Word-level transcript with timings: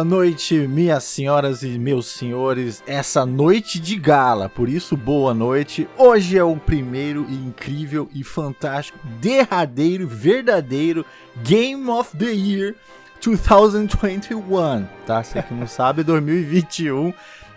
Boa 0.00 0.08
noite, 0.08 0.54
minhas 0.66 1.04
senhoras 1.04 1.62
e 1.62 1.78
meus 1.78 2.06
senhores. 2.06 2.82
Essa 2.86 3.26
noite 3.26 3.78
de 3.78 3.96
gala, 3.96 4.48
por 4.48 4.66
isso 4.66 4.96
boa 4.96 5.34
noite. 5.34 5.86
Hoje 5.98 6.38
é 6.38 6.42
o 6.42 6.56
primeiro 6.56 7.26
e 7.28 7.34
incrível 7.34 8.08
e 8.14 8.24
fantástico, 8.24 8.98
derradeiro, 9.20 10.08
verdadeiro 10.08 11.04
Game 11.44 11.86
of 11.90 12.16
the 12.16 12.32
Year 12.32 12.74
2021, 13.22 14.86
tá? 15.04 15.22
Você 15.22 15.42
que 15.42 15.52
não 15.52 15.66
sabe, 15.66 16.02
2021 16.02 17.12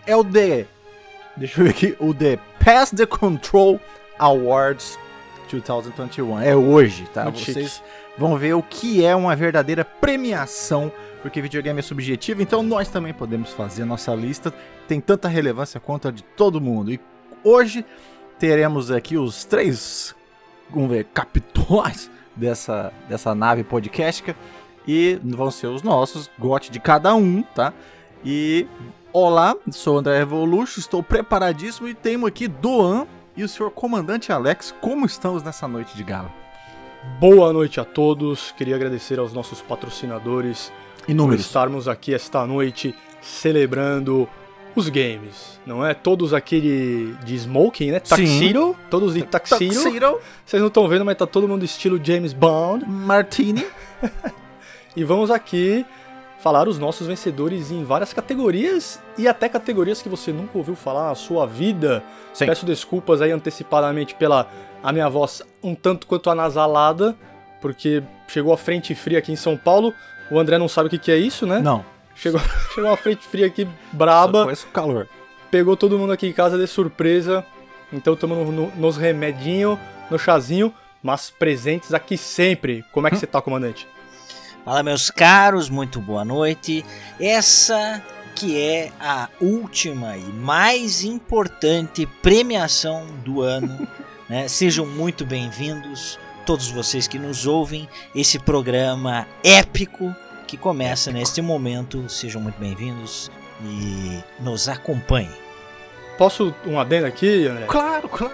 é 0.06 0.14
o 0.14 0.22
The 0.22 0.66
Deixa 1.38 1.62
eu 1.62 1.64
ver 1.64 1.70
aqui, 1.70 1.96
o 1.98 2.14
The 2.14 2.38
Pass 2.60 2.92
the 2.92 3.06
Control 3.06 3.80
Awards 4.20 5.00
2021. 5.50 6.42
É 6.42 6.56
hoje, 6.56 7.06
tá? 7.14 7.24
Muito 7.24 7.40
Vocês 7.40 7.76
chique. 7.76 7.84
vão 8.18 8.38
ver 8.38 8.54
o 8.54 8.62
que 8.62 9.06
é 9.06 9.16
uma 9.16 9.34
verdadeira 9.34 9.86
premiação, 9.86 10.92
porque 11.24 11.42
videogame 11.42 11.80
é 11.80 11.82
subjetivo, 11.82 12.42
então 12.42 12.62
nós 12.62 12.90
também 12.90 13.14
podemos 13.14 13.52
fazer 13.52 13.86
nossa 13.86 14.14
lista. 14.14 14.54
Tem 14.90 15.00
tanta 15.00 15.30
relevância 15.30 15.80
quanto 15.80 16.10
a 16.10 16.12
de 16.12 16.22
todo 16.22 16.60
mundo. 16.60 16.92
E 16.92 17.00
hoje 17.46 17.86
teremos 18.38 18.92
aqui 18.92 19.18
os 19.18 19.46
três, 19.46 20.14
vamos 20.70 20.90
ver, 20.90 21.06
capitões 21.06 22.12
dessa, 22.36 22.92
dessa 23.08 23.34
nave 23.34 23.64
podcastica. 23.64 24.36
E 24.86 25.18
vão 25.24 25.50
ser 25.50 25.68
os 25.68 25.82
nossos, 25.82 26.30
gote 26.38 26.70
de 26.70 26.78
cada 26.78 27.16
um, 27.16 27.42
tá? 27.42 27.72
E 28.26 28.68
olá, 29.14 29.56
sou 29.72 29.96
o 29.96 30.00
André 30.00 30.20
Revolution, 30.20 30.82
estou 30.82 31.02
preparadíssimo 31.02 31.88
e 31.88 31.94
temos 31.94 32.28
aqui 32.28 32.50
Doan 32.50 33.08
e 33.38 33.46
o 33.46 33.48
senhor 33.48 33.72
comandante 33.72 34.30
Alex. 34.30 34.76
Como 34.82 35.06
estamos 35.06 35.42
nessa 35.42 35.70
noite 35.70 35.96
de 35.96 36.04
gala? 36.04 36.30
Boa 37.18 37.54
noite 37.54 37.80
a 37.80 37.86
todos. 37.86 38.52
Queria 38.52 38.76
agradecer 38.76 39.20
aos 39.20 39.32
nossos 39.32 39.62
patrocinadores 39.62 40.70
por 41.06 41.12
Inúmeros. 41.12 41.46
estarmos 41.46 41.88
aqui 41.88 42.14
esta 42.14 42.46
noite 42.46 42.96
celebrando 43.22 44.28
os 44.76 44.90
games, 44.90 45.60
não 45.66 45.86
é? 45.86 45.94
Todos 45.94 46.34
aquele 46.34 47.16
de 47.24 47.36
smoking, 47.36 47.92
né? 47.92 48.00
Tuxedo, 48.00 48.76
todos 48.90 49.14
de 49.14 49.22
tuxedo. 49.22 49.74
Tuxedo, 49.74 50.20
Vocês 50.46 50.62
não 50.62 50.68
estão 50.68 50.88
vendo, 50.88 51.06
mas 51.06 51.16
tá 51.16 51.28
todo 51.28 51.48
mundo 51.48 51.64
estilo 51.64 52.00
James 52.04 52.34
Bond. 52.34 52.86
Martini. 52.88 53.66
E 54.96 55.04
vamos 55.04 55.32
aqui 55.32 55.84
falar 56.40 56.68
os 56.68 56.78
nossos 56.78 57.08
vencedores 57.08 57.72
em 57.72 57.84
várias 57.84 58.14
categorias 58.14 59.02
e 59.18 59.28
até 59.28 59.50
categorias 59.50 60.04
que 60.04 60.10
você 60.10 60.32
nunca 60.32 60.56
ouviu 60.56 60.76
falar 60.76 61.08
na 61.08 61.16
sua 61.16 61.48
vida. 61.48 62.04
Sim. 62.32 62.46
Peço 62.46 62.64
desculpas 62.64 63.20
aí 63.20 63.32
antecipadamente 63.32 64.14
pela 64.14 64.48
a 64.84 64.92
minha 64.92 65.10
voz 65.10 65.42
um 65.64 65.74
tanto 65.74 66.06
quanto 66.06 66.30
anasalada, 66.30 67.16
porque 67.60 68.04
chegou 68.28 68.54
a 68.54 68.58
frente 68.58 68.94
fria 68.94 69.18
aqui 69.18 69.32
em 69.32 69.36
São 69.36 69.58
Paulo. 69.58 69.94
O 70.34 70.40
André 70.40 70.58
não 70.58 70.68
sabe 70.68 70.88
o 70.88 70.90
que, 70.90 70.98
que 70.98 71.12
é 71.12 71.18
isso, 71.18 71.46
né? 71.46 71.60
Não, 71.60 71.86
Chegou, 72.16 72.42
chegou 72.74 72.90
uma 72.90 72.98
frente 72.98 73.26
fria 73.26 73.46
aqui 73.48 73.66
só 73.66 73.70
braba, 73.98 74.44
conheço 74.44 74.68
o 74.68 74.72
calor. 74.72 75.08
pegou 75.52 75.76
todo 75.78 75.98
mundo 75.98 76.12
aqui 76.14 76.28
em 76.28 76.34
casa 76.34 76.58
de 76.58 76.68
surpresa. 76.68 77.46
Então 77.92 78.14
estamos 78.16 78.38
no, 78.38 78.52
no- 78.52 78.72
nos 78.76 78.98
remedinho, 78.98 79.80
no 80.10 80.18
chazinho, 80.18 80.74
mas 81.02 81.30
presentes 81.30 81.94
aqui 81.94 82.18
sempre. 82.18 82.84
Como 82.92 83.08
é 83.08 83.10
que 83.12 83.18
você 83.18 83.28
tá, 83.28 83.42
comandante? 83.42 83.88
Fala, 84.66 84.82
meus 84.82 85.12
caros, 85.12 85.70
muito 85.70 86.00
boa 86.00 86.24
noite. 86.26 86.84
Essa 87.20 88.02
que 88.36 88.60
é 88.60 88.92
a 89.00 89.30
última 89.40 90.18
e 90.18 90.24
mais 90.24 91.04
importante 91.04 92.08
premiação 92.24 93.06
do 93.24 93.42
ano. 93.42 93.88
né? 94.28 94.48
Sejam 94.48 94.86
muito 94.88 95.24
bem-vindos, 95.26 96.18
todos 96.46 96.72
vocês 96.72 97.08
que 97.08 97.20
nos 97.20 97.46
ouvem, 97.46 97.88
esse 98.16 98.40
programa 98.40 99.28
épico 99.44 100.16
que 100.54 100.58
começa 100.58 101.12
neste 101.12 101.42
momento. 101.42 102.08
Sejam 102.08 102.40
muito 102.40 102.60
bem-vindos 102.60 103.32
e 103.66 104.20
nos 104.40 104.70
acompanhem. 104.70 105.32
Posso 106.16 106.54
um 106.68 106.80
adendo 106.80 107.08
aqui, 107.08 107.48
André? 107.48 107.66
Claro, 107.66 108.08
claro. 108.08 108.34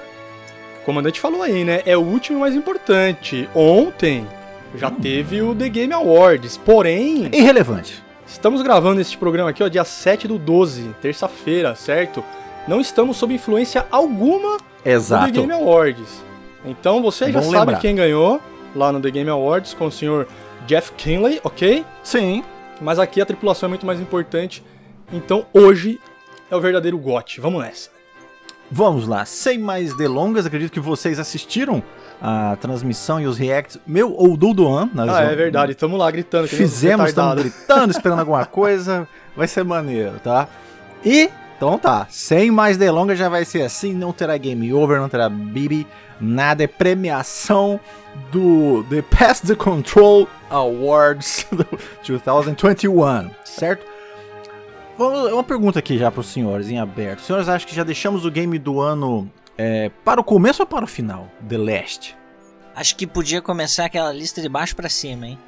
O 0.82 0.86
comandante 0.86 1.18
falou 1.18 1.42
aí, 1.42 1.64
né? 1.64 1.82
É 1.86 1.96
o 1.96 2.02
último 2.02 2.38
e 2.38 2.42
mais 2.42 2.56
importante. 2.56 3.48
Ontem 3.56 4.28
já 4.76 4.92
teve 4.92 5.42
o 5.42 5.56
The 5.56 5.70
Game 5.70 5.94
Awards. 5.94 6.58
Porém, 6.58 7.30
Irrelevante. 7.34 8.04
estamos 8.28 8.62
gravando 8.62 9.00
este 9.00 9.18
programa 9.18 9.52
aqui, 9.52 9.64
ó, 9.64 9.70
dia 9.70 9.86
7 9.86 10.28
do 10.28 10.38
12, 10.38 10.94
terça-feira, 11.02 11.74
certo? 11.74 12.22
Não 12.68 12.82
estamos 12.82 13.16
sob 13.16 13.34
influência 13.34 13.86
alguma 13.90 14.58
do 14.58 14.64
The 14.84 14.92
Exato. 14.92 15.32
Game 15.32 15.54
Awards. 15.54 16.22
Então 16.66 17.02
você 17.02 17.26
É 17.26 17.32
já 17.32 17.40
bom 17.40 17.46
sabe 17.46 17.58
lembrar. 17.68 17.80
quem 17.80 17.96
ganhou 17.96 18.42
lá 18.76 18.92
no 18.92 19.00
The 19.00 19.10
Game 19.10 19.30
Awards 19.30 19.74
com 19.74 19.86
o 19.86 19.92
senhor 19.92 20.28
Jeff 20.70 20.92
Kinley, 20.92 21.42
ok? 21.44 21.84
Sim. 22.04 22.44
Mas 22.80 23.00
aqui 23.00 23.20
a 23.20 23.26
tripulação 23.26 23.66
é 23.66 23.70
muito 23.72 23.88
mais 23.88 24.00
importante. 24.00 24.64
Então 25.12 25.48
hoje 25.52 26.00
é 26.52 26.56
o 26.56 26.62
verdadeiro 26.62 26.96
GOT. 27.00 27.42
Vamos 27.42 27.64
nessa. 27.64 27.90
Vamos 28.70 29.08
lá, 29.08 29.26
sem 29.26 29.58
mais 29.58 29.98
delongas, 29.98 30.46
acredito 30.46 30.72
que 30.72 30.80
vocês 30.80 31.18
assistiram 31.18 31.82
a 32.22 32.56
transmissão 32.62 33.20
e 33.20 33.26
os 33.26 33.36
reacts 33.36 33.80
meu 33.88 34.14
ou 34.14 34.38
do 34.38 34.54
Doan. 34.54 34.88
nós 34.94 35.10
Ah, 35.10 35.24
é 35.24 35.36
verdade. 35.36 35.74
Tamo 35.74 35.98
lá 35.98 36.12
gritando. 36.12 36.48
Fizemos, 36.48 37.10
estamos 37.10 37.42
gritando, 37.42 37.90
esperando 37.90 38.20
alguma 38.20 38.46
coisa. 38.46 39.08
Vai 39.36 39.48
ser 39.48 39.64
maneiro, 39.64 40.20
tá? 40.20 40.48
E, 41.04 41.32
então 41.60 41.78
tá, 41.78 42.08
sem 42.10 42.50
mais 42.50 42.78
delongas, 42.78 43.20
já 43.20 43.28
vai 43.28 43.44
ser 43.44 43.64
assim. 43.64 43.94
Não 43.94 44.14
terá 44.14 44.38
game 44.38 44.74
over, 44.74 44.98
não 44.98 45.10
terá 45.10 45.28
bibi, 45.28 45.86
nada. 46.18 46.64
É 46.64 46.68
premiação 46.68 47.78
do 48.32 48.86
The 48.90 49.02
Pass 49.02 49.42
the 49.42 49.56
Control 49.56 50.26
Awards 50.50 51.46
2021, 52.16 53.30
certo? 53.44 53.86
Vamos, 54.98 55.34
uma 55.34 55.44
pergunta 55.44 55.80
aqui 55.80 55.98
já 55.98 56.10
para 56.10 56.22
os 56.22 56.28
senhores 56.28 56.70
em 56.70 56.80
aberto. 56.80 57.20
Os 57.20 57.26
senhores 57.26 57.50
acham 57.50 57.68
que 57.68 57.76
já 57.76 57.84
deixamos 57.84 58.24
o 58.24 58.32
game 58.32 58.58
do 58.58 58.80
ano 58.80 59.30
é, 59.58 59.92
para 60.06 60.22
o 60.22 60.24
começo 60.24 60.62
ou 60.62 60.66
para 60.66 60.86
o 60.86 60.88
final? 60.88 61.28
The 61.46 61.58
Last. 61.58 62.18
Acho 62.74 62.96
que 62.96 63.06
podia 63.06 63.42
começar 63.42 63.84
aquela 63.84 64.14
lista 64.14 64.42
de 64.42 64.48
baixo 64.48 64.78
pra 64.78 64.88
cima, 64.88 65.28
hein? 65.28 65.40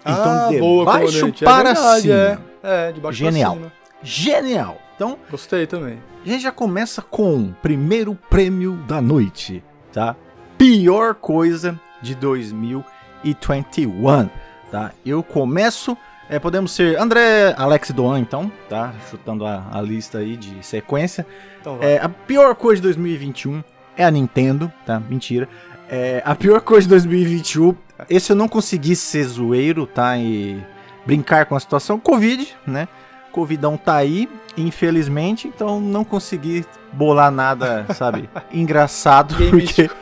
Então, 0.00 0.48
de 0.50 0.58
boa, 0.58 0.84
baixo 0.84 1.20
comandante. 1.20 1.44
para 1.44 1.70
é 1.70 1.74
verdade, 1.74 2.02
cima. 2.02 2.42
É, 2.64 2.88
é, 2.88 2.92
de 2.92 3.00
baixo 3.00 3.18
Genial. 3.18 3.52
pra 3.52 3.60
cima. 3.60 3.75
Genial! 4.02 4.78
Então, 4.94 5.18
Gostei 5.30 5.66
também. 5.66 5.98
A 6.24 6.28
gente 6.28 6.42
já 6.42 6.52
começa 6.52 7.02
com 7.02 7.36
o 7.36 7.56
primeiro 7.62 8.14
prêmio 8.28 8.74
da 8.88 9.00
noite, 9.00 9.62
tá? 9.92 10.16
Pior 10.56 11.14
coisa 11.14 11.78
de 12.00 12.14
2021, 12.14 14.30
tá? 14.70 14.92
Eu 15.04 15.22
começo, 15.22 15.96
é, 16.30 16.38
podemos 16.38 16.72
ser 16.72 16.98
André, 16.98 17.54
Alex 17.58 17.90
e 17.90 17.92
Doan, 17.92 18.18
então, 18.18 18.50
tá? 18.68 18.94
Chutando 19.10 19.44
a, 19.44 19.66
a 19.70 19.82
lista 19.82 20.18
aí 20.18 20.36
de 20.36 20.64
sequência. 20.64 21.26
Então. 21.60 21.78
É, 21.82 21.98
a 21.98 22.08
pior 22.08 22.54
coisa 22.54 22.80
de 22.80 22.88
2021 22.88 23.62
é 23.96 24.04
a 24.04 24.10
Nintendo, 24.10 24.72
tá? 24.84 24.98
Mentira. 24.98 25.48
É, 25.88 26.20
a 26.24 26.34
pior 26.34 26.60
coisa 26.62 26.82
de 26.82 26.90
2021, 26.90 27.76
esse 28.10 28.32
eu 28.32 28.36
não 28.36 28.48
consegui 28.48 28.96
ser 28.96 29.24
zoeiro, 29.24 29.86
tá? 29.86 30.16
E 30.16 30.60
brincar 31.04 31.46
com 31.46 31.54
a 31.54 31.60
situação. 31.60 32.00
Covid, 32.00 32.56
né? 32.66 32.88
Covidão 33.36 33.76
tá 33.76 33.96
aí, 33.96 34.26
infelizmente, 34.56 35.46
então 35.46 35.78
não 35.78 36.02
consegui 36.06 36.64
bolar 36.90 37.30
nada, 37.30 37.84
sabe? 37.94 38.30
Engraçado, 38.50 39.34
Game 39.34 39.50
porque. 39.50 39.82
místico. 39.82 39.96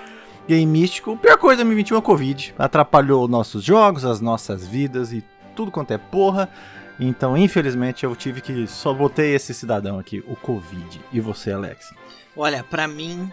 Game 0.46 0.66
místico. 0.66 1.12
A 1.14 1.16
pior 1.16 1.36
coisa 1.38 1.56
de 1.56 1.64
2021 1.64 1.98
é 1.98 2.00
Covid. 2.00 2.54
Atrapalhou 2.56 3.26
nossos 3.26 3.64
jogos, 3.64 4.04
as 4.04 4.20
nossas 4.20 4.64
vidas 4.64 5.12
e 5.12 5.25
tudo 5.56 5.72
quanto 5.72 5.90
é 5.90 5.98
porra. 5.98 6.48
Então, 7.00 7.36
infelizmente, 7.36 8.04
eu 8.04 8.14
tive 8.14 8.40
que. 8.40 8.69
Só 8.69 8.94
botei 8.94 9.34
esse 9.34 9.52
cidadão 9.52 9.98
aqui, 9.98 10.22
o 10.28 10.37
Covid. 10.37 11.00
E 11.12 11.19
você, 11.19 11.50
Alex? 11.50 11.92
Olha, 12.37 12.62
pra 12.62 12.87
mim, 12.87 13.32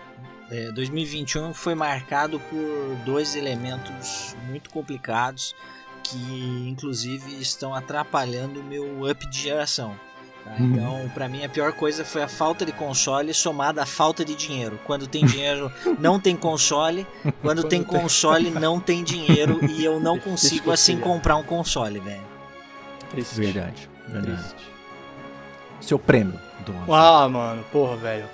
é, 0.49 0.71
2021 0.71 1.53
foi 1.53 1.75
marcado 1.75 2.39
por 2.39 2.95
dois 3.05 3.35
elementos 3.35 4.35
muito 4.49 4.71
complicados 4.71 5.53
que, 6.03 6.65
inclusive, 6.69 7.39
estão 7.41 7.73
atrapalhando 7.73 8.59
o 8.59 8.63
meu 8.63 9.09
up 9.09 9.25
de 9.29 9.39
geração. 9.39 9.95
tá? 10.43 10.51
Uhum. 10.59 10.65
Então, 10.73 11.11
pra 11.13 11.27
mim, 11.29 11.43
a 11.45 11.49
pior 11.49 11.71
coisa 11.73 12.03
foi 12.03 12.21
a 12.23 12.27
falta 12.27 12.65
de 12.65 12.71
console 12.71 13.33
somada 13.33 13.83
à 13.83 13.85
falta 13.85 14.23
de 14.25 14.35
dinheiro. 14.35 14.79
Quando 14.85 15.07
tem 15.07 15.25
dinheiro, 15.25 15.71
não 15.99 16.19
tem 16.19 16.35
console. 16.35 17.05
Quando 17.41 17.63
tem 17.63 17.83
tem- 17.83 17.99
console, 18.01 18.49
não 18.51 18.79
tem 18.79 19.03
dinheiro. 19.03 19.59
E 19.69 19.83
eu 19.83 19.99
não 19.99 20.19
consigo, 20.19 20.71
assim, 20.71 20.97
comprar 20.97 21.35
um 21.35 21.43
console, 21.43 21.99
velho. 21.99 22.23
Triste. 23.09 23.35
Verdade. 23.35 23.89
Verdade. 24.07 24.37
Triste. 24.37 24.71
Seu 25.81 25.97
prêmio 25.99 26.39
do 26.65 26.71
ano. 26.71 26.93
Ah, 26.93 27.27
mano, 27.29 27.63
porra, 27.71 27.95
velho. 27.97 28.25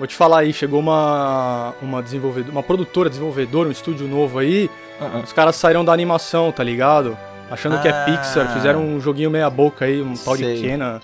Vou 0.00 0.06
te 0.06 0.16
falar 0.16 0.38
aí, 0.38 0.50
chegou 0.50 0.80
uma 0.80 1.74
uma 1.82 2.02
desenvolvedora, 2.02 2.50
uma 2.50 2.62
produtora 2.62 3.10
desenvolvedora, 3.10 3.68
um 3.68 3.72
estúdio 3.72 4.08
novo 4.08 4.38
aí. 4.38 4.70
Ah, 4.98 5.10
ah. 5.16 5.18
Os 5.22 5.30
caras 5.34 5.56
saíram 5.56 5.84
da 5.84 5.92
animação, 5.92 6.50
tá 6.50 6.64
ligado? 6.64 7.18
Achando 7.50 7.78
que 7.82 7.86
é 7.86 7.90
Ah. 7.90 8.04
Pixar, 8.06 8.50
fizeram 8.54 8.80
um 8.80 8.98
joguinho 8.98 9.30
meia 9.30 9.50
boca 9.50 9.84
aí, 9.84 10.00
um 10.00 10.14
tal 10.14 10.38
de. 10.38 10.58
Kena. 10.58 11.02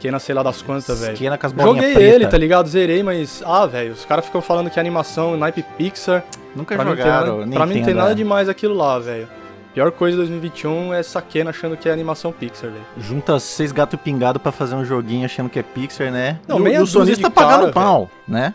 Kena 0.00 0.18
sei 0.18 0.34
lá 0.34 0.42
das 0.42 0.62
quantas, 0.62 0.98
velho. 1.00 1.12
Esquina 1.12 1.36
com 1.36 1.46
as 1.46 1.52
Joguei 1.52 1.92
preta. 1.92 2.14
ele, 2.14 2.26
tá 2.26 2.38
ligado? 2.38 2.68
Zerei, 2.70 3.02
mas. 3.02 3.42
Ah, 3.44 3.66
velho, 3.66 3.92
os 3.92 4.06
caras 4.06 4.24
ficam 4.24 4.40
falando 4.40 4.70
que 4.70 4.78
é 4.78 4.80
animação, 4.80 5.36
naipe 5.36 5.62
Pixar. 5.76 6.24
Nunca 6.56 6.74
Pra 6.74 6.84
mim, 6.86 6.90
jogaram, 6.92 7.32
nada, 7.32 7.46
nem 7.46 7.54
pra 7.54 7.66
mim 7.66 7.78
não 7.80 7.84
tem 7.84 7.94
nada 7.94 8.14
demais 8.14 8.48
aquilo 8.48 8.74
lá, 8.74 8.98
velho. 8.98 9.28
Pior 9.78 9.92
coisa 9.92 10.16
de 10.16 10.22
2021 10.22 10.92
é 10.92 11.00
Sakena 11.04 11.50
achando 11.50 11.76
que 11.76 11.88
é 11.88 11.92
animação 11.92 12.32
Pixar, 12.32 12.68
velho. 12.68 12.84
Junta 12.98 13.38
seis 13.38 13.70
gatos 13.70 14.00
pingados 14.00 14.42
pra 14.42 14.50
fazer 14.50 14.74
um 14.74 14.84
joguinho 14.84 15.24
achando 15.24 15.48
que 15.48 15.56
é 15.56 15.62
Pixar, 15.62 16.10
né? 16.10 16.40
Não, 16.48 16.66
e 16.66 16.76
o- 16.80 16.84
sonista 16.84 17.28
de 17.28 17.32
pagando 17.32 17.60
cara, 17.60 17.72
pau, 17.72 18.10
né? 18.26 18.54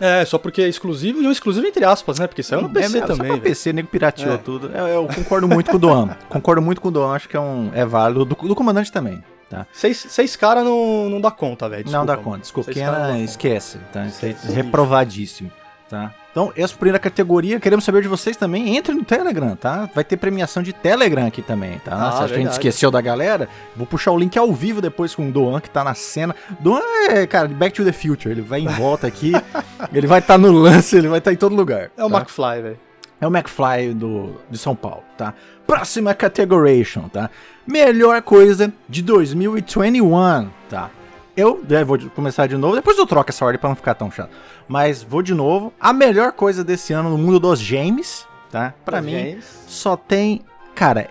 É, 0.00 0.24
só 0.24 0.36
porque 0.36 0.62
é 0.62 0.68
exclusivo, 0.68 1.22
e 1.22 1.28
um 1.28 1.30
exclusivo 1.30 1.64
entre 1.64 1.84
aspas, 1.84 2.18
né? 2.18 2.26
Porque 2.26 2.42
saiu 2.42 2.60
no 2.62 2.68
PC 2.68 2.98
é, 2.98 3.00
só 3.02 3.06
também, 3.06 3.18
pra 3.18 3.36
velho. 3.36 3.40
PC, 3.42 3.72
nego 3.72 3.86
pirateou 3.86 4.34
É. 4.34 4.36
tudo. 4.36 4.66
Eu, 4.74 4.88
eu 4.88 5.06
concordo 5.14 5.46
muito 5.46 5.70
com 5.70 5.76
o 5.76 5.78
Doan. 5.78 6.08
concordo 6.28 6.60
muito 6.60 6.80
com 6.80 6.88
o 6.88 6.90
Doan, 6.90 7.12
acho 7.14 7.28
que 7.28 7.36
é, 7.36 7.40
um, 7.40 7.70
é 7.72 7.86
válido. 7.86 8.24
Do, 8.24 8.34
do 8.34 8.54
comandante 8.56 8.90
também, 8.90 9.22
tá? 9.48 9.68
Seis, 9.72 10.04
seis 10.08 10.34
caras 10.34 10.64
não, 10.64 11.08
não 11.08 11.20
dá 11.20 11.30
conta, 11.30 11.68
velho. 11.68 11.84
não 11.88 12.04
dá 12.04 12.16
desculpa, 12.16 12.72
conta. 12.72 12.90
conta. 12.90 13.18
esquece. 13.20 13.78
Tá? 13.92 14.06
Esquece. 14.06 14.50
reprovadíssimo. 14.50 15.52
Tá? 15.88 16.12
Então, 16.34 16.52
essa 16.56 16.74
primeira 16.74 16.98
categoria. 16.98 17.60
Queremos 17.60 17.84
saber 17.84 18.02
de 18.02 18.08
vocês 18.08 18.36
também. 18.36 18.76
Entre 18.76 18.92
no 18.92 19.04
Telegram, 19.04 19.54
tá? 19.54 19.88
Vai 19.94 20.02
ter 20.02 20.16
premiação 20.16 20.64
de 20.64 20.72
Telegram 20.72 21.28
aqui 21.28 21.40
também, 21.40 21.78
tá? 21.78 21.92
Ah, 21.94 22.12
Se 22.16 22.24
a 22.24 22.26
gente 22.26 22.50
esqueceu 22.50 22.90
da 22.90 23.00
galera, 23.00 23.48
vou 23.76 23.86
puxar 23.86 24.10
o 24.10 24.18
link 24.18 24.36
ao 24.36 24.52
vivo 24.52 24.82
depois 24.82 25.14
com 25.14 25.28
o 25.28 25.30
Doan, 25.30 25.60
que 25.60 25.70
tá 25.70 25.84
na 25.84 25.94
cena. 25.94 26.34
Doan 26.58 26.80
é, 27.08 27.24
cara, 27.24 27.46
Back 27.46 27.76
to 27.76 27.84
the 27.84 27.92
Future. 27.92 28.30
Ele 28.34 28.42
vai 28.42 28.58
em 28.58 28.66
volta 28.66 29.06
aqui, 29.06 29.30
ele 29.94 30.08
vai 30.08 30.18
estar 30.18 30.36
no 30.36 30.50
lance, 30.50 30.96
ele 30.96 31.06
vai 31.06 31.18
estar 31.18 31.32
em 31.32 31.36
todo 31.36 31.54
lugar. 31.54 31.92
É 31.96 32.04
o 32.04 32.10
tá? 32.10 32.18
McFly, 32.18 32.62
velho. 32.62 32.80
É 33.20 33.26
o 33.28 33.30
McFly 33.30 33.94
do, 33.94 34.34
de 34.50 34.58
São 34.58 34.74
Paulo, 34.74 35.04
tá? 35.16 35.34
Próxima 35.64 36.14
categoration, 36.14 37.08
tá? 37.08 37.30
Melhor 37.64 38.20
coisa 38.22 38.72
de 38.88 39.02
2021, 39.02 40.48
tá? 40.68 40.90
Eu 41.36 41.62
né, 41.68 41.82
vou 41.84 41.98
começar 42.10 42.46
de 42.46 42.56
novo, 42.56 42.76
depois 42.76 42.96
eu 42.96 43.06
troco 43.06 43.30
essa 43.30 43.44
ordem 43.44 43.58
pra 43.60 43.68
não 43.68 43.76
ficar 43.76 43.94
tão 43.94 44.10
chato. 44.10 44.30
Mas 44.68 45.02
vou 45.02 45.20
de 45.22 45.34
novo. 45.34 45.72
A 45.80 45.92
melhor 45.92 46.32
coisa 46.32 46.62
desse 46.62 46.92
ano 46.92 47.10
no 47.10 47.18
mundo 47.18 47.40
dos 47.40 47.60
games, 47.68 48.26
tá? 48.50 48.72
Pra 48.84 49.00
Dos 49.00 49.10
mim, 49.10 49.38
só 49.66 49.96
tem. 49.96 50.42
Cara, 50.74 51.08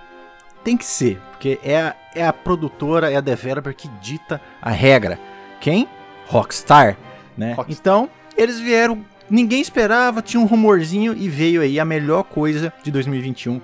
tem 0.64 0.78
que 0.78 0.86
ser, 0.86 1.20
porque 1.32 1.60
é, 1.64 1.82
a- 1.82 1.96
é 2.16 2.26
a 2.26 2.32
produtora, 2.34 3.12
é 3.12 3.18
a 3.18 3.22
developer 3.22 3.76
que 3.76 3.88
dita 4.02 4.40
a 4.62 4.70
regra. 4.72 5.20
Quem? 5.60 5.88
Rockstar, 6.28 6.98
né? 7.38 7.54
Rockstar. 7.54 7.78
Então, 7.78 8.10
eles 8.38 8.60
vieram, 8.60 9.04
ninguém 9.30 9.62
esperava, 9.62 10.22
tinha 10.22 10.42
um 10.42 10.46
rumorzinho 10.46 11.14
e 11.18 11.28
veio 11.28 11.62
aí 11.62 11.80
a 11.80 11.86
melhor 11.86 12.24
coisa 12.24 12.72
de 12.82 12.92
2021. 12.92 13.60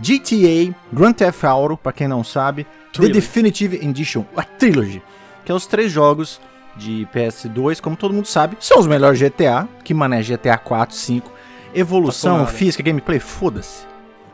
GTA, 0.00 0.74
Grand 0.92 1.12
Theft 1.12 1.44
Auto, 1.44 1.76
pra 1.76 1.92
quem 1.92 2.06
não 2.08 2.22
sabe, 2.24 2.66
Trilogy. 2.92 3.12
The 3.12 3.20
Definitive 3.20 3.76
Edition, 3.86 4.24
a 4.36 4.42
Trilogy, 4.42 5.02
que 5.48 5.52
é 5.52 5.54
os 5.54 5.64
três 5.64 5.90
jogos 5.90 6.38
de 6.76 7.08
PS2, 7.10 7.80
como 7.80 7.96
todo 7.96 8.12
mundo 8.12 8.26
sabe, 8.26 8.58
são 8.60 8.78
os 8.78 8.86
melhores 8.86 9.18
GTA, 9.18 9.66
que 9.82 9.94
mané 9.94 10.20
GTA 10.22 10.58
4, 10.58 10.94
5, 10.94 11.32
evolução, 11.74 12.40
Tá 12.40 12.46
física, 12.52 12.82
gameplay, 12.82 13.18
foda-se. 13.18 13.86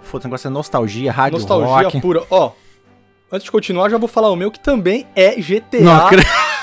Foda-se, 0.03 0.27
negócio 0.27 0.49
é 0.49 0.51
nostalgia, 0.51 1.13
rádio 1.13 1.39
Nostalgia 1.39 1.85
rock. 1.85 2.01
pura. 2.01 2.25
Ó, 2.29 2.51
antes 3.31 3.45
de 3.45 3.53
continuar, 3.53 3.91
já 3.91 3.97
vou 3.97 4.09
falar 4.09 4.29
o 4.29 4.35
meu, 4.35 4.51
que 4.51 4.59
também 4.59 5.07
é 5.15 5.37
GTA 5.37 5.81
Não 5.83 6.09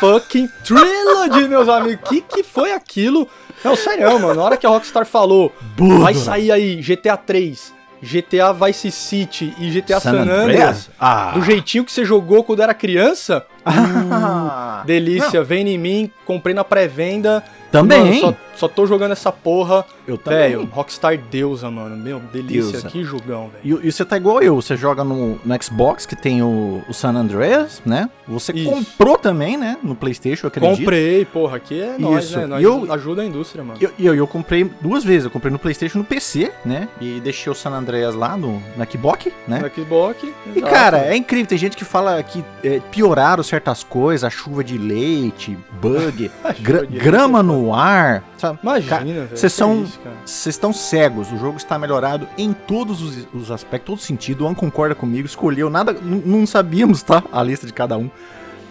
fucking 0.01 0.49
Trilogy, 0.65 1.47
meus 1.47 1.69
amigos. 1.69 2.09
Que 2.09 2.19
que 2.19 2.43
foi 2.43 2.73
aquilo? 2.73 3.25
Não, 3.63 3.77
sério, 3.77 4.19
mano. 4.19 4.33
Na 4.35 4.43
hora 4.43 4.57
que 4.57 4.65
a 4.65 4.69
Rockstar 4.69 5.05
falou, 5.05 5.49
vai 6.01 6.13
sair 6.13 6.51
aí 6.51 6.75
GTA 6.81 7.15
3, 7.15 7.73
GTA 8.03 8.51
Vice 8.51 8.91
City 8.91 9.53
e 9.59 9.69
GTA 9.69 9.99
San, 10.01 10.23
Andreas, 10.23 10.89
Ah. 10.99 11.31
do 11.35 11.41
jeitinho 11.41 11.85
que 11.85 11.91
você 11.91 12.03
jogou 12.03 12.43
quando 12.43 12.61
era 12.61 12.73
criança, 12.73 13.45
Ah. 13.65 14.83
delícia, 14.85 15.43
vem 15.43 15.67
em 15.69 15.77
mim, 15.77 16.11
comprei 16.25 16.53
na 16.53 16.63
pré-venda. 16.63 17.43
Também. 17.71 18.21
Mano, 18.21 18.35
só, 18.53 18.57
só 18.57 18.67
tô 18.67 18.85
jogando 18.85 19.11
essa 19.13 19.31
porra. 19.31 19.85
Eu 20.05 20.17
também. 20.17 20.39
Velho, 20.39 20.65
Rockstar 20.73 21.17
deusa, 21.17 21.71
mano. 21.71 21.95
Meu, 21.95 22.19
delícia. 22.19 22.71
Deusa. 22.73 22.89
Que 22.89 23.01
jogão, 23.01 23.49
velho. 23.49 23.79
E, 23.81 23.87
e 23.87 23.91
você 23.93 24.03
tá 24.03 24.17
igual 24.17 24.41
eu, 24.41 24.55
você 24.61 24.75
joga 24.75 25.05
no, 25.05 25.39
no 25.43 25.63
Xbox, 25.63 26.05
que 26.05 26.13
tem 26.13 26.41
o, 26.41 26.83
o 26.89 26.93
San 26.93 27.15
Andreas, 27.15 27.81
né? 27.85 28.09
Você 28.27 28.51
Isso. 28.51 28.69
comprou 28.69 29.17
também, 29.17 29.55
né? 29.55 29.77
No 29.81 29.95
Playstation, 29.95 30.47
eu 30.47 30.49
acredito. 30.49 30.79
Comprei, 30.79 31.23
porra, 31.23 31.55
aqui 31.55 31.79
é 31.79 31.95
nóis, 31.97 32.25
Isso. 32.25 32.39
né? 32.39 32.45
Nós 32.45 32.61
E 32.61 32.63
eu- 32.65 32.91
ajuda 32.91 33.21
a 33.21 33.25
indústria, 33.25 33.63
mano. 33.63 33.79
E 33.81 33.85
eu, 33.85 33.91
eu, 33.97 34.15
eu 34.15 34.27
comprei 34.27 34.69
duas 34.81 35.05
vezes. 35.05 35.23
Eu 35.23 35.31
comprei 35.31 35.49
no 35.49 35.57
Playstation 35.59 35.99
no 35.99 36.03
PC, 36.03 36.51
né? 36.65 36.89
E 36.99 37.21
deixei 37.21 37.49
o 37.49 37.55
San 37.55 37.71
Andreas 37.71 38.13
lá 38.15 38.35
no, 38.35 38.61
na 38.75 38.85
Xbox, 38.85 39.27
né? 39.47 39.59
No 39.59 39.69
Xbox. 39.73 40.25
E 40.53 40.61
cara, 40.61 41.05
é 41.05 41.15
incrível. 41.15 41.47
Tem 41.47 41.57
gente 41.57 41.77
que 41.77 41.85
fala 41.85 42.21
que 42.21 42.43
é, 42.65 42.81
pioraram 42.91 43.43
certas 43.51 43.83
coisas, 43.83 44.23
a 44.23 44.29
chuva 44.29 44.63
de 44.63 44.77
leite, 44.77 45.57
bug, 45.81 46.31
gra- 46.61 46.85
de 46.85 46.97
grama 46.97 47.39
leite 47.39 47.43
no 47.43 47.73
ar, 47.73 48.23
sabe? 48.37 48.59
Imagina, 48.63 49.27
vocês 49.33 49.51
são-. 49.53 49.85
Vocês 50.25 50.55
estão 50.55 50.71
cegos, 50.71 51.31
o 51.31 51.37
jogo 51.37 51.57
está 51.57 51.77
melhorado 51.77 52.27
em 52.37 52.53
todos 52.53 53.01
os, 53.01 53.27
os 53.33 53.51
aspectos, 53.51 53.85
todo 53.95 53.99
sentido. 53.99 54.45
O 54.45 54.47
An 54.47 54.53
concorda 54.55 54.95
comigo, 54.95 55.25
escolheu 55.25 55.69
nada, 55.69 55.93
não 56.01 56.45
sabíamos, 56.47 57.03
tá? 57.03 57.21
A 57.31 57.43
lista 57.43 57.67
de 57.67 57.73
cada 57.73 57.97
um. 57.97 58.09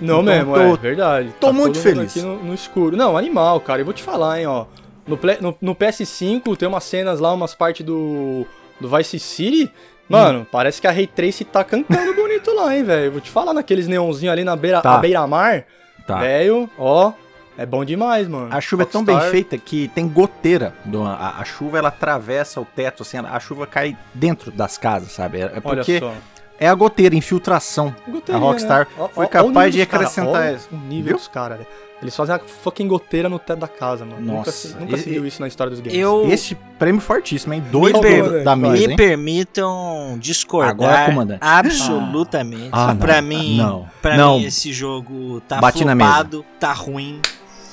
Não 0.01 0.23
Então, 0.23 0.23
mesmo, 0.23 0.55
tô- 0.55 0.61
é 0.61 0.77
verdade. 0.79 1.35
tô 1.39 1.53
muito 1.53 1.75
todo 1.75 1.77
mundo 1.77 1.79
feliz. 1.79 2.17
Aqui 2.17 2.23
no, 2.23 2.43
no 2.43 2.55
escuro. 2.55 2.97
Não, 2.97 3.19
animal, 3.19 3.61
cara. 3.61 3.83
Eu 3.83 3.85
vou 3.85 3.93
te 3.93 4.03
falar, 4.03 4.41
hein, 4.41 4.47
ó. 4.47 4.65
No, 5.07 5.17
Play- 5.19 5.39
no- 5.43 5.55
no 5.61 5.75
PS5 5.75 6.57
tem 6.57 6.67
umas 6.67 6.85
cenas 6.85 7.21
lá, 7.21 7.33
umas 7.35 7.55
partes 7.55 7.85
do, 7.85 8.47
do 8.81 8.89
Vice 8.89 9.19
City. 9.19 9.71
Mano, 10.11 10.47
parece 10.51 10.81
que 10.81 10.87
a 10.87 10.91
Ray 10.91 11.07
Trace 11.07 11.45
tá 11.45 11.63
cantando 11.65 12.13
bonito 12.15 12.53
lá, 12.53 12.77
hein, 12.77 12.83
velho. 12.83 13.13
Vou 13.13 13.21
te 13.21 13.31
falar 13.31 13.55
naqueles 13.55 13.87
neonzinhos 13.87 14.33
ali 14.33 14.43
na 14.45 14.57
beira, 14.57 14.81
Tá. 14.83 14.97
à 14.97 14.99
beira-mar. 14.99 15.65
Tá. 16.07 16.19
Velho, 16.19 16.69
ó. 16.77 17.13
É 17.57 17.65
bom 17.67 17.85
demais, 17.85 18.27
mano. 18.27 18.49
A 18.51 18.61
chuva 18.61 18.83
é 18.85 18.87
tão 18.87 19.05
bem 19.05 19.15
Rockstar- 19.15 19.33
feita 19.33 19.59
que 19.59 19.89
tem 19.89 20.09
goteira. 20.09 20.73
do- 20.85 21.05
A, 21.05 21.37
a 21.41 21.45
chuva 21.45 21.79
ela 21.79 21.89
atravessa 21.89 22.61
o 22.61 22.65
teto, 22.65 23.03
assim, 23.03 23.19
a 23.19 23.39
chuva 23.39 23.67
cai 23.67 23.97
dentro 24.15 24.51
das 24.51 24.79
casas, 24.79 25.13
sabe? 25.13 25.39
É, 25.39 25.43
é 25.43 25.47
Olha 25.47 25.61
porque 25.61 25.99
só. 26.01 26.13
é 26.59 26.67
a 26.69 26.75
goteira, 26.75 27.15
infiltração. 27.15 27.95
A 28.33 28.37
Rockstar 28.39 28.89
né? 28.99 29.09
Foi 29.13 29.27
ó, 29.27 29.29
capaz 29.29 29.75
de 29.75 29.85
cara, 29.85 30.03
acrescentar 30.05 30.53
ó 30.53 30.57
isso. 30.57 30.69
O 30.73 30.77
nível 30.77 31.05
Viu? 31.09 31.17
dos 31.19 31.29
caras, 31.29 31.59
velho. 31.59 31.69
Eles 32.03 32.17
fazem 32.17 32.35
a 32.35 32.39
fucking 32.39 32.89
goteira 32.89 33.29
no 33.29 33.39
teto 33.39 33.59
da 33.59 33.69
casa, 33.69 34.07
mano. 34.07 34.21
Nunca, 34.23 34.37
Nossa, 34.39 34.53
se, 34.53 34.75
nunca 34.75 34.97
se 34.97 35.11
viu 35.11 35.27
isso 35.27 35.41
na 35.43 35.47
história 35.49 35.71
dos 35.71 35.81
games. 35.81 35.99
Eu 35.99 36.31
Esse 36.31 36.55
prêmio 36.79 37.01
fortíssimo, 37.01 37.53
hein? 37.53 37.63
Dois 37.71 37.93
Me 37.93 37.99
do- 37.99 38.01
per- 38.01 38.43
da 38.43 38.57
me 38.57 38.71
mesa, 38.71 38.87
me 38.87 38.91
hein? 38.93 38.97
permitam 38.97 39.69
Agora, 40.07 40.19
discordar 40.19 41.07
comandante. 41.07 41.41
absolutamente. 41.43 42.69
Ah, 42.73 42.89
não. 42.89 42.97
pra 42.97 43.21
mim, 43.21 43.57
Não. 43.59 43.89
pra 44.01 44.17
Não. 44.17 44.39
mim 44.39 44.47
esse 44.47 44.73
jogo 44.73 45.41
tá 45.47 45.61
Bati 45.61 45.83
flopado, 45.83 46.45
tá 46.59 46.73
ruim. 46.73 47.21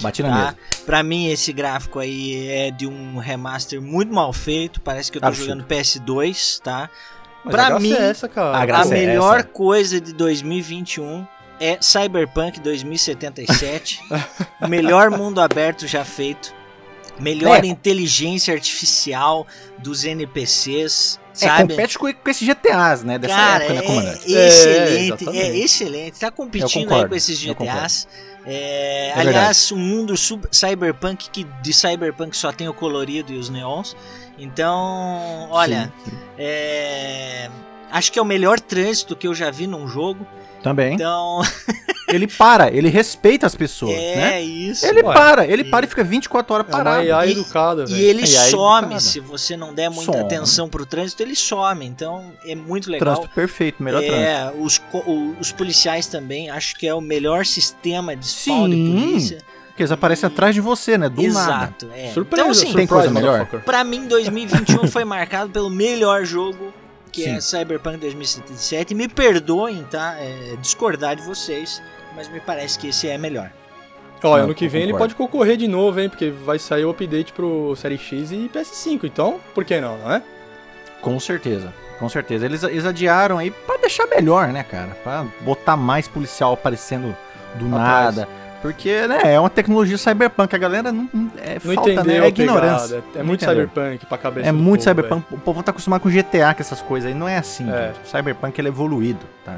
Bati 0.01 0.21
na 0.21 0.29
Tá? 0.29 0.35
mesa. 0.35 0.57
Pra 0.85 1.03
mim 1.03 1.27
esse 1.27 1.51
gráfico 1.53 1.97
aí 1.99 2.47
é 2.49 2.69
de 2.71 2.85
um 2.85 3.17
remaster 3.17 3.81
muito 3.81 4.13
mal 4.13 4.31
feito, 4.33 4.79
parece 4.81 5.11
que 5.11 5.17
eu 5.17 5.21
tô 5.21 5.27
Absurdo. 5.27 5.49
jogando 5.51 5.65
PS2, 5.67 6.59
tá? 6.61 6.89
Mas 7.43 7.51
pra 7.55 7.63
a 7.63 7.69
graça 7.69 7.81
mim, 7.81 7.93
é 7.93 8.09
essa, 8.09 8.27
cara. 8.27 8.57
a 8.57 8.81
A 8.81 8.85
é 8.85 8.85
melhor 8.89 9.39
essa. 9.39 9.47
coisa 9.47 10.01
de 10.01 10.11
2021 10.13 11.25
é 11.59 11.77
Cyberpunk 11.81 12.59
2077, 12.59 13.99
o 14.61 14.67
melhor 14.67 15.09
mundo 15.09 15.39
aberto 15.41 15.87
já 15.87 16.03
feito, 16.05 16.53
melhor 17.19 17.63
É. 17.63 17.67
inteligência 17.67 18.53
artificial 18.53 19.45
dos 19.79 20.03
NPCs, 20.03 21.19
É, 21.33 21.47
sabe? 21.47 21.69
compete 21.73 21.97
com, 21.99 22.13
com 22.13 22.29
esses 22.29 22.47
GTAs, 22.47 23.03
né? 23.03 23.17
Dessa 23.17 23.35
Cara, 23.35 23.63
época, 23.63 23.73
né, 23.73 23.81
comandante? 23.87 24.35
é 24.35 24.47
excelente, 24.47 25.29
É, 25.29 25.37
é, 25.39 25.57
excelente. 25.57 26.19
Tá 26.19 26.31
competindo 26.31 26.69
Eu 26.75 26.79
aí 26.81 26.85
concordo, 26.85 27.09
com 27.09 27.15
esses 27.15 27.43
concordo. 27.45 27.71
GTAs. 27.73 28.07
É, 28.45 29.09
É 29.09 29.13
aliás, 29.19 29.71
um 29.71 29.77
mundo 29.77 30.15
sub- 30.15 30.47
cyberpunk 30.51 31.29
que 31.31 31.43
de 31.61 31.73
cyberpunk 31.73 32.35
só 32.37 32.51
tem 32.51 32.67
o 32.69 32.73
colorido 32.73 33.33
e 33.33 33.37
os 33.37 33.49
neons. 33.49 33.95
Então, 34.37 35.47
olha, 35.51 35.91
Sim, 36.05 36.11
sim. 36.11 36.17
é, 36.37 37.49
acho 37.91 38.11
que 38.11 38.19
é 38.19 38.21
o 38.21 38.25
melhor 38.25 38.59
trânsito 38.59 39.15
que 39.15 39.27
eu 39.27 39.33
já 39.33 39.49
vi 39.51 39.65
num 39.67 39.87
jogo. 39.87 40.25
Também. 40.69 40.93
Então, 40.95 41.41
Ele 42.09 42.25
para, 42.25 42.71
ele 42.73 42.87
respeita 42.87 43.45
as 43.45 43.53
pessoas, 43.53 43.91
é 43.93 44.15
né? 44.15 44.41
isso. 44.41 44.85
Ele 44.85 45.01
Ué, 45.03 45.13
para, 45.13 45.45
ele 45.45 45.63
e- 45.63 45.69
para 45.69 45.85
e 45.85 45.89
fica 45.89 46.05
24 46.05 46.53
horas 46.53 46.65
É 46.65 46.69
uma 46.73 46.77
parado. 46.83 47.03
IA 47.03 47.25
E- 47.25 47.31
educada, 47.33 47.83
E 47.83 47.85
velho. 47.91 48.01
ele 48.01 48.19
E 48.21 48.37
aí, 48.37 48.49
some, 48.51 48.77
educada. 48.77 48.99
se 49.01 49.19
você 49.19 49.57
não 49.57 49.73
der 49.73 49.89
muita 49.89 50.13
Some. 50.13 50.23
atenção 50.23 50.69
pro 50.69 50.85
trânsito, 50.85 51.21
ele 51.21 51.35
some. 51.35 51.85
Então, 51.85 52.31
é 52.45 52.55
muito 52.55 52.89
legal. 52.89 53.13
Trânsito 53.13 53.35
perfeito, 53.35 53.83
melhor 53.83 54.01
trânsito. 54.01 54.23
é, 54.25 54.53
os, 54.57 54.77
co- 54.77 55.03
o- 55.05 55.35
os 55.37 55.51
policiais 55.51 56.07
também, 56.07 56.49
acho 56.49 56.77
que 56.77 56.87
é 56.87 56.93
o 56.93 57.01
melhor 57.01 57.45
sistema 57.45 58.15
de 58.15 58.25
spawn 58.25 58.69
de 58.69 58.75
Sim. 58.75 58.91
polícia. 59.01 59.37
Porque 59.67 59.83
eles 59.83 59.91
aparecem 59.91 60.27
atrás 60.27 60.55
de 60.55 60.61
você, 60.61 60.97
né? 60.97 61.09
Do 61.09 61.21
nada. 61.23 61.27
Exato, 61.27 61.89
é. 61.93 62.11
Surpresa, 62.13 62.47
então, 62.47 62.51
assim, 62.51 62.73
Tem 62.73 62.87
coisa 62.87 63.11
melhor? 63.11 63.45
pra 63.65 63.83
mim, 63.83 64.07
2021 64.07 64.87
foi 64.87 65.03
marcado 65.03 65.51
pelo 65.51 65.69
melhor 65.69 66.23
jogo, 66.23 66.73
que 67.17 67.27
é 67.27 67.41
Sim. 67.41 67.57
Cyberpunk 67.57 67.97
2077. 67.97 68.93
Me 68.93 69.07
perdoem, 69.07 69.83
tá? 69.89 70.15
É, 70.19 70.55
discordar 70.61 71.15
de 71.15 71.23
vocês, 71.23 71.81
mas 72.15 72.29
me 72.29 72.39
parece 72.39 72.77
que 72.77 72.89
esse 72.89 73.07
é 73.07 73.17
melhor. 73.17 73.51
Ó, 74.23 74.37
Não, 74.37 74.43
ano 74.45 74.53
que 74.55 74.67
vem 74.67 74.83
ele 74.83 74.93
pode 74.95 75.15
concorrer 75.15 75.57
de 75.57 75.67
novo, 75.67 75.99
hein? 75.99 76.09
Porque 76.09 76.29
vai 76.29 76.59
sair 76.59 76.85
o 76.85 76.91
update 76.91 77.33
pro 77.33 77.75
Série 77.75 77.97
X 77.97 78.31
e 78.31 78.49
PS5. 78.53 79.03
Então, 79.05 79.39
por 79.55 79.65
que 79.65 79.81
não, 79.81 79.97
não 79.97 80.11
é? 80.11 80.21
Com 81.01 81.19
certeza, 81.19 81.73
com 81.99 82.07
certeza. 82.07 82.45
Eles, 82.45 82.61
eles 82.63 82.85
adiaram 82.85 83.37
aí 83.39 83.49
pra 83.49 83.77
deixar 83.77 84.05
melhor, 84.07 84.49
né, 84.49 84.63
cara? 84.63 84.95
Pra 85.03 85.25
botar 85.41 85.75
mais 85.75 86.07
policial 86.07 86.53
aparecendo 86.53 87.15
do 87.55 87.65
Atrás. 87.75 88.15
nada. 88.15 88.29
Porque, 88.61 89.07
né, 89.07 89.19
é 89.35 89.39
uma 89.39 89.49
tecnologia 89.49 89.97
cyberpunk, 89.97 90.53
a 90.55 90.57
galera 90.57 90.91
não, 90.91 91.07
não- 91.13 91.31
é 91.37 91.57
Não 91.63 91.73
falta, 91.75 92.03
né? 92.03 92.17
É 92.17 92.27
ignorância. 92.27 92.97
pegada. 92.97 93.11
É 93.15 93.19
Não 93.19 93.25
muito 93.25 93.43
entendeu. 93.45 93.67
cyberpunk 93.69 94.05
pra 94.07 94.17
cabeça 94.17 94.47
É 94.47 94.51
muito 94.51 94.79
povo, 94.83 94.89
cyberpunk. 94.89 95.25
O 95.31 95.37
povo 95.37 95.63
tá 95.63 95.71
acostumado 95.71 96.01
com 96.01 96.09
GTA, 96.09 96.53
com 96.53 96.61
essas 96.61 96.81
coisas 96.81 97.09
aí. 97.11 97.17
Não 97.17 97.27
é 97.27 97.37
assim, 97.37 97.69
É. 97.71 97.87
gente. 97.93 97.99
O 98.05 98.07
cyberpunk 98.09 98.59
ele 98.59 98.67
é 98.67 98.71
evoluído, 98.71 99.19
tá? 99.45 99.57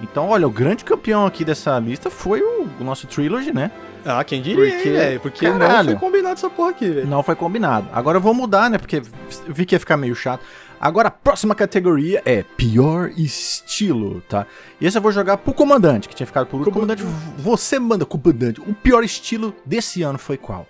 Então, 0.00 0.28
olha, 0.28 0.46
o 0.46 0.50
grande 0.50 0.84
campeão 0.84 1.26
aqui 1.26 1.44
dessa 1.44 1.76
lista 1.78 2.08
foi 2.08 2.40
o, 2.40 2.68
o 2.80 2.84
nosso 2.84 3.06
Trilogy, 3.06 3.52
né? 3.52 3.70
Ah, 4.06 4.22
quem 4.22 4.40
diria, 4.40 4.64
Porque-? 4.72 5.18
Porque 5.20 5.48
não 5.50 5.58
caralho. 5.58 5.90
foi 5.90 5.96
combinado 5.98 6.34
essa 6.34 6.48
porra 6.48 6.70
aqui, 6.70 6.88
velho. 6.88 7.06
Não 7.06 7.22
foi 7.22 7.34
combinado. 7.34 7.88
Agora 7.92 8.16
eu 8.16 8.20
vou 8.22 8.32
mudar, 8.32 8.70
né? 8.70 8.78
Porque 8.78 9.02
vi 9.48 9.66
que 9.66 9.74
ia 9.74 9.80
ficar 9.80 9.96
meio 9.96 10.14
chato. 10.14 10.40
Agora 10.80 11.08
a 11.08 11.10
próxima 11.10 11.54
categoria 11.54 12.22
é 12.24 12.42
pior 12.42 13.10
estilo, 13.16 14.20
tá? 14.28 14.46
E 14.80 14.86
esse 14.86 14.96
eu 14.96 15.02
vou 15.02 15.10
jogar 15.12 15.36
pro 15.38 15.52
comandante, 15.52 16.08
que 16.08 16.14
tinha 16.14 16.26
ficado 16.26 16.46
por 16.46 16.58
último. 16.58 16.72
Comandante, 16.74 17.02
você 17.38 17.78
manda, 17.78 18.04
comandante. 18.06 18.60
O 18.60 18.72
pior 18.74 19.02
estilo 19.02 19.54
desse 19.64 20.02
ano 20.02 20.18
foi 20.18 20.36
qual? 20.36 20.66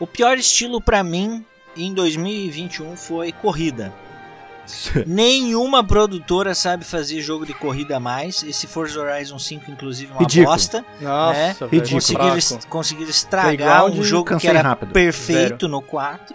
O 0.00 0.06
pior 0.06 0.36
estilo 0.36 0.80
pra 0.80 1.04
mim 1.04 1.44
em 1.76 1.94
2021 1.94 2.96
foi 2.96 3.32
corrida. 3.32 3.92
Nenhuma 5.06 5.84
produtora 5.84 6.54
sabe 6.54 6.84
fazer 6.84 7.20
jogo 7.20 7.44
de 7.44 7.54
corrida 7.54 8.00
mais. 8.00 8.42
Esse 8.42 8.66
Forza 8.66 9.00
Horizon 9.00 9.38
5, 9.38 9.70
inclusive, 9.70 10.10
é 10.10 10.14
uma 10.14 10.20
Ridículo. 10.22 10.52
bosta. 10.52 10.84
Nossa, 11.00 11.38
né? 11.38 11.56
Ridículo. 11.70 12.00
Conseguiram, 12.00 12.60
conseguiram 12.68 13.10
estragar 13.10 13.56
Playground, 13.56 13.98
um 13.98 14.02
jogo 14.02 14.36
que 14.38 14.48
era 14.48 14.62
rápido. 14.62 14.92
perfeito 14.92 15.68
no 15.68 15.82
4. 15.82 16.34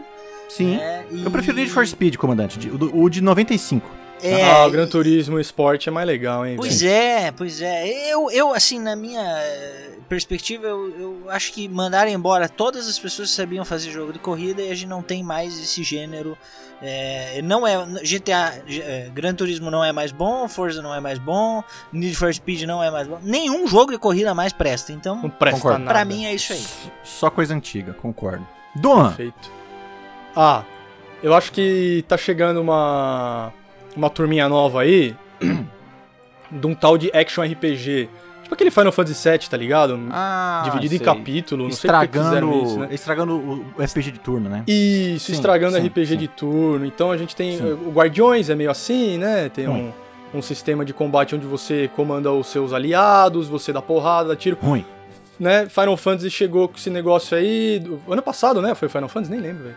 Sim. 0.50 0.76
né? 0.78 1.06
E- 1.12 1.24
Eu 1.24 1.32
prefiro 1.32 1.56
o 1.56 1.60
Need 1.60 1.72
for 1.72 1.88
Speed, 1.88 2.18
comandante. 2.18 2.60
de- 2.60 2.70
O, 2.72 3.08
de 3.10 3.22
95. 3.22 3.90
É, 4.22 4.44
ah, 4.44 4.66
o 4.66 4.68
e- 4.68 4.72
Gran 4.72 4.86
Turismo 4.88 5.40
Sport 5.40 5.88
é 5.88 5.92
mais 5.92 6.06
legal, 6.06 6.46
hein, 6.46 6.58
Pois 6.58 6.82
é, 6.84 7.32
pois 7.32 7.62
é. 7.62 7.88
Eu, 8.12 8.30
eu 8.30 8.54
assim, 8.54 8.78
na 8.78 8.94
minha 8.94 9.22
eh, 9.22 9.92
perspectiva, 10.10 10.68
eu, 10.68 10.90
eu 11.00 11.24
acho 11.30 11.54
que 11.54 11.70
mandaram 11.70 12.12
embora 12.12 12.50
todas 12.50 12.90
as 12.90 13.00
pessoas 13.00 13.30
que 13.30 13.36
sabiam 13.38 13.64
fazer 13.64 13.92
jogo 13.92 14.12
de 14.12 14.20
corrida 14.20 14.62
e 14.62 14.70
a 14.72 14.76
gente 14.76 14.90
não 14.90 15.02
tem 15.02 15.24
mais 15.24 15.58
esse 15.58 15.84
gênero. 15.84 16.38
É, 16.82 17.42
não 17.42 17.66
é 17.66 17.78
GTA, 18.04 18.62
eh, 18.68 19.10
Gran 19.14 19.34
Turismo 19.34 19.72
não 19.72 19.84
é 19.86 19.94
mais 19.94 20.12
bom, 20.12 20.50
Forza 20.50 20.82
não 20.82 20.94
é 20.94 21.00
mais 21.00 21.18
bom, 21.20 21.64
Need 21.94 22.16
for 22.16 22.34
Speed 22.34 22.64
não 22.64 22.84
é 22.84 22.92
mais 22.92 23.08
bom. 23.08 23.20
Nenhum 23.24 23.68
jogo 23.68 23.92
de 23.94 23.98
corrida 23.98 24.34
mais 24.34 24.52
presta. 24.52 24.92
Não 24.92 25.00
Então, 25.00 25.30
presta 25.30 25.58
Concordo. 25.62 25.80
nada. 25.80 25.92
pra 25.94 26.04
mim 26.04 26.26
é 26.26 26.34
isso 26.34 26.52
aí. 26.52 26.66
Só 27.06 27.30
coisa 27.30 27.54
antiga, 27.54 27.94
concordo. 27.94 28.46
Doan, 28.76 29.08
Perfeito. 29.08 29.59
Ah, 30.36 30.64
eu 31.22 31.34
acho 31.34 31.52
que 31.52 32.04
tá 32.08 32.18
chegando 32.18 32.62
uma 32.62 33.52
uma 33.96 34.10
turminha 34.10 34.48
nova 34.48 34.82
aí 34.82 35.16
de 36.52 36.68
um 36.68 36.74
tal 36.74 36.98
de 36.98 37.12
action 37.16 37.44
RPG. 37.44 38.10
Tipo 38.44 38.56
aquele 38.56 38.72
Final 38.72 38.92
Fantasy 38.92 39.30
VII, 39.30 39.40
tá 39.50 39.58
ligado? 39.58 40.00
ah, 40.12 40.62
Dividido 40.66 40.96
em 40.96 40.98
sei. 40.98 41.06
capítulo, 41.06 41.64
não 41.66 41.72
sei 41.72 41.88
Estragando, 41.88 42.26
fizeram 42.30 42.64
isso, 42.64 42.80
né? 42.80 42.88
estragando 42.92 43.34
o, 43.36 43.66
RPG 43.84 44.12
de 44.12 44.20
turno, 44.20 44.50
né? 44.50 44.64
Isso, 44.68 45.28
Sim, 45.28 45.34
estragando 45.34 45.78
sim, 45.78 45.86
RPG 45.88 46.08
sim. 46.08 46.18
de 46.18 46.28
turno. 46.28 46.86
Então 46.86 47.12
a 47.12 47.18
gente 47.18 47.36
tem. 47.36 47.58
Sim. 47.58 47.74
O 47.86 47.92
Guardiões 47.92 48.50
é 48.50 48.56
meio 48.56 48.72
assim, 48.72 49.18
né? 49.20 49.50
Tem 49.50 49.68
um, 49.68 49.92
um 50.34 50.42
sistema 50.42 50.84
de 50.84 50.94
combate 50.94 51.36
onde 51.36 51.46
você 51.46 51.90
comanda 51.96 52.32
os 52.32 52.48
seus 52.48 52.74
aliados, 52.74 53.48
você 53.48 53.72
dá 53.72 53.82
porrada, 53.82 54.30
dá 54.30 54.36
tiro. 54.36 54.58
Ruim. 54.62 54.84
Né? 55.40 55.68
Final 55.70 55.96
Fantasy 55.96 56.30
chegou 56.32 56.68
com 56.68 56.76
esse 56.78 56.90
negócio 56.90 57.38
aí. 57.38 57.80
do- 57.80 58.02
Ano 58.12 58.22
passado, 58.22 58.62
né? 58.64 58.74
Foi 58.74 58.90
Final 58.90 59.10
Fantasy? 59.10 59.32
Nem 59.32 59.42
lembro, 59.42 59.64
velho. 59.66 59.76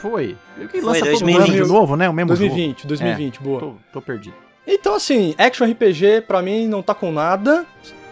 Foi. 0.00 0.36
Que 0.70 0.80
Foi, 0.80 0.80
lança 0.80 1.00
todo 1.00 1.20
2020. 1.20 1.42
ano 1.42 1.64
de 1.64 1.72
novo, 1.72 1.96
né? 1.96 2.08
O 2.08 2.12
mesmo 2.12 2.28
2020, 2.28 2.86
2020, 2.86 3.34
jogo. 3.36 3.48
boa. 3.48 3.60
Tô, 3.60 3.74
tô 3.94 4.02
perdido. 4.02 4.34
Então, 4.66 4.94
assim, 4.94 5.34
action 5.38 5.66
RPG 5.70 6.22
pra 6.26 6.42
mim 6.42 6.66
não 6.66 6.82
tá 6.82 6.94
com 6.94 7.10
nada, 7.10 7.64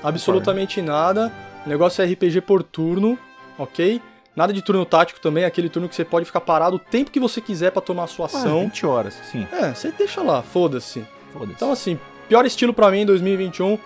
absolutamente 0.03 0.81
nada. 0.81 1.33
O 1.67 1.69
negócio 1.69 2.03
é 2.03 2.07
RPG 2.07 2.41
por 2.41 2.63
turno, 2.63 3.19
ok? 3.59 4.01
Nada 4.35 4.53
de 4.53 4.63
turno 4.63 4.85
tático 4.85 5.21
também, 5.21 5.45
aquele 5.45 5.69
turno 5.69 5.89
que 5.89 5.95
você 5.95 6.05
pode 6.05 6.27
ficar 6.27 6.41
parado 6.41 6.77
o 6.77 6.79
tempo 6.79 7.11
que 7.11 7.21
você 7.21 7.41
quiser 7.41 7.73
pra 7.73 7.83
tomar 7.83 8.05
a 8.05 8.07
sua 8.07 8.27
ação. 8.27 8.61
20 8.65 8.87
horas, 8.87 9.21
sim. 9.31 9.47
É, 9.53 9.75
você 9.75 9.93
deixa 9.93 10.23
lá, 10.23 10.43
foda-se. 10.43 11.05
Foda-se. 11.33 11.53
Então, 11.53 11.73
assim, 11.73 11.99
pior 12.29 12.45
estilo 12.45 12.73
pra 12.73 12.91
mim 12.91 13.01
em 13.01 13.07
2021, 13.07 13.79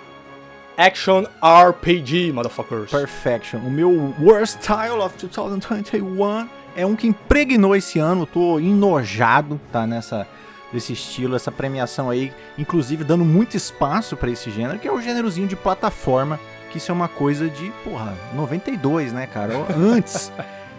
Action 0.76 1.24
RPG, 1.42 2.32
motherfuckers. 2.32 2.90
Perfection. 2.90 3.58
O 3.60 3.70
meu 3.70 4.14
Worst 4.18 4.62
Style 4.62 5.00
of 5.00 5.14
2021 5.18 6.48
é 6.76 6.86
um 6.86 6.96
que 6.96 7.06
impregnou 7.06 7.74
esse 7.74 7.98
ano. 7.98 8.22
Eu 8.22 8.26
tô 8.26 8.58
enojado, 8.58 9.60
tá? 9.72 9.86
Nessa, 9.86 10.26
desse 10.72 10.92
estilo, 10.92 11.36
essa 11.36 11.50
premiação 11.52 12.10
aí. 12.10 12.32
Inclusive 12.58 13.04
dando 13.04 13.24
muito 13.24 13.56
espaço 13.56 14.16
pra 14.16 14.30
esse 14.30 14.50
gênero, 14.50 14.78
que 14.78 14.88
é 14.88 14.92
o 14.92 15.00
gênerozinho 15.00 15.48
de 15.48 15.56
plataforma. 15.56 16.38
Que 16.70 16.78
isso 16.78 16.90
é 16.90 16.94
uma 16.94 17.08
coisa 17.08 17.48
de, 17.48 17.70
porra, 17.82 18.14
92, 18.34 19.12
né, 19.12 19.26
cara? 19.26 19.54
Antes. 19.76 20.30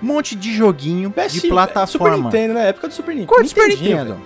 Um 0.02 0.08
monte 0.08 0.36
de 0.36 0.56
joguinho 0.56 1.12
PS, 1.12 1.34
de 1.34 1.40
Super 1.42 1.50
plataforma. 1.50 2.18
Nintendo, 2.18 2.54
né? 2.56 2.70
Época 2.70 2.88
do 2.88 2.94
Super 2.94 3.12
Nintendo. 3.12 3.28
Cor 3.28 3.44
de 3.44 3.50
Super 3.50 3.68
Nintendinho, 3.68 3.98
Nintendo. 3.98 4.22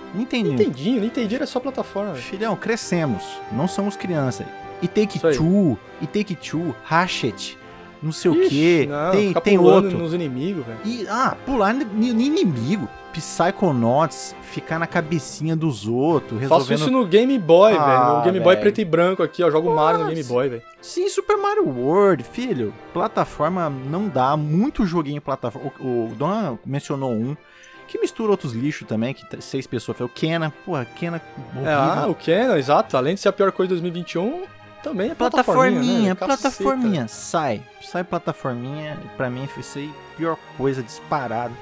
Nintendinho. 0.54 1.00
Nintendinho, 1.02 1.38
era 1.38 1.46
só 1.46 1.60
plataforma, 1.60 2.12
velho. 2.12 2.24
Filhão, 2.24 2.56
crescemos. 2.56 3.22
Não 3.52 3.68
somos 3.68 3.94
crianças. 3.94 4.46
E 4.80 4.88
Take. 4.88 5.18
Two, 5.18 5.78
e 6.00 6.06
Take 6.06 6.34
Two, 6.34 6.74
Ratchet, 6.84 7.58
não 8.02 8.12
sei 8.12 8.30
o 8.30 8.34
Ixi, 8.42 8.48
que. 8.48 8.86
Não, 8.86 9.10
Tem, 9.10 9.32
tem 9.34 9.58
outro. 9.58 9.96
nos 9.96 10.12
inimigos, 10.14 10.64
velho. 10.66 10.78
E, 10.84 11.06
ah, 11.08 11.36
pular 11.46 11.72
no 11.74 11.82
inimigo. 12.04 12.88
Psychonauts, 13.12 14.34
ficar 14.42 14.78
na 14.78 14.86
cabecinha 14.86 15.56
dos 15.56 15.86
outros, 15.88 16.38
Faço 16.42 16.54
resolvendo. 16.70 16.78
isso 16.80 16.90
no 16.90 17.06
Game 17.06 17.38
Boy, 17.38 17.74
Ah, 17.74 17.86
velho. 17.86 18.16
No 18.18 18.22
Game 18.24 18.40
Boy 18.40 18.56
preto 18.56 18.80
e 18.80 18.84
branco 18.84 19.22
aqui, 19.22 19.42
ó. 19.42 19.50
Jogo 19.50 19.74
Mario 19.74 20.00
no 20.00 20.04
Nossa. 20.04 20.14
Game 20.14 20.28
Boy, 20.28 20.48
velho. 20.48 20.62
Sim, 20.80 21.08
Super 21.08 21.36
Mario 21.36 21.66
World, 21.68 22.22
filho. 22.24 22.74
Plataforma 22.92 23.70
não 23.70 24.08
dá, 24.08 24.36
muito 24.36 24.84
joguinho 24.84 25.20
plataforma. 25.20 25.70
O, 25.80 26.08
o 26.10 26.14
Don 26.16 26.58
mencionou 26.64 27.12
um. 27.12 27.36
Que 27.88 27.98
mistura 28.00 28.32
outros 28.32 28.52
lixos 28.52 28.86
também, 28.88 29.14
que 29.14 29.24
seis 29.40 29.66
pessoas. 29.66 30.00
O 30.00 30.08
Kena, 30.08 30.52
porra, 30.64 30.84
Kena. 30.84 31.22
É, 31.64 31.72
ah, 31.72 32.06
o 32.08 32.14
Canon, 32.14 32.56
exato. 32.56 32.96
Além 32.96 33.14
de 33.14 33.20
ser 33.20 33.28
a 33.28 33.32
pior 33.32 33.52
coisa 33.52 33.68
de 33.68 33.74
2021, 33.80 34.42
também 34.90 35.10
é 35.10 35.14
plataforminha, 35.14 35.74
Plataforminha, 35.74 36.08
né? 36.10 36.14
Plataforminha, 36.14 37.08
sai. 37.08 37.62
Sai 37.82 38.04
plataforminha, 38.04 38.96
pra 39.16 39.28
mim 39.28 39.46
foi 39.46 39.60
isso 39.60 39.78
aí, 39.78 39.90
pior 40.16 40.36
coisa 40.56 40.82
disparado. 40.82 41.52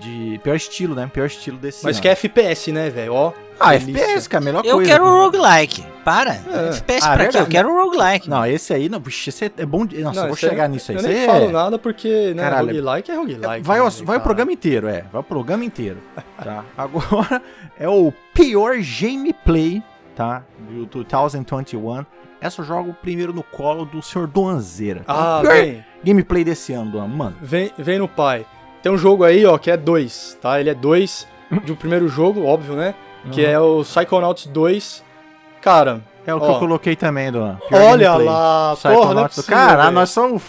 De 0.00 0.38
pior 0.44 0.54
estilo, 0.54 0.94
né? 0.94 1.10
Pior 1.12 1.26
estilo 1.26 1.58
desse 1.58 1.82
Mas 1.84 1.96
ano. 1.96 2.02
que 2.02 2.08
é 2.08 2.12
FPS, 2.12 2.70
né, 2.70 2.88
velho? 2.88 3.12
Ó. 3.14 3.32
Ah, 3.58 3.70
delícia. 3.72 4.00
FPS, 4.00 4.28
cara, 4.28 4.40
a 4.40 4.44
melhor 4.44 4.64
Eu 4.64 4.76
coisa. 4.76 4.90
quero 4.92 5.04
um 5.04 5.10
roguelike. 5.24 5.84
Para. 6.04 6.34
É. 6.34 6.68
FPS 6.68 7.04
Ah, 7.04 7.14
pra 7.16 7.26
quê? 7.26 7.38
Eu 7.38 7.46
quero 7.48 7.68
um 7.68 7.82
roguelike. 7.82 8.30
Não, 8.30 8.46
esse 8.46 8.72
aí, 8.72 8.88
não, 8.88 9.00
puxa, 9.00 9.28
esse 9.30 9.46
é 9.56 9.66
bom. 9.66 9.84
de- 9.84 10.00
Nossa, 10.00 10.20
eu 10.20 10.26
vou 10.28 10.36
chegar 10.36 10.68
nisso 10.68 10.92
aí. 10.92 10.98
Eu 10.98 11.02
nem 11.02 11.18
aí 11.22 11.26
falo 11.26 11.44
é- 11.46 11.50
nada 11.52 11.78
porque, 11.80 12.32
né, 12.32 12.42
Caralho, 12.44 12.66
roguelike 12.68 13.10
é 13.10 13.14
roguelike. 13.16 13.66
Vai, 13.66 13.80
né, 13.80 13.84
o, 13.84 13.90
vai 14.04 14.16
o 14.18 14.20
programa 14.20 14.52
inteiro, 14.52 14.86
é. 14.86 15.04
Vai 15.10 15.20
o 15.20 15.24
programa 15.24 15.64
inteiro. 15.64 15.98
Tá? 16.44 16.64
Agora 16.76 17.42
é 17.76 17.88
o 17.88 18.12
pior 18.32 18.76
gameplay, 19.00 19.82
tá? 20.14 20.44
Do 20.70 20.86
2021. 20.86 22.06
Essa 22.40 22.60
eu 22.60 22.64
jogo 22.64 22.94
primeiro 23.02 23.32
no 23.32 23.42
colo 23.42 23.84
do 23.84 24.00
Sr. 24.02 24.26
Doanzeira. 24.26 25.00
Tá? 25.00 25.38
Ah, 25.38 25.42
vem, 25.42 25.84
gameplay 26.04 26.44
desse 26.44 26.72
ano, 26.72 26.92
Doan. 26.92 27.08
Mano, 27.08 27.36
vem, 27.40 27.72
vem 27.76 27.98
no 27.98 28.06
pai. 28.08 28.46
Tem 28.82 28.92
um 28.92 28.98
jogo 28.98 29.24
aí, 29.24 29.44
ó, 29.44 29.58
que 29.58 29.70
é 29.70 29.76
dois, 29.76 30.38
tá? 30.40 30.60
Ele 30.60 30.70
é 30.70 30.74
dois 30.74 31.26
de 31.64 31.72
um 31.72 31.76
primeiro 31.76 32.08
jogo, 32.08 32.44
óbvio, 32.44 32.74
né? 32.74 32.94
Que 33.32 33.44
Uhum. 33.44 33.50
é 33.50 33.58
o 33.60 33.82
Psychonauts 33.82 34.46
2. 34.46 35.04
Cara, 35.60 36.00
é 36.24 36.32
o 36.32 36.40
que 36.40 36.46
ó. 36.46 36.52
eu 36.54 36.58
coloquei 36.60 36.94
também. 36.94 37.32
Pior 37.32 37.58
olha 37.72 38.06
gameplay. 38.10 38.26
lá, 38.26 38.76
porra, 38.80 39.14
não 39.14 39.24
é 39.24 39.28
possível, 39.28 39.50
Cara, 39.56 39.90
nós 39.90 40.10
somos. 40.10 40.42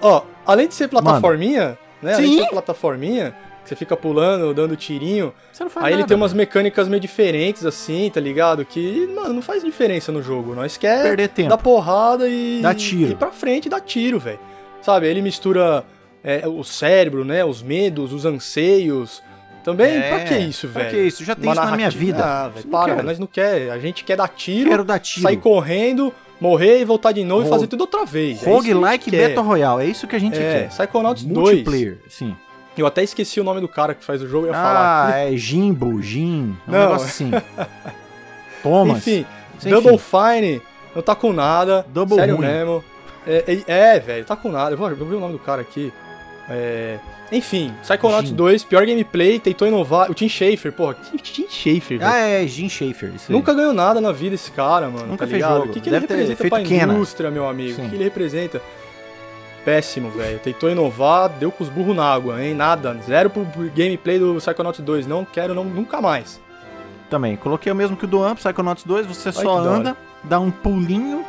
Ó, 0.00 0.22
além 0.46 0.68
de 0.68 0.74
ser 0.74 0.88
plataforminha, 0.88 1.78
né? 2.02 2.14
Além 2.14 2.26
de 2.30 2.36
Sim. 2.36 2.42
ser 2.44 2.50
plataforminha, 2.50 3.30
que 3.30 3.47
você 3.68 3.76
fica 3.76 3.96
pulando, 3.96 4.52
dando 4.54 4.74
tirinho. 4.76 5.32
Você 5.52 5.62
não 5.62 5.70
faz 5.70 5.86
Aí 5.86 5.92
ele 5.92 5.98
nada, 6.02 6.08
tem 6.08 6.16
umas 6.16 6.32
mecânicas 6.32 6.88
meio 6.88 7.00
diferentes, 7.00 7.64
assim, 7.66 8.10
tá 8.12 8.20
ligado? 8.20 8.64
Que, 8.64 9.06
mano, 9.14 9.34
não 9.34 9.42
faz 9.42 9.62
diferença 9.62 10.10
no 10.10 10.22
jogo. 10.22 10.54
Nós 10.54 10.76
quer 10.76 11.02
Perder 11.02 11.28
tempo. 11.28 11.50
dar 11.50 11.58
porrada 11.58 12.28
e. 12.28 12.60
Dá 12.62 12.74
tiro. 12.74 13.12
Ir 13.12 13.16
pra 13.16 13.30
frente 13.30 13.66
e 13.66 13.68
dar 13.68 13.80
tiro, 13.80 14.18
velho. 14.18 14.40
Sabe? 14.82 15.06
Ele 15.06 15.20
mistura 15.20 15.84
é, 16.24 16.46
o 16.48 16.64
cérebro, 16.64 17.24
né? 17.24 17.44
Os 17.44 17.62
medos, 17.62 18.12
os 18.12 18.24
anseios. 18.24 19.22
Também, 19.64 19.96
É, 19.98 20.08
pra 20.08 20.20
que 20.24 20.38
isso, 20.38 20.66
pra 20.68 20.84
velho? 20.84 20.94
que 20.96 21.02
isso? 21.08 21.24
Já 21.24 21.34
tem 21.34 21.44
Uma 21.44 21.52
isso 21.52 21.64
na 21.70 21.76
minha 21.76 21.90
vida. 21.90 22.24
Ah, 22.24 22.48
velho, 22.48 22.64
Não 22.64 22.70
para, 22.70 22.94
quero. 22.94 23.06
nós 23.06 23.18
não 23.18 23.26
quer. 23.26 23.70
A 23.70 23.78
gente 23.78 24.02
quer 24.02 24.16
dar 24.16 24.28
tiro, 24.28 24.70
Quero 24.70 24.84
dar 24.84 24.98
tiro. 24.98 25.22
sair 25.22 25.36
correndo, 25.36 26.14
morrer 26.40 26.80
e 26.80 26.84
voltar 26.86 27.12
de 27.12 27.22
novo 27.22 27.40
Rogue- 27.42 27.48
e 27.48 27.54
fazer 27.54 27.66
tudo 27.66 27.82
outra 27.82 28.06
vez. 28.06 28.42
É 28.42 28.46
Roguelike 28.48 29.10
quer. 29.10 29.28
Battle 29.28 29.44
Royale. 29.44 29.82
É 29.84 29.86
isso 29.90 30.06
que 30.06 30.16
a 30.16 30.18
gente 30.18 30.38
É, 30.38 30.40
quer. 30.40 30.68
Psychonauts 30.68 31.22
2. 31.24 31.36
Multiplayer, 31.48 31.98
sim. 32.08 32.34
Eu 32.80 32.86
até 32.86 33.02
esqueci 33.02 33.40
o 33.40 33.44
nome 33.44 33.60
do 33.60 33.68
cara 33.68 33.94
que 33.94 34.04
faz 34.04 34.22
o 34.22 34.28
jogo, 34.28 34.46
eu 34.46 34.50
ia 34.52 34.54
falar. 34.54 35.12
Ah, 35.12 35.18
é 35.18 35.36
Jimbo, 35.36 36.00
Jim. 36.02 36.56
É 36.66 36.70
um 36.70 36.72
Não. 36.72 36.80
negócio 36.80 37.06
assim. 37.06 37.30
Thomas. 38.62 38.98
Enfim, 38.98 39.26
Enfim. 39.56 39.70
Double 39.70 39.98
Fine 39.98 40.62
não 40.94 41.02
tá 41.02 41.14
com 41.14 41.32
nada. 41.32 41.86
Double 41.88 42.16
sério 42.16 42.36
ruim. 42.36 42.46
mesmo. 42.46 42.84
É, 43.26 43.44
é, 43.66 43.94
é, 43.96 44.00
velho, 44.00 44.24
tá 44.24 44.36
com 44.36 44.50
nada. 44.50 44.72
Eu 44.72 44.78
vou, 44.78 44.88
eu 44.90 44.96
vou 44.96 45.06
ver 45.06 45.16
o 45.16 45.20
nome 45.20 45.34
do 45.34 45.38
cara 45.38 45.60
aqui. 45.60 45.92
É, 46.50 46.98
enfim, 47.30 47.74
Psychonauts 47.82 48.30
Jim. 48.30 48.34
2, 48.34 48.64
pior 48.64 48.86
gameplay, 48.86 49.38
tentou 49.38 49.68
inovar. 49.68 50.10
O 50.10 50.14
Tim 50.14 50.30
Schafer, 50.30 50.72
porra, 50.72 50.94
que 50.94 51.18
Tim 51.18 51.46
Schafer, 51.46 51.98
velho. 51.98 52.10
Ah, 52.10 52.16
é, 52.20 52.46
Jim 52.46 52.70
Schaefer. 52.70 53.12
Isso 53.14 53.26
aí. 53.30 53.36
Nunca 53.36 53.52
ganhou 53.52 53.74
nada 53.74 54.00
na 54.00 54.12
vida 54.12 54.34
esse 54.34 54.50
cara, 54.50 54.88
mano. 54.88 55.08
Nunca 55.08 55.26
tá 55.26 55.30
fez 55.30 55.42
ligado? 55.42 55.56
jogo. 55.58 55.68
O 55.68 55.72
que, 55.74 55.80
que 55.80 55.90
ele 55.90 56.00
Deve 56.00 56.06
representa 56.06 56.48
pra 56.48 56.62
Kena. 56.62 56.94
indústria, 56.94 57.30
meu 57.30 57.46
amigo? 57.46 57.82
O 57.82 57.88
que 57.90 57.94
ele 57.96 58.04
representa? 58.04 58.62
Péssimo, 59.68 60.10
velho. 60.10 60.38
Tentou 60.38 60.70
inovar, 60.70 61.28
deu 61.28 61.52
com 61.52 61.62
os 61.62 61.68
burros 61.68 61.94
na 61.94 62.04
água, 62.04 62.42
hein? 62.42 62.54
Nada. 62.54 62.96
Zero 63.06 63.28
pro 63.28 63.46
gameplay 63.76 64.18
do 64.18 64.36
Psychonauts 64.36 64.80
2. 64.80 65.06
Não 65.06 65.26
quero 65.26 65.54
não, 65.54 65.62
nunca 65.62 66.00
mais. 66.00 66.40
Também, 67.10 67.36
coloquei 67.36 67.70
o 67.70 67.74
mesmo 67.74 67.94
que 67.96 68.04
o 68.04 68.08
do 68.08 68.22
Amp, 68.22 68.38
Psychonauts 68.38 68.84
2, 68.84 69.06
você 69.06 69.30
só 69.30 69.58
anda, 69.58 69.96
dá 70.24 70.40
um 70.40 70.50
pulinho 70.50 71.24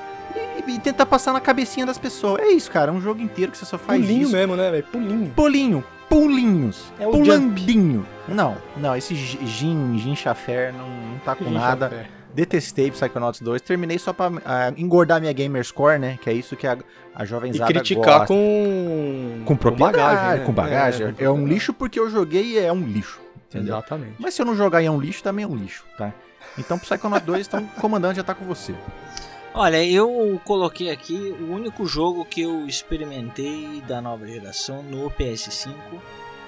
e, 0.68 0.72
e 0.72 0.80
tenta 0.80 1.06
passar 1.06 1.34
na 1.34 1.42
cabecinha 1.42 1.86
das 1.86 1.98
pessoas. 1.98 2.42
É 2.42 2.48
isso, 2.48 2.72
cara, 2.72 2.92
é 2.92 2.94
um 2.94 3.02
jogo 3.02 3.22
inteiro 3.22 3.52
que 3.52 3.58
você 3.58 3.66
só 3.66 3.78
faz 3.78 4.02
Pulinho 4.02 4.24
isso. 4.24 4.32
mesmo, 4.34 4.56
né, 4.58 4.72
velho? 4.72 4.84
Pulinho. 4.84 5.32
Pulinho, 5.36 5.84
pulinhos, 6.10 6.94
É 7.00 7.08
o 7.08 7.12
pulandinho. 7.12 8.06
Não, 8.28 8.58
não, 8.76 8.96
esse 8.96 9.16
Jin, 9.16 9.98
Jin 9.98 10.16
Chafer 10.16 10.74
não, 10.74 10.90
não 10.90 11.20
tá 11.20 11.34
com 11.36 11.46
Gente, 11.46 11.54
nada. 11.54 11.90
fé. 11.90 12.19
Detestei 12.34 12.92
Psychonauts 12.92 13.42
2, 13.42 13.62
terminei 13.62 13.98
só 13.98 14.14
pra 14.14 14.32
ah, 14.46 14.72
engordar 14.78 15.20
minha 15.20 15.34
gamer 15.34 15.64
score, 15.66 15.98
né? 15.98 16.18
Que 16.22 16.30
é 16.30 16.34
isso 16.34 16.56
que 16.56 16.68
a, 16.68 16.78
a 17.16 17.24
E 17.24 17.26
jovenzada 17.28 17.72
criticar 17.74 18.20
gosta. 18.20 18.28
com... 18.28 19.42
com 19.46 19.56
propriedade, 19.56 20.40
né? 20.40 20.46
com 20.46 20.54
bagagem. 20.54 21.08
É, 21.08 21.12
com 21.12 21.24
É, 21.24 21.30
um 21.30 21.34
bagagem. 21.34 21.54
lixo 21.54 21.74
porque 21.74 22.00
eu 22.00 22.10
joguei 22.10 22.44
e 22.44 22.60
é 22.60 22.72
um 22.72 22.84
lixo, 22.86 23.20
entendeu? 23.48 23.74
Exatamente. 23.76 24.14
Mas 24.20 24.34
se 24.36 24.42
eu 24.42 24.46
não 24.46 24.56
jogar 24.56 24.82
e 24.82 24.86
é 24.86 24.92
um 24.92 25.00
lixo, 25.00 25.24
também 25.24 25.44
é 25.44 25.48
um 25.48 25.56
lixo, 25.56 25.84
tá? 25.98 26.14
Então 26.58 26.78
Psychonauts 26.78 27.26
2, 27.26 27.48
então 27.48 27.62
o 27.78 27.82
comandante 27.82 28.18
já 28.18 28.24
tá 28.24 28.36
com 28.36 28.46
você. 28.46 28.76
Olha, 29.54 29.84
eu 29.84 30.40
coloquei 30.46 30.92
aqui 30.92 31.36
o 31.42 31.52
único 31.52 31.86
jogo 31.88 32.24
que 32.24 32.42
eu 32.42 32.68
experimentei 32.68 33.82
da 33.88 34.00
nova 34.00 34.28
geração 34.28 34.84
no 34.84 35.10
PS5, 35.10 35.74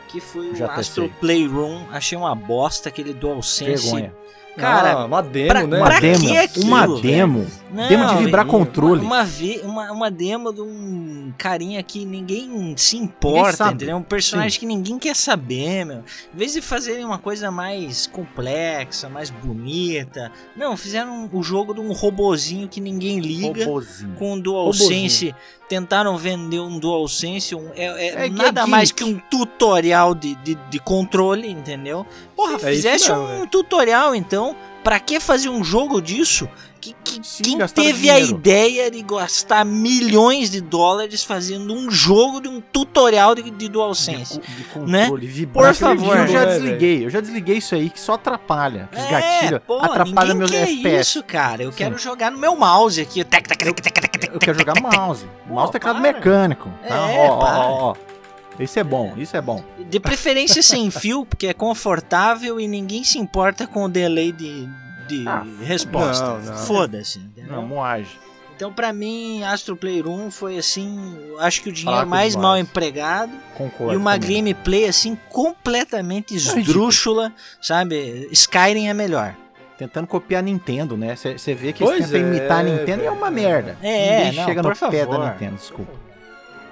que 0.07 0.21
foi 0.21 0.51
o 0.51 0.55
Já 0.55 0.67
Astro 0.67 1.05
testei. 1.05 1.19
Playroom. 1.19 1.85
Achei 1.91 2.15
uma 2.17 2.35
bosta 2.35 2.89
aquele 2.89 3.13
DualSense. 3.13 3.83
Vergonha. 3.89 4.13
Cara, 4.57 4.91
ah, 4.93 5.05
uma 5.05 5.21
demo, 5.23 5.47
pra- 5.47 5.65
né? 5.67 5.77
Uma 5.77 5.85
pra 5.85 5.99
demo, 5.99 6.19
que 6.27 6.37
aquilo, 6.37 6.65
uma 6.67 6.87
demo. 7.01 7.47
Não, 7.71 7.87
demo 7.87 8.05
de 8.07 8.15
vibrar 8.17 8.45
velho, 8.45 8.57
controle. 8.57 9.01
Uma, 9.01 9.25
uma, 9.63 9.91
uma 9.93 10.11
demo 10.11 10.51
de 10.51 10.59
um 10.61 11.33
carinha 11.37 11.81
que 11.81 12.03
ninguém 12.05 12.73
se 12.75 12.97
importa, 12.97 13.53
sabe. 13.53 13.75
entendeu? 13.75 13.95
Um 13.95 14.03
personagem 14.03 14.59
que 14.59 14.65
ninguém 14.65 14.99
quer 14.99 15.15
saber, 15.15 15.85
meu. 15.85 15.99
Em 15.99 16.37
vez 16.37 16.51
de 16.51 16.61
fazerem 16.61 17.05
uma 17.05 17.17
coisa 17.17 17.49
mais 17.49 18.07
complexa, 18.07 19.07
mais 19.07 19.29
bonita, 19.29 20.29
não, 20.55 20.75
fizeram 20.75 21.29
o 21.31 21.41
jogo 21.41 21.73
de 21.73 21.79
um 21.79 21.93
robozinho 21.93 22.67
que 22.67 22.81
ninguém 22.81 23.19
liga. 23.19 23.63
Robozinho. 23.63 24.15
Com 24.19 24.33
um 24.33 24.39
DualSense, 24.39 25.33
tentaram 25.69 26.17
vender 26.17 26.59
um 26.59 26.77
DualSense, 26.77 27.55
um, 27.55 27.69
é, 27.73 27.85
é 27.85 28.25
É 28.25 28.29
que 28.29 28.35
nada 28.35 28.61
é 28.63 28.65
mais 28.65 28.91
que 28.91 29.05
um 29.05 29.17
tutorial 29.31 30.13
de, 30.13 30.35
de, 30.35 30.55
de 30.69 30.79
controle, 30.79 31.49
entendeu? 31.49 32.05
Porra, 32.35 32.55
É 32.55 32.59
fizesse 32.59 33.09
um 33.11 33.25
velho. 33.27 33.47
tutorial 33.47 34.13
então, 34.13 34.50
pra 34.83 34.99
que 34.99 35.19
fazer 35.19 35.49
um 35.49 35.63
jogo 35.63 36.01
disso? 36.01 36.47
Que, 36.79 36.95
que- 37.03 37.19
Sim, 37.23 37.43
quem 37.59 37.67
teve 37.67 38.09
a 38.09 38.15
dinheiro. 38.15 38.37
ideia 38.37 38.89
de 38.89 39.03
gastar 39.03 39.63
milhões 39.63 40.49
de 40.49 40.59
dólares 40.61 41.23
fazendo 41.23 41.75
um 41.75 41.91
jogo 41.91 42.41
de 42.41 42.47
um 42.47 42.59
tutorial 42.59 43.35
de, 43.35 43.51
de 43.51 43.69
DualSense? 43.69 44.39
De, 44.39 44.47
de 44.47 44.79
né? 44.91 45.03
controle. 45.03 45.45
Por 45.45 45.63
Eu 45.67 45.73
favor. 45.75 46.27
já 46.27 46.39
né, 46.39 46.45
desliguei, 46.47 47.05
eu 47.05 47.09
já 47.11 47.21
desliguei 47.21 47.57
isso 47.57 47.75
aí 47.75 47.87
que 47.89 47.99
só 47.99 48.13
atrapalha. 48.13 48.89
Que 48.91 48.99
É, 48.99 49.59
pô, 49.59 49.77
atrapalham 49.77 50.33
ninguém 50.33 50.35
meus 50.37 50.49
quer 50.51 50.63
FPS. 50.63 51.01
isso, 51.01 51.23
cara. 51.23 51.61
Eu 51.61 51.71
Sim. 51.71 51.77
quero 51.77 51.97
jogar 51.99 52.31
no 52.31 52.39
meu 52.39 52.55
mouse 52.55 52.99
aqui. 52.99 53.23
Tec, 53.23 53.47
tec, 53.47 53.59
tec, 53.63 53.75
tec, 53.79 53.93
tec, 54.01 54.11
tec, 54.19 54.33
Eu 54.33 54.39
quero 54.39 54.57
jogar 54.57 54.73
mouse. 54.81 55.25
Pô, 55.47 55.53
mouse 55.53 55.71
teclado 55.71 56.01
para. 56.01 56.13
mecânico. 56.13 56.67
Tá? 56.87 56.95
É, 57.11 57.29
ó, 57.29 57.33
ó, 57.33 57.43
ó, 57.43 57.91
ó. 57.91 57.95
Isso 58.59 58.77
é 58.79 58.83
bom, 58.83 59.13
isso 59.17 59.35
é 59.37 59.41
bom. 59.41 59.63
De 59.91 59.99
preferência 59.99 60.63
sem 60.63 60.89
fio, 60.89 61.25
porque 61.25 61.47
é 61.47 61.53
confortável 61.53 62.59
e 62.59 62.67
ninguém 62.67 63.03
se 63.03 63.17
importa 63.19 63.67
com 63.67 63.83
o 63.83 63.89
delay 63.89 64.31
de, 64.31 64.67
de 65.07 65.27
Ah, 65.27 65.45
resposta. 65.61 66.41
Foda-se? 66.65 67.21
Não, 67.47 67.61
moagem. 67.67 68.17
Então, 68.55 68.71
pra 68.71 68.93
mim, 68.93 69.43
Astro 69.43 69.75
Playroom 69.75 70.29
foi 70.29 70.57
assim, 70.57 70.97
acho 71.39 71.63
que 71.63 71.69
o 71.69 71.71
dinheiro 71.71 71.97
Fraco 71.97 72.09
mais 72.09 72.33
demais. 72.33 72.49
mal 72.49 72.57
empregado 72.59 73.31
Concordo. 73.57 73.93
e 73.93 73.97
uma 73.97 74.19
também. 74.19 74.35
gameplay 74.37 74.85
assim 74.87 75.17
completamente 75.29 76.35
ridículo. 76.35 76.59
esdrúxula, 76.59 77.33
sabe? 77.59 78.29
Skyrim 78.31 78.87
é 78.87 78.93
melhor. 78.93 79.35
Tentando 79.79 80.05
copiar 80.05 80.39
a 80.39 80.45
Nintendo, 80.45 80.95
né? 80.95 81.15
Você 81.15 81.55
vê 81.55 81.73
que 81.73 81.83
Pois 81.83 81.97
eles 81.97 82.11
tentam 82.11 82.27
é, 82.27 82.37
imitar 82.37 82.59
a 82.59 82.63
Nintendo 82.63 83.03
e 83.03 83.05
é 83.07 83.11
uma 83.11 83.31
merda. 83.31 83.75
É, 83.81 84.17
Ninguém 84.25 84.37
não, 84.39 84.45
chega 84.45 84.61
por 84.61 84.69
no 84.69 84.75
pé 84.91 84.99
favor. 85.05 85.17
da 85.19 85.31
Nintendo, 85.31 85.55
desculpa. 85.55 85.91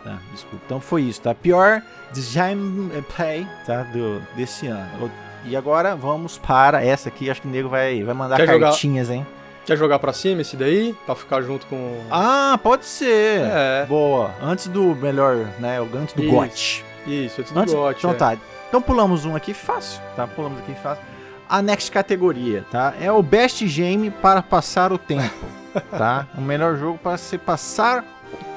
Tá, 0.03 0.17
desculpa. 0.31 0.63
Então 0.65 0.79
foi 0.79 1.03
isso, 1.03 1.21
tá? 1.21 1.33
Pior 1.35 1.81
design 2.11 2.89
play, 3.15 3.45
tá? 3.65 3.83
Do, 3.83 4.21
desse 4.35 4.67
ano. 4.67 5.11
E 5.45 5.55
agora 5.55 5.95
vamos 5.95 6.37
para 6.37 6.83
essa 6.83 7.09
aqui. 7.09 7.29
Acho 7.29 7.41
que 7.41 7.47
o 7.47 7.51
nego 7.51 7.69
vai, 7.69 8.03
vai 8.03 8.13
mandar 8.13 8.35
Quer 8.37 8.47
jogar- 8.47 8.69
cartinhas, 8.69 9.09
hein? 9.09 9.25
Quer 9.65 9.77
jogar 9.77 9.99
pra 9.99 10.11
cima 10.13 10.41
esse 10.41 10.57
daí? 10.57 10.95
Pra 11.05 11.13
ficar 11.15 11.41
junto 11.41 11.67
com... 11.67 12.01
Ah, 12.09 12.59
pode 12.63 12.85
ser. 12.85 13.41
É. 13.43 13.85
Boa. 13.87 14.31
Antes 14.41 14.67
do 14.67 14.95
melhor, 14.95 15.35
né? 15.59 15.79
Antes 15.95 16.13
do 16.15 16.23
Isso. 16.23 16.31
GOT. 16.31 16.85
Isso, 17.05 17.41
antes 17.41 17.51
do 17.53 17.59
Antes, 17.59 17.73
GOT, 17.73 17.97
então 17.99 18.11
é. 18.11 18.13
tá. 18.15 18.37
Então 18.67 18.81
pulamos 18.81 19.25
um 19.25 19.35
aqui 19.35 19.53
fácil, 19.53 20.01
tá? 20.15 20.25
Pulamos 20.27 20.59
aqui 20.59 20.73
fácil. 20.81 21.03
A 21.47 21.61
next 21.61 21.91
categoria, 21.91 22.63
tá? 22.71 22.93
É 22.99 23.11
o 23.11 23.21
best 23.23 23.63
game 23.65 24.09
para 24.11 24.41
passar 24.41 24.91
o 24.91 24.97
tempo, 24.97 25.45
tá? 25.91 26.27
O 26.37 26.41
melhor 26.41 26.75
jogo 26.77 26.97
para 26.97 27.17
se 27.17 27.37
passar 27.37 28.03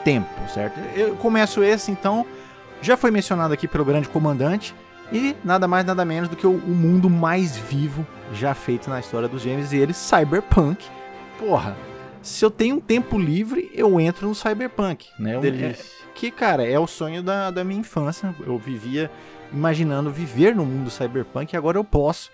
tempo, 0.05 0.29
certo? 0.49 0.79
Eu 0.97 1.17
começo 1.17 1.63
esse, 1.63 1.91
então. 1.91 2.27
Já 2.81 2.97
foi 2.97 3.11
mencionado 3.13 3.55
aqui 3.55 3.69
pelo 3.69 3.85
grande 3.85 4.09
comandante. 4.09 4.75
E 5.13 5.37
nada 5.45 5.69
mais, 5.69 5.85
nada 5.85 6.05
menos 6.05 6.29
do 6.29 6.37
que 6.37 6.47
o, 6.47 6.51
o 6.53 6.71
mundo 6.71 7.09
mais 7.11 7.57
vivo 7.57 8.05
já 8.33 8.55
feito 8.55 8.89
na 8.89 8.99
história 8.99 9.29
dos 9.29 9.45
games. 9.45 9.73
E 9.73 9.77
ele, 9.77 9.93
Cyberpunk. 9.93 10.85
Porra, 11.39 11.77
se 12.23 12.45
eu 12.45 12.51
tenho 12.51 12.77
um 12.77 12.81
tempo 12.81 13.19
livre, 13.19 13.71
eu 13.75 14.01
entro 14.01 14.27
no 14.29 14.35
Cyberpunk, 14.35 15.07
né? 15.19 15.37
É- 15.37 15.41
Delícia. 15.41 15.85
que, 16.15 16.31
cara, 16.31 16.67
é 16.67 16.79
o 16.79 16.87
sonho 16.87 17.23
da, 17.23 17.51
da 17.51 17.63
minha 17.63 17.81
infância. 17.81 18.35
Eu 18.45 18.57
vivia 18.59 19.11
imaginando 19.53 20.11
viver 20.11 20.55
no 20.55 20.65
mundo 20.65 20.89
cyberpunk 20.91 21.53
e 21.53 21.57
agora 21.57 21.77
eu 21.77 21.85
posso, 21.85 22.31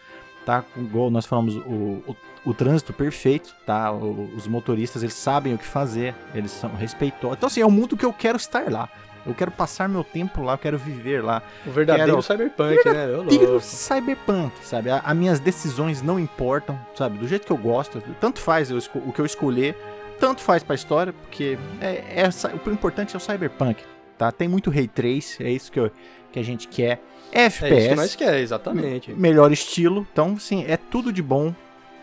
tá? 0.47 0.65
Igual 0.77 1.11
nós 1.11 1.27
falamos, 1.27 1.57
o, 1.57 2.03
o, 2.07 2.17
o 2.49 2.55
trânsito 2.55 2.93
perfeito, 2.93 3.55
tá? 3.67 3.93
O- 3.93 4.31
os 4.37 4.47
motoristas, 4.47 5.03
eles 5.03 5.15
sabem 5.15 5.55
o 5.55 5.59
que 5.59 5.67
fazer, 5.67 6.15
eles 6.35 6.51
são 6.51 6.71
respeitosos. 6.75 7.37
Então, 7.37 7.47
assim, 7.47 7.61
é 7.61 7.67
um 7.67 7.71
mundo 7.71 7.97
que 7.97 8.05
eu 8.05 8.13
quero 8.13 8.37
estar 8.37 8.71
lá. 8.71 8.89
Eu 9.27 9.35
quero 9.35 9.51
passar 9.51 9.89
meu 9.89 10.03
tempo 10.03 10.43
lá, 10.43 10.55
eu 10.55 10.59
quero 10.59 10.79
viver 10.79 11.23
lá. 11.23 11.43
O 11.67 11.71
verdadeiro 11.71 12.13
Quero- 12.13 12.23
cyberpunk, 12.23 12.85
né? 12.89 13.07
Meu 13.09 13.25
Digo 13.27 13.45
louco. 13.45 13.61
cyberpunk, 13.61 14.53
sabe? 14.63 14.89
As 14.91 15.17
minhas 15.17 15.39
decisões 15.39 16.01
não 16.01 16.19
importam, 16.19 16.79
sabe? 16.95 17.19
Do 17.19 17.29
jeito 17.29 17.45
que 17.47 17.53
eu 17.53 17.57
gosto, 17.59 18.03
tanto 18.21 18.41
faz 18.41 18.71
eu 18.71 18.79
o 19.07 19.13
que 19.13 19.21
eu 19.21 19.27
escolher, 19.27 19.77
tanto 20.19 20.41
faz 20.41 20.63
pra 20.63 20.75
história, 20.75 21.13
porque 21.13 21.59
é, 21.81 22.23
é 22.23 22.29
o 22.67 22.71
importante 22.73 23.15
é 23.15 23.19
o 23.19 23.21
cyberpunk, 23.21 23.83
tá? 24.17 24.33
Tem 24.33 24.49
muito 24.49 24.71
ray 24.71 24.89
trace, 24.89 25.43
é 25.45 25.51
isso 25.51 25.71
que, 25.71 25.79
eu- 25.81 25.91
que 26.33 26.39
a 26.39 26.43
gente 26.43 26.67
quer. 26.67 27.03
É 27.31 27.47
isso 27.47 27.65
FPS, 27.67 27.89
que 27.91 27.95
nós 27.97 28.17
quer, 28.17 28.39
exatamente. 28.41 29.13
melhor 29.13 29.53
estilo, 29.53 30.07
então, 30.11 30.39
sim, 30.39 30.65
é 30.67 30.79
tudo 30.79 31.13
de 31.13 31.23
bom. 31.23 31.55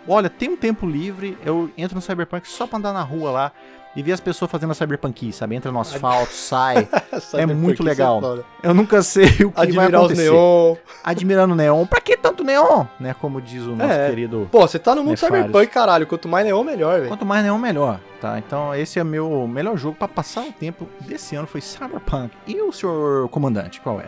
Olha, 0.08 0.30
tem 0.30 0.50
um 0.50 0.56
tempo 0.58 0.86
livre, 0.86 1.38
eu 1.44 1.70
entro 1.78 1.96
no 1.96 2.02
cyberpunk 2.02 2.48
só 2.48 2.68
pra 2.68 2.78
andar 2.78 2.94
na 2.94 3.02
rua 3.02 3.32
lá 3.32 3.52
e 3.96 4.04
ver 4.04 4.12
as 4.12 4.20
pessoas 4.20 4.52
fazendo 4.52 4.72
a 4.72 4.74
cyberpunk, 4.76 5.32
sabe? 5.32 5.56
Entra 5.56 5.72
no 5.72 5.80
asfalto, 5.80 6.32
sai. 6.36 6.88
Cyberpunk, 7.20 7.54
muito 7.56 7.82
é 7.82 7.86
legal. 7.86 8.22
Eu 8.62 8.74
nunca 8.74 9.02
sei 9.02 9.26
o 9.46 9.52
que 9.52 9.56
vai 9.56 9.64
Admirar 9.66 10.02
os 10.02 10.06
acontecer 10.12 10.32
neon. 10.32 10.76
admirando 11.04 11.54
o 11.54 11.56
neon. 11.58 11.86
Pra 11.88 12.02
que 12.02 12.18
tanto 12.18 12.44
neon? 12.44 12.86
Né? 13.00 13.16
Como 13.20 13.42
diz 13.42 13.64
o 13.64 13.76
nosso 13.76 13.92
É. 13.94 14.10
querido. 14.10 14.50
Pô, 14.52 14.68
você 14.68 14.78
tá 14.78 14.94
no 14.94 15.02
mundo 15.02 15.12
Nefários. 15.12 15.38
cyberpunk, 15.40 15.68
caralho. 15.74 16.06
Quanto 16.06 16.28
mais 16.28 16.46
neon, 16.46 16.64
melhor, 16.64 16.98
velho. 16.98 17.08
Quanto 17.08 17.26
mais 17.26 17.42
neon, 17.44 17.58
melhor. 17.58 18.00
Tá? 18.20 18.38
Então, 18.38 18.76
esse 18.76 19.00
é 19.00 19.04
meu 19.04 19.48
melhor 19.48 19.78
jogo 19.78 19.96
pra 19.98 20.08
passar 20.10 20.42
o 20.42 20.52
tempo 20.52 20.88
desse 21.02 21.36
ano 21.38 21.48
foi 21.48 21.62
Cyberpunk. 21.62 22.32
E 22.46 22.62
o 22.62 22.72
senhor 22.74 23.30
comandante, 23.30 23.80
qual 23.80 24.00
é? 24.02 24.06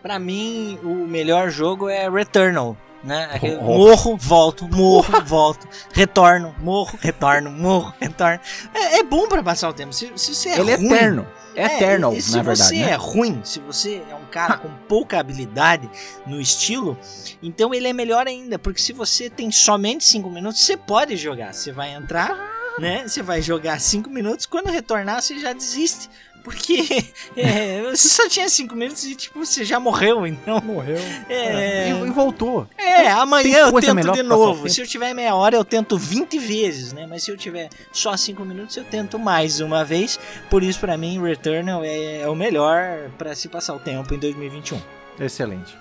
Pra 0.00 0.18
mim, 0.18 0.78
o 0.82 1.06
melhor 1.06 1.50
jogo 1.50 1.88
é 1.88 2.08
Returnal. 2.08 2.76
Né? 3.02 3.28
Aquele. 3.32 3.56
Morro, 3.56 4.16
volto, 4.16 4.68
morro, 4.68 5.20
volto, 5.26 5.68
retorno, 5.92 6.54
morro, 6.60 6.96
retorno, 7.00 7.50
morro, 7.50 7.92
retorno. 8.00 8.40
É, 8.72 8.98
é 8.98 9.02
bom 9.02 9.26
pra 9.26 9.42
passar 9.42 9.68
o 9.68 9.72
tempo. 9.72 9.92
Se, 9.92 10.12
se 10.16 10.34
você 10.34 10.50
é 10.50 10.60
Ele 10.60 10.70
é 10.70 10.76
ruim, 10.76 10.86
eterno. 10.86 11.26
É 11.54 11.76
eternal, 11.76 12.14
e 12.14 12.22
se 12.22 12.34
na 12.36 12.42
verdade. 12.42 12.68
você 12.68 12.76
né? 12.76 12.90
é 12.92 12.94
ruim, 12.94 13.40
se 13.44 13.60
você 13.60 14.02
é 14.10 14.14
um 14.14 14.24
cara 14.30 14.56
com 14.56 14.70
pouca 14.88 15.18
habilidade 15.20 15.88
no 16.26 16.40
estilo, 16.40 16.98
então 17.42 17.74
ele 17.74 17.86
é 17.88 17.92
melhor 17.92 18.26
ainda, 18.26 18.58
porque 18.58 18.80
se 18.80 18.92
você 18.92 19.28
tem 19.28 19.50
somente 19.50 20.02
5 20.04 20.30
minutos, 20.30 20.62
você 20.62 20.76
pode 20.76 21.14
jogar. 21.16 21.52
Você 21.52 21.70
vai 21.70 21.92
entrar, 21.92 22.38
né? 22.78 23.06
Você 23.06 23.22
vai 23.22 23.42
jogar 23.42 23.78
5 23.80 24.08
minutos, 24.08 24.46
quando 24.46 24.70
retornar, 24.70 25.20
você 25.20 25.38
já 25.38 25.52
desiste. 25.52 26.08
Porque 26.42 27.06
é, 27.36 27.82
você 27.90 28.08
só 28.08 28.28
tinha 28.28 28.48
5 28.48 28.74
minutos 28.74 29.04
e 29.04 29.14
tipo, 29.14 29.38
você 29.44 29.64
já 29.64 29.78
morreu, 29.80 30.26
então. 30.26 30.60
Morreu. 30.60 30.98
É, 31.28 31.88
E, 31.88 31.90
e 31.90 32.10
voltou. 32.10 32.66
é, 32.76 33.08
amanhã 33.10 33.58
eu 33.68 33.72
tento 33.80 34.12
de 34.12 34.22
novo. 34.22 34.68
Se 34.68 34.80
eu 34.80 34.86
tiver 34.86 35.14
meia 35.14 35.34
hora, 35.34 35.56
eu 35.56 35.64
tento 35.64 35.96
20 35.96 36.38
vezes, 36.38 36.92
né? 36.92 37.06
Mas 37.08 37.22
se 37.24 37.30
eu 37.30 37.36
tiver 37.36 37.68
só 37.92 38.16
5 38.16 38.44
minutos, 38.44 38.76
eu 38.76 38.84
tento 38.84 39.18
mais 39.18 39.60
uma 39.60 39.84
vez. 39.84 40.18
Por 40.50 40.62
isso, 40.62 40.78
pra 40.80 40.96
mim, 40.96 41.20
Returnal 41.22 41.82
é, 41.84 42.22
é 42.22 42.28
o 42.28 42.34
melhor 42.34 43.10
pra 43.16 43.34
se 43.34 43.48
passar 43.48 43.74
o 43.74 43.78
tempo 43.78 44.12
em 44.14 44.18
2021. 44.18 44.80
Excelente. 45.20 45.76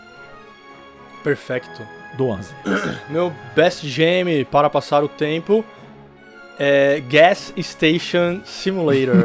Perfecto. 1.23 1.87
Do 2.17 2.27
11. 2.27 2.53
Meu 3.09 3.33
best 3.55 3.87
game 3.87 4.43
para 4.45 4.69
passar 4.69 5.01
o 5.03 5.07
tempo 5.07 5.63
É 6.63 7.01
Gas 7.09 7.51
Station 7.59 8.41
Simulator. 8.45 9.15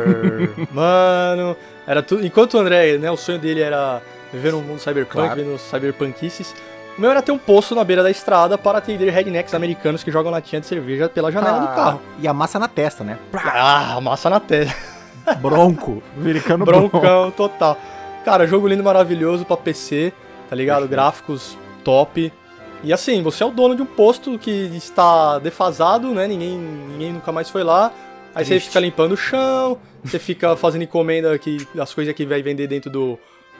Mano, 0.72 1.54
era 1.86 2.02
tudo. 2.02 2.24
Enquanto 2.24 2.54
o 2.54 2.58
André, 2.60 2.96
né, 2.96 3.10
o 3.10 3.16
sonho 3.16 3.38
dele 3.38 3.60
era 3.60 4.00
viver 4.32 4.52
num 4.52 4.62
mundo 4.62 4.78
cyberpunk, 4.78 5.26
Claro. 5.26 5.34
vendo 5.44 5.58
cyberpunkices. 5.58 6.54
O 6.96 7.00
meu 7.02 7.10
era 7.10 7.20
ter 7.20 7.32
um 7.32 7.36
poço 7.38 7.74
na 7.74 7.84
beira 7.84 8.02
da 8.02 8.10
estrada 8.10 8.56
para 8.56 8.78
atender 8.78 9.10
rednecks 9.10 9.52
americanos 9.52 10.02
que 10.02 10.10
jogam 10.10 10.32
latinha 10.32 10.60
de 10.62 10.66
cerveja 10.66 11.10
pela 11.10 11.30
janela 11.30 11.58
do 11.60 11.66
carro. 11.66 12.00
Ah, 12.02 12.16
E 12.22 12.26
a 12.26 12.32
massa 12.32 12.58
na 12.58 12.68
testa, 12.68 13.04
né? 13.04 13.18
Ah, 13.34 13.98
massa 14.00 14.30
na 14.30 14.40
testa. 14.40 14.74
Bronco. 15.42 16.02
Americano 16.16 16.64
bronco. 16.64 16.98
Broncão 17.00 17.30
total. 17.32 17.78
Cara, 18.24 18.46
jogo 18.46 18.66
lindo, 18.66 18.82
maravilhoso 18.82 19.44
pra 19.44 19.56
PC, 19.58 20.12
tá 20.48 20.56
ligado? 20.56 20.88
Gráficos 20.88 21.58
top. 21.84 22.32
E 22.84 22.92
assim, 22.92 23.22
você 23.22 23.42
é 23.42 23.46
o 23.46 23.50
dono 23.50 23.74
de 23.74 23.82
um 23.82 23.86
posto 23.86 24.38
que 24.38 24.50
está 24.50 25.38
defasado, 25.38 26.12
né? 26.12 26.26
Ninguém, 26.28 26.56
ninguém 26.58 27.12
nunca 27.12 27.32
mais 27.32 27.50
foi 27.50 27.64
lá. 27.64 27.92
Aí 28.34 28.44
você 28.44 28.50
Triste. 28.52 28.68
fica 28.68 28.80
limpando 28.80 29.12
o 29.12 29.16
chão, 29.16 29.78
você 30.04 30.18
fica 30.18 30.54
fazendo 30.56 30.82
encomenda 30.82 31.36
que, 31.38 31.66
das 31.74 31.92
coisas 31.94 32.14
que 32.14 32.26
vai 32.26 32.42
vender 32.42 32.66
dentro 32.66 32.90
do, 32.90 33.18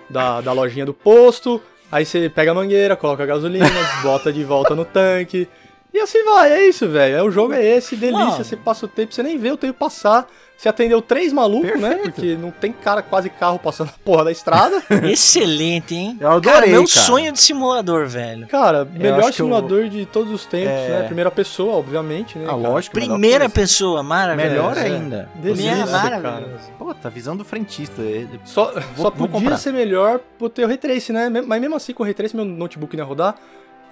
da, 0.09 0.41
da 0.41 0.53
lojinha 0.53 0.85
do 0.85 0.93
posto. 0.93 1.63
Aí 1.91 2.05
você 2.05 2.29
pega 2.29 2.51
a 2.51 2.55
mangueira, 2.55 2.95
coloca 2.95 3.23
a 3.23 3.27
gasolina, 3.27 3.67
bota 4.03 4.33
de 4.33 4.45
volta 4.45 4.75
no 4.75 4.85
tanque. 4.85 5.49
E 5.95 5.99
assim 5.99 6.23
vai, 6.25 6.53
é 6.53 6.69
isso, 6.69 6.87
velho. 6.89 7.17
É, 7.17 7.23
O 7.23 7.31
jogo 7.31 7.55
é 7.55 7.65
esse, 7.65 7.97
delícia. 7.97 8.27
Mano. 8.27 8.45
Você 8.45 8.57
passa 8.57 8.85
o 8.85 8.89
tempo, 8.89 9.15
você 9.15 9.23
nem 9.23 9.39
vê 9.39 9.51
o 9.51 9.57
tempo 9.57 9.79
passar. 9.79 10.29
Você 10.57 10.71
atendeu 10.71 11.03
três 11.03 11.35
malucos, 11.35 11.79
né? 11.79 11.91
Perfeito. 11.91 12.15
Porque 12.15 12.35
não 12.35 12.51
tem 12.51 12.73
cara, 12.73 13.03
quase 13.03 13.29
carro 13.29 13.59
passando 13.59 13.91
a 13.91 13.99
porra 14.05 14.25
da 14.25 14.33
estrada. 14.33 14.83
Excelente, 15.05 15.95
hein? 15.95 16.17
Eu 16.19 16.31
adorei, 16.31 16.53
cara, 16.61 16.67
meu 16.67 16.85
cara. 16.89 17.01
sonho 17.07 17.31
de 17.31 17.39
simulador, 17.41 18.07
velho. 18.07 18.47
Cara, 18.47 18.85
melhor 18.87 19.21
que 19.21 19.27
eu- 19.29 19.33
simulador 19.35 19.89
de 19.91 20.07
todos 20.07 20.33
os 20.33 20.47
tempos, 20.47 20.71
É. 20.73 20.89
né? 21.01 21.03
Primeira 21.07 21.31
pessoa, 21.31 21.75
obviamente, 21.77 22.39
né? 22.39 22.45
Ah, 22.47 22.49
cara? 22.49 22.57
lógico. 22.69 22.95
Primeira 22.95 23.51
pessoa, 23.51 24.03
maravilhoso. 24.03 24.51
Melhor 24.51 24.77
É, 24.79 24.81
ainda. 24.83 25.29
Delícia, 25.35 25.73
Primeira, 25.73 25.91
cara. 25.93 26.21
maravilhoso. 26.23 26.65
Pô, 26.79 26.95
tá 26.95 27.09
visão 27.11 27.37
do 27.37 27.45
frentista. 27.45 28.01
é- 28.01 28.27
Só, 28.45 28.73
só 28.97 29.11
podia 29.11 29.29
comprar. 29.29 29.59
ser 29.59 29.73
melhor 29.73 30.21
por 30.39 30.49
ter 30.49 30.65
o 30.65 30.69
Ray 30.69 30.79
Trace, 30.79 31.13
né? 31.13 31.29
Mas 31.29 31.61
mesmo 31.61 31.77
assim, 31.77 31.93
com 31.93 32.03
o 32.03 32.07
Ray 32.07 32.15
Trace, 32.15 32.35
meu 32.35 32.47
notebook 32.47 32.97
não 32.97 33.05
ia 33.05 33.09
rodar. 33.09 33.35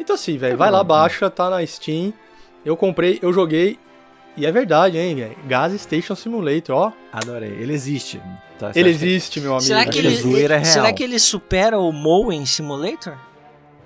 Então 0.00 0.14
assim, 0.14 0.38
velho, 0.38 0.57
vai 0.57 0.70
lá, 0.70 0.83
baixa, 0.83 1.29
tá 1.29 1.50
na 1.50 1.64
Steam. 1.66 2.12
Eu 2.64 2.74
comprei, 2.74 3.18
eu 3.20 3.33
joguei. 3.35 3.79
E 4.37 4.44
é 4.47 4.51
verdade, 4.53 4.99
hein, 4.99 5.14
velho? 5.14 5.37
Gas 5.47 5.73
Station 5.81 6.14
Simulator, 6.16 6.75
ó. 6.77 6.92
Adorei. 7.12 7.51
Ele 7.51 7.73
existe. 7.73 8.20
Tá, 8.59 8.73
você 8.73 8.81
Ele 8.81 8.90
existe, 8.90 9.40
meu 9.40 9.53
amigo. 9.53 9.62
Será 9.66 9.81
acho 9.83 9.90
que, 9.90 9.99
ele, 9.99 10.16
zoeira 10.16 10.55
é 10.55 10.59
ele- 10.59 10.64
será 10.66 10.85
real. 10.87 10.94
que 10.94 11.03
ele 11.05 11.18
supera 11.18 11.79
o 11.79 11.92
Mowing 11.92 12.44
Simulator? 12.47 13.14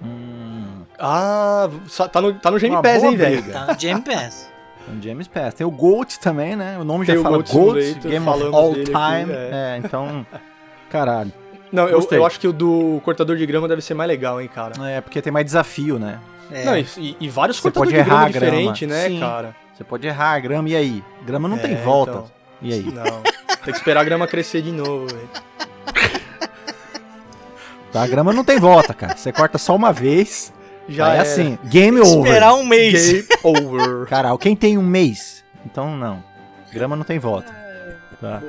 Hum, 0.03 0.83
Ah, 0.99 1.69
tá 2.13 2.21
no, 2.21 2.33
tá 2.35 2.51
no 2.51 2.59
Game 2.59 2.81
Pass, 2.83 3.03
hein, 3.05 3.17
velho? 3.17 3.43
Tá 3.53 3.67
no 3.67 3.77
Game 3.77 4.01
Pass. 4.03 4.49
Tem 4.87 4.99
o 4.99 5.03
James 5.03 5.29
Pass. 5.29 5.55
Tem 5.55 5.67
o 5.67 5.71
Gold 5.71 6.19
também, 6.19 6.57
né? 6.57 6.79
O 6.81 6.85
nome 6.85 7.05
Tem 7.05 7.15
já 7.15 7.21
o 7.21 7.25
fala 7.25 7.37
Gold, 7.43 7.83
Simulator, 7.83 8.11
Game 8.11 8.29
of 8.29 8.43
All 8.57 8.73
dele 8.73 8.91
aqui, 8.95 9.21
Time. 9.21 9.33
é. 9.37 9.51
é, 9.53 9.81
então... 9.85 10.27
Caralho. 10.91 11.33
Não, 11.71 11.87
eu, 11.87 12.01
eu 12.11 12.25
acho 12.25 12.41
que 12.41 12.49
o 12.49 12.53
do 12.55 12.99
cortador 13.05 13.37
de 13.37 13.45
grama 13.45 13.69
deve 13.69 13.83
ser 13.83 13.93
mais 13.93 14.09
legal, 14.09 14.41
hein, 14.41 14.49
cara. 14.53 14.73
É, 14.89 15.03
porque 15.03 15.21
tem 15.21 15.31
mais 15.31 15.45
desafio, 15.45 15.99
né? 15.99 16.19
É. 16.51 16.65
Não, 16.65 16.79
e, 16.79 17.17
e- 17.21 17.29
vários 17.29 17.59
Você 17.59 17.65
cortadores 17.65 17.93
pode 17.93 18.05
de 18.05 18.09
grama. 18.11 18.31
diferentes, 18.31 18.89
né, 18.89 19.09
Sim. 19.09 19.21
cara? 19.21 19.55
Você 19.79 19.85
pode 19.85 20.05
errar 20.09 20.33
a 20.33 20.41
grama, 20.41 20.69
e 20.69 20.75
aí? 20.75 21.05
Grama 21.25 21.47
não 21.49 21.57
tem 21.57 21.75
É, 21.75 21.77
volta. 21.77 22.11
então. 22.11 22.31
E 22.61 22.73
aí? 22.73 22.83
Não. 22.83 23.23
Tem 23.65 23.73
que 23.73 23.79
esperar 23.79 24.01
a 24.01 24.05
grama 24.05 24.27
crescer 24.27 24.61
de 24.61 24.73
novo, 24.73 25.07
velho. 25.07 25.29
Tá, 27.93 28.03
a 28.03 28.07
grama 28.07 28.33
não 28.33 28.43
tem 28.45 28.59
volta, 28.59 28.93
cara. 28.95 29.17
Você 29.17 29.31
corta 29.33 29.57
só 29.59 29.75
uma 29.77 29.93
vez. 29.93 30.53
Já 30.89 31.15
é 31.15 31.21
assim, 31.21 31.59
game 31.67 32.01
over. 32.01 32.27
Esperar 32.33 32.55
um 32.55 32.65
mês. 32.65 33.13
Game 33.13 33.27
over. 33.45 34.07
Caralho, 34.11 34.39
quem 34.39 34.57
tem 34.57 34.77
um 34.79 34.83
mês? 34.83 35.45
Então 35.67 35.97
não. 35.97 36.23
Grama 36.73 36.97
não 36.97 37.05
tem 37.05 37.19
volta. 37.19 37.55
Tá. 38.21 38.43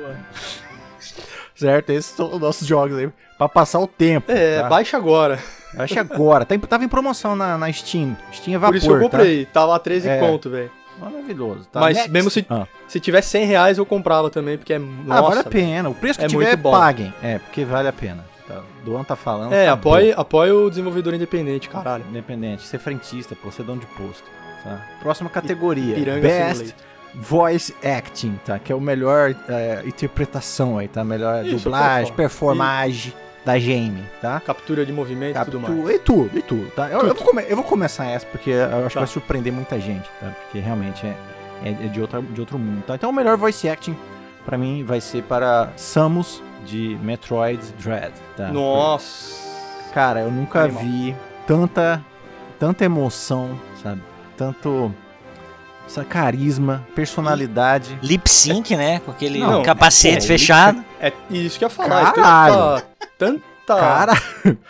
Certo, 1.54 1.90
esses 1.90 2.12
são 2.16 2.32
os 2.32 2.40
nossos 2.40 2.66
jogos 2.66 2.96
aí. 2.98 3.10
Pra 3.38 3.48
passar 3.48 3.78
o 3.78 3.86
tempo. 3.86 4.32
É, 4.32 4.62
tá? 4.62 4.68
baixa 4.68 4.96
agora. 4.96 5.38
Baixa 5.74 6.00
agora. 6.00 6.44
Tá 6.44 6.56
tava 6.58 6.84
em 6.84 6.88
promoção 6.88 7.36
na, 7.36 7.56
na 7.58 7.70
Steam. 7.72 8.16
Steam 8.32 8.54
é 8.54 8.58
vapor, 8.58 8.72
Por 8.72 8.76
isso 8.78 8.90
eu 8.90 8.94
tá? 8.96 9.00
comprei. 9.00 9.44
Tava 9.46 9.76
a 9.76 9.78
13 9.78 10.08
É. 10.08 10.18
conto, 10.18 10.50
velho. 10.50 10.79
Maravilhoso. 11.00 11.66
Tá? 11.72 11.80
Mas 11.80 11.96
Next. 11.96 12.12
mesmo 12.12 12.30
se, 12.30 12.46
Ah. 12.48 12.66
se 12.86 13.00
tivesse 13.00 13.28
100 13.30 13.46
reais, 13.46 13.78
eu 13.78 13.86
comprava 13.86 14.28
também, 14.30 14.56
porque 14.58 14.72
é. 14.72 14.76
Ah, 14.76 14.80
Nossa, 14.80 15.22
vale 15.22 15.40
a 15.40 15.44
pena. 15.44 15.88
O 15.88 15.94
preço 15.94 16.18
que 16.18 16.24
É 16.24 16.28
tiver, 16.28 16.44
muito 16.46 16.58
bom. 16.62 16.70
paguem. 16.72 17.12
É, 17.22 17.38
porque 17.38 17.64
vale 17.64 17.88
a 17.88 17.92
pena. 17.92 18.24
Tá? 18.46 18.62
Doan 18.84 19.04
tá 19.04 19.14
falando. 19.16 19.52
É, 19.52 19.66
tá 19.66 19.72
apoie, 19.72 20.12
apoie 20.16 20.50
o 20.50 20.68
desenvolvedor 20.68 21.14
independente, 21.14 21.68
caralho. 21.68 22.04
Independente. 22.08 22.62
Ser 22.66 22.78
frentista, 22.78 23.36
pô, 23.36 23.50
ser 23.50 23.62
dono 23.62 23.80
de 23.80 23.86
posto. 23.86 24.24
Tá? 24.64 24.80
Próxima 25.00 25.30
categoria. 25.30 25.94
Piranga 25.94 26.20
Best 26.20 26.56
Simulator. 26.58 26.90
Voice 27.14 27.74
Acting, 27.84 28.38
tá? 28.44 28.58
Que 28.58 28.72
é 28.72 28.74
o 28.74 28.80
melhor 28.80 29.34
é, 29.48 29.82
interpretação 29.86 30.78
aí, 30.78 30.86
tá? 30.86 31.02
Melhor 31.04 31.44
Isso, 31.44 31.64
dublagem, 31.64 32.12
perform- 32.12 32.56
performagem 32.56 33.12
da 33.44 33.58
game, 33.58 34.02
tá? 34.20 34.38
Captura 34.40 34.84
de 34.84 34.92
movimento 34.92 35.38
e 35.38 35.44
tudo 35.44 35.60
mais. 35.60 35.74
E 35.94 35.98
tudo, 35.98 36.38
e 36.38 36.42
tudo, 36.42 36.70
tá? 36.72 36.88
Eu, 36.90 37.00
eu 37.00 37.14
vou 37.14 37.24
come- 37.24 37.44
eu 37.48 37.56
vou 37.56 37.64
começar 37.64 38.04
essa 38.06 38.26
porque 38.26 38.50
eu 38.50 38.64
acho 38.78 38.88
que 38.88 38.94
Tá. 38.94 39.00
vai 39.00 39.06
surpreender 39.06 39.52
muita 39.52 39.80
gente, 39.80 40.08
tá? 40.20 40.28
Porque 40.42 40.58
realmente 40.58 41.06
é, 41.06 41.14
é- 41.64 41.70
é 41.70 41.88
de, 41.88 42.00
outra, 42.00 42.20
de 42.20 42.38
outro 42.40 42.58
mundo, 42.58 42.82
tá? 42.86 42.94
Então 42.94 43.08
o 43.10 43.12
melhor 43.12 43.36
voice 43.36 43.68
acting 43.68 43.96
pra 44.44 44.58
mim 44.58 44.84
vai 44.84 45.00
ser 45.00 45.22
para 45.22 45.70
Samus 45.76 46.42
de 46.66 46.98
Metroid 47.02 47.60
Dread, 47.82 48.12
tá? 48.36 48.48
Nossa. 48.48 49.48
Cara, 49.94 50.20
eu 50.20 50.30
nunca 50.30 50.60
Animal. 50.64 50.82
vi 50.84 51.16
tanta, 51.46 52.04
tanta 52.58 52.84
emoção, 52.84 53.58
sabe? 53.82 54.02
Tanto 54.36 54.94
essa 55.90 56.04
carisma, 56.04 56.86
personalidade. 56.94 57.98
Lip 58.00 58.30
sync, 58.30 58.76
né? 58.76 59.00
Com 59.00 59.10
aquele 59.10 59.40
Não, 59.40 59.62
capacete 59.62 60.18
é, 60.24 60.26
fechado. 60.28 60.84
É 61.00 61.12
isso 61.28 61.58
que 61.58 61.64
eu 61.64 61.68
ia 61.68 61.74
falar. 61.74 62.12
Caralho. 62.12 62.54
É 63.00 63.06
tanta, 63.18 63.42
tanta 63.66 63.80
Cara, 63.80 64.12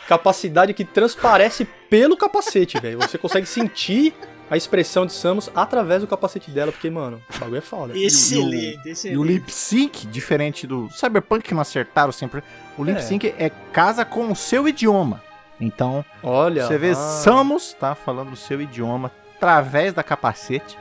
capacidade 0.09 0.73
que 0.73 0.85
transparece 0.85 1.67
pelo 1.91 2.17
capacete, 2.17 2.81
velho. 2.81 2.99
Você 2.99 3.19
consegue 3.19 3.47
sentir 3.47 4.15
a 4.51 4.57
expressão 4.57 5.07
de 5.07 5.13
Samus 5.13 5.51
através 5.55 6.01
do 6.01 6.07
capacete 6.09 6.51
dela, 6.51 6.73
porque, 6.73 6.91
mano, 6.91 7.21
o 7.35 7.39
bagulho 7.39 7.59
é 7.59 7.61
foda. 7.61 7.97
Excelente, 7.97 8.81
e 8.85 8.89
o 8.89 8.93
excelente. 8.93 9.23
lip 9.25 9.53
sync, 9.53 10.07
diferente 10.07 10.67
do 10.67 10.89
Cyberpunk 10.91 11.45
que 11.45 11.55
não 11.55 11.61
acertaram 11.61 12.11
sempre, 12.13 12.43
o 12.77 12.83
lip 12.83 12.99
É. 12.99 13.03
sync 13.03 13.33
é 13.39 13.51
casa 13.73 14.05
com 14.05 14.33
o 14.33 14.35
seu 14.37 14.67
idioma. 14.67 15.23
Então, 15.61 16.05
Olha. 16.23 16.67
você 16.67 16.79
vê 16.79 16.91
ah, 16.93 16.95
Samus, 16.95 17.75
tá? 17.79 17.95
Falando 17.95 18.33
o 18.33 18.37
seu 18.37 18.61
idioma 18.61 19.13
através 19.37 19.93
da 19.95 20.03
capacete, 20.03 20.77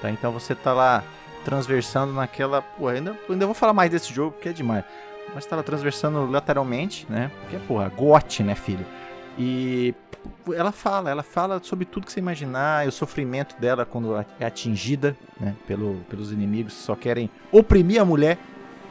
tá? 0.00 0.10
Então 0.10 0.32
você 0.32 0.54
tá 0.54 0.72
lá 0.72 1.04
transversando 1.44 2.12
naquela. 2.12 2.62
Pô, 2.62 2.88
ainda, 2.88 3.16
ainda 3.28 3.46
vou 3.46 3.54
falar 3.54 3.72
mais 3.72 3.90
desse 3.90 4.12
jogo 4.12 4.32
porque 4.32 4.48
é 4.48 4.52
demais. 4.52 4.84
Mas 5.34 5.46
tá 5.46 5.56
lá 5.56 5.62
transversando 5.62 6.28
lateralmente, 6.28 7.06
né? 7.08 7.30
Porque, 7.40 7.56
porra, 7.66 7.88
gote, 7.88 8.42
né, 8.42 8.54
filho? 8.54 8.84
E 9.38 9.94
ela 10.54 10.72
fala, 10.72 11.08
ela 11.10 11.22
fala 11.22 11.60
sobre 11.62 11.84
tudo 11.84 12.06
que 12.06 12.12
você 12.12 12.18
imaginar, 12.18 12.84
e 12.84 12.88
o 12.88 12.92
sofrimento 12.92 13.54
dela 13.60 13.86
quando 13.86 14.16
é 14.38 14.44
atingida, 14.44 15.16
né? 15.40 15.54
Pelo, 15.66 15.96
pelos 16.10 16.32
inimigos 16.32 16.74
que 16.74 16.80
só 16.80 16.96
querem 16.96 17.30
oprimir 17.52 18.00
a 18.00 18.04
mulher. 18.04 18.38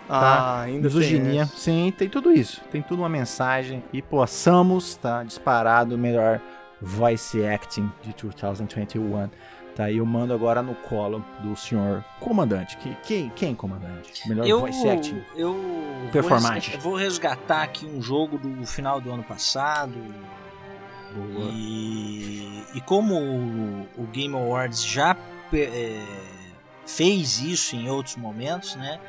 Ah, 0.09 0.61
ainda 0.61 0.89
tem 0.89 0.99
Misoginia. 0.99 1.41
essa. 1.43 1.55
Sim, 1.55 1.93
tem 1.95 2.09
tudo 2.09 2.31
isso. 2.31 2.61
Tem 2.71 2.81
tudo 2.81 3.03
uma 3.03 3.09
mensagem. 3.09 3.83
E, 3.93 4.01
pô, 4.01 4.25
Samus 4.25 4.95
tá 4.95 5.23
disparado 5.23 5.97
melhor 5.97 6.41
voice 6.81 7.45
acting 7.45 7.91
de 8.01 8.15
2021. 8.15 9.29
Tá 9.75 9.85
aí 9.85 9.97
eu 9.97 10.05
mando 10.05 10.33
agora 10.33 10.61
no 10.61 10.75
colo 10.75 11.23
do 11.39 11.55
senhor 11.55 12.03
comandante. 12.19 12.75
Que, 12.77 12.95
quem, 13.05 13.29
quem 13.29 13.55
comandante? 13.55 14.27
Melhor 14.27 14.45
Eu, 14.45 14.59
voice 14.59 14.87
acting. 14.89 15.21
eu 15.35 15.53
vou 16.11 16.39
res- 16.49 16.75
vou 16.83 16.95
resgatar 16.95 17.63
aqui 17.63 17.85
um 17.85 18.01
jogo 18.01 18.37
do 18.37 18.65
final 18.65 18.99
do 18.99 19.09
ano 19.11 19.23
passado. 19.23 19.93
Boa. 21.15 21.49
E, 21.53 22.63
e 22.75 22.81
como 22.81 23.15
o, 23.15 23.87
o 23.97 24.03
Game 24.11 24.35
Awards 24.35 24.83
já 24.83 25.15
é, 25.53 26.01
fez 26.85 27.39
isso 27.39 27.75
em 27.75 27.89
outros 27.89 28.15
momentos, 28.15 28.75
né? 28.75 28.99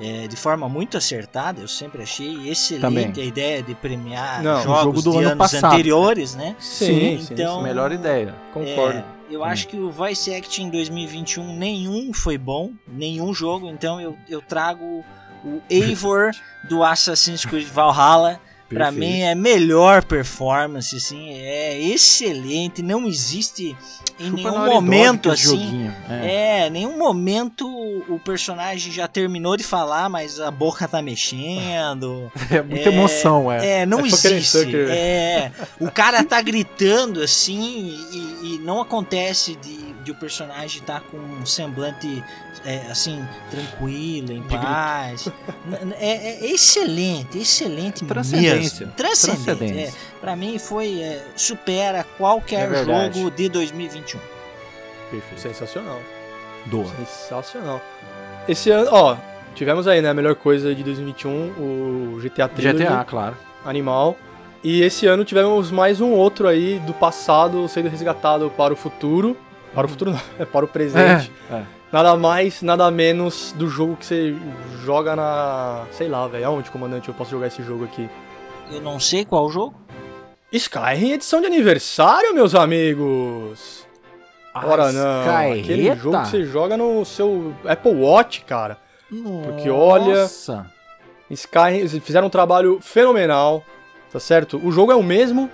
é, 0.00 0.26
de 0.26 0.36
forma 0.36 0.68
muito 0.68 0.96
acertada, 0.96 1.60
eu 1.60 1.68
sempre 1.68 2.02
achei 2.02 2.48
excelente 2.48 2.80
Também. 2.80 3.12
a 3.16 3.24
ideia 3.24 3.62
de 3.62 3.74
premiar 3.74 4.42
Não, 4.42 4.62
jogos 4.62 4.82
jogo 4.82 5.02
do 5.02 5.10
de 5.12 5.18
ano 5.18 5.26
anos 5.32 5.38
passado. 5.38 5.72
anteriores, 5.74 6.34
né? 6.34 6.56
Sim, 6.58 7.18
sim, 7.20 7.34
então- 7.34 7.56
sim. 7.58 7.62
Melhor 7.62 7.92
ideia. 7.92 8.34
Concordo. 8.54 8.98
É, 8.98 9.04
eu 9.32 9.42
acho 9.42 9.66
que 9.66 9.78
o 9.78 9.90
Voice 9.90 10.32
Acting 10.34 10.68
2021 10.68 11.56
nenhum 11.56 12.12
foi 12.12 12.36
bom, 12.36 12.72
nenhum 12.86 13.32
jogo, 13.32 13.68
então 13.68 13.98
eu, 13.98 14.16
eu 14.28 14.42
trago 14.42 15.02
o 15.42 15.60
Eivor 15.70 16.32
do 16.68 16.84
Assassin's 16.84 17.44
Creed 17.44 17.66
Valhalla. 17.66 18.38
Pra 18.72 18.90
Perfeito. 18.90 19.12
mim 19.12 19.20
é 19.20 19.34
melhor 19.34 20.04
performance, 20.04 20.96
assim, 20.96 21.30
é 21.30 21.78
excelente, 21.80 22.82
não 22.82 23.06
existe 23.06 23.76
em 24.18 24.30
Chupa 24.30 24.50
nenhum 24.50 24.66
momento 24.66 25.30
assim. 25.30 25.90
É. 26.08 26.66
É, 26.66 26.70
nenhum 26.70 26.96
momento 26.96 27.66
o, 28.08 28.18
personagem 28.20 28.92
já 28.92 29.08
terminou 29.08 29.56
de 29.56 29.64
falar, 29.64 30.08
mas 30.08 30.40
a 30.40 30.50
boca 30.50 30.86
tá 30.86 31.02
mexendo. 31.02 32.30
É 32.50 32.60
muita 32.60 32.90
emoção, 32.90 33.50
é. 33.50 33.80
É, 33.80 33.86
não 33.86 34.00
É 34.00 34.06
existe. 34.06 34.42
Sucker. 34.42 34.88
É, 34.90 35.50
o 35.80 35.90
cara 35.90 36.22
tá 36.22 36.40
gritando 36.42 37.22
assim 37.22 37.96
e, 38.12 38.54
e 38.54 38.58
não 38.58 38.80
acontece 38.80 39.56
de, 39.56 39.91
de 40.02 40.10
o 40.10 40.14
personagem 40.14 40.80
estar 40.80 41.00
com 41.00 41.16
um 41.16 41.46
semblante 41.46 42.22
é, 42.64 42.90
assim, 42.90 43.24
tranquilo, 43.50 44.32
em 44.32 44.42
paz. 44.42 45.28
É, 45.98 46.44
é 46.44 46.50
excelente, 46.50 47.38
excelente 47.38 48.04
Transcendência. 48.04 48.86
mesmo. 48.86 48.96
Transcendente. 48.96 49.44
Transcendência. 49.44 49.88
É, 49.88 50.20
pra 50.20 50.36
mim 50.36 50.58
foi, 50.58 51.00
é, 51.00 51.24
supera 51.36 52.04
qualquer 52.18 52.70
É 52.72 52.84
jogo 52.84 53.30
de 53.30 53.48
2021. 53.48 54.20
Perfeito. 55.10 55.40
Sensacional. 55.40 56.00
Doa. 56.66 56.86
Sensacional. 56.96 57.82
Esse 58.48 58.70
ano, 58.70 58.88
ó, 58.92 59.16
tivemos 59.54 59.86
aí, 59.86 60.00
né, 60.00 60.10
a 60.10 60.14
melhor 60.14 60.34
coisa 60.34 60.74
de 60.74 60.82
2021, 60.82 61.30
o 61.30 62.20
GTA 62.20 62.48
Trilogy, 62.48 62.84
GTA, 62.84 63.04
claro. 63.04 63.36
animal. 63.64 64.16
E 64.64 64.82
esse 64.82 65.06
ano 65.06 65.24
tivemos 65.24 65.70
mais 65.70 66.00
um 66.00 66.10
outro 66.10 66.46
aí 66.46 66.78
do 66.86 66.94
passado 66.94 67.66
sendo 67.68 67.88
resgatado 67.88 68.50
para 68.56 68.72
o 68.72 68.76
futuro. 68.76 69.36
Para 69.74 69.86
o 69.86 69.88
futuro 69.88 70.10
não, 70.12 70.20
é 70.38 70.44
para 70.44 70.64
o 70.64 70.68
presente. 70.68 71.30
É, 71.50 71.54
é. 71.56 71.62
Nada 71.92 72.16
mais, 72.16 72.62
nada 72.62 72.90
menos 72.90 73.52
do 73.56 73.68
jogo 73.68 73.96
que 73.96 74.06
você 74.06 74.34
joga 74.84 75.14
na. 75.14 75.84
Sei 75.92 76.08
lá, 76.08 76.26
velho. 76.26 76.46
Aonde, 76.46 76.70
comandante, 76.70 77.08
eu 77.08 77.14
posso 77.14 77.30
jogar 77.30 77.48
esse 77.48 77.62
jogo 77.62 77.84
aqui? 77.84 78.08
Eu 78.70 78.80
não 78.80 78.98
sei 78.98 79.24
qual 79.24 79.50
jogo. 79.50 79.74
Skyrim 80.50 81.12
edição 81.12 81.40
de 81.40 81.46
aniversário, 81.46 82.34
meus 82.34 82.54
amigos! 82.54 83.86
Ora 84.54 84.92
não, 84.92 85.50
aquele 85.52 85.60
Skyrim? 85.88 85.96
jogo 85.96 86.22
que 86.22 86.28
você 86.28 86.44
joga 86.44 86.76
no 86.76 87.04
seu 87.06 87.54
Apple 87.66 87.94
Watch, 87.94 88.42
cara. 88.44 88.76
Porque 89.44 89.70
olha- 89.70 90.22
Nossa. 90.22 90.66
Skyrim, 91.30 91.88
fizeram 92.00 92.26
um 92.26 92.30
trabalho 92.30 92.78
fenomenal, 92.82 93.64
tá 94.12 94.20
certo? 94.20 94.60
O 94.62 94.70
jogo 94.70 94.92
é 94.92 94.94
o 94.94 95.02
mesmo, 95.02 95.50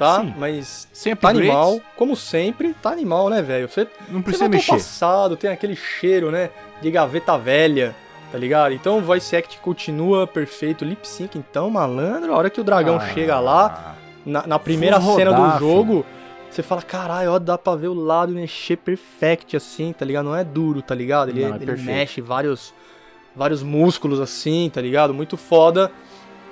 tá? 0.00 0.20
Sim. 0.22 0.34
Mas 0.38 0.88
Sem 0.92 1.14
tá 1.14 1.28
upgrades, 1.28 1.50
animal, 1.50 1.80
como 1.94 2.16
sempre, 2.16 2.74
tá 2.82 2.90
animal, 2.90 3.28
né, 3.28 3.40
velho? 3.42 3.68
Você, 3.68 3.86
Não 4.08 4.18
você 4.20 4.24
precisa 4.24 4.44
pro 4.46 4.56
mexer. 4.56 4.72
passado, 4.72 5.36
tem 5.36 5.50
aquele 5.50 5.76
cheiro, 5.76 6.30
né, 6.30 6.48
de 6.80 6.90
gaveta 6.90 7.36
velha, 7.36 7.94
tá 8.32 8.38
ligado? 8.38 8.72
Então 8.72 8.96
o 8.98 9.02
voice 9.02 9.36
act 9.36 9.58
continua 9.58 10.26
perfeito, 10.26 10.84
lip 10.84 11.06
sync 11.06 11.36
então, 11.36 11.68
malandro, 11.70 12.32
a 12.32 12.36
hora 12.38 12.48
que 12.50 12.60
o 12.60 12.64
dragão 12.64 12.96
Ah. 12.96 13.08
chega 13.12 13.38
lá, 13.38 13.94
na, 14.24 14.46
na 14.46 14.58
primeira 14.58 14.98
Vou 14.98 15.16
cena 15.16 15.30
rodar, 15.36 15.52
do 15.52 15.58
jogo, 15.58 16.06
você 16.50 16.62
fala, 16.62 16.80
caralho, 16.82 17.32
ó, 17.32 17.38
dá 17.38 17.58
pra 17.58 17.76
ver 17.76 17.88
o 17.88 17.94
lado 17.94 18.32
mexer 18.32 18.76
perfect 18.76 19.56
assim, 19.56 19.92
tá 19.92 20.04
ligado? 20.04 20.24
Não 20.24 20.34
é 20.34 20.42
duro, 20.42 20.80
tá 20.82 20.94
ligado? 20.94 21.28
Ele, 21.28 21.44
Não, 21.46 21.54
é 21.54 21.58
ele 21.60 21.76
mexe 21.76 22.20
vários, 22.22 22.72
vários 23.36 23.62
músculos 23.62 24.18
assim, 24.18 24.70
tá 24.72 24.80
ligado? 24.80 25.12
Muito 25.14 25.36
foda. 25.36 25.92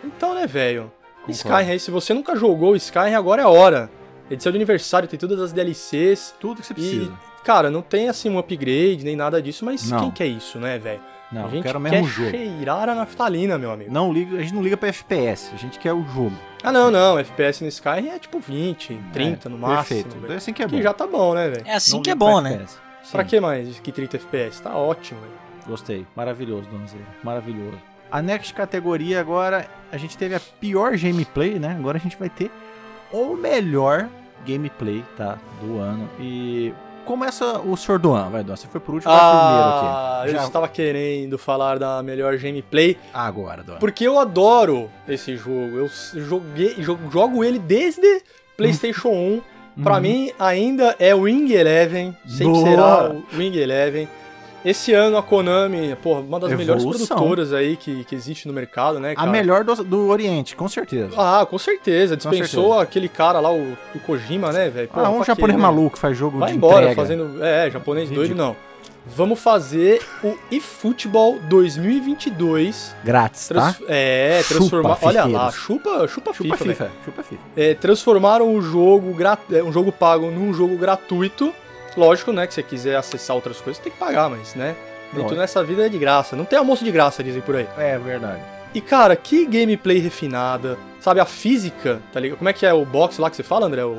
Então, 0.04 0.34
né, 0.34 0.46
velho? 0.46 0.92
Concordo. 1.32 1.56
Skyrim 1.58 1.70
aí, 1.72 1.80
se 1.80 1.90
você 1.90 2.12
nunca 2.14 2.34
jogou 2.36 2.74
Skyrim, 2.76 3.14
agora 3.14 3.42
é 3.42 3.44
a 3.44 3.48
hora. 3.48 3.90
Edição 4.30 4.52
de 4.52 4.58
aniversário, 4.58 5.08
tem 5.08 5.18
todas 5.18 5.40
as 5.40 5.52
DLCs. 5.52 6.34
Tudo 6.38 6.60
que 6.60 6.66
você 6.66 6.72
E, 6.72 6.76
precisa. 6.76 7.12
cara, 7.44 7.70
não 7.70 7.80
tem 7.82 8.08
assim 8.08 8.28
um 8.28 8.38
upgrade 8.38 9.00
nem 9.04 9.16
nada 9.16 9.40
disso, 9.40 9.64
mas 9.64 9.90
Não. 9.90 10.00
quem 10.00 10.10
quer 10.10 10.26
isso, 10.26 10.58
né, 10.58 10.78
velho? 10.78 11.00
Não, 11.30 11.42
a 11.42 11.44
eu 11.44 11.50
gente 11.50 11.62
quero 11.64 11.78
o 11.78 11.82
quer 11.82 11.90
mesmo 11.90 12.08
jogo. 12.08 12.30
cheirar 12.30 12.88
a 12.88 12.94
naftalina, 12.94 13.58
meu 13.58 13.70
amigo. 13.70 13.92
Não 13.92 14.10
liga, 14.12 14.38
a 14.38 14.40
gente 14.40 14.54
não 14.54 14.62
liga 14.62 14.76
pra 14.78 14.88
FPS, 14.88 15.50
a 15.52 15.56
gente 15.58 15.78
quer 15.78 15.92
o 15.92 16.02
jogo. 16.14 16.32
Ah, 16.62 16.72
não, 16.72 16.90
não. 16.90 17.18
FPS 17.18 17.62
no 17.62 17.68
Skyrim 17.68 18.08
é 18.08 18.18
tipo 18.18 18.38
20, 18.40 18.98
30 19.12 19.48
É, 19.48 19.50
no 19.50 19.58
máximo. 19.58 20.02
Perfeito. 20.04 20.20
velho. 20.20 20.32
É 20.32 20.36
assim 20.36 20.52
que 20.54 20.62
é 20.62 20.66
bom. 20.66 20.76
Que 20.78 20.82
já 20.82 20.92
tá 20.94 21.06
bom, 21.06 21.34
né, 21.34 21.48
velho? 21.48 21.62
É 21.66 21.74
assim 21.74 21.96
Não 21.96 22.02
que 22.02 22.10
é 22.10 22.16
pra 22.16 22.26
bom, 22.26 22.40
né? 22.40 22.52
FPS. 22.54 22.78
Pra 23.12 23.22
Sim, 23.22 23.28
que 23.28 23.40
mais 23.40 23.80
que 23.80 23.92
30 23.92 24.16
FPS? 24.16 24.62
Tá 24.62 24.74
ótimo, 24.74 25.20
velho. 25.20 25.32
Gostei. 25.66 26.06
Maravilhoso, 26.16 26.66
Donzeiro. 26.70 27.06
Maravilhoso. 27.22 27.78
A 28.10 28.22
next 28.22 28.54
categoria 28.54 29.20
agora, 29.20 29.66
a 29.92 29.96
gente 29.96 30.16
teve 30.16 30.34
a 30.34 30.40
pior 30.40 30.96
gameplay, 30.96 31.58
né? 31.58 31.76
Agora 31.78 31.98
a 31.98 32.00
gente 32.00 32.16
vai 32.16 32.28
ter 32.30 32.50
o 33.12 33.34
melhor 33.36 34.08
gameplay, 34.46 35.04
tá? 35.16 35.38
Do 35.60 35.78
ano. 35.78 36.08
E 36.18 36.72
começa 37.04 37.58
o 37.60 37.76
Sr. 37.76 37.98
Duan, 37.98 38.28
vai, 38.30 38.42
Duan. 38.44 38.56
Você 38.56 38.66
foi 38.68 38.80
por 38.80 38.94
último, 38.94 39.12
vai 39.12 39.20
Ah, 39.20 40.16
primeiro 40.20 40.36
eu 40.36 40.40
aqui. 40.40 40.46
estava 40.48 40.68
querendo 40.68 41.38
falar 41.38 41.78
da 41.78 42.02
melhor 42.02 42.36
gameplay, 42.38 42.96
Agora, 43.12 43.62
Duan. 43.62 43.78
porque 43.78 44.06
eu 44.06 44.18
adoro 44.18 44.90
esse 45.06 45.36
jogo. 45.36 45.76
Eu 45.76 45.88
joguei, 46.14 46.74
jo- 46.76 46.98
jogo 47.10 47.44
ele 47.44 47.58
desde 47.58 48.22
PlayStation 48.56 49.08
1. 49.10 49.42
Pra 49.82 49.94
Uhum. 49.94 50.00
mim, 50.00 50.32
ainda 50.40 50.96
é 50.98 51.14
Wing 51.14 51.52
Eleven. 51.52 52.16
Sempre 52.26 52.46
Boa. 52.52 52.64
será 52.68 53.10
o 53.10 53.22
Wing 53.36 53.56
Eleven. 53.56 54.08
Esse 54.64 54.92
ano 54.92 55.16
a 55.16 55.22
Konami, 55.22 55.96
pô, 56.02 56.18
uma 56.18 56.40
das 56.40 56.50
melhores 56.52 56.82
Evolução. 56.82 57.06
produtoras 57.16 57.52
aí 57.52 57.76
que, 57.76 58.04
que 58.04 58.14
existe 58.14 58.48
no 58.48 58.52
mercado, 58.54 58.98
né, 58.98 59.12
A 59.12 59.16
cara? 59.16 59.30
melhor 59.30 59.62
do, 59.64 59.84
do 59.84 60.08
Oriente, 60.08 60.56
com 60.56 60.68
certeza. 60.68 61.10
Ah, 61.16 61.46
com 61.48 61.58
certeza. 61.58 62.16
Dispensou 62.16 62.64
certeza. 62.64 62.82
aquele 62.82 63.08
cara 63.08 63.38
lá, 63.40 63.52
o, 63.52 63.76
o 63.94 64.00
Kojima, 64.00 64.52
né, 64.52 64.68
velho? 64.68 64.90
Ah, 64.92 65.10
um 65.10 65.20
quê, 65.20 65.26
japonês 65.26 65.56
né? 65.56 65.62
maluco 65.62 65.94
que 65.94 65.98
faz 66.00 66.16
jogo 66.16 66.38
Vai 66.38 66.50
de 66.50 66.56
embora 66.56 66.90
entrega. 66.90 66.94
fazendo. 67.00 67.42
É, 67.44 67.70
japonês 67.70 68.08
doido 68.08 68.22
Ridículo. 68.22 68.46
não. 68.48 68.68
Vamos 69.06 69.38
fazer 69.40 70.02
o 70.22 70.36
eFootball 70.50 71.38
2022. 71.48 72.94
Grátis, 73.04 73.48
tá? 73.48 73.74
É, 73.88 74.40
Chupa, 74.42 74.58
transformar. 74.58 74.98
Olha 75.00 75.24
lá, 75.24 75.50
chupa, 75.50 76.06
chupa, 76.08 76.32
Chupa 76.34 76.56
FIFA. 76.56 76.64
FIFA. 76.64 76.90
Chupa 77.04 77.22
FIFA. 77.22 77.42
É, 77.56 77.74
transformaram 77.74 78.54
o 78.54 78.60
jogo, 78.60 79.16
é, 79.52 79.62
um 79.62 79.72
jogo 79.72 79.90
pago 79.92 80.30
num 80.30 80.52
jogo 80.52 80.76
gratuito. 80.76 81.54
Lógico, 81.98 82.32
né, 82.32 82.46
que 82.46 82.54
você 82.54 82.62
quiser 82.62 82.96
acessar 82.96 83.34
outras 83.34 83.60
coisas, 83.60 83.82
tem 83.82 83.90
que 83.90 83.98
pagar, 83.98 84.30
mas, 84.30 84.54
né? 84.54 84.76
Nem 85.12 85.26
tudo 85.26 85.38
nessa 85.38 85.64
vida 85.64 85.86
é 85.86 85.88
de 85.88 85.98
graça. 85.98 86.36
Não 86.36 86.44
tem 86.44 86.58
almoço 86.58 86.84
de 86.84 86.92
graça, 86.92 87.24
dizem 87.24 87.40
por 87.42 87.56
aí. 87.56 87.66
É 87.76 87.98
verdade. 87.98 88.40
E, 88.74 88.80
cara, 88.80 89.16
que 89.16 89.46
gameplay 89.46 89.98
refinada. 89.98 90.78
Sabe, 91.00 91.18
a 91.20 91.24
física, 91.24 92.00
tá 92.12 92.20
ligado? 92.20 92.38
Como 92.38 92.48
é 92.48 92.52
que 92.52 92.66
é 92.66 92.72
o 92.72 92.84
box 92.84 93.18
lá 93.18 93.30
que 93.30 93.36
você 93.36 93.42
fala, 93.42 93.66
André? 93.66 93.84
O... 93.84 93.96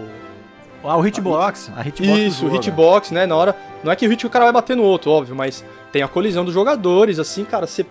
Ah, 0.84 0.96
o 0.98 1.06
hitbox. 1.06 1.72
A 1.76 1.82
hitbox 1.82 2.14
do 2.14 2.18
Isso, 2.20 2.46
o 2.46 2.56
hitbox, 2.56 3.12
né? 3.12 3.26
Na 3.26 3.36
hora. 3.36 3.56
Não 3.84 3.92
é 3.92 3.96
que 3.96 4.06
o 4.06 4.10
hit 4.10 4.26
o 4.26 4.30
cara 4.30 4.46
vai 4.46 4.54
bater 4.54 4.78
no 4.78 4.84
outro, 4.84 5.12
óbvio, 5.12 5.36
mas 5.36 5.66
tem 5.92 6.02
a 6.04 6.08
colisão 6.08 6.46
dos 6.46 6.54
jogadores, 6.54 7.18
assim, 7.20 7.44
cara, 7.44 7.66
você. 7.68 7.86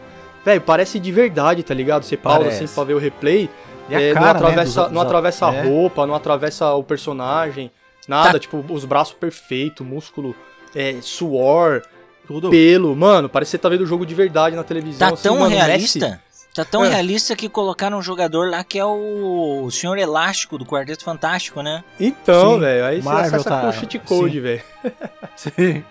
Velho, 0.44 0.60
parece 0.60 0.98
de 1.00 1.10
verdade, 1.10 1.62
tá 1.62 1.74
ligado? 1.74 2.04
Você 2.04 2.16
pausa 2.16 2.38
Parece. 2.40 2.64
assim 2.64 2.74
pra 2.74 2.84
ver 2.84 2.94
o 2.94 2.98
replay. 2.98 3.50
E 3.90 3.94
a 3.96 4.00
é, 4.00 4.12
cara, 4.12 4.26
não 4.26 4.32
né, 4.32 4.38
atravessa, 4.48 4.82
dos- 4.82 4.92
não 4.92 5.02
dos- 5.02 5.02
atravessa 5.02 5.46
a 5.48 5.54
é. 5.54 5.62
roupa, 5.64 6.06
não 6.06 6.14
atravessa 6.14 6.72
o 6.74 6.82
personagem. 6.84 7.70
Nada, 8.08 8.32
Tá. 8.32 8.38
tipo, 8.38 8.64
os 8.70 8.84
braços 8.86 9.14
perfeitos, 9.14 9.86
músculo, 9.86 10.34
é, 10.74 10.96
suor, 11.02 11.82
Tudo. 12.26 12.48
pelo. 12.50 12.96
Mano, 12.96 13.28
parece 13.28 13.50
que 13.50 13.52
você 13.52 13.58
tá 13.58 13.68
vendo 13.68 13.82
o 13.82 13.86
jogo 13.86 14.04
de 14.06 14.14
verdade 14.14 14.56
na 14.56 14.64
televisão. 14.64 15.06
Tá 15.08 15.14
assim, 15.14 15.22
tão 15.24 15.38
mano, 15.38 15.50
Messi- 15.54 15.66
realista. 15.66 16.20
Tá 16.54 16.64
tão 16.64 16.84
É. 16.84 16.88
realista 16.88 17.36
que 17.36 17.48
colocaram 17.48 17.98
um 17.98 18.02
jogador 18.02 18.50
lá 18.50 18.64
que 18.64 18.78
é 18.78 18.84
o 18.84 19.68
Senhor 19.70 19.96
Elástico 19.96 20.58
do 20.58 20.64
Quarteto 20.66 21.04
Fantástico, 21.04 21.62
né? 21.62 21.84
Então, 22.00 22.58
velho, 22.58 22.84
aí 22.84 22.96
você 23.00 23.04
Marvel 23.08 23.26
acessa 23.26 23.48
tá- 23.50 23.60
com 23.60 23.68
o 23.68 23.72
cheat 23.72 23.98
code, 24.00 24.32
sim. 24.34 24.40
velho. 24.40 24.62
Sim. 25.36 25.84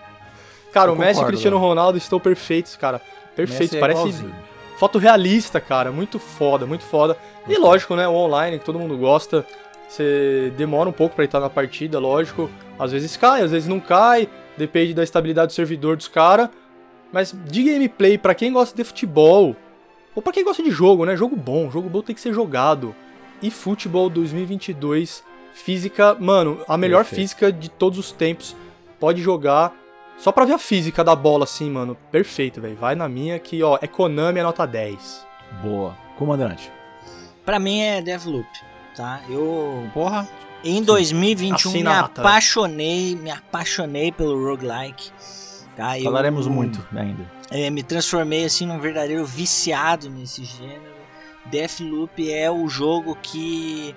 Cara, 0.72 0.90
Eu 0.90 0.94
o 0.94 0.98
Messi 0.98 1.20
e 1.20 1.22
o 1.24 1.26
Cristiano 1.26 1.56
velho. 1.58 1.68
Ronaldo 1.68 1.96
estão 1.96 2.20
perfeitos, 2.20 2.76
cara. 2.76 3.00
Perfeitos, 3.34 3.60
Messi 3.72 3.76
é 3.76 3.80
parece 3.80 4.00
igualzinho. 4.00 4.34
foto 4.76 4.98
realista, 4.98 5.58
cara. 5.60 5.90
Muito 5.90 6.18
foda, 6.18 6.66
muito 6.66 6.84
foda. 6.84 7.16
E 7.48 7.56
lógico, 7.56 7.96
né, 7.96 8.06
o 8.06 8.12
online, 8.12 8.58
que 8.58 8.64
todo 8.66 8.78
mundo 8.78 8.96
gosta. 8.98 9.46
Você 9.88 10.52
demora 10.56 10.88
um 10.88 10.92
pouco 10.92 11.16
pra 11.16 11.24
entrar 11.24 11.40
na 11.40 11.48
partida, 11.48 11.98
lógico. 11.98 12.50
Às 12.78 12.92
vezes 12.92 13.16
cai, 13.16 13.42
às 13.42 13.50
vezes 13.50 13.68
não 13.68 13.80
cai. 13.80 14.28
Depende 14.56 14.92
da 14.92 15.02
estabilidade 15.02 15.48
do 15.48 15.52
servidor 15.54 15.96
dos 15.96 16.08
caras. 16.08 16.50
Mas 17.12 17.34
de 17.46 17.62
gameplay, 17.64 18.18
pra 18.18 18.34
quem 18.34 18.52
gosta 18.52 18.76
de 18.76 18.84
futebol, 18.84 19.56
ou 20.14 20.22
pra 20.22 20.32
quem 20.32 20.44
gosta 20.44 20.62
de 20.62 20.70
jogo, 20.70 21.06
né? 21.06 21.16
Jogo 21.16 21.34
bom, 21.34 21.70
jogo 21.70 21.88
bom 21.88 22.02
tem 22.02 22.14
que 22.14 22.20
ser 22.20 22.34
jogado. 22.34 22.94
E 23.40 23.50
futebol 23.50 24.10
2022, 24.10 25.24
física, 25.52 26.14
mano, 26.18 26.60
a 26.68 26.76
melhor 26.76 27.04
Perfeito. 27.04 27.20
física 27.20 27.52
de 27.52 27.70
todos 27.70 27.98
os 27.98 28.12
tempos. 28.12 28.54
Pode 29.00 29.22
jogar 29.22 29.72
só 30.18 30.32
pra 30.32 30.44
ver 30.44 30.54
a 30.54 30.58
física 30.58 31.02
da 31.02 31.14
bola 31.14 31.44
assim, 31.44 31.70
mano. 31.70 31.96
Perfeito, 32.10 32.60
velho. 32.60 32.76
Vai 32.76 32.94
na 32.94 33.08
minha 33.08 33.38
que, 33.38 33.62
ó, 33.62 33.78
é 33.80 33.86
Konami 33.86 34.40
é 34.40 34.42
nota 34.42 34.66
10. 34.66 35.26
Boa. 35.62 35.96
Comandante. 36.18 36.70
Pra 37.44 37.58
mim 37.58 37.80
é 37.80 38.02
Deathloop, 38.02 38.46
tá? 38.98 39.20
Eu 39.28 39.88
Porra. 39.94 40.28
em 40.64 40.82
2021 40.82 41.70
me 41.70 41.76
Assina 41.78 41.90
a 41.92 42.00
ata. 42.00 42.20
apaixonei, 42.20 43.14
me 43.16 43.30
apaixonei 43.30 44.10
pelo 44.12 44.44
roguelike. 44.44 45.10
Tá? 45.76 45.96
Eu, 45.96 46.04
Falaremos 46.04 46.48
muito 46.48 46.84
ainda. 46.94 47.24
é, 47.50 47.70
me 47.70 47.84
transformei 47.84 48.44
assim 48.44 48.66
num 48.66 48.80
verdadeiro 48.80 49.24
viciado 49.24 50.10
nesse 50.10 50.44
gênero. 50.44 50.98
Deathloop 51.46 52.30
é 52.30 52.50
o 52.50 52.68
jogo 52.68 53.16
que 53.22 53.94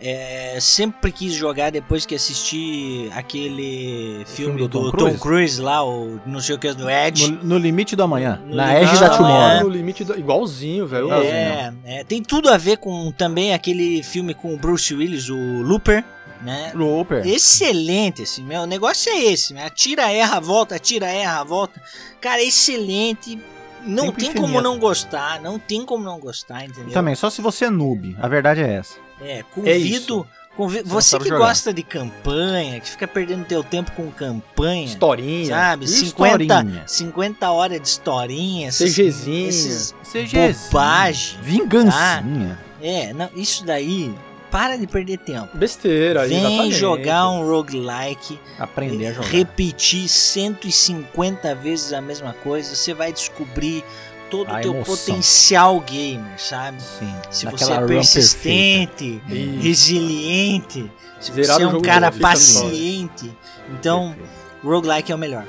é, 0.00 0.56
sempre 0.60 1.12
quis 1.12 1.34
jogar 1.34 1.70
depois 1.70 2.06
que 2.06 2.14
assisti 2.14 3.10
aquele 3.14 4.24
filme, 4.26 4.56
filme 4.56 4.58
do 4.58 4.68
do, 4.68 4.90
Tom 4.90 4.90
Tom 4.90 4.96
Cruise? 4.96 5.18
Cruise 5.18 5.60
lá, 5.60 5.84
o 5.84 6.18
não 6.24 6.40
sei 6.40 6.54
o 6.54 6.58
que 6.58 6.72
do 6.72 6.88
Edge. 6.88 7.30
No, 7.30 7.44
no 7.44 7.58
limite 7.58 7.94
do 7.94 8.02
amanhã. 8.02 8.40
No 8.46 8.56
na 8.56 8.80
Edge 8.80 8.98
da. 8.98 9.10
Tomorrow. 9.10 9.64
no 9.64 9.68
limite 9.68 10.02
do... 10.02 10.18
igualzinho, 10.18 10.86
velho. 10.86 11.12
É, 11.12 11.72
é, 11.84 12.04
tem 12.04 12.22
tudo 12.22 12.48
a 12.48 12.56
ver 12.56 12.78
com 12.78 13.12
também 13.12 13.52
aquele 13.52 14.02
filme 14.02 14.32
com 14.32 14.54
o 14.54 14.56
Bruce 14.56 14.94
Willis, 14.94 15.28
o 15.28 15.36
Looper. 15.62 16.02
né? 16.40 16.72
Looper. 16.74 17.26
Excelente, 17.26 18.22
assim, 18.22 18.42
meu 18.42 18.62
o 18.62 18.66
negócio 18.66 19.12
é 19.12 19.24
esse, 19.24 19.52
né? 19.52 19.66
Atira, 19.66 20.10
erra, 20.10 20.40
volta, 20.40 20.76
atira, 20.76 21.06
erra, 21.06 21.44
volta. 21.44 21.80
Cara, 22.20 22.42
excelente. 22.42 23.38
Não 23.84 24.06
Tempo 24.06 24.18
tem 24.18 24.28
infinito. 24.28 24.46
como 24.46 24.60
não 24.62 24.78
gostar, 24.78 25.40
não 25.40 25.58
tem 25.58 25.84
como 25.84 26.04
não 26.04 26.18
gostar, 26.18 26.64
entendeu? 26.64 26.92
Também, 26.92 27.14
só 27.14 27.28
se 27.30 27.40
você 27.40 27.66
é 27.66 27.70
noob. 27.70 28.16
A 28.20 28.28
verdade 28.28 28.60
é 28.62 28.74
essa. 28.74 29.09
É, 29.20 29.38
É 29.38 29.42
convido. 29.42 30.26
convi- 30.56 30.82
Você 30.82 30.88
não 30.88 31.00
você 31.00 31.18
que 31.18 31.28
jogar. 31.28 31.38
gosta 31.46 31.72
de 31.74 31.82
campanha, 31.82 32.80
que 32.80 32.90
fica 32.90 33.06
perdendo 33.06 33.44
teu 33.44 33.62
tempo 33.62 33.92
com 33.92 34.10
campanha, 34.10 34.84
Historinha. 34.86 35.46
sabe? 35.48 35.84
E 35.84 35.88
50, 35.88 36.42
historinha? 36.42 36.82
50 36.86 37.50
horas 37.50 37.80
de 37.80 37.88
historinha, 37.88 38.70
CGzinha. 38.72 39.48
esses 39.48 39.94
CG. 40.02 40.36
bobagem. 40.70 41.38
Vingancinha. 41.42 42.58
É, 42.82 43.12
não, 43.12 43.28
isso 43.36 43.64
daí, 43.64 44.14
para 44.50 44.76
de 44.76 44.86
perder 44.86 45.18
tempo. 45.18 45.56
Besteira, 45.56 46.26
Vem 46.26 46.38
exatamente. 46.38 46.74
jogar 46.76 47.28
um 47.30 47.46
roguelike, 47.46 48.38
Aprender 48.58 49.08
a 49.08 49.12
jogar. 49.12 49.28
repetir 49.28 50.08
150 50.08 51.54
vezes 51.54 51.92
a 51.92 52.00
mesma 52.00 52.32
coisa, 52.32 52.74
você 52.74 52.92
vai 52.94 53.12
descobrir 53.12 53.84
todo 54.30 54.50
A 54.50 54.58
o 54.58 54.60
teu 54.60 54.74
emoção. 54.74 54.96
potencial 54.96 55.80
gamer, 55.80 56.38
sabe? 56.40 56.80
Sim. 56.80 57.14
Se 57.30 57.44
naquela 57.44 57.76
você 57.76 57.82
é 57.82 57.86
persistente, 57.86 59.22
resiliente, 59.60 60.90
se 61.20 61.32
Zerar 61.32 61.56
você 61.56 61.62
é 61.64 61.66
um 61.66 61.80
cara 61.80 62.06
novo, 62.06 62.20
paciente, 62.20 63.30
então 63.70 64.14
roguelike 64.62 65.10
é 65.12 65.14
o 65.14 65.18
melhor. 65.18 65.44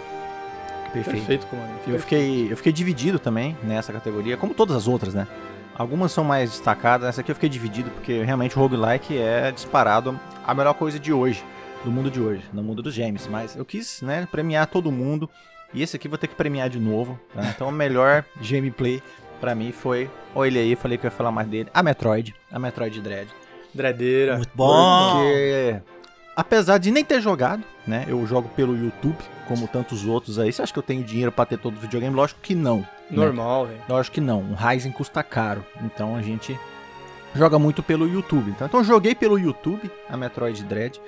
Perfeito. 0.93 1.17
Perfeito, 1.19 1.47
comandante. 1.47 1.89
Eu 1.89 1.99
fiquei, 1.99 2.51
eu 2.51 2.57
fiquei 2.57 2.71
dividido 2.73 3.17
também 3.17 3.55
nessa 3.63 3.93
categoria, 3.93 4.35
como 4.35 4.53
todas 4.53 4.75
as 4.75 4.87
outras, 4.87 5.13
né? 5.13 5.25
Algumas 5.73 6.11
são 6.11 6.23
mais 6.23 6.51
destacadas, 6.51 7.07
essa 7.07 7.21
aqui 7.21 7.31
eu 7.31 7.35
fiquei 7.35 7.49
dividido 7.49 7.89
porque 7.91 8.21
realmente 8.23 8.57
o 8.57 8.59
roguelike 8.59 9.17
é 9.17 9.51
disparado 9.51 10.19
a 10.45 10.53
melhor 10.53 10.73
coisa 10.73 10.99
de 10.99 11.13
hoje, 11.13 11.43
do 11.85 11.89
mundo 11.89 12.11
de 12.11 12.19
hoje, 12.19 12.43
no 12.51 12.61
mundo 12.61 12.81
dos 12.81 12.97
games. 12.97 13.25
Mas 13.25 13.55
eu 13.55 13.63
quis, 13.63 14.01
né, 14.01 14.27
premiar 14.29 14.67
todo 14.67 14.91
mundo 14.91 15.29
e 15.73 15.81
esse 15.81 15.95
aqui 15.95 16.07
vou 16.07 16.17
ter 16.17 16.27
que 16.27 16.35
premiar 16.35 16.69
de 16.69 16.79
novo, 16.79 17.19
tá? 17.33 17.41
Então 17.45 17.69
o 17.69 17.71
melhor 17.71 18.23
gameplay 18.41 19.01
pra 19.39 19.55
mim 19.55 19.71
foi, 19.71 20.09
olha 20.35 20.47
ele 20.47 20.59
aí, 20.59 20.75
falei 20.75 20.97
que 20.97 21.05
eu 21.05 21.09
ia 21.09 21.15
falar 21.15 21.31
mais 21.31 21.47
dele, 21.47 21.69
a 21.73 21.81
Metroid, 21.81 22.35
a 22.51 22.59
Metroid 22.59 23.01
Dread. 23.01 23.27
Dreadeira. 23.73 24.35
Muito 24.37 24.51
bom. 24.53 25.13
Porque, 25.13 25.81
apesar 26.35 26.77
de 26.77 26.91
nem 26.91 27.03
ter 27.05 27.21
jogado, 27.21 27.63
né? 27.87 28.05
Eu 28.07 28.25
jogo 28.27 28.49
pelo 28.49 28.75
YouTube, 28.75 29.17
como 29.47 29.67
tantos 29.67 30.05
outros 30.05 30.37
aí. 30.37 30.51
Você 30.51 30.61
acha 30.61 30.73
que 30.73 30.79
eu 30.79 30.83
tenho 30.83 31.03
dinheiro 31.03 31.31
pra 31.31 31.45
ter 31.45 31.57
todo 31.57 31.77
o 31.77 31.79
videogame? 31.79 32.13
Lógico 32.15 32.39
que 32.41 32.53
não. 32.53 32.79
né? 32.79 32.87
Normal, 33.09 33.67
velho. 33.67 33.79
Lógico 33.87 34.15
que 34.15 34.21
não. 34.21 34.41
Um 34.41 34.55
Ryzen 34.55 34.91
custa 34.91 35.23
caro. 35.23 35.63
Então 35.83 36.15
a 36.15 36.21
gente 36.21 36.59
joga 37.33 37.57
muito 37.57 37.81
pelo 37.81 38.07
YouTube. 38.07 38.51
Então, 38.51 38.67
então 38.67 38.79
eu 38.81 38.83
joguei 38.83 39.15
pelo 39.15 39.39
YouTube 39.39 39.89
a 40.09 40.17
Metroid 40.17 40.63
Dread. 40.65 40.99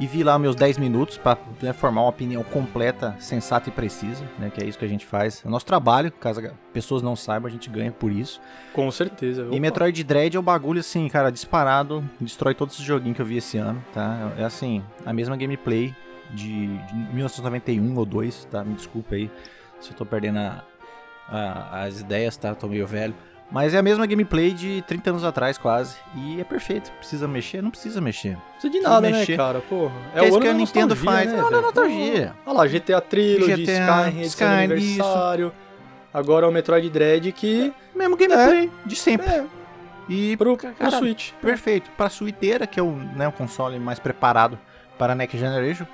E 0.00 0.06
vi 0.06 0.22
lá 0.22 0.38
meus 0.38 0.54
10 0.54 0.78
minutos 0.78 1.18
pra 1.18 1.36
né, 1.60 1.72
formar 1.72 2.02
uma 2.02 2.10
opinião 2.10 2.44
completa, 2.44 3.16
sensata 3.18 3.68
e 3.68 3.72
precisa, 3.72 4.24
né? 4.38 4.48
Que 4.48 4.62
é 4.62 4.66
isso 4.66 4.78
que 4.78 4.84
a 4.84 4.88
gente 4.88 5.04
faz. 5.04 5.42
É 5.44 5.48
o 5.48 5.50
nosso 5.50 5.66
trabalho, 5.66 6.12
caso 6.12 6.38
as 6.40 6.52
pessoas 6.72 7.02
não 7.02 7.16
saibam, 7.16 7.48
a 7.48 7.50
gente 7.50 7.68
ganha 7.68 7.90
por 7.90 8.12
isso. 8.12 8.40
Com 8.72 8.88
certeza. 8.92 9.48
E. 9.50 9.58
Metroid 9.58 10.04
Dread 10.04 10.36
é 10.36 10.38
o 10.38 10.42
bagulho 10.42 10.78
assim, 10.78 11.08
cara, 11.08 11.32
disparado, 11.32 12.08
destrói 12.20 12.54
todos 12.54 12.74
esses 12.74 12.86
joguinhos 12.86 13.16
que 13.16 13.22
eu 13.22 13.26
vi 13.26 13.38
esse 13.38 13.58
ano, 13.58 13.84
tá? 13.92 14.32
É 14.38 14.44
assim, 14.44 14.84
a 15.04 15.12
mesma 15.12 15.36
gameplay 15.36 15.92
de, 16.30 16.66
de 16.78 16.94
1991 17.14 17.96
ou 17.96 18.04
2, 18.06 18.44
tá? 18.44 18.62
Me 18.62 18.74
desculpa 18.74 19.16
aí 19.16 19.28
se 19.80 19.90
eu 19.90 19.96
tô 19.96 20.06
perdendo 20.06 20.38
a- 20.38 20.62
a- 21.28 21.82
as 21.84 22.00
ideias, 22.00 22.36
tá? 22.36 22.54
Tô 22.54 22.68
meio 22.68 22.86
velho. 22.86 23.14
Mas 23.50 23.72
é 23.72 23.78
a 23.78 23.82
mesma 23.82 24.04
gameplay 24.06 24.52
de 24.52 24.82
30 24.86 25.10
anos 25.10 25.24
atrás, 25.24 25.56
quase. 25.56 25.96
E 26.14 26.38
é 26.40 26.44
perfeito. 26.44 26.92
Precisa 26.92 27.26
mexer? 27.26 27.62
Não 27.62 27.70
precisa 27.70 27.98
mexer. 28.00 28.32
Não 28.34 28.42
precisa 28.52 28.70
de 28.72 28.80
nada, 28.80 29.00
né, 29.10 29.18
mexer. 29.20 29.36
cara? 29.38 29.60
Porra. 29.60 29.92
Que 30.12 30.18
é 30.18 30.24
isso 30.24 30.34
ano 30.34 30.42
que 30.42 30.48
a 30.48 30.52
Nintendo 30.52 30.94
faz. 30.96 31.32
Né, 31.32 31.38
É 31.38 31.42
o 31.42 31.46
ano 31.46 31.60
nostalgia. 31.62 32.34
Olha 32.44 32.58
lá, 32.58 32.66
GTA 32.66 33.00
Trilogy, 33.00 33.62
GTA, 33.64 33.72
Skyrim, 34.10 34.20
Skyrim, 34.22 34.74
isso. 34.74 35.02
aniversário. 35.02 35.52
Agora 36.12 36.46
o 36.48 36.52
Metroid 36.52 36.90
Dread 36.90 37.32
que... 37.32 37.72
Mesmo 37.94 38.16
gameplay 38.16 38.70
de 38.84 38.96
sempre. 38.96 39.26
É, 39.28 39.44
E 40.10 40.36
pro, 40.36 40.54
pro 40.56 40.72
cara, 40.74 40.98
Switch. 40.98 41.32
Perfeito. 41.40 41.90
Pra 41.96 42.10
suiteira, 42.10 42.66
que 42.66 42.78
é 42.78 42.82
o, 42.82 42.92
né, 42.92 43.26
o 43.28 43.32
console 43.32 43.78
mais 43.78 43.98
preparado 43.98 44.58
para 44.98 45.12
a 45.14 45.16
Next 45.16 45.38
Generation. 45.38 45.86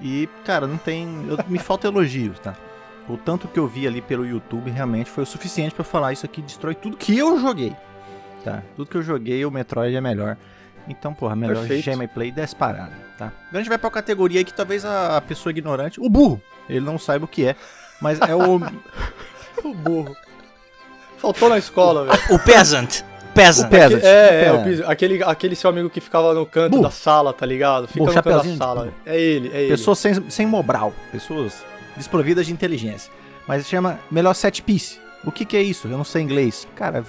E, 0.00 0.28
cara, 0.44 0.66
não 0.66 0.76
tem. 0.78 1.06
eu- 1.28 1.38
me 1.48 1.58
falta 1.58 1.86
elogios, 1.86 2.38
tá? 2.40 2.54
O 3.08 3.16
tanto 3.18 3.46
que 3.48 3.58
eu 3.58 3.66
vi 3.66 3.86
ali 3.86 4.00
pelo 4.00 4.26
YouTube 4.26 4.70
realmente 4.70 5.10
foi 5.10 5.24
o 5.24 5.26
suficiente 5.26 5.74
pra 5.74 5.82
eu 5.82 5.84
falar 5.84 6.12
isso 6.12 6.24
aqui 6.24 6.40
destrói 6.40 6.74
tudo 6.74 6.96
que 6.96 7.16
eu 7.16 7.38
joguei. 7.38 7.74
Tá? 8.42 8.62
Tudo 8.76 8.88
que 8.88 8.96
eu 8.96 9.02
joguei, 9.02 9.44
o 9.44 9.50
Metroid 9.50 9.94
é 9.94 10.00
melhor. 10.00 10.36
Então, 10.88 11.14
porra, 11.14 11.34
melhor 11.34 11.56
Perfeito. 11.56 11.86
gameplay 11.86 12.30
disparado, 12.30 12.92
tá? 13.18 13.26
Agora 13.26 13.34
a 13.52 13.56
gente 13.58 13.68
vai 13.68 13.78
pra 13.78 13.90
categoria 13.90 14.40
aí 14.40 14.44
que 14.44 14.52
talvez 14.52 14.84
a, 14.84 15.20
pessoa 15.20 15.50
ignorante, 15.50 15.98
o 15.98 16.08
burro, 16.10 16.40
ele 16.68 16.80
não 16.80 16.98
saiba 16.98 17.24
o 17.24 17.28
que 17.28 17.46
é. 17.46 17.56
Mas 18.00 18.20
é 18.20 18.34
o. 18.34 18.60
O 19.62 19.72
burro. 19.72 20.14
Faltou 21.16 21.48
na 21.48 21.56
escola, 21.56 22.04
velho. 22.04 22.34
O 22.34 22.38
peasant. 22.38 23.02
Peasant. 23.34 23.66
O 23.66 23.70
peasant. 23.70 24.02
É, 24.02 24.06
é, 24.08 24.44
Pera. 24.44 24.54
o 24.54 24.64
piso- 24.64 24.84
aquele, 24.86 25.22
aquele 25.22 25.56
seu 25.56 25.70
amigo 25.70 25.88
que 25.88 26.00
ficava 26.00 26.34
no 26.34 26.44
canto 26.44 26.72
Burro. 26.72 26.82
da 26.82 26.90
sala, 26.90 27.32
tá 27.32 27.46
ligado? 27.46 27.86
Fica 27.86 28.00
Burro, 28.00 28.14
no 28.14 28.22
canto 28.22 28.48
da 28.48 28.56
sala. 28.56 28.92
É 29.06 29.18
ele, 29.18 29.50
é 29.54 29.60
ele. 29.62 29.70
Pessoas 29.70 29.98
sem, 30.00 30.28
sem 30.28 30.44
mobral, 30.44 30.92
pessoas 31.10 31.64
desprovidas 31.96 32.46
de 32.46 32.52
inteligência. 32.52 33.12
Mas 33.46 33.66
chama 33.66 33.98
melhor 34.10 34.34
set 34.34 34.62
piece. 34.62 34.98
O 35.24 35.32
que, 35.32 35.44
que 35.44 35.56
é 35.56 35.62
isso? 35.62 35.88
Eu 35.88 35.96
não 35.96 36.04
sei 36.04 36.22
inglês. 36.22 36.66
Cara, 36.74 37.04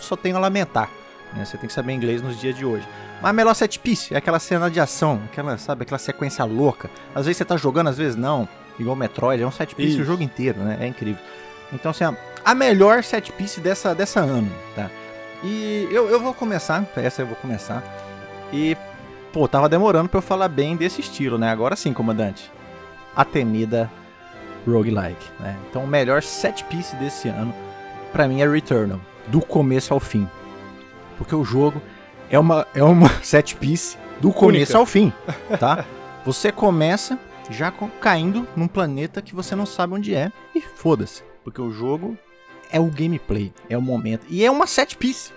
só 0.00 0.16
tenho 0.16 0.36
a 0.36 0.40
lamentar. 0.40 0.88
né? 1.34 1.44
Você 1.44 1.56
tem 1.58 1.66
que 1.66 1.72
saber 1.72 1.92
inglês 1.92 2.22
nos 2.22 2.38
dias 2.40 2.56
de 2.56 2.64
hoje. 2.64 2.86
Mas 3.20 3.34
melhor 3.34 3.54
set 3.54 3.78
piece 3.78 4.14
é 4.14 4.16
aquela 4.18 4.38
cena 4.38 4.70
de 4.70 4.78
ação, 4.80 5.20
aquela, 5.30 5.58
sabe, 5.58 5.82
aquela 5.82 5.98
sequência 5.98 6.44
louca. 6.44 6.88
Às 7.14 7.26
vezes 7.26 7.36
você 7.38 7.44
tá 7.44 7.56
jogando, 7.56 7.88
às 7.88 7.98
vezes 7.98 8.16
não. 8.16 8.48
Igual 8.78 8.94
Metroid, 8.94 9.42
é 9.42 9.46
um 9.46 9.50
set 9.50 9.74
piece 9.74 9.94
Isso. 9.94 10.02
o 10.02 10.04
jogo 10.04 10.22
inteiro, 10.22 10.60
né? 10.60 10.78
É 10.80 10.86
incrível. 10.86 11.20
Então, 11.72 11.90
assim, 11.90 12.04
a, 12.04 12.14
a 12.44 12.54
melhor 12.54 13.02
set 13.02 13.32
piece 13.32 13.60
dessa, 13.60 13.94
dessa 13.94 14.20
ano, 14.20 14.50
tá? 14.74 14.88
E 15.42 15.88
eu, 15.90 16.08
eu 16.08 16.20
vou 16.20 16.32
começar, 16.32 16.84
essa 16.96 17.22
eu 17.22 17.26
vou 17.26 17.36
começar. 17.36 17.82
E, 18.52 18.76
pô, 19.32 19.46
tava 19.48 19.68
demorando 19.68 20.08
pra 20.08 20.18
eu 20.18 20.22
falar 20.22 20.48
bem 20.48 20.76
desse 20.76 21.00
estilo, 21.00 21.36
né? 21.38 21.50
Agora 21.50 21.74
sim, 21.76 21.92
comandante. 21.92 22.50
A 23.16 23.24
temida 23.24 23.90
roguelike, 24.68 25.26
né? 25.40 25.56
Então, 25.68 25.84
o 25.84 25.86
melhor 25.86 26.22
set 26.22 26.64
piece 26.64 26.94
desse 26.96 27.28
ano, 27.28 27.54
pra 28.12 28.28
mim, 28.28 28.40
é 28.40 28.48
Returnal. 28.48 29.00
Do 29.26 29.40
começo 29.40 29.92
ao 29.92 30.00
fim. 30.00 30.28
Porque 31.16 31.34
o 31.34 31.44
jogo 31.44 31.82
é 32.30 32.38
uma, 32.38 32.66
é 32.74 32.82
uma 32.82 33.08
set 33.22 33.56
piece 33.56 33.96
do 34.20 34.32
começo 34.32 34.72
Única. 34.72 34.78
ao 34.78 34.86
fim, 34.86 35.12
tá? 35.58 35.84
Você 36.24 36.52
começa 36.52 37.18
já 37.50 37.72
caindo 38.00 38.46
num 38.54 38.68
planeta 38.68 39.22
que 39.22 39.34
você 39.34 39.54
não 39.54 39.66
sabe 39.66 39.94
onde 39.94 40.14
é 40.14 40.30
e 40.54 40.60
foda-se. 40.60 41.22
Porque 41.42 41.60
o 41.60 41.72
jogo 41.72 42.16
é 42.70 42.78
o 42.78 42.86
gameplay, 42.86 43.52
é 43.68 43.76
o 43.76 43.82
momento. 43.82 44.26
E 44.28 44.44
é 44.44 44.50
uma 44.50 44.66
set 44.66 44.96
piece, 44.96 45.32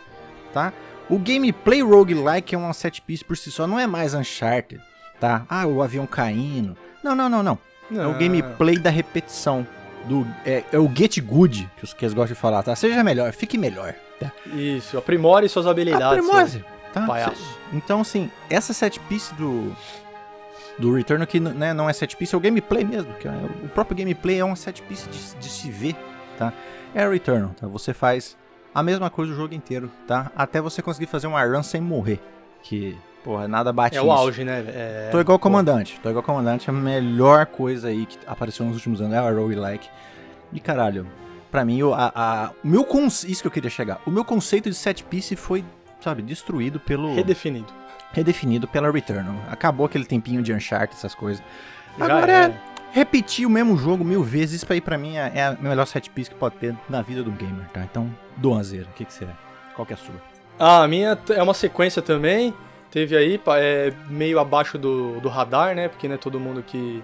tá? 0.54 0.74
O 1.10 1.18
gameplay 1.18 1.82
roguelike 1.82 2.56
é 2.56 2.58
uma 2.58 2.74
set 2.74 3.02
piece 3.02 3.24
por 3.24 3.38
si 3.38 3.52
só, 3.52 3.66
não 3.68 3.80
é 3.80 3.88
mais 3.88 4.14
Uncharted, 4.14 4.82
tá? 5.20 5.46
Ah, 5.50 5.66
o 5.66 5.82
avião 5.82 6.06
caindo. 6.06 6.76
Não, 7.04 7.16
não, 7.16 7.30
não, 7.30 7.44
não. 7.44 7.58
É 7.96 8.08
o 8.08 8.14
gameplay 8.14 8.78
da 8.78 8.90
repetição. 8.90 9.66
Do, 10.06 10.26
é, 10.44 10.64
é 10.72 10.80
o 10.80 10.90
get 10.94 11.20
good, 11.22 11.70
que 11.78 11.84
os 11.84 11.94
que 11.94 12.04
eles 12.04 12.14
gostam 12.14 12.34
de 12.34 12.40
falar, 12.40 12.64
tá? 12.64 12.76
Seja 12.76 13.04
melhor, 13.04 13.32
fique 13.34 13.56
melhor. 13.56 13.94
Tá? 14.20 14.32
Isso, 14.48 14.98
aprimore 14.98 15.48
suas 15.48 15.68
habilidades. 15.68 16.26
Aprimore, 16.26 16.66
tá? 16.92 17.06
palhaço. 17.06 17.60
Então, 17.72 18.02
assim, 18.02 18.32
essa 18.50 18.74
set 18.74 19.00
piece 19.02 19.34
do, 19.36 19.76
do 20.80 20.94
Return 20.94 21.24
aqui 21.24 21.40
né, 21.40 21.74
não 21.74 21.88
é 21.90 21.94
set 21.94 22.18
piece, 22.18 22.34
é 22.34 22.38
o 22.38 22.42
gameplay 22.42 22.84
mesmo. 22.84 23.14
Que 23.16 23.28
é, 23.28 23.32
o 23.64 23.70
próprio 23.70 23.96
gameplay 23.96 24.40
é 24.40 24.44
uma 24.44 24.56
set 24.56 24.82
piece 24.82 25.08
de, 25.08 25.36
de 25.36 25.50
se 25.50 25.70
ver, 25.70 25.96
tá? 26.38 26.52
É 26.96 27.08
o 27.08 27.12
Return, 27.12 27.50
tá? 27.60 27.68
Você 27.68 27.94
faz 27.94 28.36
a 28.74 28.82
mesma 28.82 29.10
coisa 29.10 29.34
o 29.34 29.36
jogo 29.36 29.54
inteiro, 29.54 29.92
tá? 30.08 30.32
Até 30.36 30.60
você 30.62 30.82
conseguir 30.82 31.08
fazer 31.08 31.28
uma 31.28 31.44
run 31.44 31.64
sem 31.64 31.82
morrer. 31.82 32.20
Que, 32.64 32.98
porra, 33.24 33.48
nada 33.48 33.72
bate 33.74 33.98
É 33.98 34.02
o 34.02 34.06
isso. 34.06 34.12
auge, 34.14 34.44
né? 34.44 34.64
É, 34.68 35.10
Tô 35.12 35.20
igual 35.20 35.38
comandante. 35.40 36.00
Tô 36.02 36.10
igual 36.10 36.22
o 36.22 36.26
comandante. 36.26 36.70
A 36.70 36.74
melhor 36.74 37.46
coisa 37.46 37.88
aí 37.90 38.06
que 38.06 38.18
apareceu 38.28 38.66
nos 38.66 38.76
últimos 38.76 39.02
anos 39.02 39.14
é 39.14 39.18
a 39.18 39.32
roguelike. 39.32 39.88
E 40.54 40.60
caralho, 40.60 41.08
pra 41.50 41.64
mim, 41.64 41.82
a, 41.94 42.12
a- 42.14 42.52
o 42.64 42.68
meu 42.68 42.84
conce... 42.84 43.30
isso 43.32 43.42
que 43.42 43.48
eu 43.48 43.52
queria 43.52 43.70
chegar. 43.70 44.00
O 44.06 44.12
meu 44.12 44.26
conceito 44.26 44.70
de 44.70 44.76
set 44.76 45.04
piece 45.04 45.36
foi, 45.36 45.64
sabe, 46.02 46.22
destruído 46.22 46.80
pelo. 46.80 47.14
Redefinido. 47.16 47.72
redefinido 48.12 48.68
pela 48.68 48.92
Returnal. 48.92 49.36
Acabou 49.50 49.86
aquele 49.86 50.06
tempinho 50.06 50.42
de 50.42 50.54
Uncharted, 50.54 50.96
essas 50.96 51.16
coisas. 51.16 51.42
Já 51.98 52.06
Agora 52.06 52.32
é 52.32 52.54
repetir 52.92 53.46
o 53.46 53.50
mesmo 53.50 53.78
jogo 53.78 54.04
mil 54.04 54.24
vezes. 54.24 54.62
Isso 54.64 54.74
aí 54.74 54.82
pra 54.82 54.98
mim 54.98 55.16
é, 55.18 55.32
é 55.36 55.44
a 55.46 55.58
melhor 55.60 55.86
set 55.86 56.10
piece 56.10 56.30
que 56.30 56.36
pode 56.36 56.56
ter 56.56 56.76
na 56.90 57.02
vida 57.02 57.24
do 57.24 57.32
gamer, 57.32 57.68
tá? 57.70 57.82
Então, 57.84 58.10
uma 58.44 58.64
zero. 58.64 58.88
O 58.90 58.94
que, 58.94 59.06
que 59.06 59.14
você 59.14 59.24
é? 59.26 59.30
Qual 59.76 59.86
que 59.86 59.94
é 59.94 59.96
a 59.96 60.00
sua? 60.00 60.16
Ah, 60.60 60.84
a 60.84 60.88
minha 60.88 61.18
é 61.30 61.42
uma 61.42 61.54
sequência 61.54 62.02
também. 62.02 62.54
Teve 62.92 63.16
aí, 63.16 63.42
é 63.58 63.94
meio 64.10 64.38
abaixo 64.40 64.78
do, 64.78 65.20
do 65.22 65.30
radar, 65.30 65.74
né? 65.74 65.88
Porque 65.88 66.08
não 66.08 66.16
é 66.16 66.18
todo 66.18 66.40
mundo 66.40 66.62
que, 66.62 67.02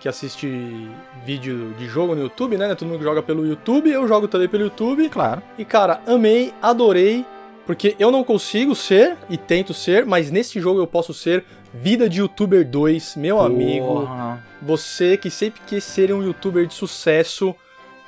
que 0.00 0.08
assiste 0.08 0.90
vídeo 1.24 1.72
de 1.78 1.86
jogo 1.86 2.14
no 2.14 2.22
YouTube, 2.22 2.58
né? 2.58 2.74
Todo 2.74 2.88
mundo 2.88 2.98
que 2.98 3.04
joga 3.04 3.22
pelo 3.22 3.46
YouTube. 3.46 3.88
Eu 3.88 4.06
jogo 4.08 4.26
também 4.26 4.48
pelo 4.48 4.64
YouTube. 4.64 5.08
Claro. 5.08 5.40
E, 5.56 5.64
cara, 5.64 6.00
amei, 6.06 6.52
adorei. 6.60 7.24
Porque 7.64 7.94
eu 7.98 8.10
não 8.10 8.24
consigo 8.24 8.74
ser, 8.74 9.16
e 9.30 9.36
tento 9.36 9.72
ser, 9.72 10.04
mas 10.04 10.32
nesse 10.32 10.60
jogo 10.60 10.80
eu 10.80 10.86
posso 10.86 11.14
ser 11.14 11.44
Vida 11.74 12.06
de 12.06 12.20
Youtuber 12.20 12.68
2, 12.68 13.16
meu 13.16 13.40
amigo. 13.40 14.00
Porra. 14.00 14.44
Você 14.60 15.16
que 15.16 15.30
sempre 15.30 15.60
quis 15.66 15.82
ser 15.82 16.12
um 16.12 16.22
youtuber 16.22 16.66
de 16.66 16.74
sucesso, 16.74 17.54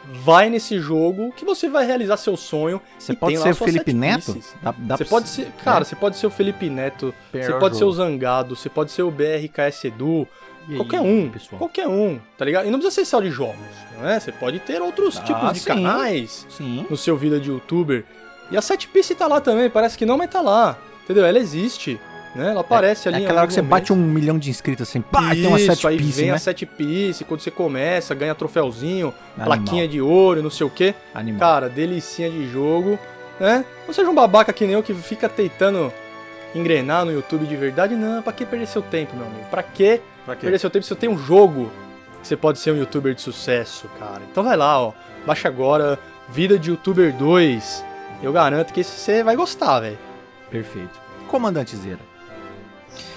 vai 0.07 0.51
nesse 0.51 0.79
jogo 0.79 1.33
que 1.37 1.45
você 1.45 1.69
vai 1.69 1.87
realizar 1.87 2.17
seu 2.17 2.37
sonho. 2.37 2.81
Você 2.99 3.13
e 3.13 3.17
pode 3.17 3.35
tem 3.35 3.39
lá 3.39 3.45
ser 3.45 3.63
o 3.63 3.65
Felipe 3.65 3.93
Neto? 3.93 4.39
Dá, 4.63 4.75
dá 4.77 4.97
Você 4.97 5.05
pra 5.05 5.11
pode 5.11 5.29
ser- 5.29 5.51
cara, 5.65 5.79
né? 5.81 5.85
você 5.85 5.97
pode 5.97 6.17
ser 6.17 6.27
o 6.27 6.31
Felipe 6.31 6.69
Neto, 6.71 7.15
Pior 7.33 7.45
você 7.45 7.53
pode 7.55 7.77
ser 7.77 7.85
o 7.85 7.93
jogo. 7.93 7.97
Zangado, 7.97 8.55
você 8.57 8.69
pode 8.69 8.93
ser 8.93 9.03
o 9.03 9.11
BRKS 9.11 9.87
Edu, 9.89 10.27
E 10.69 10.73
aí, 10.73 10.77
qualquer 10.79 11.01
um, 11.01 11.31
pessoal? 11.31 11.59
qualquer 11.59 11.89
um, 11.89 12.19
tá 12.39 12.45
ligado? 12.45 12.67
E 12.67 12.71
não 12.71 12.79
precisa 12.79 12.95
ser 13.03 13.05
só 13.07 13.21
de 13.21 13.31
jogos, 13.31 13.57
não 13.99 14.09
é? 14.09 14.19
Você 14.21 14.33
pode 14.33 14.59
ter 14.61 14.81
outros 14.83 15.19
Ah, 15.19 15.23
tipos 15.23 15.53
de 15.53 15.61
sim. 15.61 15.67
canais 15.67 16.47
Sim. 16.51 16.87
no 16.89 16.97
seu 16.97 17.17
vida 17.17 17.39
de 17.41 17.51
youtuber. 17.51 18.05
E 18.51 18.57
a 18.57 18.63
set 18.63 18.87
piece 18.89 19.15
tá 19.15 19.27
lá 19.27 19.41
também, 19.41 19.69
parece 19.71 19.97
que 19.97 20.05
não, 20.07 20.19
mas 20.19 20.31
tá 20.31 20.41
lá, 20.41 20.79
entendeu? 21.05 21.25
Ela 21.25 21.39
existe, 21.39 21.99
né? 22.35 22.51
Ela 22.51 22.61
aparece 22.61 23.09
ali 23.09 23.21
É 23.21 23.25
aquela 23.25 23.41
hora 23.41 23.47
que 23.49 23.55
você 23.55 23.63
bate 23.63 23.93
um 23.93 23.97
milhão 23.97 24.39
de 24.39 24.51
inscritos 24.51 24.89
assim, 24.89 25.01
pá, 25.01 25.31
tem 25.31 25.47
uma 25.47 25.59
Isso, 25.59 25.75
set 25.75 25.87
aí 25.87 25.97
piece, 25.97 26.21
vem 26.21 26.31
né? 26.31 26.35
a 26.35 26.39
set 26.39 26.67
piece, 26.67 27.25
quando 27.25 27.41
você 27.41 27.51
começa, 27.51 28.15
ganha 28.15 28.35
troféuzinho, 28.35 29.15
Animal. 29.37 29.45
plaquinha 29.59 29.89
de 29.89 30.01
ouro, 30.01 30.43
não 30.43 30.51
sei 30.51 30.67
o 30.67 30.71
quê. 30.71 30.95
Animal. 31.15 31.41
Cara, 31.41 31.69
delicinha 31.69 32.31
de 32.31 32.51
jogo, 32.51 32.99
né? 33.39 33.65
Não 33.87 33.95
seja 33.95 34.11
um 34.11 34.15
babaca 34.15 34.53
que 34.53 34.65
nem 34.65 34.75
eu 34.75 34.83
que 34.83 34.95
fica 34.95 35.29
tentando 35.29 35.93
engrenar 36.55 37.05
no 37.05 37.13
YouTube 37.13 37.47
de 37.47 37.57
verdade. 37.57 37.95
Não, 37.95 38.23
pra 38.23 38.33
que 38.33 38.45
perder 38.47 38.67
seu 38.67 38.83
tempo, 38.83 39.17
meu 39.17 39.27
amigo? 39.27 39.45
Pra 39.51 39.63
que 39.63 40.01
perder 40.41 40.59
seu 40.59 40.71
tempo 40.71 40.83
se 40.85 40.89
você 40.89 40.95
tem 40.95 41.09
um 41.09 41.19
jogo 41.19 41.71
que 42.23 42.29
você 42.29 42.37
pode 42.37 42.59
ser 42.59 42.73
um 42.73 42.77
youtuber 42.77 43.15
de 43.15 43.21
sucesso, 43.21 43.89
cara? 43.99 44.23
Então 44.31 44.43
vai 44.45 44.57
lá, 44.57 44.81
ó. 44.81 44.93
Baixa 45.27 45.49
agora 45.49 45.99
Vida 46.29 46.59
de 46.59 46.71
Youtuber 46.71 47.13
2. 47.15 47.85
Eu 48.23 48.33
garanto 48.33 48.73
que 48.73 48.81
esse 48.81 48.91
você 48.99 49.23
vai 49.23 49.37
gostar, 49.37 49.81
velho. 49.81 49.99
Perfeito. 50.51 50.99
Comandante 51.29 51.77
Zera. 51.77 51.99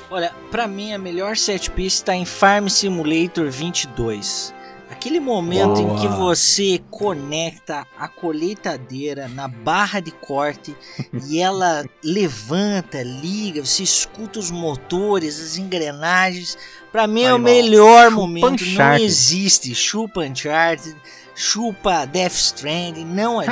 Olha, 0.10 0.34
pra 0.50 0.68
mim 0.68 0.94
a 0.94 0.98
melhor 0.98 1.36
set 1.36 1.70
piece 1.72 2.04
tá 2.04 2.16
em 2.16 2.26
Farm 2.26 2.68
Simulator 2.68 3.50
22. 3.50 4.54
Aquele 4.90 5.20
momento 5.20 5.82
em 5.82 5.96
que 5.98 6.08
Boa. 6.08 6.34
você 6.34 6.82
conecta 6.90 7.86
a 8.00 8.08
colheitadeira 8.08 9.28
na 9.28 9.48
barra 9.48 10.00
de 10.00 10.12
corte 10.12 10.74
e 11.28 11.40
ela 11.40 11.84
levanta, 12.02 13.04
liga, 13.04 13.64
você 13.64 13.84
escuta 13.84 14.40
os 14.40 14.50
motores, 14.50 15.40
as 15.42 15.58
engrenagens. 15.58 16.58
Pra 16.90 17.06
mim 17.06 17.24
é 17.24 17.34
o 17.34 17.38
melhor 17.40 18.06
Chupa 18.10 18.16
momento. 18.16 18.46
Não 18.46 18.54
Uncharted. 18.54 19.06
existe 19.06 19.76
chupa 19.76 20.22
Uncharted, 20.22 20.96
chupa 21.36 22.06
Death 22.06 22.34
Stranding, 22.36 23.06
não 23.06 23.42
Ah. 23.42 23.44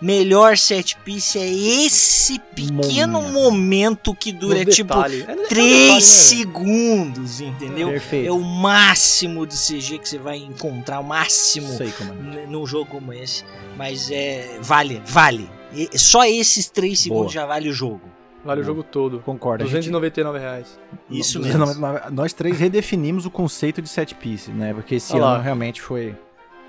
Melhor 0.00 0.56
set 0.56 0.96
piece 1.04 1.38
é 1.38 1.46
esse 1.84 2.38
pequeno 2.38 3.20
Momento. 3.20 3.32
momento 3.32 4.14
que 4.14 4.30
dura 4.32 4.64
Nos 4.64 4.74
tipo 4.74 4.94
detalhes. 4.94 5.28
É- 5.28 5.32
é 5.32 5.36
3 5.46 5.48
detalhe, 5.48 5.94
né, 5.94 6.00
segundos, 6.00 7.40
entendeu? 7.40 7.88
Perfeito. 7.90 8.28
É 8.28 8.32
o 8.32 8.40
máximo 8.40 9.46
de 9.46 9.54
CG 9.56 9.98
que 9.98 10.08
você 10.08 10.18
vai 10.18 10.36
encontrar, 10.38 11.00
o 11.00 11.04
máximo 11.04 11.68
Sei, 11.76 11.90
comandante. 11.90 12.38
n- 12.38 12.46
num 12.46 12.66
jogo 12.66 12.86
como 12.86 13.12
esse. 13.12 13.44
Mas 13.76 14.10
é. 14.10 14.58
Vale, 14.62 15.02
vale. 15.04 15.50
E- 15.74 15.98
só 15.98 16.24
esses 16.24 16.68
3 16.70 16.98
segundos 17.00 17.24
Boa. 17.24 17.32
já 17.32 17.46
vale 17.46 17.68
o 17.68 17.72
jogo. 17.72 18.00
Vale 18.44 18.60
o 18.60 18.64
jogo 18.64 18.82
todo. 18.84 19.18
Concordo. 19.20 19.64
a 19.64 19.66
gente- 19.66 19.90
299 19.90 20.38
reais. 20.38 20.78
Isso 21.10 21.38
Nós- 21.40 21.76
mesmo. 21.76 22.00
nós- 22.12 22.32
três 22.32 22.58
redefinimos 22.58 23.26
o 23.26 23.30
conceito 23.30 23.82
de 23.82 23.88
set 23.88 24.14
piece, 24.14 24.50
né? 24.52 24.72
Porque 24.72 24.94
esse 24.94 25.12
Olha 25.14 25.24
lá. 25.24 25.34
ano 25.34 25.42
realmente 25.42 25.82
foi, 25.82 26.14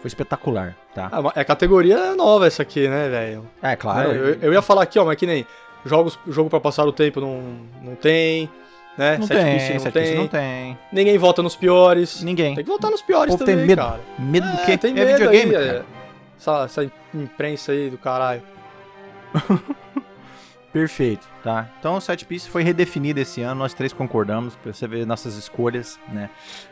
foi 0.01 0.07
espetacular, 0.07 0.75
tá? 0.95 1.09
Mas 1.21 1.33
é 1.35 1.43
categoria 1.43 2.15
nova 2.15 2.47
essa 2.47 2.61
aqui, 2.61 2.87
né, 2.87 3.09
velho? 3.09 3.45
É, 3.61 3.75
claro. 3.75 4.11
Eu, 4.11 4.33
eu 4.41 4.53
ia 4.53 4.61
falar 4.61 4.83
aqui, 4.83 4.97
ó, 4.99 5.05
mas 5.05 5.15
que 5.17 5.25
nem 5.25 5.45
jogos, 5.85 6.17
jogo 6.27 6.49
pra 6.49 6.59
passar 6.59 6.85
o 6.85 6.91
tempo 6.91 7.19
não, 7.21 7.41
não 7.81 7.95
tem, 7.95 8.49
né? 8.97 9.17
Não 9.17 9.27
Set 9.27 9.37
tem, 9.37 9.57
piece 9.57 9.73
não 9.85 9.91
tem. 9.91 10.15
não 10.15 10.27
tem. 10.27 10.77
Ninguém 10.91 11.17
vota 11.17 11.41
nos 11.43 11.55
piores. 11.55 12.21
Ninguém. 12.23 12.55
Tem 12.55 12.63
que 12.63 12.69
votar 12.69 12.89
nos 12.91 13.01
piores 13.01 13.33
povo 13.33 13.43
tem 13.45 13.55
também, 13.55 13.67
medo. 13.67 13.81
cara. 13.81 13.99
Medo 14.17 14.47
do 14.47 14.57
É, 14.61 14.65
quê? 14.65 14.77
tem 14.77 14.91
é 14.91 14.93
medo 14.93 15.11
videogame, 15.17 15.55
aí, 15.55 15.65
cara. 15.67 15.77
é. 15.79 15.83
Essa, 16.37 16.63
essa 16.63 16.91
imprensa 17.13 17.71
aí 17.73 17.89
do 17.89 17.97
caralho. 17.97 18.41
Perfeito, 20.71 21.27
tá? 21.43 21.67
Então 21.79 21.95
o 21.95 22.01
set 22.01 22.23
piece 22.25 22.47
foi 22.47 22.61
redefinido 22.61 23.19
esse 23.19 23.41
ano, 23.41 23.55
nós 23.59 23.73
três 23.73 23.91
concordamos, 23.91 24.55
pra 24.55 24.71
você 24.71 24.87
ver 24.87 25.05
nossas 25.05 25.35
escolhas, 25.35 25.99
né? 26.09 26.29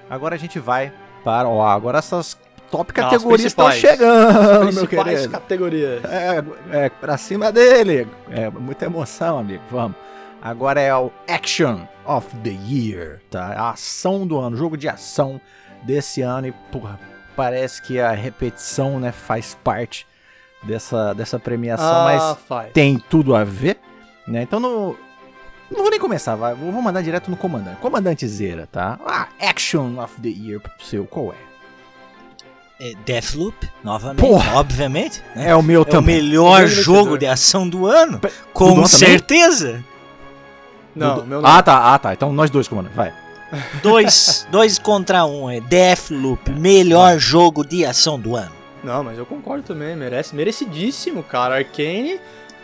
Agora 0.07 0.36
a 0.36 0.38
gente 0.38 0.59
vai 0.59 0.93
para, 1.23 1.49
ó, 1.49 1.65
agora 1.67 1.97
essas 1.97 2.38
top 2.70 2.91
As 2.91 3.05
categorias 3.05 3.45
estão 3.45 3.72
chegando, 3.72 4.74
meu 4.74 4.88
querido. 4.88 5.30
categorias. 5.30 6.03
É, 6.05 6.86
é, 6.86 6.89
pra 6.89 7.18
cima 7.18 7.51
dele. 7.51 8.07
É, 8.30 8.49
muita 8.49 8.86
emoção, 8.86 9.39
amigo. 9.39 9.63
Vamos. 9.70 9.97
Agora 10.41 10.80
é 10.80 10.95
o 10.95 11.11
Action 11.28 11.82
of 12.05 12.28
the 12.38 12.55
Year, 12.68 13.20
tá? 13.30 13.53
A 13.53 13.72
ação 13.72 14.26
do 14.26 14.38
ano, 14.39 14.55
jogo 14.55 14.78
de 14.78 14.88
ação 14.88 15.41
desse 15.84 16.22
ano 16.22 16.47
e, 16.47 16.51
porra, 16.72 16.99
parece 17.36 17.82
que 17.82 17.99
a 17.99 18.11
repetição, 18.11 18.99
né, 18.99 19.11
faz 19.11 19.57
parte 19.63 20.07
dessa, 20.63 21.13
dessa 21.13 21.39
premiação, 21.39 21.86
ah, 21.86 22.03
mas 22.05 22.39
faz. 22.47 22.72
tem 22.74 22.97
tudo 22.97 23.36
a 23.36 23.43
ver, 23.43 23.78
né? 24.28 24.41
Então 24.43 24.59
no 24.59 24.95
não 25.70 25.82
vou 25.82 25.89
nem 25.89 25.99
começar, 25.99 26.36
vai, 26.36 26.55
vou 26.55 26.72
vou 26.72 26.82
mandar 26.82 27.01
direto 27.01 27.30
no 27.30 27.36
comandante. 27.36 27.82
Comandante 27.82 28.26
Zera, 28.26 28.68
tá? 28.72 28.97
Ah, 29.05 29.28
Action 29.39 30.01
of 30.01 30.20
the 30.22 30.30
Year 30.30 30.61
pro 30.61 30.72
seu, 30.86 31.05
qual 31.05 31.34
é? 31.34 31.46
É 32.80 32.93
Deathloop, 33.05 33.55
novamente, 33.84 34.21
Porra! 34.21 34.59
obviamente. 34.59 35.21
né? 35.36 35.49
É 35.49 35.55
o 35.55 35.63
meu 35.63 35.80
É 35.80 35.84
o 35.84 35.86
também. 35.86 36.15
melhor 36.21 36.59
Grande 36.61 36.82
jogo 36.82 37.17
de 37.17 37.25
ação 37.25 37.67
do 37.67 37.88
ano, 37.88 38.19
Pe- 38.19 38.32
com 38.53 38.69
também? 38.73 38.86
certeza. 38.88 39.84
Não, 40.95 41.15
Do- 41.15 41.25
meu 41.25 41.41
não. 41.41 41.49
Ah, 41.49 41.61
tá, 41.63 41.93
ah, 41.93 41.99
tá. 41.99 42.13
Então 42.13 42.32
nós 42.32 42.49
dois, 42.51 42.67
comandante, 42.67 42.95
vai. 42.95 43.13
Dois, 43.82 44.45
dois 44.51 44.78
contra 44.78 45.25
um, 45.25 45.49
é 45.49 45.61
Deathloop, 45.61 46.51
melhor 46.51 47.17
jogo 47.17 47.65
de 47.65 47.86
ação 47.86 48.19
do 48.19 48.36
ano. 48.36 48.51
Não, 48.84 49.03
mas 49.03 49.17
eu 49.17 49.25
concordo 49.25 49.63
também, 49.63 49.95
merece, 49.95 50.36
merecidíssimo, 50.36 51.23
cara. 51.23 51.55
Arcane, 51.55 52.19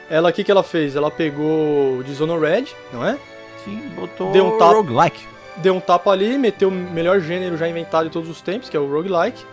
ela 0.10 0.30
o 0.30 0.34
que 0.34 0.44
que 0.44 0.52
ela 0.52 0.62
fez? 0.62 0.96
Ela 0.96 1.10
pegou 1.10 1.98
o 2.00 2.04
Dishonored, 2.04 2.70
não 2.92 3.04
é? 3.06 3.18
Sim, 3.64 3.82
botou 3.96 4.32
Deu 4.34 4.46
um 4.46 4.58
tapa. 4.58 4.74
roguelike. 4.74 5.22
Deu 5.58 5.74
um 5.76 5.80
tapa 5.80 6.12
ali, 6.12 6.38
meteu 6.38 6.68
o 6.68 6.72
melhor 6.72 7.20
gênero 7.22 7.58
já 7.58 7.68
inventado 7.68 8.06
de 8.06 8.12
todos 8.12 8.30
os 8.30 8.42
tempos, 8.42 8.68
que 8.70 8.76
é 8.76 8.80
o 8.80 8.92
roguelike. 8.92 9.46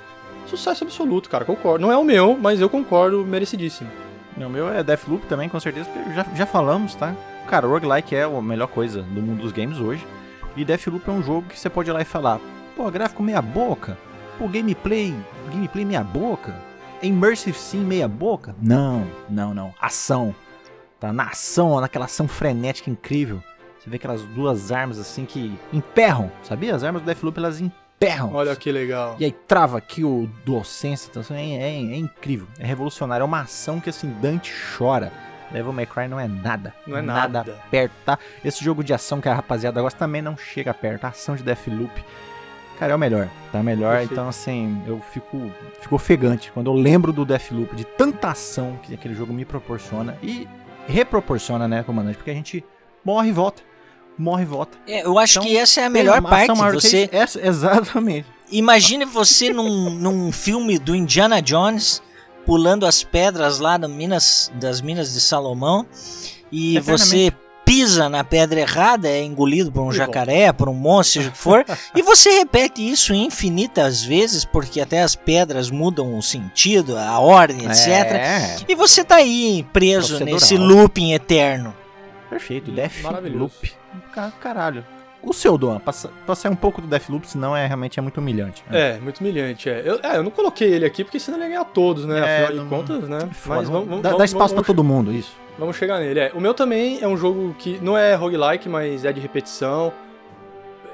Sucesso 0.50 0.82
absoluto, 0.82 1.30
cara, 1.30 1.44
concordo. 1.44 1.80
Não 1.80 1.92
é 1.92 1.96
o 1.96 2.02
meu, 2.02 2.36
mas 2.36 2.60
eu 2.60 2.68
concordo, 2.68 3.24
merecidíssimo. 3.24 3.88
O 4.36 4.48
meu 4.48 4.68
é 4.68 4.82
Deathloop 4.82 5.24
também, 5.26 5.48
com 5.48 5.60
certeza, 5.60 5.88
já, 6.12 6.26
já 6.34 6.44
falamos, 6.44 6.96
tá? 6.96 7.14
Cara, 7.46 7.68
roguelike 7.68 8.16
é 8.16 8.24
a 8.24 8.42
melhor 8.42 8.66
coisa 8.66 9.00
do 9.00 9.22
mundo 9.22 9.42
dos 9.42 9.52
games 9.52 9.78
hoje. 9.78 10.04
E 10.56 10.64
Deathloop 10.64 11.08
é 11.08 11.12
um 11.12 11.22
jogo 11.22 11.46
que 11.48 11.58
você 11.58 11.70
pode 11.70 11.88
ir 11.88 11.92
lá 11.92 12.02
e 12.02 12.04
falar, 12.04 12.40
pô, 12.74 12.90
gráfico 12.90 13.22
meia 13.22 13.40
boca, 13.40 13.96
pô, 14.38 14.48
gameplay, 14.48 15.14
gameplay 15.52 15.84
meia 15.84 16.02
boca, 16.02 16.52
immersive 17.00 17.56
sim 17.56 17.78
meia 17.78 18.08
boca. 18.08 18.56
Não, 18.60 19.06
não, 19.28 19.54
não. 19.54 19.72
Ação. 19.80 20.34
Tá 20.98 21.12
na 21.12 21.28
ação, 21.28 21.80
naquela 21.80 22.06
ação 22.06 22.26
frenética 22.26 22.90
incrível. 22.90 23.40
Você 23.78 23.88
vê 23.88 23.96
aquelas 23.96 24.22
duas 24.22 24.72
armas 24.72 24.98
assim 24.98 25.24
que 25.24 25.56
emperram, 25.72 26.30
sabia? 26.42 26.74
As 26.74 26.82
armas 26.82 27.02
do 27.02 27.06
Deathloop 27.06 27.38
elas 27.38 27.60
emperram. 28.00 28.32
Olha 28.32 28.56
que 28.56 28.72
legal. 28.72 29.16
E 29.20 29.24
aí 29.26 29.32
trava 29.32 29.76
aqui 29.76 30.02
o 30.02 30.28
DualSense, 30.44 31.08
então 31.10 31.20
assim, 31.20 31.34
é, 31.34 31.62
é, 31.62 31.74
é 31.74 31.96
incrível, 31.96 32.46
é 32.58 32.66
revolucionário, 32.66 33.22
é 33.22 33.26
uma 33.26 33.42
ação 33.42 33.78
que 33.78 33.90
assim, 33.90 34.08
Dante 34.20 34.52
chora. 34.76 35.12
Devil 35.52 35.72
May 35.72 35.84
Cry 35.84 36.06
não 36.06 36.18
é 36.18 36.28
nada. 36.28 36.72
Não 36.86 36.96
é 36.96 37.02
nada. 37.02 37.44
perto, 37.72 37.92
tá? 38.04 38.16
Esse 38.44 38.64
jogo 38.64 38.84
de 38.84 38.94
ação 38.94 39.20
que 39.20 39.28
a 39.28 39.34
rapaziada 39.34 39.82
gosta 39.82 39.98
também 39.98 40.22
não 40.22 40.36
chega 40.36 40.72
perto. 40.72 41.04
A 41.04 41.08
ação 41.08 41.34
de 41.34 41.42
Deathloop, 41.42 41.90
cara, 42.78 42.92
é 42.92 42.94
o 42.94 42.98
melhor, 42.98 43.28
tá? 43.50 43.60
Melhor, 43.60 43.90
Perfeito. 43.90 44.12
então 44.12 44.28
assim, 44.28 44.80
eu 44.86 45.00
fico, 45.12 45.50
fico 45.80 45.96
ofegante 45.96 46.52
quando 46.52 46.70
eu 46.70 46.74
lembro 46.74 47.12
do 47.12 47.24
Deathloop, 47.24 47.74
de 47.74 47.84
tanta 47.84 48.28
ação 48.28 48.78
que 48.80 48.94
aquele 48.94 49.12
jogo 49.12 49.32
me 49.32 49.44
proporciona 49.44 50.16
e 50.22 50.48
reproporciona, 50.86 51.66
né, 51.66 51.82
comandante? 51.82 52.16
Porque 52.16 52.30
a 52.30 52.34
gente 52.34 52.64
morre 53.04 53.30
e 53.30 53.32
volta, 53.32 53.60
morre 54.18 54.42
e 54.42 54.46
volta. 54.46 54.76
É, 54.86 55.04
eu 55.04 55.18
acho 55.18 55.38
Então, 55.38 55.48
que 55.48 55.56
essa 55.56 55.80
é 55.80 55.84
a 55.84 55.90
melhor 55.90 56.20
parte. 56.22 56.52
Você. 56.74 57.08
Essa- 57.12 57.40
exatamente. 57.46 58.26
imagine 58.50 59.04
você 59.04 59.52
num, 59.52 59.90
num 59.90 60.30
filme 60.32 60.78
do 60.78 60.94
Indiana 60.94 61.40
Jones 61.40 62.02
pulando 62.44 62.84
as 62.86 63.02
pedras 63.02 63.58
lá 63.58 63.78
no 63.78 63.88
minas, 63.88 64.50
das 64.54 64.80
minas 64.80 65.12
de 65.12 65.20
Salomão 65.20 65.86
e 66.50 66.78
você 66.80 67.32
pisa 67.64 68.08
na 68.08 68.24
pedra 68.24 68.58
errada, 68.60 69.08
é 69.08 69.22
engolido 69.22 69.70
por 69.70 69.82
um 69.82 69.92
jacaré, 69.92 70.52
por 70.52 70.68
um 70.68 70.74
monstro, 70.74 71.20
seja 71.20 71.28
o 71.28 71.32
que 71.32 71.38
for, 71.38 71.64
e 71.94 72.02
você 72.02 72.30
repete 72.38 72.82
isso 72.82 73.14
infinitas 73.14 74.02
vezes 74.02 74.44
porque 74.44 74.80
até 74.80 75.02
as 75.02 75.14
pedras 75.14 75.70
mudam 75.70 76.18
o 76.18 76.22
sentido, 76.22 76.98
a 76.98 77.20
ordem, 77.20 77.66
etc. 77.66 77.86
É, 77.88 78.56
E 78.68 78.74
você 78.74 79.04
tá 79.04 79.16
aí 79.16 79.64
preso 79.72 80.08
Procedural. 80.08 80.34
nesse 80.34 80.56
looping 80.56 81.12
eterno. 81.12 81.72
Perfeito. 82.30 82.70
Deathloop. 82.70 83.02
Maravilhoso. 83.04 83.52
Ca- 84.12 84.32
Caralho. 84.40 84.84
O 85.22 85.34
seu, 85.34 85.58
Dom, 85.58 85.78
pra, 85.78 85.92
sa- 85.92 86.08
pra 86.24 86.34
sair 86.34 86.50
um 86.50 86.56
pouco 86.56 86.80
do 86.80 86.86
Deathloop, 86.86 87.26
senão 87.28 87.54
é 87.54 87.66
realmente 87.66 87.98
é 87.98 88.02
muito 88.02 88.18
humilhante. 88.18 88.64
né? 88.70 88.96
É, 88.96 88.98
muito 89.00 89.20
humilhante, 89.20 89.68
é. 89.68 89.82
Eu, 89.84 90.00
é, 90.02 90.16
eu 90.16 90.22
não 90.22 90.30
coloquei 90.30 90.72
ele 90.72 90.86
aqui 90.86 91.04
porque 91.04 91.20
senão 91.20 91.36
ele 91.36 91.44
ia 91.44 91.50
ganhar 91.50 91.64
todos, 91.66 92.06
né? 92.06 92.18
É, 92.20 92.44
Afinal 92.44 92.54
não- 92.54 92.64
de 92.64 92.70
contas, 92.70 93.08
né? 93.08 93.18
Foda, 93.34 93.56
Mas 93.56 93.68
vamos, 93.68 93.86
vamos, 93.88 94.02
dá, 94.02 94.08
dá 94.10 94.16
vamos- 94.16 94.30
espaço 94.30 94.54
pra 94.54 94.62
vamos- 94.62 94.66
todo 94.66 94.82
mundo, 94.82 95.12
isso. 95.12 95.36
Vamos 95.58 95.76
chegar 95.76 95.98
nele. 96.00 96.20
É, 96.20 96.32
o 96.34 96.40
meu 96.40 96.54
também 96.54 97.00
é 97.02 97.06
um 97.06 97.18
jogo 97.18 97.54
que 97.58 97.78
não 97.82 97.98
é 97.98 98.14
roguelike, 98.14 98.66
mas 98.66 99.04
é 99.04 99.12
de 99.12 99.20
repetição. 99.20 99.92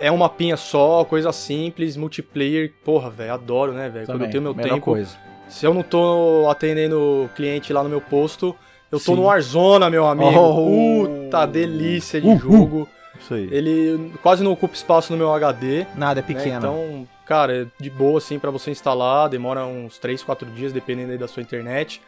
É 0.00 0.10
uma 0.10 0.24
mapinha 0.24 0.56
só, 0.56 1.04
coisa 1.04 1.30
simples, 1.32 1.96
multiplayer. 1.96 2.72
Porra, 2.84 3.08
velho, 3.08 3.32
adoro, 3.32 3.72
né, 3.72 3.88
velho? 3.88 4.06
Quando 4.06 4.24
eu 4.24 4.30
tenho 4.30 4.42
meu 4.42 4.54
tempo. 4.54 4.80
coisa. 4.80 5.16
Se 5.48 5.64
eu 5.64 5.72
não 5.72 5.84
tô 5.84 6.48
atendendo 6.50 7.30
cliente 7.36 7.72
lá 7.72 7.80
no 7.84 7.88
meu 7.88 8.00
posto, 8.00 8.56
eu 8.90 8.98
tô 8.98 9.12
Sim. 9.12 9.16
no 9.16 9.22
Warzone, 9.24 9.90
meu 9.90 10.06
amigo. 10.06 10.38
Oh. 10.38 11.06
Puta 11.06 11.46
delícia 11.46 12.20
de 12.20 12.26
Uhul. 12.26 12.38
jogo. 12.38 12.88
Isso 13.20 13.34
aí. 13.34 13.48
Ele 13.50 14.12
quase 14.22 14.44
não 14.44 14.52
ocupa 14.52 14.74
espaço 14.74 15.12
no 15.12 15.18
meu 15.18 15.32
HD. 15.32 15.86
Nada, 15.96 16.20
é 16.20 16.22
né? 16.22 16.26
pequeno. 16.26 16.56
Então, 16.58 17.08
cara, 17.26 17.62
é 17.62 17.66
de 17.80 17.88
boa 17.90 18.18
assim 18.18 18.38
pra 18.38 18.50
você 18.50 18.70
instalar, 18.70 19.28
demora 19.28 19.64
uns 19.64 19.98
3, 19.98 20.22
4 20.22 20.46
dias, 20.50 20.72
dependendo 20.72 21.12
aí 21.12 21.18
da 21.18 21.26
sua 21.26 21.42
internet. 21.42 22.00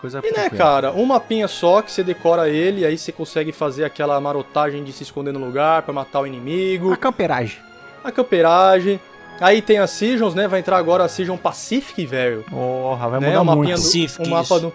Coisa 0.00 0.20
E 0.24 0.30
né, 0.32 0.50
cara, 0.50 0.92
um 0.92 1.04
mapinha 1.04 1.46
só 1.46 1.82
que 1.82 1.90
você 1.92 2.02
decora 2.02 2.48
ele, 2.48 2.84
aí 2.84 2.96
você 2.98 3.12
consegue 3.12 3.52
fazer 3.52 3.84
aquela 3.84 4.20
marotagem 4.20 4.82
de 4.82 4.92
se 4.92 5.02
esconder 5.02 5.32
no 5.32 5.38
lugar 5.44 5.82
pra 5.82 5.92
matar 5.92 6.20
o 6.20 6.26
inimigo, 6.26 6.92
A 6.92 6.96
camperagem. 6.96 7.58
a 8.02 8.10
camperagem. 8.10 8.98
Aí 9.40 9.60
tem 9.60 9.78
as 9.78 9.90
Seasons, 9.90 10.34
né? 10.34 10.48
Vai 10.48 10.60
entrar 10.60 10.78
agora 10.78 11.04
a 11.04 11.08
Season 11.08 11.36
Pacific, 11.36 12.06
velho. 12.06 12.44
Porra, 12.48 13.08
vai 13.08 13.20
né? 13.20 13.28
mudar 13.28 13.42
um 13.42 13.56
muito. 13.56 13.68
do- 13.68 13.72
Pacífico, 13.72 14.22
um 14.24 14.30
mapa 14.30 14.58
no, 14.58 14.72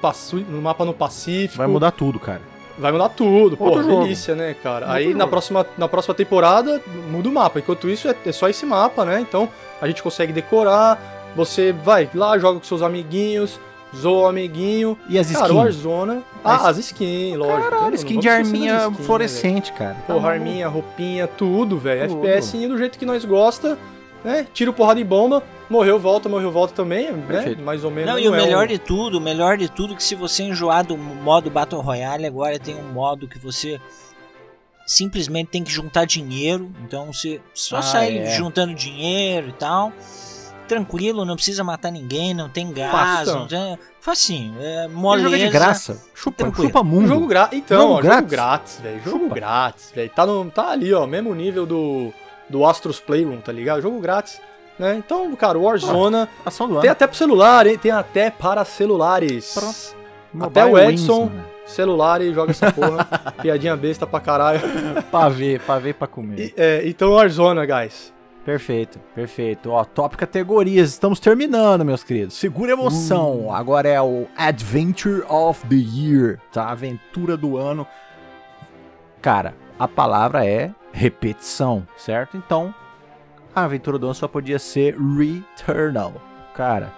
um 0.50 0.62
mapa 0.62 0.86
no 0.86 0.94
Pacífico. 0.94 1.58
Vai 1.58 1.68
mudar 1.68 1.92
tudo, 1.92 2.20
cara. 2.20 2.42
Vai 2.78 2.92
mudar 2.92 3.10
tudo, 3.10 3.58
pô, 3.58 3.66
Outro 3.66 3.84
jogo. 3.84 4.04
delícia, 4.04 4.34
né, 4.34 4.56
cara? 4.64 4.86
Outro 4.86 4.92
Aí 4.98 5.14
na 5.14 5.28
próxima, 5.28 5.66
na 5.78 5.88
próxima 5.88 6.16
temporada 6.16 6.82
muda 7.12 7.28
o 7.30 7.32
mapa. 7.32 7.60
Enquanto 7.60 7.90
isso 7.90 8.08
é, 8.08 8.16
é 8.26 8.32
só 8.32 8.48
esse 8.50 8.66
mapa, 8.66 9.04
né? 9.06 9.20
Então 9.22 9.50
a 9.82 9.88
gente 9.88 10.02
consegue 10.02 10.32
decorar. 10.34 11.32
Você 11.36 11.72
vai 11.74 12.10
lá, 12.14 12.38
joga 12.40 12.60
com 12.60 12.66
seus 12.66 12.82
amiguinhos, 12.82 13.60
zoa 13.96 14.24
o 14.24 14.28
amiguinho. 14.28 14.98
E 15.10 15.18
as 15.20 15.30
Cara, 15.32 15.44
o 15.44 15.48
skins? 15.48 15.86
Warzone. 15.86 16.24
Ah, 16.44 16.56
As- 16.56 16.66
as 16.66 16.78
skins, 16.80 17.36
lógico. 17.38 17.70
Caralho, 17.70 17.96
skin 17.96 18.20
de 18.20 18.30
arminha 18.30 18.78
skins, 18.78 18.98
né, 19.00 19.06
fluorescente, 19.06 19.74
cara. 19.74 19.92
velho? 19.94 20.02
Tá 20.08 20.14
Porra, 20.14 20.28
maluco. 20.30 20.44
arminha, 20.48 20.68
roupinha, 20.68 21.28
tudo, 21.28 21.78
velho. 21.78 22.04
FPS 22.04 22.68
do 22.68 22.78
jeito 22.78 22.98
que 22.98 23.06
nós 23.06 23.24
gosta, 23.26 23.78
né? 24.24 24.46
Tiro, 24.54 24.72
porrada 24.74 25.00
e 25.00 25.04
bomba. 25.04 25.44
Morreu, 25.70 25.98
volta, 26.00 26.28
morreu, 26.28 26.52
volta 26.52 26.74
também, 26.74 27.12
né? 27.12 27.56
Mais 27.64 27.84
ou 27.84 27.92
menos. 27.92 28.12
Não, 28.12 28.20
e 28.20 28.28
o 28.28 28.36
é 28.36 28.38
melhor 28.44 28.66
um- 28.66 28.68
de 28.68 28.78
tudo, 28.78 29.18
o 29.18 29.22
melhor 29.22 29.58
de 29.58 29.70
tudo 29.70 29.94
é 29.94 29.96
que 29.96 30.04
se 30.04 30.16
você 30.16 30.44
enjoar 30.44 30.86
do 30.86 30.98
modo 30.98 31.50
Battle 31.50 31.82
Royale, 31.82 32.26
agora 32.26 32.60
tem 32.60 32.76
um 32.76 32.92
modo 32.92 33.28
que 33.28 33.40
você 33.40 33.80
simplesmente 34.86 35.48
tem 35.50 35.64
que 35.64 35.72
juntar 35.72 36.06
dinheiro. 36.06 36.72
Então 36.84 37.12
você 37.14 37.40
só 37.54 37.78
Ah, 37.78 37.82
sai 37.82 38.18
é. 38.18 38.26
juntando 38.36 38.74
dinheiro 38.74 39.50
e 39.50 39.54
tal. 39.54 39.92
Tranquilo, 40.68 41.26
não 41.26 41.36
precisa 41.36 41.64
matar 41.66 41.92
ninguém, 41.92 42.34
não 42.34 42.48
tem 42.48 42.72
gás, 42.72 42.92
Faça. 42.92 43.36
não 43.36 43.48
tem. 43.48 43.78
Facinho, 44.00 44.56
é 44.60 44.88
moleza. 44.88 45.26
joga 45.30 45.38
de 45.38 45.50
graça. 45.50 46.02
Chupa, 46.16 46.38
Tranquilo. 46.38 46.68
chupa 46.68 46.84
mundo. 46.84 47.04
Um 47.04 47.08
jogo 47.08 47.28
grátis. 47.28 47.60
Então, 47.60 47.78
Jogo 47.82 47.92
ó, 47.94 47.96
jogo 47.98 48.08
grátis. 48.08 48.30
grátis, 48.32 48.80
velho. 48.82 49.02
Jogo 49.04 49.20
Chupa. 49.26 49.36
grátis, 49.36 49.92
velho. 49.94 50.10
Tá, 50.10 50.26
no- 50.26 50.50
tá 50.52 50.70
ali, 50.70 50.94
ó, 50.94 51.06
mesmo 51.06 51.36
nível 51.36 51.66
do, 51.66 52.14
do 52.52 52.66
Astros 52.66 53.00
Playroom, 53.00 53.38
tá 53.38 53.52
ligado? 53.52 53.82
Jogo 53.82 54.00
grátis. 54.00 54.40
Né? 54.78 54.96
Então, 54.96 55.36
cara, 55.36 55.58
o 55.58 55.64
Warzone 55.64 56.28
Ação 56.46 56.68
do 56.68 56.74
ano. 56.74 56.82
tem 56.82 56.90
até 56.90 57.06
pro 57.06 57.16
celular, 57.16 57.68
hein? 57.68 57.78
Tem 57.78 57.92
até 57.92 58.30
para 58.30 58.66
celulares. 58.66 59.96
Até 60.40 60.66
o 60.66 60.78
Edson. 60.78 61.24
Wins, 61.24 61.32
mano. 61.32 61.46
Celular 61.66 62.22
e 62.22 62.34
joga 62.34 62.52
essa 62.52 62.72
porra. 62.72 63.08
Piadinha 63.42 63.76
besta 63.78 64.06
pra 64.06 64.20
caralho. 64.20 64.60
Pra 65.10 65.30
ver, 65.30 65.62
pra 65.62 65.80
ver, 65.80 65.94
pra 65.94 66.08
comer. 66.08 66.40
E, 66.40 66.54
é, 66.58 66.82
então, 66.86 67.12
Warzone, 67.12 67.66
guys. 67.66 68.12
Perfeito, 68.44 69.00
perfeito. 69.14 69.70
Ó, 69.70 69.84
top 69.86 70.18
categorias. 70.18 70.90
Estamos 70.90 71.20
terminando, 71.20 71.86
meus 71.86 72.04
queridos. 72.04 72.36
Segura 72.36 72.72
emoção. 72.72 73.46
Uh. 73.48 73.54
Agora 73.54 73.88
é 73.88 74.02
o 74.02 74.28
Adventure 74.36 75.24
of 75.30 75.66
the 75.68 75.76
Year, 75.76 76.40
tá? 76.52 76.70
Aventura 76.70 77.38
do 77.38 77.58
ano. 77.58 77.86
Cara, 79.22 79.54
a 79.78 79.88
palavra 79.88 80.46
é 80.46 80.72
repetição, 80.92 81.88
certo? 81.98 82.38
Então, 82.38 82.74
a 83.56 83.64
aventura 83.64 83.98
do 83.98 84.08
ano 84.08 84.16
só 84.16 84.28
podia 84.28 84.60
ser 84.60 84.96
Returnal. 84.98 86.14
Cara, 86.56 86.94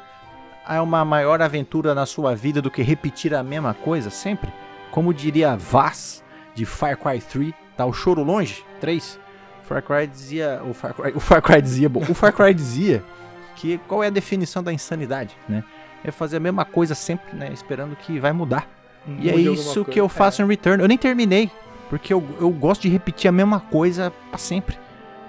é 0.67 0.79
uma 0.79 1.03
maior 1.03 1.41
aventura 1.41 1.93
na 1.93 2.05
sua 2.05 2.35
vida 2.35 2.61
do 2.61 2.71
que 2.71 2.81
repetir 2.81 3.33
a 3.33 3.43
mesma 3.43 3.73
coisa 3.73 4.09
sempre? 4.09 4.51
Como 4.91 5.13
diria 5.13 5.55
Vaz 5.55 6.23
de 6.53 6.65
Far 6.65 6.97
Cry 6.97 7.19
3, 7.19 7.53
tá 7.75 7.85
o 7.85 7.93
choro 7.93 8.23
longe? 8.23 8.63
3. 8.79 9.19
Far 9.63 9.81
Cry 9.81 10.07
dizia, 10.07 10.61
o 10.69 10.73
Far 10.73 10.93
Cry, 10.93 11.11
o 11.15 11.19
Far 11.19 11.41
Cry 11.41 11.61
dizia, 11.61 11.89
bom, 11.89 12.01
o 12.01 12.13
Far 12.13 12.33
Cry 12.33 12.53
dizia 12.53 13.03
que 13.55 13.77
qual 13.87 14.03
é 14.03 14.07
a 14.07 14.09
definição 14.09 14.61
da 14.61 14.73
insanidade, 14.73 15.35
né? 15.47 15.63
É 16.03 16.11
fazer 16.11 16.37
a 16.37 16.39
mesma 16.39 16.65
coisa 16.65 16.93
sempre, 16.93 17.33
né, 17.35 17.49
esperando 17.53 17.95
que 17.95 18.19
vai 18.19 18.33
mudar. 18.33 18.67
E 19.19 19.29
é 19.29 19.35
isso 19.35 19.85
que 19.85 19.99
eu 19.99 20.09
faço 20.09 20.41
em 20.41 20.45
Return. 20.45 20.81
Eu 20.81 20.87
nem 20.87 20.97
terminei, 20.97 21.49
porque 21.89 22.13
eu, 22.13 22.23
eu 22.39 22.49
gosto 22.49 22.81
de 22.83 22.89
repetir 22.89 23.27
a 23.27 23.31
mesma 23.31 23.59
coisa 23.59 24.11
pra 24.29 24.37
sempre. 24.37 24.77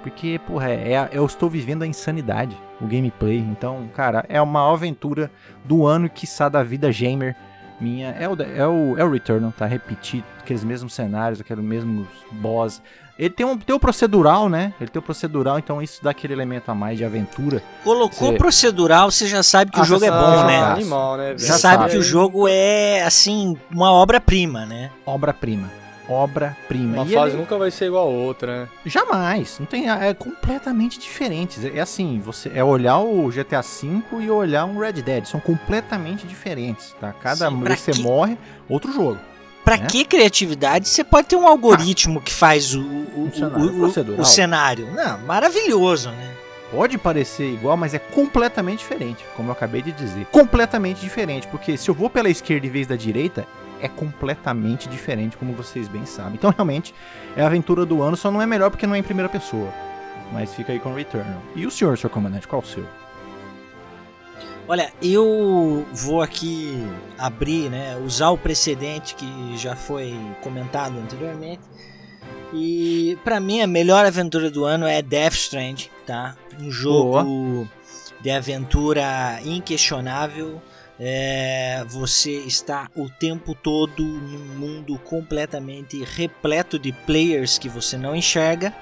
Porque, 0.03 0.39
porra, 0.47 0.69
é, 0.71 0.93
é- 0.93 1.09
eu 1.13 1.25
estou 1.25 1.49
vivendo 1.49 1.83
a 1.83 1.87
insanidade, 1.87 2.57
o 2.81 2.87
gameplay. 2.87 3.39
Então, 3.39 3.89
cara, 3.95 4.25
é 4.29 4.41
uma 4.41 4.71
aventura 4.73 5.31
do 5.65 5.87
ano, 5.87 6.11
quiçá 6.11 6.49
da 6.49 6.63
vida 6.63 6.91
gamer 6.93 7.35
minha. 7.81 8.11
É 8.19 8.29
o, 8.29 8.37
é 8.43 8.67
o, 8.67 8.99
é 8.99 9.05
o 9.05 9.11
Returnal, 9.11 9.51
tá? 9.57 9.65
Repetir 9.65 10.23
aqueles 10.39 10.63
mesmos 10.63 10.93
cenários, 10.93 11.41
aqueles 11.41 11.65
mesmos 11.65 12.07
boss. 12.33 12.83
Ele 13.19 13.31
tem 13.31 13.47
um, 13.47 13.57
tem 13.57 13.75
o 13.75 13.79
procedural, 13.81 14.49
né? 14.49 14.75
Ele 14.81 14.91
tem 14.91 14.99
o 15.01 15.03
procedural, 15.03 15.59
então 15.59 15.81
isso 15.81 16.03
dá 16.05 16.11
aquele 16.11 16.33
elemento 16.35 16.69
a 16.71 16.75
mais 16.75 16.99
de 16.99 17.05
aventura. 17.05 17.63
Colocou 17.85 18.33
Você- 18.33 18.37
procedural, 18.37 19.11
você 19.11 19.27
já 19.27 19.43
sabe 19.43 19.71
que 19.71 19.79
Ah, 19.79 19.83
o 19.83 19.87
jogo 19.87 20.05
é 20.05 20.11
bom, 20.11 20.37
já 20.37 20.45
né? 20.47 20.63
Animal, 20.65 21.17
né? 21.17 21.33
Você 21.39 21.47
Já 21.47 21.57
sabe 21.59 21.77
sabe. 21.79 21.91
que 21.93 21.97
o 21.97 22.03
jogo 22.03 22.47
é, 22.49 23.03
assim, 23.05 23.57
uma 23.73 23.91
obra-prima, 23.93 24.67
né? 24.67 24.91
Obra-prima. 25.07 25.71
Obra-prima. 26.09 27.03
Uma 27.03 27.07
E 27.07 27.15
fase 27.15 27.31
ele- 27.33 27.37
nunca 27.39 27.57
vai 27.57 27.71
ser 27.71 27.87
igual 27.87 28.07
a 28.07 28.11
outra, 28.11 28.63
né? 28.63 28.69
Jamais. 28.87 29.59
Não 29.59 29.67
tem, 29.67 29.89
é 29.91 30.13
completamente 30.15 30.99
diferentes. 30.99 31.65
É 31.65 31.81
assim, 31.81 32.21
você 32.25 32.51
é 32.55 32.63
olhar 32.63 32.99
o 32.99 33.29
GTA 33.31 33.61
V 33.63 34.03
e 34.21 34.31
olhar 34.31 34.65
um 34.65 34.79
Red 34.79 34.95
Dead. 35.03 35.25
São 35.27 35.41
completamente 35.41 36.27
diferentes, 36.27 36.95
tá? 37.01 37.13
Cada 37.13 37.49
Sim, 37.49 37.61
vez 37.63 37.81
que 37.81 37.93
você 37.95 38.03
morre, 38.03 38.37
outro 38.69 38.93
jogo. 38.93 39.19
Pra 39.65 39.79
Né? 39.79 39.87
que 39.87 40.05
criatividade? 40.05 40.89
Você 40.89 41.03
pode 41.03 41.27
ter 41.29 41.37
um 41.37 41.47
algoritmo 41.49 42.21
que 42.21 42.31
faz 42.33 42.75
o, 42.75 42.83
o, 42.83 43.29
Um 43.29 43.33
cenário 43.33 44.17
o- 44.17 44.21
o 44.21 44.25
cenário. 44.25 44.89
Não, 44.93 45.19
maravilhoso, 45.21 46.11
né? 46.11 46.31
Pode 46.71 46.99
parecer 46.99 47.47
igual, 47.53 47.77
mas 47.77 47.95
é 47.95 47.99
completamente 47.99 48.81
diferente, 48.81 49.25
como 49.37 49.49
eu 49.49 49.53
acabei 49.53 49.81
de 49.81 49.93
dizer. 49.93 50.27
Completamente 50.33 51.01
diferente, 51.01 51.47
porque 51.47 51.77
se 51.79 51.89
eu 51.89 51.95
vou 51.95 52.11
pela 52.11 52.29
esquerda 52.29 52.67
em 52.67 52.71
vez 52.71 52.87
da 52.87 52.97
direita, 52.97 53.47
é 53.85 53.89
completamente 53.89 54.89
diferente, 54.89 55.37
como 55.37 55.53
vocês 55.53 55.89
bem 55.89 56.07
sabem. 56.07 56.35
Então, 56.35 56.51
realmente, 56.51 56.95
é 57.37 57.43
a 57.43 57.47
aventura 57.47 57.85
do 57.85 58.03
ano, 58.03 58.16
só 58.16 58.30
não 58.30 58.41
é 58.41 58.47
melhor 58.47 58.70
porque 58.70 58.87
não 58.87 58.95
é 58.95 58.99
em 58.99 59.03
primeira 59.03 59.28
pessoa. 59.28 59.68
Mas 60.32 60.55
fica 60.55 60.72
aí 60.72 60.80
com 60.80 60.91
o 60.91 60.95
Returnal. 60.95 61.43
E 61.55 61.66
o 61.66 61.70
senhor, 61.70 61.99
senhor 61.99 62.11
comandante, 62.11 62.49
qual 62.49 62.62
o 62.62 62.66
seu? 62.66 62.87
Olha, 64.66 64.91
eu 65.03 65.87
vou 65.93 66.22
aqui 66.22 66.82
abrir, 67.18 67.68
né, 67.68 67.99
usar 68.03 68.30
o 68.30 68.39
precedente 68.39 69.14
que 69.14 69.57
já 69.59 69.76
foi 69.76 70.18
comentado 70.43 70.99
anteriormente. 70.99 71.61
E 72.55 73.18
pra 73.22 73.39
mim 73.39 73.61
a 73.61 73.66
melhor 73.66 74.07
aventura 74.07 74.51
do 74.51 74.64
ano 74.64 74.87
é 74.87 75.03
Death 75.03 75.35
Strand, 75.35 75.89
tá? 76.07 76.35
Um 76.59 76.70
jogo 76.70 77.68
de 78.22 78.30
aventura 78.30 79.39
inquestionável. 79.45 80.62
É, 80.99 81.84
você 81.88 82.30
está 82.30 82.88
o 82.95 83.09
tempo 83.09 83.55
todo 83.55 84.03
num 84.05 84.59
mundo 84.59 84.99
completamente 84.99 86.03
repleto 86.05 86.78
de 86.78 86.92
players 86.92 87.59
que 87.59 87.68
você 87.68 87.97
não 87.97 88.14
enxerga. 88.14 88.72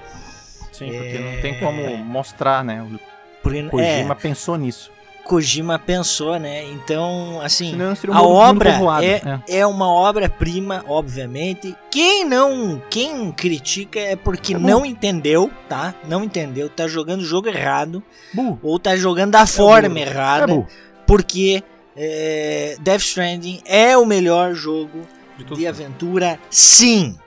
Sim, 0.71 0.91
porque 0.91 1.19
não 1.19 1.41
tem 1.41 1.59
como 1.59 1.97
mostrar, 1.97 2.63
né? 2.63 2.81
O 2.81 2.99
Por, 3.41 3.55
é, 3.55 3.63
Kojima 3.63 4.15
pensou 4.15 4.57
nisso. 4.57 4.91
Kojima 5.23 5.79
pensou, 5.79 6.37
né? 6.37 6.65
Então, 6.65 7.39
assim, 7.41 7.75
um 7.75 8.13
a 8.13 8.21
obra 8.21 8.71
é, 9.01 9.23
né? 9.23 9.43
é 9.47 9.65
uma 9.65 9.89
obra-prima, 9.89 10.83
obviamente. 10.87 11.75
Quem 11.89 12.25
não, 12.25 12.81
quem 12.89 13.31
critica 13.31 13.99
é 13.99 14.15
porque 14.15 14.53
É 14.53 14.59
não 14.59 14.85
entendeu, 14.85 15.49
tá? 15.69 15.95
Não 16.07 16.23
entendeu, 16.23 16.69
tá 16.69 16.87
jogando 16.87 17.21
o 17.21 17.25
jogo 17.25 17.47
errado 17.47 18.03
Bu, 18.33 18.59
ou 18.61 18.77
tá 18.77 18.97
jogando 18.97 19.31
da 19.31 19.45
forma 19.45 19.89
burro. 19.89 20.01
errada, 20.01 20.51
é 20.51 20.55
bu. 20.55 20.67
porque 21.07 21.63
é, 21.95 22.75
Death 22.79 23.01
Stranding 23.01 23.61
é 23.65 23.97
o 23.97 24.05
melhor 24.05 24.53
jogo 24.53 25.01
De 25.37 25.43
de 25.43 25.67
aventura, 25.67 26.39
sim. 26.49 27.17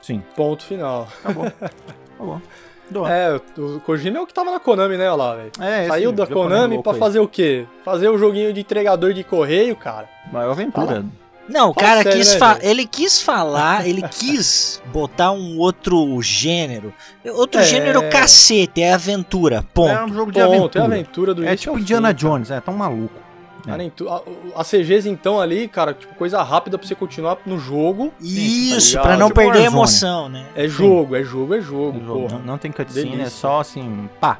Sim, 0.00 0.22
Ponto 0.34 0.64
final. 0.64 1.06
acabou. 1.22 1.46
acabou. 2.14 2.42
Doa. 2.90 3.10
É, 3.10 3.40
o 3.56 3.80
Kojima 3.80 4.18
é 4.18 4.20
o 4.20 4.26
que 4.26 4.34
tava 4.34 4.50
na 4.50 4.60
Konami, 4.60 4.96
né, 4.98 5.06
olha 5.10 5.14
lá, 5.14 5.34
velho. 5.36 5.52
É, 5.60 5.86
Saiu 5.88 6.12
da 6.12 6.26
Konami 6.26 6.82
pra 6.82 6.92
aí. 6.92 6.98
fazer 6.98 7.20
o 7.20 7.28
quê? 7.28 7.64
Fazer 7.84 8.08
o 8.08 8.18
joguinho 8.18 8.52
de 8.52 8.60
entregador 8.60 9.14
de 9.14 9.24
correio, 9.24 9.74
cara. 9.76 10.08
Maior 10.30 10.50
aventura. 10.50 11.04
Não, 11.48 11.70
o 11.70 11.74
cara 11.74 12.02
sério, 12.02 12.18
quis 12.18 12.34
né, 12.38 12.58
ele 12.60 12.86
quis 12.86 13.20
falar, 13.22 13.86
ele 13.88 14.02
quis 14.10 14.80
botar 14.92 15.32
um 15.32 15.58
outro 15.58 16.20
gênero. 16.20 16.92
Outro 17.34 17.60
É. 17.60 17.64
gênero 17.64 18.08
cacete, 18.10 18.82
é 18.82 18.92
aventura, 18.92 19.64
ponto. 19.74 19.90
É 19.90 20.04
um 20.04 20.12
jogo 20.12 20.30
de 20.30 20.38
Ponto, 20.40 20.52
é 20.52 20.56
aventura. 20.58 20.82
a 20.82 20.86
aventura 20.86 21.34
do 21.34 21.44
É 21.44 21.56
tipo 21.56 21.78
Indiana 21.78 22.08
fim, 22.10 22.14
Jones, 22.14 22.50
é 22.50 22.60
tão 22.60 22.74
maluco. 22.74 23.14
Ah, 23.66 23.76
nem 23.76 23.90
tu- 23.90 24.08
a- 24.08 24.22
As 24.56 24.66
CGs, 24.66 25.08
então, 25.08 25.40
ali, 25.40 25.68
cara, 25.68 25.94
tipo, 25.94 26.14
coisa 26.14 26.42
rápida 26.42 26.76
pra 26.78 26.86
você 26.86 26.94
continuar 26.94 27.38
no 27.46 27.58
jogo. 27.58 28.12
Isso, 28.20 28.94
tá 28.96 29.02
pra 29.02 29.16
não 29.16 29.28
Tipo 29.28 29.40
perder 29.40 29.58
a 29.60 29.64
emoção, 29.64 30.28
né? 30.28 30.46
É 30.56 30.66
jogo, 30.66 31.14
é 31.14 31.22
jogo, 31.22 31.54
é 31.54 31.60
jogo, 31.60 31.98
O 31.98 32.04
jogo 32.04 32.20
porra. 32.22 32.38
não, 32.38 32.46
não 32.46 32.58
tem 32.58 32.72
cutscene, 32.72 33.08
é 33.08 33.10
Delícia. 33.12 33.30
só 33.30 33.60
assim, 33.60 34.08
pá. 34.20 34.38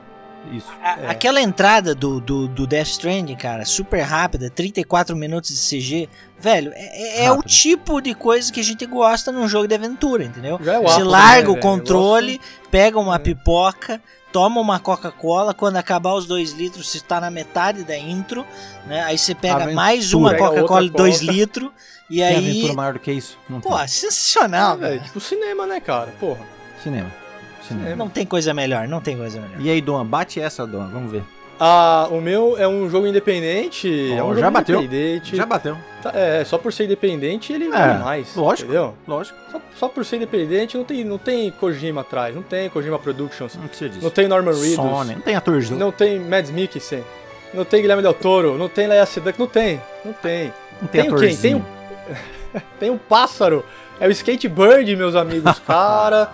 Isso. 0.53 0.67
A- 0.83 0.99
É. 1.03 1.07
Aquela 1.09 1.41
entrada 1.41 1.95
do, 1.95 2.21
do, 2.21 2.49
do 2.49 2.67
Death 2.67 2.89
Stranding, 2.89 3.37
cara, 3.37 3.65
super 3.65 4.01
rápida, 4.01 4.51
34 4.51 5.15
minutos 5.17 5.51
de 5.51 5.57
CG, 5.57 6.09
velho, 6.37 6.73
é, 6.75 7.21
é- 7.21 7.25
é 7.27 7.31
o 7.33 7.41
tipo 7.45 8.01
de 8.01 8.13
coisa 8.13 8.53
que 8.53 8.59
a 8.59 8.65
gente 8.65 8.85
gosta 8.85 9.31
num 9.31 9.47
jogo 9.47 9.69
de 9.69 9.75
aventura, 9.77 10.25
entendeu? 10.25 10.59
Já 10.61 10.73
é 10.75 10.79
o 10.81 10.83
Você 10.83 10.95
ápice, 10.95 11.03
larga 11.09 11.43
né, 11.43 11.49
o 11.49 11.53
velho? 11.53 11.63
controle, 11.63 12.41
pega 12.73 12.99
uma 12.99 13.15
É. 13.15 13.19
pipoca, 13.21 14.03
toma 14.33 14.61
uma 14.61 14.81
Coca-Cola, 14.81 15.53
quando 15.55 15.77
acabar 15.77 16.15
os 16.15 16.27
dois 16.27 16.53
litros, 16.53 16.89
você 16.89 17.01
tá 17.01 17.21
na 17.21 17.31
metade 17.31 17.85
da 17.85 17.97
intro, 17.97 18.45
né? 18.87 19.03
Aí 19.05 19.19
você 19.19 19.35
pega 19.35 19.55
Aventura. 19.57 19.75
mais 19.77 20.13
uma 20.15 20.35
Coca-Cola 20.35 20.81
de 20.83 20.87
outra 20.91 21.05
2 21.05 21.21
Coca. 21.21 21.33
litros, 21.33 21.71
e 22.11 22.17
Tem 22.17 22.25
aí. 22.25 22.37
aventura 22.37 22.73
maior 22.75 22.93
do 22.95 22.99
que 22.99 23.13
isso? 23.13 23.39
Não 23.49 23.61
Pô, 23.61 23.77
tem. 23.79 23.89
sensacional, 23.89 24.73
Ah, 24.73 24.77
velho, 24.77 24.93
velho. 24.95 25.05
tipo 25.05 25.21
cinema, 25.21 25.67
né, 25.67 25.81
cara? 25.81 26.13
Porra. 26.19 26.41
Cinema. 26.83 27.13
Cinema. 27.67 27.95
Não 27.97 28.09
tem 28.09 28.27
coisa 28.27 28.53
melhor, 28.53 28.89
não 28.89 29.01
tem 29.01 29.17
coisa 29.17 29.41
melhor. 29.41 29.61
E 29.61 29.71
aí, 29.71 29.81
Dom, 29.81 30.05
bate 30.05 30.41
essa, 30.41 30.67
Dom, 30.67 30.89
vamos 30.89 31.13
ver. 31.13 31.23
Ah, 31.61 32.09
o 32.11 32.21
meu 32.21 32.57
é 32.59 32.67
um 32.67 32.89
jogo 32.91 33.07
independente. 33.07 34.13
é 34.13 34.23
Ó, 34.23 34.27
um 34.27 34.35
já 34.35 34.41
jogo 34.41 34.51
bateu. 34.53 34.79
independente. 34.83 35.37
Já 35.37 35.47
bateu. 35.47 35.77
Tá- 36.03 36.11
é, 36.15 36.45
só 36.45 36.59
por 36.59 36.73
ser 36.73 36.85
independente 36.85 37.53
ele 37.53 37.69
vale 37.69 37.99
mais. 38.03 38.35
lógico. 38.35 38.71
Entendeu? 38.71 38.95
Lógico. 39.07 39.39
Só, 39.51 39.61
só 39.77 39.89
por 39.89 40.05
ser 40.05 40.17
independente 40.17 40.77
não 40.77 40.85
tem, 40.85 41.05
não 41.05 41.19
tem 41.19 41.51
Kojima 41.53 42.01
atrás, 42.01 42.35
não 42.35 42.43
tem 42.43 42.69
Kojima 42.69 42.99
Productions, 42.99 43.55
Não 43.55 43.69
precisa 43.69 43.91
disso. 43.91 44.03
não 44.03 44.11
tem 44.11 44.27
Norman 44.27 44.53
Reedus, 44.55 44.75
Sony, 44.75 45.15
não 45.15 45.21
tem 45.23 45.37
atorzinho. 45.37 45.79
não 45.79 45.93
tem 45.93 46.19
Mads 46.19 46.51
Mikkelsen, 46.51 47.05
não 47.55 47.65
tem 47.65 47.81
Guilherme 47.81 48.03
Del 48.03 48.15
Toro, 48.15 48.59
não 48.59 48.69
tem 48.69 48.89
Leia 48.89 49.07
Seduc, 49.07 49.39
não 49.39 49.47
tem, 49.47 49.81
não 50.05 50.13
tem. 50.15 50.53
Não 50.81 50.89
tem 50.89 51.03
tem 51.09 51.15
quem? 51.17 51.37
Tem 51.37 51.65
Tem 52.81 52.91
um 52.91 52.99
pássaro, 52.99 53.65
é 54.01 54.09
o 54.09 54.11
Skatebird, 54.11 54.97
meus 54.97 55.15
amigos, 55.15 55.59
cara, 55.65 56.29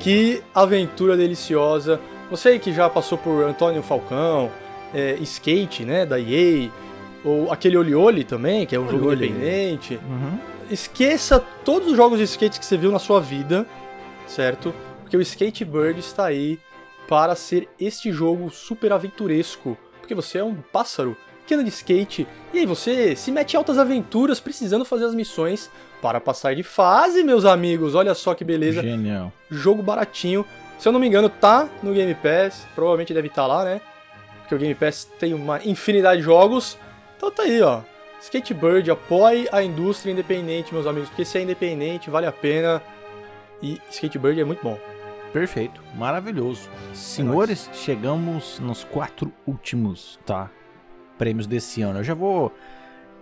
que 0.00 0.42
aventura 0.54 1.16
deliciosa. 1.16 2.00
Você 2.30 2.48
aí 2.50 2.58
que 2.58 2.72
já 2.72 2.88
passou 2.90 3.16
por 3.16 3.44
Antônio 3.44 3.82
Falcão, 3.82 4.50
é, 4.94 5.16
Skate, 5.20 5.84
né, 5.84 6.04
da 6.06 6.18
EA, 6.18 6.70
ou 7.24 7.52
aquele 7.52 7.76
Oli 7.76 7.94
Oli 7.94 8.24
também, 8.24 8.66
que 8.66 8.74
é 8.74 8.80
um 8.80 8.88
jogo 8.88 9.08
Oli 9.08 9.26
Oli. 9.26 9.28
independente. 9.28 10.00
Uhum. 10.08 10.38
Esqueça 10.70 11.38
todos 11.64 11.88
os 11.88 11.96
jogos 11.96 12.18
de 12.18 12.24
skate 12.24 12.58
que 12.58 12.64
você 12.64 12.76
viu 12.76 12.90
na 12.90 12.98
sua 12.98 13.20
vida, 13.20 13.66
certo? 14.26 14.74
Porque 15.02 15.16
o 15.16 15.20
Skatebird 15.20 16.00
está 16.00 16.24
aí 16.26 16.58
para 17.06 17.34
ser 17.34 17.68
este 17.78 18.10
jogo 18.10 18.50
super 18.50 18.92
aventuresco. 18.92 19.76
Porque 20.00 20.14
você 20.14 20.38
é 20.38 20.44
um 20.44 20.56
pássaro 20.72 21.16
que 21.46 21.54
anda 21.54 21.64
de 21.64 21.70
skate 21.70 22.26
e 22.52 22.60
aí 22.60 22.66
você 22.66 23.14
se 23.14 23.30
mete 23.30 23.54
em 23.54 23.56
altas 23.56 23.76
aventuras 23.76 24.40
precisando 24.40 24.84
fazer 24.84 25.04
as 25.04 25.14
missões 25.14 25.70
para 26.00 26.20
passar 26.20 26.54
de 26.54 26.62
fase, 26.62 27.22
meus 27.22 27.44
amigos. 27.44 27.94
Olha 27.94 28.14
só 28.14 28.34
que 28.34 28.44
beleza. 28.44 28.82
Genial. 28.82 29.32
Jogo 29.50 29.82
baratinho. 29.82 30.44
Se 30.78 30.88
eu 30.88 30.92
não 30.92 30.98
me 30.98 31.06
engano, 31.06 31.28
tá 31.28 31.68
no 31.82 31.92
Game 31.92 32.14
Pass. 32.14 32.66
Provavelmente 32.74 33.12
deve 33.14 33.28
estar 33.28 33.46
lá, 33.46 33.64
né? 33.64 33.80
Porque 34.52 34.56
o 34.56 34.58
Game 34.58 34.74
Pass 34.74 35.04
tem 35.18 35.32
uma 35.32 35.64
infinidade 35.64 36.18
de 36.18 36.24
jogos. 36.24 36.78
Então 37.16 37.30
tá 37.30 37.44
aí, 37.44 37.62
ó. 37.62 37.80
Skatebird, 38.20 38.90
apoie 38.90 39.48
a 39.50 39.62
indústria 39.62 40.12
independente, 40.12 40.74
meus 40.74 40.86
amigos. 40.86 41.08
Porque 41.08 41.24
se 41.24 41.38
é 41.38 41.42
independente, 41.42 42.10
vale 42.10 42.26
a 42.26 42.32
pena. 42.32 42.82
E 43.62 43.80
Skatebird 43.90 44.38
é 44.38 44.44
muito 44.44 44.62
bom. 44.62 44.78
Perfeito. 45.32 45.82
Maravilhoso. 45.94 46.68
Senhores, 46.92 47.70
chegamos 47.72 48.58
nos 48.58 48.84
quatro 48.84 49.32
últimos, 49.46 50.20
tá? 50.26 50.50
Prêmios 51.16 51.46
desse 51.46 51.80
ano. 51.80 52.00
Eu 52.00 52.04
já 52.04 52.14
vou. 52.14 52.52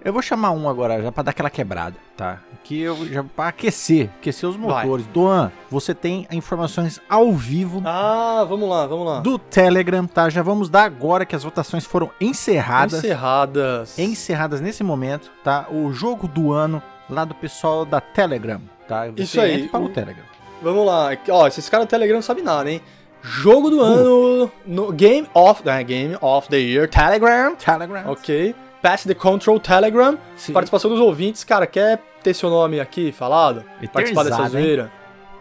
Eu 0.03 0.13
vou 0.15 0.23
chamar 0.23 0.51
um 0.53 0.67
agora, 0.69 1.03
já 1.03 1.13
pra 1.13 1.23
dar 1.23 1.31
aquela 1.33 1.51
quebrada, 1.51 1.95
tá? 2.17 2.39
Que 2.65 2.81
eu 2.81 3.07
já 3.07 3.23
pra 3.23 3.49
aquecer, 3.49 4.09
aquecer 4.19 4.49
os 4.49 4.57
Vai. 4.57 4.83
motores. 4.85 5.07
Doan, 5.09 5.53
você 5.71 5.95
tem 5.95 6.27
informações 6.33 7.01
ao 7.09 7.33
vivo 7.35 7.83
Ah, 7.85 8.45
vamos 8.49 8.67
lá, 8.69 8.87
vamos 8.87 9.07
lá. 9.07 9.21
do 9.21 9.39
Telegram, 9.39 10.07
tá? 10.07 10.31
Já 10.31 10.41
vamos 10.43 10.71
dar 10.71 10.85
agora 10.85 11.27
que 11.27 11.37
as 11.37 11.43
votações 11.45 11.85
foram 11.85 12.11
encerradas. 12.19 13.01
Encerradas. 13.05 13.99
encerradas 13.99 14.61
nesse 14.63 14.83
momento, 14.83 15.31
tá? 15.45 15.67
O 15.71 15.93
jogo 15.93 16.27
do 16.27 16.51
ano 16.51 16.83
lá 17.09 17.25
do 17.27 17.35
pessoal 17.35 17.85
da 17.85 18.01
Telegram, 18.01 18.61
tá? 18.89 19.07
Você 19.09 19.23
Isso 19.23 19.41
aí, 19.41 19.69
para 19.69 19.81
o, 19.81 19.85
o- 19.85 19.89
Telegram. 19.91 20.25
Vamos 20.63 20.87
lá. 20.87 21.11
Ó, 21.31 21.47
esses 21.47 21.69
caras 21.69 21.87
do 21.87 21.91
Telegram 21.91 22.17
não 22.17 22.23
sabem 22.23 22.43
nada, 22.45 22.71
hein? 22.71 22.81
Jogo 23.23 23.69
do 23.69 23.83
ano 23.83 24.51
no 24.67 24.91
Game 24.93 25.29
of, 25.35 25.63
é, 25.69 25.85
Game 25.85 26.17
of 26.23 26.49
the 26.49 26.57
Year 26.59 26.89
Telegram. 26.89 27.55
Telegram. 27.55 28.11
Ok. 28.11 28.55
Pass 28.83 29.05
the 29.05 29.14
Control 29.14 29.61
Telegram. 29.61 30.18
Sim. 30.37 30.53
Participação 30.53 30.91
dos 30.91 31.01
ouvintes, 31.01 31.45
cara, 31.45 31.66
quer 31.66 31.99
ter 32.22 32.35
seu 32.35 32.51
nome 32.51 32.81
aqui 32.81 33.12
falado? 33.12 33.64
Participar 33.93 34.24
dessa 34.24 34.37
Eternizado, 34.37 34.59
hein? 34.59 34.64
zoeira? 34.64 34.93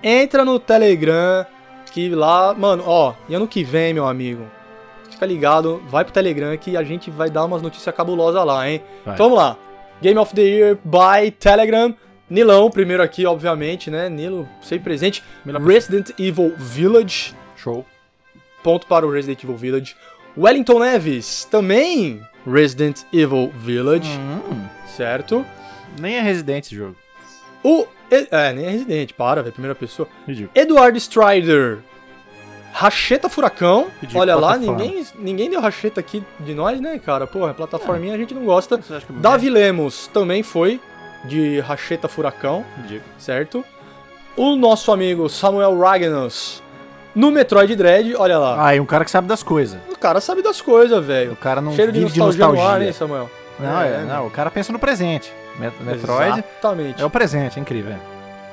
Entra 0.01 0.45
no 0.45 0.59
Telegram, 0.59 1.45
que 1.91 2.09
lá, 2.09 2.53
mano, 2.53 2.83
ó, 2.85 3.13
e 3.27 3.35
ano 3.35 3.47
que 3.47 3.63
vem, 3.63 3.93
meu 3.93 4.07
amigo, 4.07 4.45
fica 5.09 5.25
ligado, 5.25 5.81
vai 5.87 6.03
pro 6.05 6.13
Telegram 6.13 6.55
que 6.57 6.77
a 6.77 6.83
gente 6.83 7.11
vai 7.11 7.29
dar 7.29 7.45
umas 7.45 7.61
notícias 7.61 7.93
cabulosas 7.93 8.45
lá, 8.45 8.69
hein? 8.69 8.81
Vai. 9.05 9.15
Então 9.15 9.29
vamos 9.29 9.43
lá. 9.43 9.57
Game 10.01 10.17
of 10.17 10.33
the 10.33 10.41
Year 10.41 10.77
by 10.83 11.31
Telegram. 11.31 11.93
Nilão, 12.29 12.69
primeiro 12.69 13.01
aqui, 13.01 13.25
obviamente, 13.25 13.89
né? 13.89 14.07
Nilo, 14.07 14.47
sempre 14.61 14.85
presente. 14.85 15.23
Melhor 15.43 15.61
Resident 15.61 16.11
Evil 16.17 16.53
Village. 16.57 17.35
Show. 17.57 17.85
Ponto 18.63 18.85
para 18.87 19.05
o 19.05 19.11
Resident 19.11 19.43
Evil 19.43 19.57
Village. 19.57 19.95
Wellington 20.37 20.79
Neves, 20.79 21.45
também 21.45 22.21
Resident 22.51 23.01
Evil 23.13 23.51
Village, 23.55 24.09
Hum, 24.17 24.65
certo? 24.95 25.45
nem 25.99 26.15
é 26.15 26.21
residente 26.21 26.67
esse 26.67 26.75
jogo. 26.75 26.95
O. 27.63 27.85
É, 28.11 28.53
nem 28.53 28.65
é 28.65 28.69
Resident, 28.71 29.13
para, 29.13 29.41
velho, 29.43 29.53
primeira 29.53 29.75
pessoa. 29.75 30.07
Ridículo. 30.27 30.49
Eduardo 30.55 30.97
Strider, 30.97 31.79
Racheta 32.73 33.29
Furacão. 33.29 33.87
Ridículo, 34.01 34.21
Olha 34.21 34.35
lá, 34.35 34.57
ninguém, 34.57 35.05
ninguém 35.19 35.49
deu 35.49 35.59
racheta 35.61 35.99
aqui 35.99 36.23
de 36.39 36.53
nós, 36.55 36.79
né, 36.81 36.97
cara? 36.99 37.27
Porra, 37.27 37.53
plataforminha 37.53 38.15
a 38.15 38.17
gente 38.17 38.33
não 38.33 38.45
gosta. 38.45 38.75
É 38.75 39.13
Davi 39.19 39.49
Lemos 39.49 40.07
também 40.07 40.41
foi 40.43 40.79
de 41.25 41.59
Racheta 41.59 42.07
Furacão, 42.07 42.65
Ridículo. 42.77 43.11
certo? 43.17 43.63
O 44.37 44.55
nosso 44.55 44.91
amigo 44.91 45.27
Samuel 45.29 45.77
Ragnos 45.77 46.63
no 47.15 47.31
Metroid 47.31 47.75
Dread, 47.75 48.15
olha 48.15 48.37
lá. 48.37 48.67
Ah, 48.67 48.75
e 48.75 48.79
um 48.79 48.85
cara 48.85 49.03
que 49.05 49.11
sabe 49.11 49.27
das 49.27 49.43
coisas. 49.43 49.79
O 49.91 49.97
cara 49.97 50.21
sabe 50.21 50.41
das 50.41 50.61
coisas, 50.61 50.97
O 50.97 51.01
velho. 51.01 51.35
cara 51.35 51.59
não 51.61 51.73
Cheiro 51.73 51.91
de 51.91 51.99
vive 51.99 52.11
de 52.11 52.19
nostalgia, 52.19 52.45
nostalgia. 52.47 52.63
no 52.69 52.75
ar, 52.75 52.81
hein, 52.87 52.93
Samuel? 52.93 53.29
Não, 53.59 53.81
é, 53.81 53.87
É, 53.87 54.05
não, 54.07 54.27
o 54.27 54.29
cara 54.29 54.49
pensa 54.49 54.71
no 54.71 54.79
presente. 54.79 55.33
Met- 55.59 55.75
Metroid 55.83 56.39
Exatamente. 56.39 57.01
é 57.01 57.05
o 57.05 57.09
presente, 57.09 57.57
é 57.57 57.61
incrível. 57.61 57.95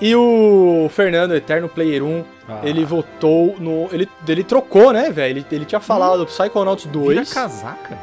E 0.00 0.14
o 0.14 0.90
Fernando, 0.92 1.34
Eterno 1.34 1.68
Player 1.68 2.02
1, 2.02 2.24
Ah. 2.48 2.58
ele 2.62 2.84
votou 2.84 3.54
no. 3.58 3.88
Ele, 3.92 4.08
ele 4.28 4.42
trocou, 4.44 4.92
né, 4.92 5.10
velho? 5.10 5.38
Ele, 5.38 5.46
ele 5.52 5.64
tinha 5.64 5.80
falado 5.80 6.18
do 6.18 6.26
Psychonauts 6.26 6.84
2. 6.86 7.08
Vira 7.18 7.24
casaca. 7.24 7.96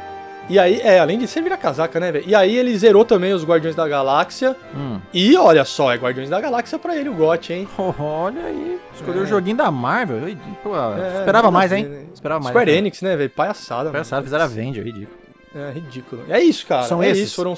E 0.48 0.58
aí, 0.58 0.78
é, 0.82 0.98
além 0.98 1.18
de 1.18 1.26
ser 1.26 1.42
vira 1.42 1.56
casaca, 1.56 1.98
né, 1.98 2.12
velho? 2.12 2.24
E 2.28 2.34
aí 2.34 2.56
ele 2.56 2.76
zerou 2.76 3.04
também 3.04 3.32
os 3.32 3.44
Guardiões 3.44 3.74
da 3.74 3.88
Galáxia. 3.88 4.54
Hum. 4.76 5.00
E 5.12 5.36
olha 5.36 5.64
só, 5.64 5.90
é 5.92 5.96
Guardiões 5.96 6.28
da 6.28 6.38
Galáxia 6.40 6.78
pra 6.78 6.94
ele 6.96 7.08
o 7.08 7.14
GOT, 7.14 7.52
hein? 7.52 7.68
Olha 7.98 8.44
aí. 8.44 8.78
Escolheu 8.94 9.22
É. 9.22 9.24
o 9.24 9.26
joguinho 9.26 9.56
da 9.56 9.70
Marvel. 9.70 10.18
Pô, 10.62 10.76
É, 10.76 11.18
esperava 11.20 11.50
mais, 11.50 11.72
a 11.72 11.78
hein? 11.78 11.84
ver, 11.84 11.90
né? 11.90 12.04
Esperava 12.12 12.40
mais. 12.40 12.50
Square 12.52 12.70
né? 12.72 12.76
Enix, 12.78 13.00
né, 13.00 13.16
velho? 13.16 13.30
Palhaçada, 13.30 13.84
mano. 13.84 13.90
Engraçado, 13.90 14.24
fizeram 14.24 14.44
a 14.44 14.48
venda, 14.48 14.80
ridículo. 14.80 15.18
É 15.54 15.70
ridículo. 15.70 16.24
É 16.28 16.40
isso, 16.40 16.66
cara. 16.66 16.82
São 16.84 17.02
é 17.02 17.08
esses? 17.08 17.28
isso. 17.28 17.36
Foram, 17.36 17.54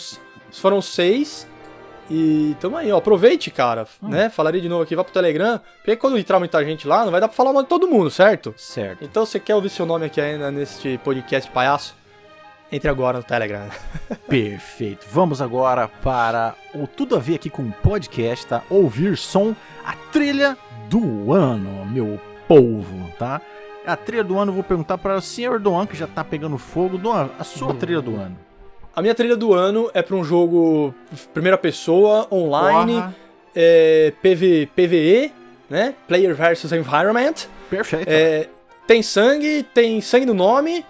foram 0.53 0.81
seis. 0.81 1.47
E 2.09 2.55
tamo 2.61 2.77
aí, 2.77 2.93
ó. 2.93 2.99
Aproveite, 2.99 3.51
cara. 3.51 3.85
Hum. 4.01 4.09
Né? 4.11 4.31
Falarei 4.31 4.61
de 4.61 4.69
novo 4.69 4.85
aqui, 4.85 4.95
vai 4.95 5.05
pro 5.05 5.13
Telegram. 5.13 5.61
Porque 5.79 5.97
quando 5.97 6.17
entrar 6.17 6.39
muita 6.39 6.65
gente 6.65 6.87
lá, 6.87 7.05
não 7.05 7.11
vai 7.11 7.21
dar 7.21 7.27
pra 7.27 7.37
falar 7.37 7.51
o 7.51 7.53
nome 7.53 7.65
de 7.65 7.69
todo 7.69 7.89
mundo, 7.89 8.11
certo? 8.11 8.55
Certo. 8.57 9.03
Então, 9.05 9.27
você 9.27 9.41
quer 9.41 9.57
ouvir 9.57 9.71
seu 9.71 9.85
nome 9.85 10.07
aqui 10.07 10.21
ainda 10.21 10.51
neste 10.53 10.99
podcast 11.03 11.51
palhaço? 11.51 11.97
Entre 12.71 12.91
agora 12.91 13.19
no 13.19 13.25
Telegram. 13.25 13.69
Perfeito. 14.29 15.07
Vamos 15.11 15.41
agora 15.41 15.89
para 16.03 16.55
o 16.75 16.87
Tudo 16.87 17.15
a 17.17 17.19
Ver 17.19 17.37
aqui 17.37 17.49
com 17.49 17.63
o 17.63 17.73
podcast, 17.73 18.47
tá? 18.47 18.63
Ouvir 18.69 19.17
som, 19.17 19.55
a 19.85 19.93
trilha 20.13 20.57
do 20.89 21.33
ano, 21.33 21.87
meu 21.87 22.21
povo, 22.49 23.11
tá? 23.19 23.41
A 23.87 23.95
trilha 23.97 24.25
do 24.25 24.37
ano, 24.37 24.51
eu 24.51 24.55
vou 24.57 24.65
perguntar 24.65 24.99
para 24.99 25.15
o 25.17 25.21
senhor 25.21 25.61
Doan, 25.61 25.87
que 25.87 25.97
já 25.97 26.09
tá 26.09 26.25
pegando 26.25 26.59
fogo. 26.59 26.99
Doan, 26.99 27.31
a 27.39 27.45
sua 27.45 27.73
Hum. 27.73 27.77
trilha 27.77 28.01
do 28.01 28.17
ano. 28.17 28.37
A 28.95 29.01
minha 29.01 29.15
trilha 29.15 29.37
do 29.37 29.53
ano 29.55 29.89
é 29.95 30.03
pra 30.03 30.17
um 30.17 30.25
jogo 30.25 30.93
primeira 31.33 31.57
pessoa, 31.59 32.27
online, 32.33 33.05
é, 33.55 34.13
PV, 34.23 34.71
PVE, 34.75 35.33
né? 35.71 35.95
Player 36.09 36.35
versus 36.35 36.73
Environment. 36.73 37.35
Perfeito. 37.71 38.09
É, 38.09 38.49
tem 38.89 39.03
sangue, 39.03 39.63
tem 39.75 40.01
sangue 40.01 40.27
no 40.27 40.35
nome. 40.35 40.85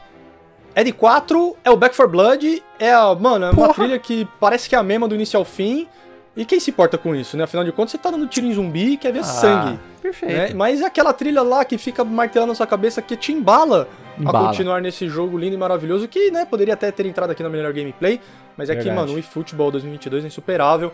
É 0.77 0.85
de 0.85 0.93
4, 0.93 1.57
é 1.65 1.71
o 1.71 1.77
Back 1.77 1.97
for 1.97 2.07
Blood. 2.07 2.63
É 2.79 2.93
a, 2.93 3.15
mano, 3.15 3.47
é 3.47 3.51
uma 3.51 3.55
Porra. 3.69 3.75
trilha 3.75 3.99
que 3.99 4.29
parece 4.39 4.69
que 4.69 4.75
é 4.75 4.79
a 4.79 4.83
mesma 4.83 5.09
do 5.09 5.15
início 5.15 5.39
ao 5.39 5.45
fim. 5.45 5.89
E 6.37 6.45
quem 6.45 6.61
se 6.61 6.71
importa 6.71 6.99
com 6.99 7.15
isso, 7.17 7.35
né? 7.35 7.45
Afinal 7.45 7.65
de 7.65 7.73
contas, 7.73 7.93
você 7.93 7.99
tá 7.99 8.11
dando 8.11 8.27
tiro 8.27 8.47
em 8.47 8.53
zumbi 8.53 8.93
e 8.93 8.97
quer 8.99 9.11
ver 9.11 9.21
Ah, 9.21 9.25
sangue. 9.25 9.81
Perfeito. 10.03 10.35
né? 10.37 10.51
Mas 10.55 10.83
é 10.83 10.85
aquela 10.85 11.15
trilha 11.15 11.41
lá 11.43 11.65
que 11.65 11.79
fica 11.79 12.05
martelando 12.05 12.51
na 12.51 12.55
sua 12.55 12.67
cabeça 12.67 13.01
que 13.01 13.17
te 13.17 13.33
embala, 13.33 13.89
a 14.19 14.21
Embala. 14.21 14.49
continuar 14.49 14.83
nesse 14.83 15.09
jogo 15.09 15.39
lindo 15.39 15.55
e 15.55 15.59
maravilhoso 15.59 16.07
que, 16.07 16.31
né, 16.31 16.45
poderia 16.45 16.75
até 16.75 16.93
ter 16.93 17.07
entrado 17.07 17.31
aqui 17.31 17.43
na 17.43 17.49
melhor 17.49 17.73
gameplay, 17.73 18.21
mas 18.55 18.69
é 18.69 18.75
que, 18.77 18.83
Verdade. 18.85 19.01
mano, 19.07 19.15
o 19.17 19.19
eFootball 19.19 19.71
2022 19.71 20.25
é 20.25 20.27
insuperável. 20.27 20.93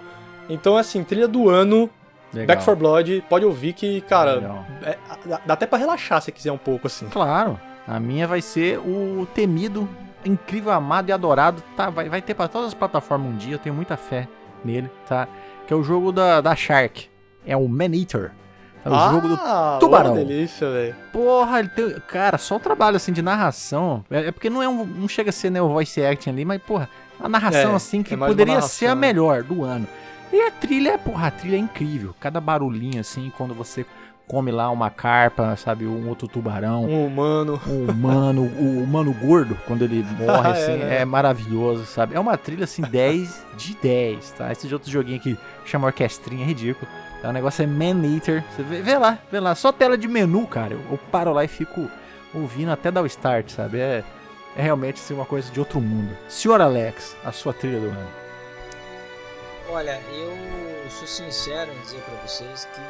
Então, 0.49 0.77
assim, 0.77 1.03
trilha 1.03 1.27
do 1.27 1.51
ano, 1.51 1.91
Legal. 2.33 2.47
Back 2.47 2.65
4 2.65 2.77
Blood, 2.79 3.25
pode 3.29 3.45
ouvir 3.45 3.73
que, 3.73 4.01
cara, 4.03 4.65
é- 4.85 4.97
dá- 5.27 5.41
dá 5.45 5.55
até 5.55 5.67
pra 5.67 5.77
relaxar 5.77 6.23
se 6.23 6.31
quiser 6.31 6.53
um 6.53 6.57
pouco, 6.59 6.87
assim. 6.87 7.07
Claro. 7.09 7.59
A 7.87 7.99
minha 7.99 8.27
vai 8.29 8.41
ser 8.41 8.79
o 8.79 9.27
temido, 9.35 9.89
incrível, 10.25 10.73
amado 10.73 11.09
e 11.09 11.13
adorado. 11.13 11.63
Tá, 11.77 11.91
vai, 11.91 12.09
vai 12.09 12.23
ter 12.23 12.35
pra 12.35 12.49
todas 12.49 12.69
as 12.69 12.75
plataformas 12.75 13.33
um 13.33 13.37
dia. 13.37 13.55
Eu 13.55 13.59
tenho 13.59 13.75
muita 13.75 13.97
fé 13.97 14.29
nele, 14.65 14.91
tá? 15.09 15.27
Que 15.67 15.73
é 15.73 15.77
o 15.77 15.83
jogo 15.83 16.13
da, 16.13 16.41
da 16.41 16.55
Shark. 16.55 17.09
É 17.47 17.57
o 17.57 17.69
Man 17.69 17.95
Eater. 17.95 18.31
É 18.85 18.91
o 18.91 19.11
jogo 19.13 19.29
do 19.29 19.35
Ah, 19.35 19.77
tubarão. 19.81 20.13
ô, 20.13 20.17
delícia, 20.17 20.69
velho. 20.71 20.97
Porra, 21.13 21.61
ele 21.61 21.69
tem. 21.69 21.91
Cara, 22.09 22.37
só 22.39 22.57
o 22.57 22.61
trabalho 22.61 22.97
assim 22.97 23.13
de 23.13 23.23
narração. 23.23 24.05
É, 24.11 24.27
é 24.27 24.33
porque 24.33 24.51
não 24.51 24.61
é 24.63 24.69
um. 24.69 24.85
Não 24.85 25.07
chega 25.09 25.31
a 25.31 25.33
ser 25.33 25.51
né, 25.51 25.63
o 25.63 25.69
voice 25.69 26.05
acting 26.05 26.31
ali, 26.31 26.45
mas, 26.45 26.61
porra, 26.63 26.89
a 27.21 27.29
narração 27.29 27.73
É, 27.73 27.77
assim 27.77 28.03
que 28.03 28.15
é 28.15 28.17
poderia 28.17 28.55
narração, 28.55 28.69
ser 28.77 28.87
a 28.87 28.95
né? 28.95 29.01
melhor 29.01 29.43
do 29.45 29.63
ano. 29.65 29.87
E 30.33 30.41
a 30.41 30.51
trilha, 30.51 30.99
porra, 30.99 31.29
a 31.29 31.31
trilha 31.31 31.57
é 31.57 31.59
incrível. 31.59 32.15
Cada 32.19 32.41
barulhinho 32.41 33.01
assim, 33.01 33.31
quando 33.37 33.55
você 33.55 33.85
come 34.33 34.51
lá 34.51 34.71
uma 34.71 34.89
carpa, 34.89 35.55
sabe, 35.57 35.87
um 35.87 36.09
outro 36.09 36.27
tubarão. 36.27 36.87
Um 36.87 37.07
humano. 37.07 37.61
O 37.67 37.91
humano, 37.91 38.51
o 38.59 38.83
humano 38.83 39.13
gordo, 39.13 39.59
quando 39.67 39.83
ele 39.83 40.03
morre, 40.19 40.49
É, 40.49 40.53
assim, 40.53 40.77
né? 40.79 41.01
é 41.03 41.05
maravilhoso, 41.05 41.85
sabe? 41.85 42.15
É 42.15 42.19
uma 42.19 42.39
trilha, 42.39 42.65
assim, 42.65 42.81
10 42.81 43.45
de 43.59 43.77
10, 43.77 44.31
tá? 44.31 44.51
Esse 44.51 44.73
outro 44.73 44.91
joguinho 44.91 45.19
aqui, 45.19 45.39
chama 45.67 45.87
orquestrinha, 45.87 46.45
é 46.45 46.47
ridículo. 46.47 46.91
Tá? 47.21 47.29
O 47.29 47.33
negócio 47.33 47.63
é 47.63 47.67
Man 47.67 48.07
Eater. 48.07 48.43
Você 48.57 48.63
vê, 48.63 48.81
vê 48.81 48.97
lá, 48.97 49.19
vê 49.31 49.39
lá. 49.39 49.55
Só 49.55 49.71
tela 49.71 49.99
de 49.99 50.09
menu, 50.09 50.47
cara. 50.47 50.73
Eu, 50.73 50.81
eu 50.93 50.99
paro 51.11 51.35
lá 51.35 51.45
e 51.45 51.49
fico 51.49 51.91
ouvindo 52.33 52.73
até 52.73 52.91
dar 52.91 53.03
o 53.03 53.07
start, 53.07 53.51
sabe? 53.51 53.81
É, 53.81 54.03
é 54.57 54.63
realmente, 54.63 54.95
assim, 54.95 55.13
uma 55.13 55.27
coisa 55.27 55.53
de 55.53 55.61
outro 55.61 55.79
mundo. 55.79 56.17
Senhor 56.27 56.59
Alex, 56.59 57.15
a 57.23 57.33
sua 57.33 57.53
trilha 57.53 57.79
do 57.81 57.89
ano. 57.89 58.09
Olha, 59.71 60.01
eu 60.11 60.91
sou 60.91 61.07
sincero 61.07 61.71
em 61.71 61.81
dizer 61.83 62.01
pra 62.01 62.27
vocês 62.27 62.67
que 62.75 62.81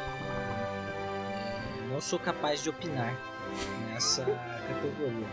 não 1.93 2.01
sou 2.01 2.17
capaz 2.17 2.63
de 2.63 2.69
opinar 2.69 3.15
nessa 3.89 4.25
categoria. 4.25 5.27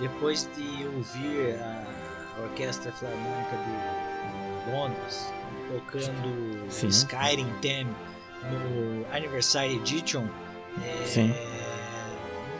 Depois 0.00 0.48
de 0.56 0.86
ouvir 0.86 1.54
a 1.60 2.42
Orquestra 2.42 2.90
Filarmônica 2.92 3.56
de 3.56 4.70
Londres 4.72 5.32
tocando 5.68 6.70
Sim. 6.70 6.88
Skyrim 6.88 7.52
Theme 7.60 7.94
no 8.50 9.14
Anniversary 9.14 9.76
Edition, 9.76 10.26
eh, 10.82 11.04
Sim. 11.06 11.34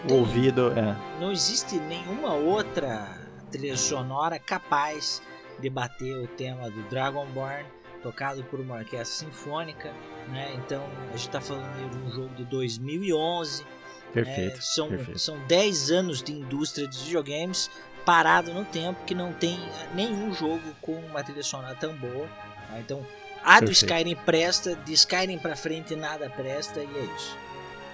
O 0.09 0.15
ouvido, 0.15 0.73
é. 0.73 0.97
não 1.21 1.33
existe 1.33 1.77
nenhuma 1.77 2.35
outra 2.35 3.19
trilha 3.51 3.77
sonora 3.77 4.39
capaz 4.39 5.23
de 5.59 5.71
bater 5.71 6.17
o 6.17 6.29
tema 6.29 6.71
do 6.71 6.83
Dragonborn, 6.89 7.65
tocado 8.07 8.45
por 8.45 8.61
uma 8.61 8.77
orquestra 8.77 9.27
sinfônica, 9.27 9.93
né? 10.29 10.53
Então 10.55 10.85
a 11.09 11.17
gente 11.17 11.27
está 11.27 11.41
falando 11.41 11.91
de 11.91 11.99
um 11.99 12.11
jogo 12.11 12.35
de 12.37 12.45
2011, 12.45 13.65
Perfeito. 14.13 14.59
é, 14.59 14.61
são 14.61 14.89
perfeito. 14.89 15.19
são 15.19 15.39
10 15.47 15.91
anos 15.91 16.23
de 16.23 16.33
indústria 16.33 16.87
de 16.87 16.97
videogames 16.99 17.69
parado 18.05 18.55
no 18.55 18.65
tempo 18.65 19.05
que 19.05 19.15
não 19.15 19.33
tem 19.33 19.59
nenhum 19.93 20.33
jogo 20.33 20.63
com 20.81 20.93
uma 20.95 21.25
trilha 21.25 21.43
sonora 21.43 21.75
tão 21.75 21.95
boa. 21.97 22.27
né? 22.71 22.79
Então 22.85 23.05
a 23.43 23.61
do 23.61 23.67
Perfeito. 23.67 23.73
Skyrim 23.73 24.17
presta, 24.25 24.77
de 24.77 24.93
Skyrim 24.93 25.39
pra 25.39 25.57
frente 25.57 25.97
nada 25.97 26.31
presta 26.31 26.81
e 26.81 26.87
é 26.97 27.09
isso. 27.17 27.37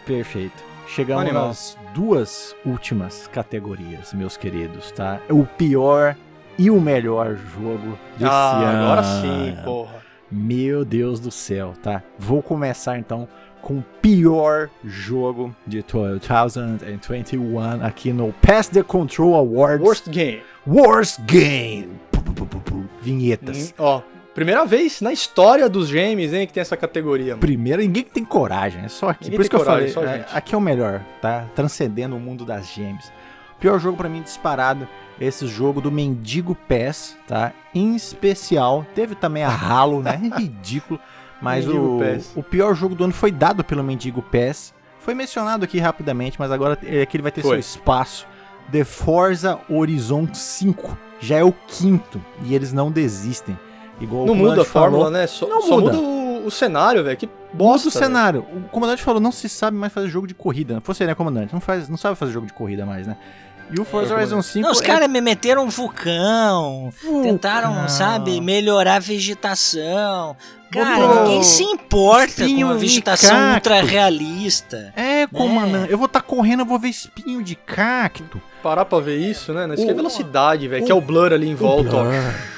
Perfeito. 0.05 0.63
Chegamos 0.89 1.23
Animal. 1.23 1.49
nas 1.49 1.79
duas 1.95 2.55
últimas 2.67 3.29
categorias, 3.29 4.13
meus 4.13 4.37
queridos, 4.37 4.91
tá? 4.91 5.21
O 5.31 5.47
pior 5.47 6.17
e 6.59 6.71
o 6.71 6.81
melhor 6.81 7.37
jogo 7.37 7.99
desse 8.17 8.31
ah, 8.31 8.57
ano. 8.57 8.85
agora 8.85 9.03
sim, 9.03 9.57
porra. 9.65 10.03
Meu 10.31 10.85
Deus 10.85 11.21
do 11.21 11.31
céu, 11.31 11.75
tá? 11.83 12.03
Vou 12.19 12.43
começar 12.43 12.99
então 12.99 13.29
com 13.61 13.79
o 13.79 13.85
pior 14.01 14.71
jogo 14.85 15.55
de 15.67 15.83
2021 15.83 17.85
aqui 17.85 18.13
no 18.13 18.33
Pass 18.35 18.69
the 18.69 18.83
Control 18.83 19.37
Awards 19.37 19.85
Worst 19.85 20.09
game. 20.09 20.43
Worst 20.67 21.21
Game. 21.27 21.89
Vinhetas. 23.01 23.71
Hum, 23.71 23.75
ó, 23.79 24.03
primeira 24.35 24.65
vez 24.65 25.01
na 25.01 25.13
história 25.13 25.69
dos 25.69 25.91
games, 25.91 26.33
hein, 26.33 26.47
que 26.47 26.53
tem 26.53 26.61
essa 26.61 26.77
categoria, 26.77 27.33
mano. 27.33 27.41
Primeiro, 27.41 27.83
ninguém 27.83 28.03
que 28.03 28.11
tem 28.11 28.25
coragem, 28.25 28.85
é 28.85 28.89
só 28.89 29.11
aqui. 29.11 29.25
Ninguém 29.25 29.39
Por 29.39 29.43
isso 29.43 29.51
que 29.51 29.57
tem 29.57 29.61
eu 29.61 29.67
coragem, 29.67 29.93
falei, 29.93 30.09
só 30.09 30.15
é, 30.15 30.19
gente. 30.19 30.37
aqui 30.37 30.55
é 30.55 30.59
o 30.59 30.61
melhor, 30.61 31.03
tá? 31.21 31.47
Transcendendo 31.55 32.17
o 32.17 32.21
mundo 32.21 32.45
das 32.45 32.77
games. 32.77 33.13
Pior 33.61 33.79
jogo 33.79 33.97
pra 33.97 34.09
mim 34.09 34.23
disparado, 34.23 34.89
esse 35.25 35.47
jogo 35.47 35.81
do 35.81 35.91
Mendigo 35.91 36.55
Pass, 36.55 37.17
tá? 37.27 37.53
Em 37.75 37.95
especial, 37.95 38.85
teve 38.95 39.15
também 39.15 39.45
a 39.45 39.51
Halo, 39.55 40.03
né? 40.03 40.17
Ridículo. 40.37 40.99
Mas 41.41 41.67
o, 41.67 41.99
o 42.37 42.43
pior 42.43 42.75
jogo 42.75 42.95
do 42.95 43.05
ano 43.05 43.13
foi 43.13 43.33
dado 43.33 43.65
pelo 43.65 43.83
Mendigo 43.83 44.23
Pass. 44.23 44.73
Foi 45.01 45.15
mencionado 45.15 45.65
aqui 45.65 45.81
rapidamente, 45.81 46.39
mas 46.39 46.53
agora 46.53 46.79
é 46.85 47.05
que 47.05 47.17
ele 47.17 47.23
vai 47.23 47.33
ter 47.33 47.43
Foi. 47.43 47.51
seu 47.51 47.59
espaço. 47.59 48.27
The 48.71 48.85
Forza 48.85 49.59
Horizon 49.69 50.29
5. 50.33 50.97
Já 51.19 51.39
é 51.39 51.45
o 51.45 51.53
quinto. 51.53 52.21
E 52.45 52.55
eles 52.55 52.73
não 52.73 52.91
desistem. 52.93 53.59
Igual 54.01 54.25
Não 54.27 54.35
o 54.35 54.37
muda 54.37 54.63
a 54.63 54.65
fórmula, 54.65 55.05
falou, 55.05 55.11
né? 55.19 55.27
Só, 55.27 55.47
Não 55.49 55.63
só 55.63 55.81
muda. 55.81 55.93
muda 55.93 55.99
o, 55.99 56.47
o 56.47 56.51
cenário, 56.51 57.03
velho. 57.05 57.17
Que 57.17 57.27
Muda 57.27 57.37
bosta. 57.53 57.89
o 57.89 57.91
cenário. 57.91 58.47
O 58.55 58.69
comandante 58.69 59.03
falou, 59.03 59.21
não 59.21 59.33
se 59.33 59.49
sabe 59.49 59.77
mais 59.77 59.93
fazer 59.93 60.09
jogo 60.09 60.27
de 60.29 60.35
corrida. 60.35 60.81
Você, 60.85 61.05
né, 61.07 61.15
comandante? 61.15 61.53
Não, 61.53 61.61
faz, 61.61 61.89
não 61.89 61.97
sabe 61.97 62.17
fazer 62.17 62.33
jogo 62.33 62.47
de 62.47 62.53
corrida 62.53 62.87
mais, 62.87 63.07
né? 63.07 63.17
E 63.71 63.81
o 63.81 63.85
Forza 63.85 64.13
É, 64.13 64.17
Horizon 64.17 64.43
5 64.43 64.65
Não, 64.67 64.73
os 64.73 64.81
é 64.81 64.85
caras 64.85 65.09
me 65.09 65.21
meteram 65.21 65.65
um 65.65 65.69
vulcão, 65.69 66.93
vulcão. 67.03 67.23
Tentaram, 67.23 67.89
sabe, 67.89 68.41
melhorar 68.41 68.97
a 68.97 68.99
vegetação. 68.99 70.37
Cara, 70.71 70.97
Botou 71.07 71.25
ninguém 71.25 71.43
se 71.43 71.63
importa 71.63 72.25
espinho 72.45 72.67
com 72.69 72.73
a 72.73 72.77
em 72.77 72.79
vegetação 72.79 73.55
ultra 73.55 73.83
realista. 73.83 74.93
É, 74.97 75.27
comandante. 75.27 75.91
Eu 75.93 75.99
vou 75.99 76.07
estar 76.07 76.23
correndo, 76.23 76.61
eu 76.61 76.67
vou 76.67 76.79
ver 76.79 76.89
espinho 76.89 77.43
de 77.43 77.55
cacto. 77.55 78.41
Parar 78.63 78.85
pra 78.87 78.99
ver 79.01 79.19
isso, 79.19 79.53
né? 79.53 79.65
Isso 79.75 79.83
aqui 79.83 79.91
é 79.91 79.93
O- 79.93 79.97
velocidade, 79.97 80.69
velho. 80.69 80.85
Que 80.87 80.91
é 80.93 80.95
o 80.95 81.01
blur 81.01 81.33
ali 81.33 81.49
em 81.49 81.55
volta, 81.55 81.95
o, 81.95 81.99
ó. 81.99 82.03
blur, 82.05 82.15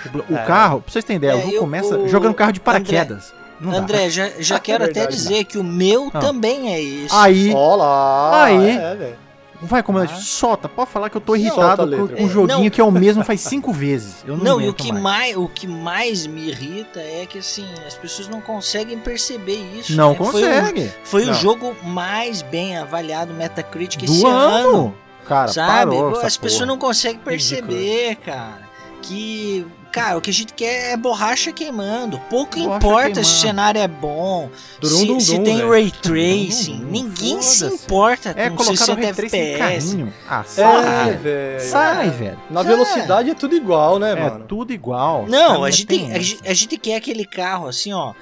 o, 0.06 0.08
blur- 0.10 0.24
o 0.30 0.36
É. 0.36 0.44
carro, 0.44 0.80
pra 0.80 0.92
vocês 0.92 1.04
terem 1.04 1.16
ideia, 1.16 1.32
É, 1.32 1.34
o 1.36 1.40
jogo 1.40 1.54
eu- 1.54 1.60
começa 1.60 1.98
o- 1.98 2.08
jogando 2.08 2.34
carro 2.34 2.52
de 2.52 2.60
paraquedas. 2.60 3.32
Não 3.60 3.72
dá. 3.72 3.78
André, 3.78 4.10
já, 4.10 4.30
já 4.38 4.58
quero 4.60 4.84
até 4.84 4.92
Verdade, 5.00 5.16
dizer 5.16 5.44
que 5.44 5.58
o 5.58 5.64
meu 5.64 6.10
Ah. 6.14 6.18
também 6.20 6.72
é 6.72 6.80
isso. 6.80 7.14
Aí, 7.16 7.52
Ó 7.52 7.74
lá. 7.76 8.44
Aí. 8.44 8.70
É, 8.76 8.94
velho. 8.94 9.23
Vai, 9.64 9.82
comandante, 9.82 10.14
Ah. 10.14 10.20
solta. 10.20 10.68
Pode 10.68 10.90
falar 10.90 11.10
que 11.10 11.16
eu 11.16 11.20
tô 11.20 11.34
irritado 11.36 11.88
com 11.88 12.22
um 12.22 12.26
É, 12.26 12.28
joguinho 12.28 12.64
não. 12.64 12.70
que 12.70 12.80
é 12.80 12.84
o 12.84 12.90
mesmo 12.90 13.24
faz 13.24 13.40
cinco 13.40 13.72
vezes. 13.72 14.24
Eu 14.26 14.36
não, 14.36 14.44
Não, 14.44 14.60
e 14.60 14.68
o 14.68 14.74
que, 14.74 14.92
mais. 14.92 15.02
mais, 15.02 15.36
o 15.36 15.48
que 15.48 15.66
mais 15.66 16.26
me 16.26 16.48
irrita 16.48 17.00
é 17.00 17.26
que 17.28 17.38
assim, 17.38 17.66
as 17.86 17.94
pessoas 17.94 18.28
não 18.28 18.40
conseguem 18.40 18.98
perceber 18.98 19.58
isso. 19.78 19.94
Não 19.96 20.10
né? 20.10 20.16
Foi 20.16 20.26
o- 20.26 20.32
consegue. 20.32 20.92
Foi 21.04 21.28
o 21.28 21.34
jogo 21.34 21.74
mais 21.84 22.42
bem 22.42 22.76
avaliado 22.78 23.32
Metacritic 23.34 24.04
Do 24.04 24.12
esse 24.12 24.24
ano. 24.26 24.36
ano. 24.36 24.94
Cara, 25.26 25.48
sabe? 25.48 25.96
parou 25.96 26.10
Pô, 26.10 26.16
essa 26.18 26.26
As 26.26 26.36
pessoas 26.36 26.60
porra. 26.60 26.66
não 26.66 26.78
conseguem 26.78 27.18
perceber, 27.18 28.16
cara. 28.16 28.62
Que, 29.00 29.66
cara, 29.94 30.18
o 30.18 30.20
que 30.20 30.30
a 30.30 30.32
gente 30.32 30.52
quer 30.54 30.92
é 30.92 30.96
borracha 30.96 31.52
queimando. 31.52 32.18
Pouco 32.28 32.58
Borracha 32.58 32.76
importa 32.76 33.06
se 33.06 33.12
queimando. 33.14 33.20
o 33.20 33.24
cenário 33.40 33.80
é 33.80 33.88
bom, 33.88 34.50
Durum, 34.80 34.96
se, 34.98 35.06
dum, 35.06 35.20
se 35.20 35.36
dum, 35.38 35.44
tem 35.44 35.68
ray 35.68 35.90
tracing. 35.90 36.78
dum, 36.78 36.90
Ninguém 36.90 37.40
se 37.40 37.64
importa 37.66 38.34
É, 38.36 38.50
com 38.50 38.56
colocaram 38.56 38.74
o 38.74 38.76
60 38.76 39.00
Ray 39.00 39.12
Tracing 39.14 39.36
em 39.36 39.52
FPS. 39.52 40.12
Ah, 40.28 40.40
É, 40.40 40.44
sai. 40.44 41.16
velho. 41.16 41.60
sai, 41.60 42.10
velho. 42.10 42.38
Na 42.50 42.60
É. 42.60 42.64
velocidade 42.64 43.30
é 43.30 43.34
tudo 43.34 43.54
igual, 43.54 43.98
né, 43.98 44.12
É 44.12 44.16
mano? 44.16 44.44
tudo 44.46 44.72
igual. 44.72 45.26
Não, 45.28 45.62
a 45.64 45.70
gente, 45.70 45.86
tem 45.86 46.12
a, 46.12 46.18
gente, 46.18 46.40
a 46.48 46.52
gente 46.54 46.76
quer 46.76 46.96
aquele 46.96 47.24
carro 47.24 47.68
assim, 47.68 47.92
ó. 47.92 48.12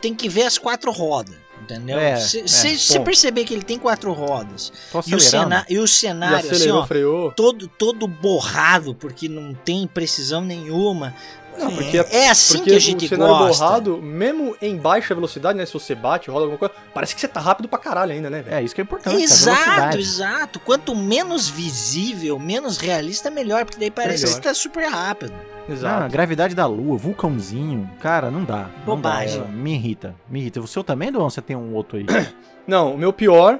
Tem 0.00 0.14
que 0.14 0.28
ver 0.28 0.42
as 0.42 0.58
quatro 0.58 0.90
rodas. 0.92 1.34
Entendeu? 1.66 1.98
É, 1.98 2.16
Se 2.16 2.40
é, 2.42 2.46
se 2.46 2.94
ponto. 2.94 3.04
perceber 3.06 3.44
que 3.44 3.52
ele 3.52 3.64
tem 3.64 3.76
quatro 3.78 4.12
rodas 4.12 4.72
e 5.04 5.14
o, 5.14 5.20
cena, 5.20 5.66
e 5.68 5.78
o 5.80 5.84
E 5.84 5.88
cenário, 5.88 6.36
assim, 6.38 6.50
acelerou, 6.50 6.80
ó, 6.82 6.86
freou. 6.86 7.32
todo, 7.32 7.66
todo 7.66 8.06
borrado, 8.06 8.94
porque 8.94 9.28
não 9.28 9.52
tem 9.52 9.84
precisão 9.86 10.42
nenhuma. 10.42 11.12
Não, 11.58 11.68
É, 11.68 11.74
porque, 11.74 11.96
é 12.14 12.28
assim 12.28 12.58
porque 12.58 12.70
que 12.70 12.76
a 12.76 12.78
gente 12.78 13.06
o 13.06 13.08
cenário 13.08 13.34
gosta. 13.38 13.64
borrado, 13.64 13.96
mesmo 14.02 14.54
em 14.60 14.76
baixa 14.76 15.14
velocidade, 15.14 15.56
né? 15.58 15.64
Se 15.66 15.72
você 15.72 15.94
bate, 15.94 16.30
roda 16.30 16.44
alguma 16.44 16.58
coisa, 16.58 16.74
parece 16.94 17.14
que 17.14 17.20
você 17.20 17.26
tá 17.28 17.40
rápido 17.40 17.66
pra 17.66 17.78
caralho 17.78 18.12
ainda, 18.12 18.28
né, 18.30 18.42
velho? 18.42 18.56
É 18.58 18.62
isso 18.62 18.74
que 18.74 18.80
é 18.80 18.84
importante. 18.84 19.22
Exato, 19.22 19.96
exato. 19.98 20.60
Quanto 20.60 20.94
menos 20.94 21.48
visível, 21.48 22.38
menos 22.38 22.76
realista, 22.76 23.30
melhor, 23.30 23.64
porque 23.64 23.80
daí 23.80 23.90
parece 23.90 24.24
Melhor. 24.24 24.36
que 24.38 24.42
tá 24.46 24.54
super 24.54 24.86
rápido. 24.86 25.32
Ah, 25.68 25.72
Exato. 25.72 26.12
gravidade 26.12 26.54
da 26.54 26.66
lua, 26.66 26.96
vulcãozinho. 26.96 27.90
Cara, 28.00 28.30
não 28.30 28.44
dá. 28.44 28.66
não 28.86 28.96
Bobagem. 28.96 29.40
dá, 29.42 29.48
é, 29.48 29.50
me 29.52 29.74
irrita. 29.74 30.14
Me 30.28 30.40
irrita. 30.40 30.60
O 30.60 30.66
seu 30.66 30.84
também, 30.84 31.10
Luan? 31.10 31.28
Você 31.28 31.42
tem 31.42 31.56
um 31.56 31.74
outro 31.74 31.98
aí? 31.98 32.06
Não, 32.66 32.94
o 32.94 32.98
meu 32.98 33.12
pior 33.12 33.58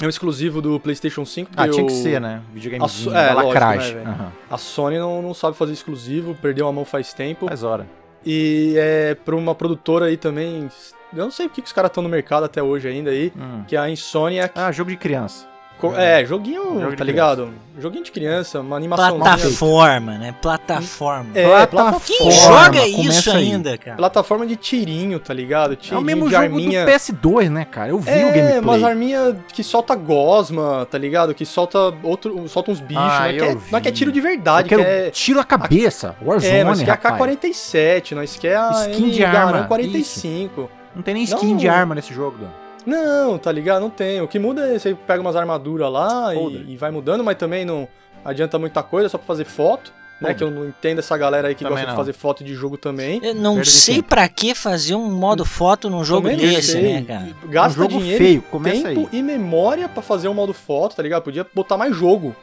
é 0.00 0.04
um 0.06 0.08
exclusivo 0.08 0.60
do 0.60 0.78
PlayStation 0.80 1.24
5. 1.24 1.50
ah, 1.56 1.68
tinha 1.68 1.84
que 1.86 1.92
eu- 1.92 1.96
ser, 1.96 2.20
né? 2.20 2.42
Videogame 2.52 2.84
A 2.84 2.88
su- 2.88 3.12
é, 3.14 3.32
lacragem. 3.32 3.94
né? 3.96 4.02
Aham, 4.06 4.32
A 4.50 4.58
Sony 4.58 4.98
não, 4.98 5.22
não 5.22 5.32
sabe 5.34 5.56
fazer 5.56 5.72
exclusivo, 5.72 6.34
perdeu 6.34 6.66
a 6.66 6.72
mão 6.72 6.84
faz 6.84 7.12
tempo. 7.12 7.46
Faz 7.48 7.62
hora. 7.62 7.86
E 8.26 8.74
é 8.76 9.14
pra 9.14 9.34
uma 9.36 9.54
produtora 9.54 10.06
aí 10.06 10.16
também 10.16 10.68
Eu 11.12 11.24
não 11.24 11.30
sei 11.30 11.46
porque 11.48 11.60
que 11.60 11.66
os 11.66 11.72
caras 11.72 11.90
estão 11.90 12.02
no 12.02 12.08
mercado 12.08 12.44
até 12.44 12.62
hoje 12.62 12.88
ainda 12.88 13.10
aí, 13.10 13.32
Hum. 13.36 13.64
que 13.68 13.76
é 13.76 13.78
a 13.78 13.90
Insomniac. 13.90 14.52
Ah, 14.58 14.72
jogo 14.72 14.90
de 14.90 14.96
criança. 14.96 15.46
Co- 15.82 15.96
É, 15.96 16.24
joguinho, 16.24 16.78
Jogo 16.78 16.90
de 16.92 16.96
tá 16.96 17.02
ligado? 17.04 17.50
Joguinho 17.76 18.04
de 18.04 18.12
criança, 18.12 18.60
uma 18.60 18.76
animação. 18.76 19.18
Plataforma, 19.18 20.16
né? 20.16 20.32
Plataforma. 20.40 21.26
É, 21.34 21.66
Plataforma. 21.66 22.00
Quem 22.06 22.18
Forma, 22.30 22.64
joga 22.64 22.80
começa 22.92 23.18
isso 23.18 23.30
aí. 23.32 23.36
ainda, 23.52 23.76
cara? 23.78 23.96
Plataforma 23.96 24.46
de 24.46 24.54
tirinho, 24.54 25.18
tá 25.18 25.34
ligado? 25.34 25.72
É 25.72 25.76
Tirinho 25.76 26.00
o 26.00 26.04
mesmo 26.04 26.24
de 26.26 26.30
jogo 26.30 26.44
arminha. 26.44 26.84
do 26.84 26.90
PS2, 26.92 27.48
né, 27.50 27.64
cara? 27.64 27.88
Eu 27.90 27.98
vi 27.98 28.10
o 28.10 28.14
É, 28.14 28.30
gameplay. 28.32 28.58
umas 28.60 28.82
arminhas 28.84 29.34
que 29.52 29.64
solta 29.64 29.96
gosma, 29.96 30.86
tá 30.88 30.96
ligado? 30.98 31.34
Que 31.34 31.44
solta 31.44 31.92
outro, 32.04 32.46
solta 32.48 32.70
uns 32.70 32.78
bichos. 32.80 33.02
Ah, 33.02 33.18
não, 33.20 33.26
é 33.26 33.32
que 33.32 33.44
é, 33.44 33.54
não 33.72 33.78
é 33.78 33.80
que 33.80 33.88
é 33.88 33.92
tiro 33.92 34.12
de 34.12 34.20
verdade, 34.20 34.68
quero 34.68 34.82
que 34.84 34.88
é. 34.88 35.10
tiro 35.10 35.40
a 35.40 35.44
cabeça. 35.44 36.14
Warzone, 36.24 36.54
É, 36.54 36.62
nós 36.62 36.80
quer 36.80 36.90
a 36.92 36.94
rapaz. 36.94 37.16
K-47, 37.18 38.12
nós 38.12 38.36
quer 38.36 38.56
a 38.56 38.86
Skin 38.90 39.10
de 39.10 39.24
arma, 39.24 39.52
Garand 39.52 39.66
45. 39.66 40.70
Não 40.94 41.02
tem 41.02 41.14
nem 41.14 41.24
skin 41.24 41.50
Não. 41.52 41.56
de 41.56 41.68
arma 41.68 41.94
nesse 41.94 42.12
jogo, 42.14 42.36
Dan. 42.38 42.48
Não, 42.86 43.38
tá 43.38 43.50
ligado? 43.52 43.80
Não 43.82 43.90
tem. 43.90 44.20
O 44.20 44.28
que 44.28 44.38
muda 44.38 44.66
é 44.74 44.78
você 44.78 44.94
pega 44.94 45.20
umas 45.20 45.36
armaduras 45.36 45.90
lá 45.92 46.34
e, 46.34 46.72
e 46.72 46.76
vai 46.76 46.90
mudando, 46.90 47.22
mas 47.24 47.36
também 47.36 47.64
não 47.64 47.88
adianta 48.24 48.58
muita 48.58 48.82
coisa, 48.82 49.08
só 49.08 49.18
pra 49.18 49.26
fazer 49.26 49.44
foto. 49.44 49.92
Né, 50.20 50.34
que 50.34 50.44
eu 50.44 50.52
não 50.52 50.66
entendo 50.68 51.00
essa 51.00 51.16
galera 51.16 51.48
aí 51.48 51.54
que 51.56 51.64
Também 51.64 51.78
gosta 51.78 51.86
não. 51.88 51.94
de 51.94 51.96
fazer 52.00 52.12
foto 52.12 52.44
de 52.44 52.54
jogo 52.54 52.76
também. 52.78 53.20
Eu 53.24 53.34
não 53.34 53.64
sei 53.64 54.00
pra 54.00 54.28
que 54.28 54.54
fazer 54.54 54.94
um 54.94 55.10
modo 55.10 55.44
foto 55.44 55.90
num 55.90 56.04
jogo 56.04 56.28
Também 56.30 56.46
não 56.46 56.54
desse, 56.54 56.72
sei. 56.72 56.82
né, 57.00 57.02
cara? 57.04 57.28
Gasta 57.46 57.80
Um 57.80 57.82
jogo 57.82 57.98
dinheiro, 57.98 58.24
feio, 58.24 58.42
começa 58.42 58.88
tempo 58.88 59.08
aí. 59.12 59.18
e 59.18 59.20
memória 59.20 59.88
pra 59.88 60.00
fazer 60.00 60.28
um 60.28 60.34
modo 60.34 60.52
foto, 60.54 60.94
tá 60.94 61.02
ligado? 61.02 61.24
Podia 61.24 61.44
botar 61.52 61.76
mais 61.76 61.96
jogo 61.96 62.36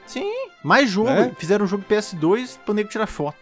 Mais 0.61 0.89
jogo. 0.89 1.09
Né? 1.09 1.31
Fizeram 1.39 1.63
um 1.63 1.67
jogo 1.69 1.85
PS2 1.89 2.57
pro 2.65 2.73
nego 2.73 2.89
tirar 2.89 3.07
foto. 3.07 3.37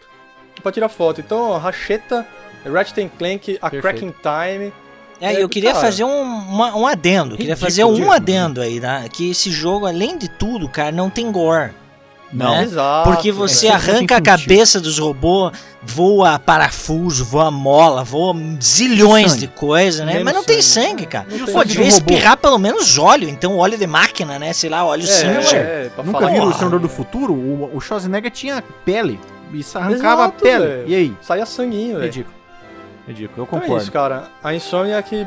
pra 0.62 0.70
tirar 0.70 0.88
foto. 0.88 1.20
Então, 1.20 1.52
a 1.54 1.58
Racheta, 1.58 2.24
Ratchet 2.64 3.10
Clank, 3.18 3.58
a 3.60 3.68
Perfeito. 3.70 3.82
Cracking 3.82 4.14
Time. 4.22 4.72
É, 5.20 5.34
É, 5.34 5.42
eu 5.42 5.48
queria 5.48 5.72
cara, 5.72 5.84
fazer 5.84 6.04
um, 6.04 6.22
uma- 6.22 6.76
um 6.76 6.86
adendo, 6.86 7.36
queria 7.36 7.56
fazer 7.56 7.82
um 7.84 7.90
ridículo. 7.90 8.12
adendo 8.14 8.60
aí, 8.60 8.78
né? 8.78 9.06
Que 9.12 9.30
esse 9.30 9.50
jogo, 9.50 9.86
além 9.86 10.16
de 10.16 10.28
tudo, 10.28 10.68
cara, 10.68 10.92
não 10.92 11.10
tem 11.10 11.30
gore. 11.32 11.72
Não. 12.30 12.50
né? 12.56 12.62
Exato. 12.64 13.10
Porque 13.10 13.32
você 13.32 13.68
é 13.68 13.72
arranca 13.72 14.18
a 14.18 14.20
cabeça 14.20 14.78
dos 14.78 14.98
robôs, 14.98 15.50
voa 15.82 16.38
parafuso, 16.38 17.24
voa 17.24 17.50
mola, 17.50 18.04
voa 18.04 18.36
zilhões 18.62 19.30
Sangue. 19.32 19.46
de 19.46 19.48
coisas, 19.48 20.00
né? 20.04 20.12
Menos 20.12 20.24
Mas 20.24 20.34
não 20.34 20.44
tem 20.44 20.60
sangue. 20.60 20.88
sangue, 20.88 21.06
cara. 21.06 21.26
Não 21.30 21.46
Pô, 21.46 21.52
sangue 21.52 21.68
devia 21.68 21.88
espirrar 21.88 22.36
pelo 22.36 22.58
menos 22.58 22.98
óleo, 22.98 23.30
então 23.30 23.56
óleo 23.56 23.78
de 23.78 23.86
máquina, 23.86 24.38
né? 24.38 24.52
Sei 24.52 24.68
lá, 24.68 24.84
óleo 24.84 25.04
É, 25.04 25.06
cinza. 25.06 25.56
é, 25.56 25.90
pra 25.94 26.04
Nunca 26.04 26.26
viram 26.28 26.48
o. 26.48 26.52
Senador 26.52 26.80
do 26.80 26.88
Futuro? 26.88 27.32
O, 27.32 27.70
o 27.74 27.80
Schwarzenegger 27.80 28.30
tinha 28.30 28.62
pele. 28.84 29.18
Isso 29.54 29.78
arrancava 29.78 30.24
Exato, 30.24 30.36
a 30.38 30.42
pele. 30.42 30.66
velho. 30.66 30.84
E 30.86 30.94
aí? 30.94 31.16
Saia 31.22 31.46
sanguinho, 31.46 31.94
velho. 31.94 32.04
Ridículo. 32.04 32.36
Ridículo, 33.08 33.40
eu 33.40 33.44
Então 33.44 33.58
é 33.58 33.60
concordo. 33.62 33.82
isso, 33.82 33.90
cara. 33.92 34.24
A 34.44 34.54
Insomniac 34.54 35.26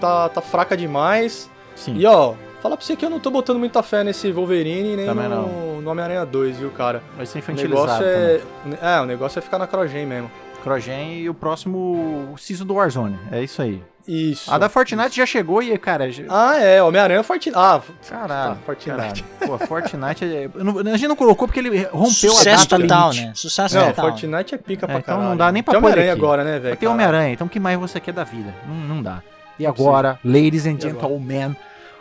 tá, 0.00 0.28
tá 0.28 0.40
fraca 0.40 0.76
demais. 0.76 1.50
Sim. 1.74 1.96
E 1.96 2.06
ó, 2.06 2.34
falar 2.60 2.76
pra 2.76 2.84
você 2.86 2.94
que 2.94 3.04
eu 3.04 3.10
não 3.10 3.18
tô 3.18 3.30
botando 3.30 3.58
muita 3.58 3.82
fé 3.82 4.04
nesse 4.04 4.30
Wolverine 4.30 4.94
nem 4.96 5.06
Também 5.06 5.28
no, 5.28 5.80
no 5.80 5.90
Homem-Aranha 5.90 6.24
2, 6.26 6.58
viu, 6.58 6.70
cara? 6.70 7.02
Vai 7.16 7.24
ser 7.26 7.38
O 7.38 7.40
infantilizado 7.40 8.04
negócio 8.04 8.04
também. 8.04 8.78
é. 8.82 8.96
É, 8.96 9.00
o 9.00 9.06
negócio 9.06 9.38
é 9.38 9.42
ficar 9.42 9.58
na 9.58 9.66
Crogen 9.66 10.06
mesmo. 10.06 10.30
Crogen 10.62 11.18
e 11.18 11.28
o 11.28 11.34
próximo 11.34 12.34
season 12.38 12.64
do 12.64 12.74
Warzone. 12.74 13.18
É 13.32 13.42
isso 13.42 13.60
aí. 13.60 13.82
Isso. 14.06 14.52
A 14.52 14.58
da 14.58 14.68
Fortnite 14.68 15.16
já 15.16 15.24
chegou 15.24 15.62
e, 15.62 15.76
cara... 15.78 16.10
já- 16.10 16.24
Ah, 16.28 16.58
é, 16.58 16.82
Homem-Aranha 16.82 17.22
Fortnite. 17.22 17.56
Ah, 17.56 17.80
Caralho, 18.08 18.54
tá, 18.56 18.60
Fortnite. 18.66 18.90
caralho. 18.96 19.24
Pô, 19.58 19.58
Fortnite... 19.66 20.24
é- 20.24 20.50
a 20.92 20.96
gente 20.96 21.08
não 21.08 21.14
colocou 21.16 21.46
porque 21.46 21.60
ele 21.60 21.84
rompeu 21.92 22.10
Sucesso 22.32 22.48
a 22.48 22.56
data 22.76 22.78
total, 22.80 23.10
limite. 23.10 23.26
né? 23.28 23.32
Sucesso 23.36 23.74
Não, 23.76 23.86
total. 23.88 24.04
Fortnite 24.10 24.54
é 24.54 24.58
pica 24.58 24.86
É, 24.86 24.88
pra 24.88 24.98
então 24.98 25.14
caralho. 25.14 25.28
não 25.30 25.36
dá 25.36 25.52
nem 25.52 25.62
pra 25.62 25.72
Tem 25.72 25.78
Homem-Aranha 25.78 26.12
agora, 26.12 26.42
né, 26.44 26.58
velho? 26.58 26.76
Tem? 26.76 26.88
Homem-Aranha, 26.88 27.32
então 27.32 27.46
o 27.46 27.50
que 27.50 27.60
mais 27.60 27.78
você 27.78 28.00
quer 28.00 28.12
da 28.12 28.24
vida? 28.24 28.52
Não, 28.66 28.74
não 28.96 29.02
dá. 29.02 29.22
E 29.58 29.64
agora, 29.66 30.18
ladies 30.24 30.66
and 30.66 30.80
gentlemen, 30.80 31.54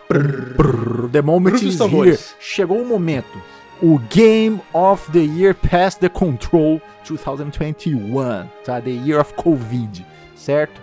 brrr, 0.10 1.10
the 1.12 1.22
moment 1.22 1.56
is 1.64 1.80
here. 1.80 2.18
Chegou 2.40 2.82
o 2.82 2.86
momento. 2.86 3.40
O 3.82 4.00
Game 4.10 4.60
of 4.74 5.12
the 5.12 5.20
Year 5.20 5.56
Past 5.56 6.00
the 6.00 6.10
Control 6.10 6.82
2021, 7.04 8.48
tá? 8.64 8.80
The 8.80 8.90
Year 8.92 9.20
of 9.20 9.34
Covid, 9.34 10.06
certo? 10.36 10.80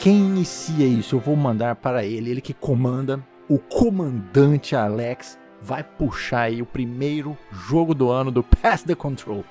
Quem 0.00 0.16
inicia 0.16 0.86
isso? 0.86 1.16
Eu 1.16 1.20
vou 1.20 1.36
mandar 1.36 1.76
para 1.76 2.04
ele, 2.04 2.30
ele 2.30 2.40
que 2.40 2.54
comanda, 2.54 3.22
o 3.48 3.58
comandante 3.58 4.74
Alex 4.74 5.38
vai 5.60 5.84
puxar 5.84 6.42
aí 6.42 6.62
o 6.62 6.66
primeiro 6.66 7.36
jogo 7.52 7.94
do 7.94 8.10
ano 8.10 8.30
do 8.30 8.42
Past 8.42 8.86
the 8.86 8.94
Control. 8.94 9.44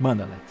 Manda, 0.00 0.24
Alex. 0.24 0.42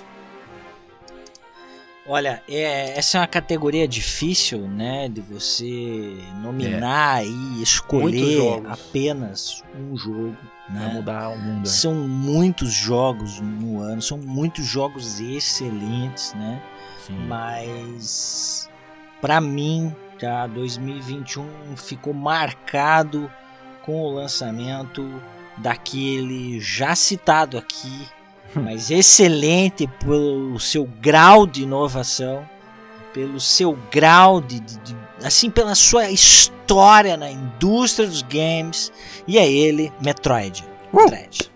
Olha, 2.06 2.42
é, 2.50 2.98
essa 2.98 3.18
é 3.18 3.22
uma 3.22 3.28
categoria 3.28 3.88
difícil, 3.88 4.60
né? 4.68 5.08
De 5.10 5.22
você 5.22 6.18
nominar 6.42 7.26
e 7.26 7.30
Muitos 7.30 7.62
escolher 7.62 8.62
apenas 8.68 9.64
um 9.78 9.96
jogo, 9.96 10.36
Vai 10.70 10.88
né? 10.88 10.94
mudar 10.94 11.30
o 11.30 11.38
mundo. 11.38 11.60
né? 11.60 11.66
São 11.66 11.94
muitos 11.96 12.74
jogos 12.74 13.40
no 13.40 13.82
ano, 13.82 14.02
são 14.02 14.18
muitos 14.18 14.66
jogos 14.66 15.22
excelentes, 15.22 16.34
né? 16.34 16.62
Sim. 17.06 17.16
Mas 17.28 18.70
pra 19.24 19.40
mim, 19.40 19.96
tá, 20.20 20.46
2021 20.48 21.48
ficou 21.78 22.14
marcado 22.14 23.32
com 23.86 24.02
o 24.02 24.14
lançamento 24.14 25.10
daquele 25.58 26.60
já 26.60 26.94
citado 26.94 27.58
aqui, 27.58 28.06
mas 28.54 28.92
excelente 28.92 29.88
pelo 30.04 30.60
seu 30.60 30.84
grau 31.00 31.48
de 31.48 31.64
inovação, 31.64 32.46
pelo 33.14 33.40
seu 33.40 33.80
grau 33.90 34.42
de, 34.42 34.60
de- 34.60 34.78
de- 34.80 34.96
assim 35.24 35.50
pela 35.50 35.74
sua 35.74 36.10
história 36.10 37.16
na 37.16 37.32
indústria 37.32 38.06
dos 38.06 38.24
games, 38.24 38.92
e 39.26 39.38
é 39.38 39.50
ele, 39.50 39.90
Metroid. 40.02 40.66
Uh! 40.92 40.98
Metroid. 41.04 41.50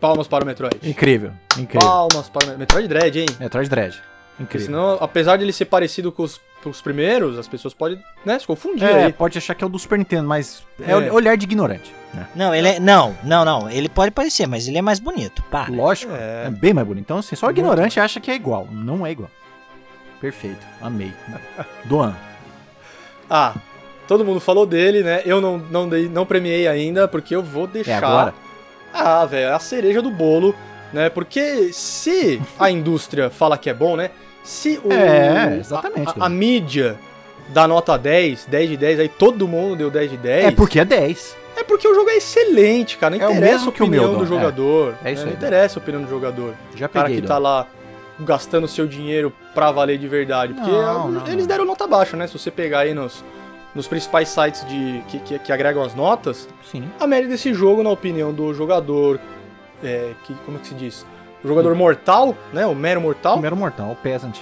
Palmas 0.00 0.26
para 0.26 0.42
o 0.42 0.46
Metroid. 0.46 0.78
Incrível, 0.82 1.32
incrível. 1.58 1.86
Palmas 1.86 2.30
para 2.30 2.54
o 2.54 2.58
Metroid. 2.58 2.88
Dread, 2.88 3.18
hein? 3.20 3.26
Metroid 3.38 3.68
Dread. 3.68 4.02
Incrível. 4.40 4.66
senão, 4.66 4.98
apesar 5.00 5.36
de 5.36 5.44
ele 5.44 5.52
ser 5.52 5.66
parecido 5.66 6.10
com 6.10 6.22
os, 6.22 6.40
os 6.68 6.80
primeiros, 6.80 7.38
as 7.38 7.48
pessoas 7.48 7.74
podem 7.74 8.02
né, 8.24 8.38
se 8.38 8.46
confundir 8.46 8.84
É, 8.88 9.04
aí. 9.06 9.12
pode 9.12 9.36
achar 9.38 9.54
que 9.54 9.62
é 9.64 9.66
o 9.66 9.70
do 9.70 9.78
Super 9.78 9.98
Nintendo, 9.98 10.26
mas 10.28 10.62
é, 10.80 10.92
É. 10.92 11.12
olhar 11.12 11.36
de 11.36 11.44
ignorante. 11.44 11.92
Né? 12.14 12.26
Não, 12.34 12.54
ele 12.54 12.68
é, 12.68 12.80
não, 12.80 13.16
não, 13.24 13.44
não, 13.44 13.70
ele 13.70 13.88
pode 13.88 14.10
parecer, 14.10 14.46
mas 14.46 14.68
ele 14.68 14.78
é 14.78 14.82
mais 14.82 14.98
bonito, 15.00 15.42
para. 15.50 15.72
Lógico, 15.72 16.12
é. 16.12 16.44
É. 16.46 16.50
bem 16.50 16.74
mais 16.74 16.86
bonito. 16.86 17.04
Então, 17.04 17.18
assim, 17.18 17.34
só 17.36 17.46
o 17.46 17.48
Muito 17.48 17.58
ignorante 17.58 17.98
acha 17.98 18.20
que 18.20 18.30
é 18.30 18.34
igual. 18.34 18.68
Não 18.70 19.06
é 19.06 19.10
igual. 19.12 19.30
Perfeito, 20.20 20.64
amei. 20.80 21.12
Doan. 21.86 22.14
Ah, 23.30 23.54
todo 24.06 24.24
mundo 24.24 24.40
falou 24.40 24.66
dele, 24.66 25.02
né? 25.02 25.22
Eu 25.24 25.40
não, 25.40 25.58
não, 25.58 25.88
dei, 25.88 26.08
não 26.08 26.26
premiei 26.26 26.68
ainda, 26.68 27.08
porque 27.08 27.34
eu 27.34 27.42
vou 27.42 27.64
É 27.64 27.68
deixar. 27.68 27.98
agora. 28.04 28.34
Ah, 28.92 29.24
velho, 29.24 29.46
é 29.48 29.52
a 29.52 29.58
cereja 29.58 30.02
do 30.02 30.10
bolo, 30.10 30.54
né? 30.92 31.08
Porque 31.08 31.72
se 31.72 32.40
a 32.58 32.70
indústria 32.70 33.30
fala 33.30 33.56
que 33.56 33.70
é 33.70 33.74
bom, 33.74 33.96
né? 33.96 34.10
Se 34.42 34.80
o. 34.84 34.92
É, 34.92 35.56
exatamente, 35.58 36.08
A, 36.18 36.22
a- 36.24 36.26
a 36.26 36.28
mídia 36.28 36.96
dá 37.48 37.66
nota 37.68 37.96
10, 37.96 38.46
10 38.46 38.70
de 38.70 38.76
10, 38.76 39.00
aí 39.00 39.08
todo 39.08 39.46
mundo 39.46 39.76
deu 39.76 39.90
10 39.90 40.10
de 40.10 40.16
10. 40.16 40.44
É 40.46 40.50
porque 40.50 40.80
é 40.80 40.84
10. 40.84 41.36
É 41.56 41.62
porque 41.64 41.86
o 41.86 41.94
jogo 41.94 42.08
é 42.10 42.16
excelente, 42.16 42.96
cara. 42.96 43.16
Não 43.16 43.26
É 43.26 43.30
interessa 43.32 43.68
a 43.68 43.72
que 43.72 43.82
o 43.82 43.86
meu, 43.86 44.00
opinião 44.02 44.18
do 44.18 44.24
é. 44.24 44.26
jogador. 44.26 44.94
É 45.04 45.12
isso 45.12 45.22
né? 45.22 45.28
aí, 45.28 45.32
Não 45.32 45.36
interessa 45.38 45.78
a 45.78 45.82
opinião 45.82 46.02
do 46.02 46.08
jogador. 46.08 46.54
Já 46.74 46.86
O 46.86 46.88
cara 46.88 47.06
peguei. 47.06 47.20
que 47.20 47.26
tá 47.28 47.38
lá 47.38 47.66
gastando 48.20 48.66
seu 48.66 48.86
dinheiro 48.86 49.32
pra 49.54 49.70
valer 49.70 49.98
de 49.98 50.08
verdade. 50.08 50.54
Porque 50.54 50.70
Não, 50.70 51.10
não, 51.10 51.26
eles 51.28 51.46
deram 51.46 51.64
nota 51.64 51.86
baixa, 51.86 52.16
né? 52.16 52.26
Se 52.26 52.38
você 52.38 52.50
pegar 52.50 52.80
aí 52.80 52.94
nos, 52.94 53.22
nos 53.74 53.86
principais 53.86 54.28
sites 54.30 54.66
de, 54.66 55.02
que, 55.08 55.18
que, 55.20 55.38
que 55.40 55.52
agregam 55.52 55.82
as 55.84 55.94
notas, 55.94 56.48
Sim. 56.70 56.84
a 56.98 57.06
média 57.06 57.28
desse 57.28 57.52
jogo, 57.52 57.82
na 57.82 57.90
opinião 57.90 58.32
do 58.32 58.52
jogador, 58.54 59.20
é, 59.84 60.12
que, 60.24 60.34
como 60.46 60.56
é 60.56 60.60
que 60.60 60.68
se 60.68 60.74
diz? 60.74 61.04
O 61.44 61.48
jogador 61.48 61.74
mortal, 61.74 62.36
né? 62.52 62.66
O 62.66 62.74
mero 62.74 63.00
mortal. 63.00 63.32
Primeiro 63.34 63.56
mortal, 63.56 63.90
o 63.90 63.96
Peasant. 63.96 64.36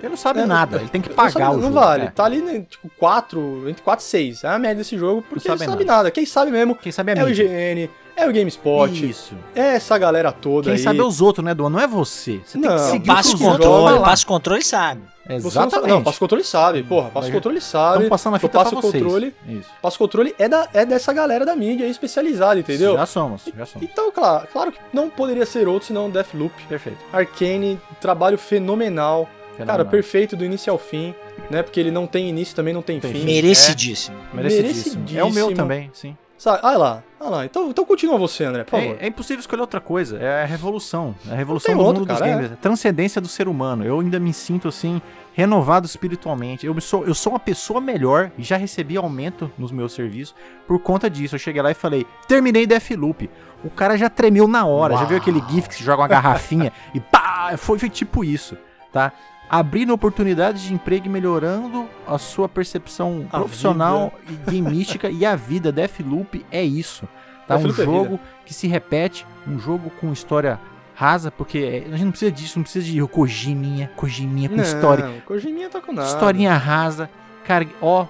Ele 0.00 0.10
não 0.10 0.16
sabe 0.16 0.40
É, 0.40 0.46
nada, 0.46 0.76
ele 0.78 0.88
tem 0.88 1.00
que 1.00 1.08
não 1.08 1.16
pagar 1.16 1.30
sabe- 1.32 1.44
o 1.46 1.52
Não 1.54 1.62
jogo. 1.68 1.74
vale. 1.74 2.04
é. 2.04 2.10
Tá 2.10 2.24
ali, 2.24 2.40
né, 2.42 2.64
tipo, 2.68 2.90
4, 2.98 3.68
entre 3.68 3.82
4 3.82 4.04
e 4.04 4.08
6. 4.08 4.44
É 4.44 4.48
a 4.48 4.58
média 4.58 4.76
desse 4.76 4.96
jogo, 4.96 5.22
porque 5.22 5.48
Não 5.48 5.54
não 5.54 5.58
sabe 5.58 5.70
sabe 5.70 5.84
nada. 5.84 6.10
Quem 6.10 6.26
sabe 6.26 6.50
mesmo 6.50 6.74
Quem 6.74 6.92
sabe 6.92 7.12
é 7.12 7.18
é 7.18 7.24
o. 7.24 7.28
IGN, 7.28 7.90
é 8.16 8.26
o 8.28 8.32
GameSpot, 8.32 9.08
Isso. 9.08 9.34
é 9.54 9.76
essa 9.76 9.96
galera 9.98 10.32
toda 10.32 10.64
Quem 10.64 10.72
aí. 10.72 10.78
sabe 10.78 10.98
é 10.98 11.02
os 11.04 11.20
outros, 11.20 11.44
né, 11.44 11.54
Doan? 11.54 11.70
Não 11.70 11.78
é 11.80 11.86
você. 11.86 12.40
Você 12.44 12.58
tem 12.58 12.68
Não, 12.68 12.76
que 12.76 12.82
seguir 12.90 13.06
Passa 13.06 13.28
o 13.28 13.38
que 13.38 13.44
os 13.44 13.50
controle, 13.50 14.00
passa 14.00 14.24
o 14.24 14.26
controle 14.26 14.62
sabe. 14.64 15.02
Você 15.26 15.32
não 15.32 15.36
Exatamente. 15.38 15.74
sabe. 15.74 15.88
Não, 15.88 16.02
passa 16.04 16.16
o 16.16 16.20
controle 16.20 16.44
sabe. 16.44 16.82
Porra, 16.84 17.10
passa 17.10 17.28
o 17.28 17.32
controle 17.32 17.60
sabe. 17.60 17.88
Estamos 17.90 18.08
passando 18.08 18.36
a 18.36 18.38
fita 18.38 18.52
passo 18.58 18.70
pra 18.70 18.80
vocês. 18.80 19.02
controle. 19.02 19.34
Isso. 19.48 19.68
Passa 19.82 19.96
o 19.96 19.98
controle 19.98 20.34
é, 20.38 20.48
da, 20.48 20.68
é 20.72 20.86
dessa 20.86 21.12
galera 21.12 21.44
da 21.44 21.56
mídia 21.56 21.84
aí 21.84 21.90
especializada, 21.90 22.60
entendeu? 22.60 22.94
Já 22.94 23.06
somos, 23.06 23.42
já 23.56 23.66
somos. 23.66 23.88
Então, 23.88 24.10
claro, 24.12 24.46
claro 24.52 24.70
que 24.72 24.78
não 24.92 25.10
poderia 25.10 25.44
ser 25.44 25.66
outro 25.66 25.88
senão 25.88 26.08
Deathloop. 26.08 26.54
Perfeito. 26.68 26.98
Arcane, 27.12 27.80
trabalho 28.00 28.38
fenomenal. 28.38 29.28
Cara, 29.56 29.66
Fenomenal. 29.68 29.90
perfeito 29.90 30.36
do 30.36 30.44
início 30.44 30.70
ao 30.70 30.78
fim, 30.78 31.14
né? 31.50 31.62
Porque 31.62 31.80
ele 31.80 31.90
não 31.90 32.06
tem 32.06 32.28
início, 32.28 32.54
também 32.54 32.74
não 32.74 32.82
tem 32.82 33.00
Tem 33.00 33.10
fim. 33.10 33.20
fim. 33.20 33.24
Merecidíssimo. 33.24 34.16
Merecidíssimo. 34.34 35.02
É 35.08 35.24
o 35.24 35.30
meu 35.32 35.48
merecidíssimo. 35.48 35.56
também, 35.56 35.90
sim. 35.94 36.16
Sabe? 36.38 36.60
Ah 36.62 36.76
lá, 36.76 37.02
ah 37.18 37.28
lá. 37.28 37.44
Então, 37.46 37.70
então 37.70 37.84
continua 37.84 38.18
você, 38.18 38.44
André, 38.44 38.64
por 38.64 38.78
favor. 38.78 38.96
É, 39.00 39.04
é 39.04 39.08
impossível 39.08 39.40
escolher 39.40 39.62
outra 39.62 39.80
coisa. 39.80 40.18
É 40.18 40.42
a 40.42 40.46
revolução. 40.46 41.14
É 41.28 41.32
a 41.32 41.36
revolução 41.36 41.74
do 41.74 41.80
outro, 41.80 42.00
mundo 42.00 42.08
dos 42.08 42.18
cara, 42.18 42.30
games. 42.30 42.52
A 42.52 42.56
transcendência 42.56 43.20
do 43.20 43.28
ser 43.28 43.48
humano. 43.48 43.84
Eu 43.84 44.00
ainda 44.00 44.20
me 44.20 44.32
sinto 44.34 44.68
assim, 44.68 45.00
renovado 45.32 45.86
espiritualmente. 45.86 46.66
Eu 46.66 46.78
sou, 46.80 47.06
eu 47.06 47.14
sou 47.14 47.32
uma 47.32 47.40
pessoa 47.40 47.80
melhor 47.80 48.30
e 48.36 48.42
já 48.42 48.56
recebi 48.56 48.96
aumento 48.96 49.50
nos 49.56 49.72
meus 49.72 49.92
serviços 49.92 50.34
por 50.66 50.78
conta 50.78 51.08
disso. 51.08 51.34
Eu 51.34 51.38
cheguei 51.38 51.62
lá 51.62 51.70
e 51.70 51.74
falei, 51.74 52.06
terminei 52.28 52.66
Deathloop. 52.66 53.30
O 53.64 53.70
cara 53.70 53.96
já 53.96 54.10
tremeu 54.10 54.46
na 54.46 54.66
hora. 54.66 54.94
Já 54.94 55.00
Uau. 55.00 55.08
viu 55.08 55.16
aquele 55.16 55.42
GIF 55.48 55.68
que 55.68 55.74
se 55.74 55.84
joga 55.84 56.02
uma 56.02 56.08
garrafinha 56.08 56.70
e 56.94 57.00
pá! 57.00 57.54
Foi, 57.56 57.78
foi 57.78 57.88
tipo 57.88 58.22
isso, 58.22 58.56
tá? 58.92 59.12
Abrindo 59.48 59.92
oportunidades 59.92 60.62
de 60.62 60.74
emprego 60.74 61.06
e 61.06 61.08
melhorando 61.08 61.88
a 62.06 62.18
sua 62.18 62.48
percepção 62.48 63.26
A 63.32 63.38
profissional 63.38 64.12
e 64.28 64.50
gameística 64.50 65.08
e 65.08 65.24
a 65.24 65.36
vida. 65.36 65.70
Deathloop 65.70 66.44
é 66.50 66.64
isso. 66.64 67.08
Tá? 67.46 67.56
Um 67.56 67.68
é 67.68 67.72
jogo 67.72 68.20
que 68.44 68.52
se 68.52 68.66
repete, 68.66 69.24
um 69.46 69.58
jogo 69.58 69.90
com 70.00 70.12
história 70.12 70.58
rasa, 70.96 71.30
porque 71.30 71.58
é, 71.58 71.86
a 71.86 71.96
gente 71.96 72.04
não 72.04 72.10
precisa 72.10 72.32
disso, 72.32 72.58
não 72.58 72.64
precisa 72.64 72.86
de 72.86 73.00
Kojiminha, 73.06 73.90
Kojiminha 73.94 74.48
com 74.48 74.56
história. 74.60 75.06
Não, 75.06 75.20
Kojiminha 75.20 75.68
tá 75.70 75.80
com 75.80 75.92
nada. 75.92 76.08
Historinha 76.08 76.56
rasa. 76.56 77.08
Cara, 77.44 77.66
ó, 77.80 78.06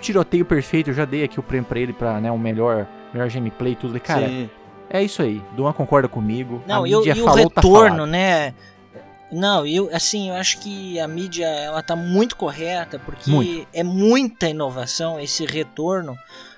tiroteio 0.00 0.44
perfeito, 0.44 0.88
eu 0.90 0.94
já 0.94 1.04
dei 1.04 1.24
aqui 1.24 1.38
o 1.38 1.42
prêmio 1.42 1.66
pra 1.68 1.78
ele 1.78 1.92
pra, 1.92 2.20
né, 2.20 2.30
o 2.30 2.38
melhor, 2.38 2.86
melhor 3.12 3.28
gameplay 3.28 3.72
e 3.72 3.76
tudo. 3.76 4.00
Cara, 4.00 4.26
Sim. 4.28 4.48
é 4.88 5.02
isso 5.02 5.20
aí. 5.20 5.42
Duan 5.54 5.72
concorda 5.72 6.08
comigo. 6.08 6.62
Não, 6.66 6.84
a 6.84 6.88
e, 6.88 6.94
o- 6.94 6.98
mídia 6.98 7.14
e 7.14 7.20
o 7.20 7.24
falou, 7.24 7.50
tá 7.50 7.60
retorno, 7.60 7.96
falado. 7.96 8.10
né? 8.10 8.54
Não, 9.30 9.66
eu 9.66 9.90
assim, 9.92 10.28
eu 10.28 10.34
acho 10.34 10.58
que 10.58 11.00
a 11.00 11.08
mídia 11.08 11.46
ela 11.46 11.82
tá 11.82 11.96
muito 11.96 12.36
correta 12.36 12.98
porque 12.98 13.30
Muito. 13.30 13.68
é 13.72 13.82
muita 13.82 14.48
inovação 14.48 15.18
esse 15.18 15.44
retorno 15.44 16.16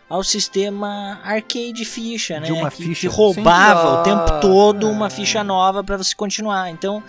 ao 0.09 0.25
sistema 0.25 1.21
arcade 1.23 1.85
ficha, 1.85 2.41
né? 2.41 2.47
De 2.47 2.53
uma 2.53 2.71
que, 2.71 2.83
ficha, 2.83 3.01
que 3.01 3.07
roubava 3.07 3.81
sim. 3.81 4.01
o 4.01 4.03
tempo 4.03 4.33
Ah, 4.35 4.41
todo 4.41 4.87
é. 4.87 4.91
uma 4.91 5.11
ficha 5.11 5.45
nova 5.45 5.85
para 5.85 5.99
você 5.99 6.15
continuar. 6.15 6.71
Então, 6.71 7.03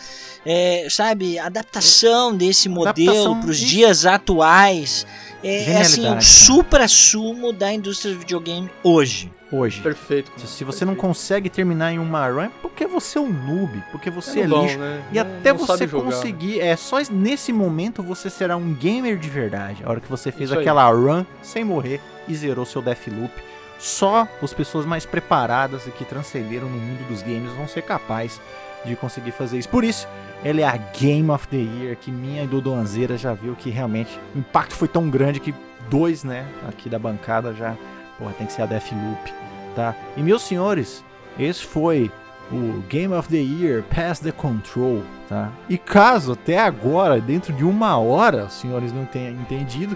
é, 0.45 0.87
sabe, 0.89 1.39
a 1.39 1.45
adaptação 1.45 2.35
desse 2.35 2.67
modelo 2.67 3.37
para 3.37 3.49
os 3.49 3.57
isso. 3.57 3.67
dias 3.67 4.05
atuais 4.05 5.07
é, 5.41 5.71
é 5.71 5.81
assim, 5.81 6.09
o 6.09 6.21
supra-sumo 6.21 7.53
da 7.53 7.71
indústria 7.71 8.13
do 8.13 8.19
videogame 8.19 8.69
hoje. 8.83 9.31
Hoje. 9.51 9.81
Perfeito. 9.81 10.31
Se, 10.37 10.45
se 10.47 10.63
você 10.63 10.85
não 10.85 10.93
consegue 10.95 11.49
terminar 11.49 11.91
em 11.91 11.97
uma 11.99 12.27
run, 12.27 12.41
é 12.41 12.51
porque 12.61 12.85
você 12.85 13.17
é 13.17 13.21
um 13.21 13.29
noob, 13.31 13.83
porque 13.91 14.09
você 14.11 14.41
é, 14.41 14.47
bom, 14.47 14.61
lixo. 14.63 14.77
né? 14.77 15.01
E 15.11 15.15
Não- 15.15 15.21
até 15.21 15.51
não 15.51 15.59
você 15.59 15.87
jogar. 15.87 16.05
conseguir, 16.11 16.59
é 16.61 16.75
só 16.75 16.97
nesse 17.11 17.51
momento 17.51 18.03
você 18.03 18.29
será 18.29 18.55
um 18.55 18.73
gamer 18.73 19.17
de 19.17 19.29
verdade. 19.29 19.83
A 19.83 19.89
hora 19.89 19.99
que 19.99 20.09
você 20.09 20.31
fez 20.31 20.49
Isso 20.49 20.53
aí. 20.59 20.61
aquela 20.61 20.87
run 20.91 21.25
sem 21.41 21.63
morrer 21.63 21.99
e 22.27 22.35
zerou 22.35 22.65
seu 22.65 22.81
Deathloop. 22.81 23.31
Só 23.79 24.27
as 24.43 24.53
pessoas 24.53 24.85
mais 24.85 25.05
preparadas 25.05 25.87
e 25.87 25.91
que 25.91 26.03
transcenderam 26.05 26.67
no 26.69 26.77
mundo 26.77 27.07
dos 27.07 27.21
games 27.23 27.51
vão 27.53 27.67
ser 27.67 27.81
capazes 27.81 28.39
de 28.85 28.95
conseguir 28.95 29.31
fazer 29.31 29.57
isso. 29.57 29.69
Por 29.69 29.83
isso, 29.83 30.07
ela 30.43 30.61
é 30.61 30.63
a 30.65 30.77
Game 30.77 31.29
of 31.31 31.47
the 31.47 31.57
Year, 31.57 31.95
que 31.97 32.11
minha 32.11 32.43
e 32.43 32.47
do 32.47 32.61
Donzeira 32.61 33.17
já 33.17 33.33
viu 33.33 33.55
que 33.55 33.69
realmente 33.69 34.19
o 34.35 34.39
impacto 34.39 34.73
foi 34.75 34.87
tão 34.87 35.09
grande 35.09 35.39
que 35.39 35.53
dois, 35.89 36.23
né, 36.23 36.45
aqui 36.67 36.87
da 36.89 36.99
bancada 36.99 37.53
já, 37.53 37.75
porra, 38.19 38.33
tem 38.37 38.45
que 38.45 38.53
ser 38.53 38.61
a 38.63 38.65
Deathloop, 38.65 39.33
tá? 39.75 39.95
E 40.17 40.21
meus 40.21 40.41
senhores, 40.43 41.03
esse 41.39 41.63
foi 41.65 42.11
o 42.51 42.81
Game 42.89 43.13
of 43.13 43.29
the 43.29 43.37
Year 43.37 43.83
Pass 43.83 44.19
the 44.19 44.31
Control, 44.31 45.01
tá? 45.29 45.49
E 45.69 45.77
caso 45.77 46.33
até 46.33 46.59
agora, 46.59 47.19
dentro 47.21 47.53
de 47.53 47.63
uma 47.63 47.97
hora, 47.97 48.45
os 48.45 48.53
senhores 48.53 48.91
não 48.91 49.05
tenham 49.05 49.33
entendido, 49.33 49.95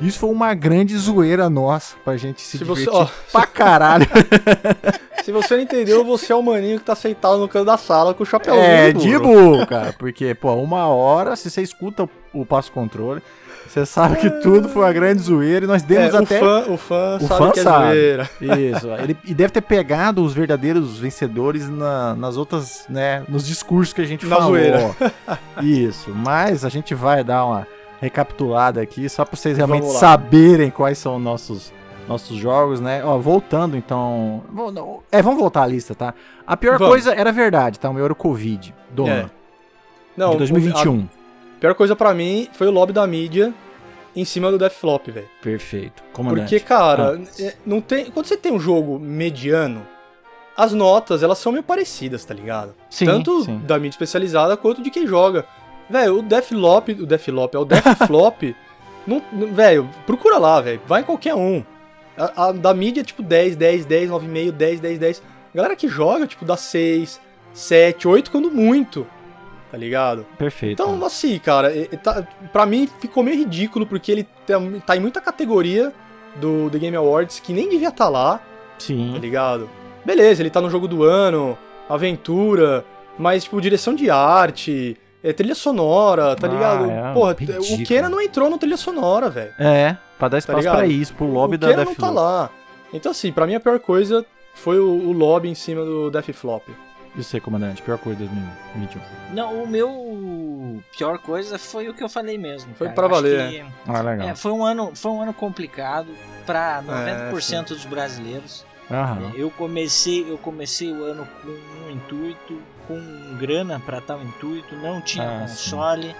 isso 0.00 0.20
foi 0.20 0.30
uma 0.30 0.54
grande 0.54 0.96
zoeira 0.96 1.50
nossa 1.50 1.96
pra 2.04 2.16
gente 2.16 2.40
se, 2.40 2.56
Se 2.58 2.64
você- 2.64 2.84
divertir 2.84 3.02
ó. 3.02 3.08
pra 3.32 3.46
caralho. 3.46 4.06
Se 5.24 5.32
você 5.32 5.56
não 5.56 5.62
entendeu, 5.64 6.04
você 6.04 6.32
é 6.32 6.36
o 6.36 6.42
maninho 6.42 6.78
que 6.78 6.84
tá 6.84 6.94
sentado 6.94 7.36
no 7.38 7.48
canto 7.48 7.66
da 7.66 7.76
sala 7.76 8.14
com 8.14 8.22
o 8.22 8.26
chapéuzinho. 8.26 8.64
é, 8.64 8.92
de 8.92 9.18
boa, 9.18 9.66
cara, 9.66 9.92
porque, 9.98 10.34
pô, 10.34 10.54
uma 10.54 10.86
hora, 10.86 11.36
se 11.36 11.50
você 11.50 11.60
escuta 11.60 12.04
o, 12.04 12.10
o 12.40 12.46
passo 12.46 12.72
controle, 12.72 13.20
você 13.66 13.84
sabe 13.86 14.16
que 14.16 14.30
tudo 14.30 14.68
foi 14.68 14.82
uma 14.82 14.92
grande 14.92 15.22
zoeira 15.22 15.64
e 15.64 15.68
nós 15.68 15.82
É, 15.82 15.86
demos 15.86 16.14
o, 16.14 16.16
até... 16.18 16.38
fã, 16.40 16.64
o 16.68 16.76
fã 16.76 17.16
o 17.20 17.26
sabe 17.26 17.38
fã 17.44 17.50
que 17.52 17.60
é 17.60 17.62
sabe. 17.62 17.84
zoeira. 17.86 18.30
Isso, 18.40 18.88
ele, 19.02 19.16
e 19.24 19.34
deve 19.34 19.52
ter 19.52 19.60
pegado 19.62 20.22
os 20.24 20.32
verdadeiros 20.34 20.98
vencedores 20.98 21.68
na- 21.68 22.14
nas 22.14 22.36
outras, 22.36 22.84
né, 22.88 23.22
nos 23.28 23.46
discursos 23.46 23.92
que 23.92 24.00
a 24.00 24.06
gente 24.06 24.26
Na 24.26 24.36
falou. 24.36 24.50
zoeira. 24.52 24.94
Isso, 25.62 26.10
mas 26.14 26.64
a 26.64 26.68
gente 26.68 26.94
vai 26.94 27.22
dar 27.24 27.44
uma 27.44 27.66
recapitulada 28.00 28.80
aqui, 28.80 29.08
só 29.08 29.24
pra 29.24 29.36
vocês 29.36 29.56
realmente 29.56 29.86
saberem 29.92 30.70
quais 30.70 30.98
são 30.98 31.18
nossos 31.18 31.72
nossos 32.08 32.38
jogos, 32.38 32.80
né? 32.80 33.04
Ó, 33.04 33.18
voltando 33.18 33.76
então, 33.76 34.42
é, 35.12 35.20
vamos 35.20 35.38
voltar 35.38 35.64
à 35.64 35.66
lista, 35.66 35.94
tá? 35.94 36.14
A 36.46 36.56
pior 36.56 36.78
Vamos. 36.78 36.88
coisa 36.94 37.12
era 37.14 37.30
verdade, 37.30 37.78
tá? 37.78 37.90
O 37.90 37.92
meu 37.92 38.02
era 38.02 38.12
o 38.14 38.16
Covid, 38.16 38.74
do 38.90 39.06
É. 39.06 39.26
Não, 40.16 40.30
de 40.30 40.38
2021. 40.38 41.00
A 41.00 41.17
pior 41.60 41.74
coisa 41.74 41.94
pra 41.94 42.14
mim 42.14 42.48
foi 42.52 42.66
o 42.66 42.70
lobby 42.70 42.92
da 42.92 43.06
mídia 43.06 43.52
em 44.14 44.24
cima 44.24 44.50
do 44.50 44.58
Deathflop, 44.58 45.10
velho. 45.10 45.28
Perfeito. 45.42 46.02
Comandante. 46.12 46.42
Porque, 46.42 46.60
cara, 46.60 47.20
é, 47.38 47.54
não 47.64 47.80
tem, 47.80 48.06
quando 48.06 48.26
você 48.26 48.36
tem 48.36 48.52
um 48.52 48.58
jogo 48.58 48.98
mediano, 48.98 49.86
as 50.56 50.72
notas, 50.72 51.22
elas 51.22 51.38
são 51.38 51.52
meio 51.52 51.62
parecidas, 51.62 52.24
tá 52.24 52.34
ligado? 52.34 52.74
Sim, 52.90 53.06
Tanto 53.06 53.44
sim. 53.44 53.58
da 53.58 53.76
mídia 53.76 53.90
especializada 53.90 54.56
quanto 54.56 54.82
de 54.82 54.90
quem 54.90 55.06
joga. 55.06 55.46
Velho, 55.88 56.18
o 56.18 56.22
Deathloop, 56.22 56.92
o 56.92 57.06
Deathloop, 57.06 57.54
é 57.54 57.58
o 57.60 57.64
Deathflop, 57.64 58.42
velho, 59.52 59.88
procura 60.04 60.36
lá, 60.36 60.60
velho, 60.60 60.80
vai 60.86 61.02
em 61.02 61.04
qualquer 61.04 61.34
um. 61.34 61.64
A, 62.16 62.48
a 62.48 62.52
da 62.52 62.74
mídia, 62.74 63.04
tipo, 63.04 63.22
10, 63.22 63.54
10, 63.54 63.86
10, 63.86 64.10
9,5, 64.10 64.50
10, 64.50 64.80
10, 64.80 64.98
10. 64.98 65.22
Galera 65.54 65.76
que 65.76 65.86
joga, 65.86 66.26
tipo, 66.26 66.44
dá 66.44 66.56
6, 66.56 67.20
7, 67.52 68.08
8, 68.08 68.30
quando 68.30 68.50
muito, 68.50 69.06
tá 69.70 69.76
ligado? 69.78 70.26
Perfeito. 70.38 70.82
Então, 70.82 71.04
assim, 71.04 71.38
cara, 71.38 71.70
tá, 72.02 72.26
pra 72.52 72.64
mim 72.66 72.88
ficou 73.00 73.22
meio 73.22 73.36
ridículo, 73.38 73.86
porque 73.86 74.10
ele 74.12 74.24
tá, 74.46 74.54
tá 74.86 74.96
em 74.96 75.00
muita 75.00 75.20
categoria 75.20 75.92
do 76.36 76.70
The 76.70 76.78
Game 76.78 76.96
Awards 76.96 77.40
que 77.40 77.52
nem 77.52 77.68
devia 77.68 77.88
estar 77.88 78.08
lá, 78.08 78.38
tá 78.38 78.44
sim. 78.78 79.16
ligado? 79.18 79.68
Beleza, 80.04 80.42
ele 80.42 80.50
tá 80.50 80.60
no 80.60 80.70
jogo 80.70 80.86
do 80.88 81.02
ano, 81.04 81.56
aventura, 81.88 82.84
mas, 83.18 83.44
tipo, 83.44 83.60
direção 83.60 83.94
de 83.94 84.08
arte, 84.10 84.96
é, 85.22 85.32
trilha 85.32 85.54
sonora, 85.54 86.34
tá 86.36 86.46
Ah, 86.46 86.50
ligado? 86.50 86.90
é, 86.90 87.12
Porra, 87.12 87.36
ridículo. 87.38 87.74
o 87.74 87.84
Kena 87.84 88.08
não 88.08 88.20
entrou 88.20 88.48
no 88.48 88.56
trilha 88.58 88.76
sonora, 88.76 89.28
velho. 89.28 89.52
É, 89.58 89.96
pra 90.18 90.28
dar 90.28 90.38
espaço 90.38 90.58
ligado? 90.58 90.76
pra 90.76 90.86
isso, 90.86 91.12
pro 91.14 91.26
lobby 91.26 91.56
o 91.56 91.58
da 91.58 91.68
Kena 91.68 91.84
não 91.84 91.94
tá 91.94 92.10
lá. 92.10 92.50
Então, 92.92 93.10
assim, 93.12 93.32
pra 93.32 93.46
mim 93.46 93.54
a 93.54 93.60
pior 93.60 93.78
coisa 93.80 94.24
foi 94.54 94.78
o, 94.78 94.88
o 94.88 95.12
lobby 95.12 95.48
em 95.48 95.54
cima 95.54 95.84
do 95.84 96.10
Deathflop. 96.10 96.62
E 97.18 97.22
você, 97.24 97.40
comandante, 97.40 97.82
pior 97.82 97.98
coisa 97.98 98.20
de 98.20 98.28
2021. 98.28 99.34
Não, 99.34 99.64
o 99.64 99.66
meu 99.66 100.80
pior 100.96 101.18
coisa 101.18 101.58
foi 101.58 101.88
o 101.88 101.94
que 101.94 102.02
eu 102.04 102.08
falei 102.08 102.38
mesmo. 102.38 102.72
Foi 102.76 102.86
Acho 102.86 103.08
valer, 103.08 103.50
que- 103.50 103.72
Ah, 103.88 104.00
legal. 104.02 104.28
É, 104.28 104.34
foi 104.36 104.52
um 104.52 104.64
ano, 104.64 104.92
foi 104.94 105.10
um 105.10 105.20
ano 105.22 105.34
complicado 105.34 106.06
para 106.46 106.78
É, 106.78 106.82
90% 107.32 107.70
dos 107.74 107.84
brasileiros. 107.84 108.64
Aham. 108.88 109.32
Eu 109.34 109.50
comecei, 109.50 110.30
eu 110.30 110.38
comecei 110.38 110.92
o 110.92 111.02
ano 111.04 111.26
com 111.42 111.48
um 111.86 111.90
intuito, 111.90 112.62
com 112.86 113.36
grana 113.38 113.80
para 113.80 114.00
tal 114.00 114.22
intuito, 114.22 114.76
não 114.76 115.00
tinha 115.00 115.24
Ah, 115.28 115.46
sim. 115.48 115.70
console, 115.70 116.14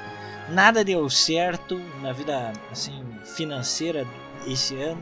nada 0.48 0.82
deu 0.84 1.08
certo 1.08 1.80
na 2.02 2.12
vida 2.12 2.52
assim 2.72 3.04
financeira 3.36 4.04
esse 4.46 4.74
ano. 4.82 5.00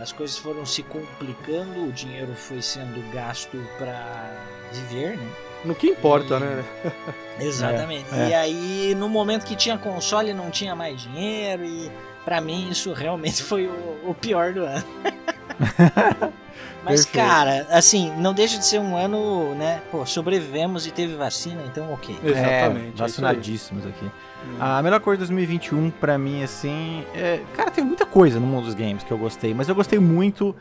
As 0.00 0.12
coisas 0.12 0.36
foram 0.36 0.66
se 0.66 0.82
complicando, 0.82 1.84
o 1.86 1.92
dinheiro 1.92 2.34
foi 2.34 2.60
sendo 2.60 3.00
gasto 3.12 3.56
para 3.78 4.34
viver, 4.72 5.16
né? 5.16 5.28
No 5.64 5.74
que 5.74 5.88
importa, 5.88 6.36
E- 6.36 6.40
né? 6.40 6.64
Exatamente. 7.40 8.06
É, 8.12 8.18
é. 8.24 8.28
E 8.28 8.34
aí, 8.34 8.94
no 8.96 9.08
momento 9.08 9.44
que 9.44 9.56
tinha 9.56 9.76
console, 9.76 10.32
não 10.32 10.50
tinha 10.50 10.74
mais 10.74 11.00
dinheiro 11.02 11.64
e 11.64 11.90
pra 12.24 12.40
mim 12.40 12.68
isso 12.70 12.92
realmente 12.92 13.42
foi 13.42 13.66
o, 13.66 14.10
o 14.10 14.14
pior 14.14 14.52
do 14.52 14.64
ano. 14.64 14.84
Mas, 16.84 17.04
Perfeito. 17.04 17.26
cara, 17.28 17.66
assim, 17.70 18.12
não 18.16 18.32
deixa 18.32 18.58
de 18.58 18.64
ser 18.64 18.78
um 18.78 18.96
ano, 18.96 19.54
né? 19.56 19.82
Pô, 19.90 20.06
sobrevivemos 20.06 20.86
e 20.86 20.92
teve 20.92 21.16
vacina, 21.16 21.60
então 21.66 21.92
ok. 21.92 22.16
Exatamente. 22.22 22.44
É, 22.48 22.62
é 22.62 22.68
isso 22.70 22.80
aí. 22.86 22.92
vacinadíssimos 22.96 23.86
aqui. 23.86 24.04
Hum. 24.04 24.56
A 24.60 24.80
melhor 24.82 25.00
coisa 25.00 25.16
de 25.16 25.26
2021 25.26 25.90
pra 25.90 26.16
mim, 26.16 26.44
assim, 26.44 27.04
é... 27.12 27.40
Cara, 27.56 27.72
tem 27.72 27.82
muita 27.84 28.06
coisa 28.06 28.38
no 28.38 28.46
mundo 28.46 28.66
dos 28.66 28.74
games 28.74 29.02
que 29.02 29.10
eu 29.10 29.18
gostei, 29.18 29.52
mas 29.52 29.68
eu 29.68 29.74
gostei 29.74 29.98
muito 29.98 30.54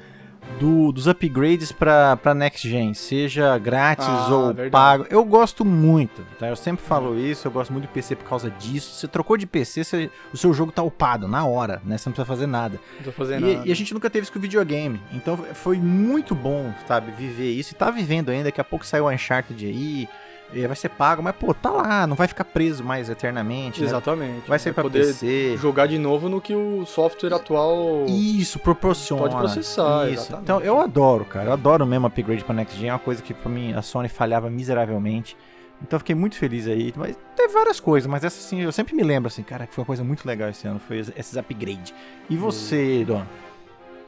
do- 0.59 0.91
dos 0.91 1.05
upgrades 1.07 1.71
pra, 1.71 2.15
pra 2.17 2.33
Next 2.33 2.69
Gen, 2.69 2.93
seja 2.93 3.57
grátis 3.57 4.07
Ah, 4.07 4.27
ou 4.29 4.45
verdade. 4.47 4.69
pago. 4.71 5.05
Eu 5.09 5.23
gosto 5.25 5.65
muito, 5.65 6.25
tá? 6.39 6.47
Eu 6.47 6.55
sempre 6.55 6.85
falo 6.85 7.19
isso, 7.19 7.47
eu 7.47 7.51
gosto 7.51 7.71
muito 7.73 7.83
de 7.83 7.89
PC 7.93 8.15
por 8.15 8.23
causa 8.27 8.49
disso. 8.49 8.93
Você 8.93 9.07
trocou 9.07 9.35
de 9.37 9.45
PC, 9.45 9.83
você- 9.83 10.09
o 10.33 10.37
seu 10.37 10.53
jogo 10.53 10.71
tá 10.71 10.81
upado 10.81 11.27
na 11.27 11.45
hora, 11.45 11.81
né? 11.85 11.97
Você 11.97 12.07
não 12.07 12.13
precisa 12.13 12.25
fazer 12.25 12.47
nada. 12.47 12.79
Não 13.05 13.11
fazendo 13.11 13.47
E, 13.47 13.55
nada. 13.55 13.67
e 13.67 13.71
a 13.71 13.75
gente 13.75 13.93
nunca 13.93 14.09
teve 14.09 14.23
isso 14.23 14.31
com 14.33 14.39
videogame. 14.39 14.99
Então 15.11 15.35
foi 15.53 15.77
muito 15.77 16.33
bom, 16.33 16.73
sabe, 16.87 17.11
viver 17.11 17.51
isso. 17.51 17.73
E 17.73 17.75
tá 17.75 17.91
vivendo 17.91 18.29
ainda. 18.29 18.45
Daqui 18.45 18.61
a 18.61 18.63
pouco 18.63 18.85
saiu 18.85 19.05
o 19.05 19.09
Uncharted 19.11 19.65
aí. 19.65 20.07
E 20.55 20.65
vai 20.67 20.75
ser 20.75 20.89
pago, 20.89 21.21
mas 21.21 21.35
pô, 21.35 21.53
tá 21.53 21.69
lá, 21.69 22.07
não 22.07 22.15
vai 22.15 22.27
ficar 22.27 22.45
preso 22.45 22.83
mais 22.83 23.09
eternamente. 23.09 23.81
né? 23.81 23.87
Exatamente. 23.87 24.47
Vai 24.47 24.57
sair 24.57 24.73
pra 24.73 24.83
poder 24.83 25.05
PC. 25.05 25.57
jogar 25.57 25.87
de 25.87 25.97
novo 25.99 26.29
no 26.29 26.39
que 26.39 26.55
o 26.55 26.85
software 26.85 27.33
atual. 27.33 28.05
Isso, 28.07 28.57
proporciona. 28.59 29.23
Pode 29.23 29.35
processar, 29.35 30.05
Isso. 30.09 30.21
exatamente. 30.21 30.43
Então 30.43 30.61
eu 30.61 30.79
adoro, 30.79 31.25
cara. 31.25 31.49
Eu 31.49 31.53
adoro 31.53 31.85
mesmo 31.85 32.07
upgrade 32.07 32.43
pra 32.43 32.53
Next 32.55 32.77
Gen. 32.79 32.89
É 32.89 32.93
uma 32.93 32.99
coisa 32.99 33.21
que 33.21 33.33
pra 33.33 33.49
mim 33.51 33.73
a 33.73 33.81
Sony 33.81 34.07
falhava 34.09 34.49
miseravelmente. 34.49 35.35
Então 35.81 35.97
eu 35.97 35.99
fiquei 35.99 36.15
muito 36.15 36.37
feliz 36.37 36.67
aí. 36.67 36.93
Mas 36.95 37.17
teve 37.35 37.53
várias 37.53 37.79
coisas, 37.81 38.09
mas 38.09 38.23
essa 38.23 38.39
assim, 38.39 38.61
eu 38.61 38.71
sempre 38.71 38.95
me 38.95 39.03
lembro 39.03 39.27
assim, 39.27 39.43
cara, 39.43 39.67
que 39.67 39.73
foi 39.75 39.81
uma 39.81 39.85
coisa 39.87 40.03
muito 40.05 40.25
legal 40.25 40.49
esse 40.49 40.65
ano. 40.65 40.79
Foi 40.79 40.99
es- 40.99 41.11
esses 41.17 41.35
upgrades. 41.35 41.93
E 42.29 42.37
você, 42.37 42.99
Hum. 43.01 43.05
Dona? 43.05 43.27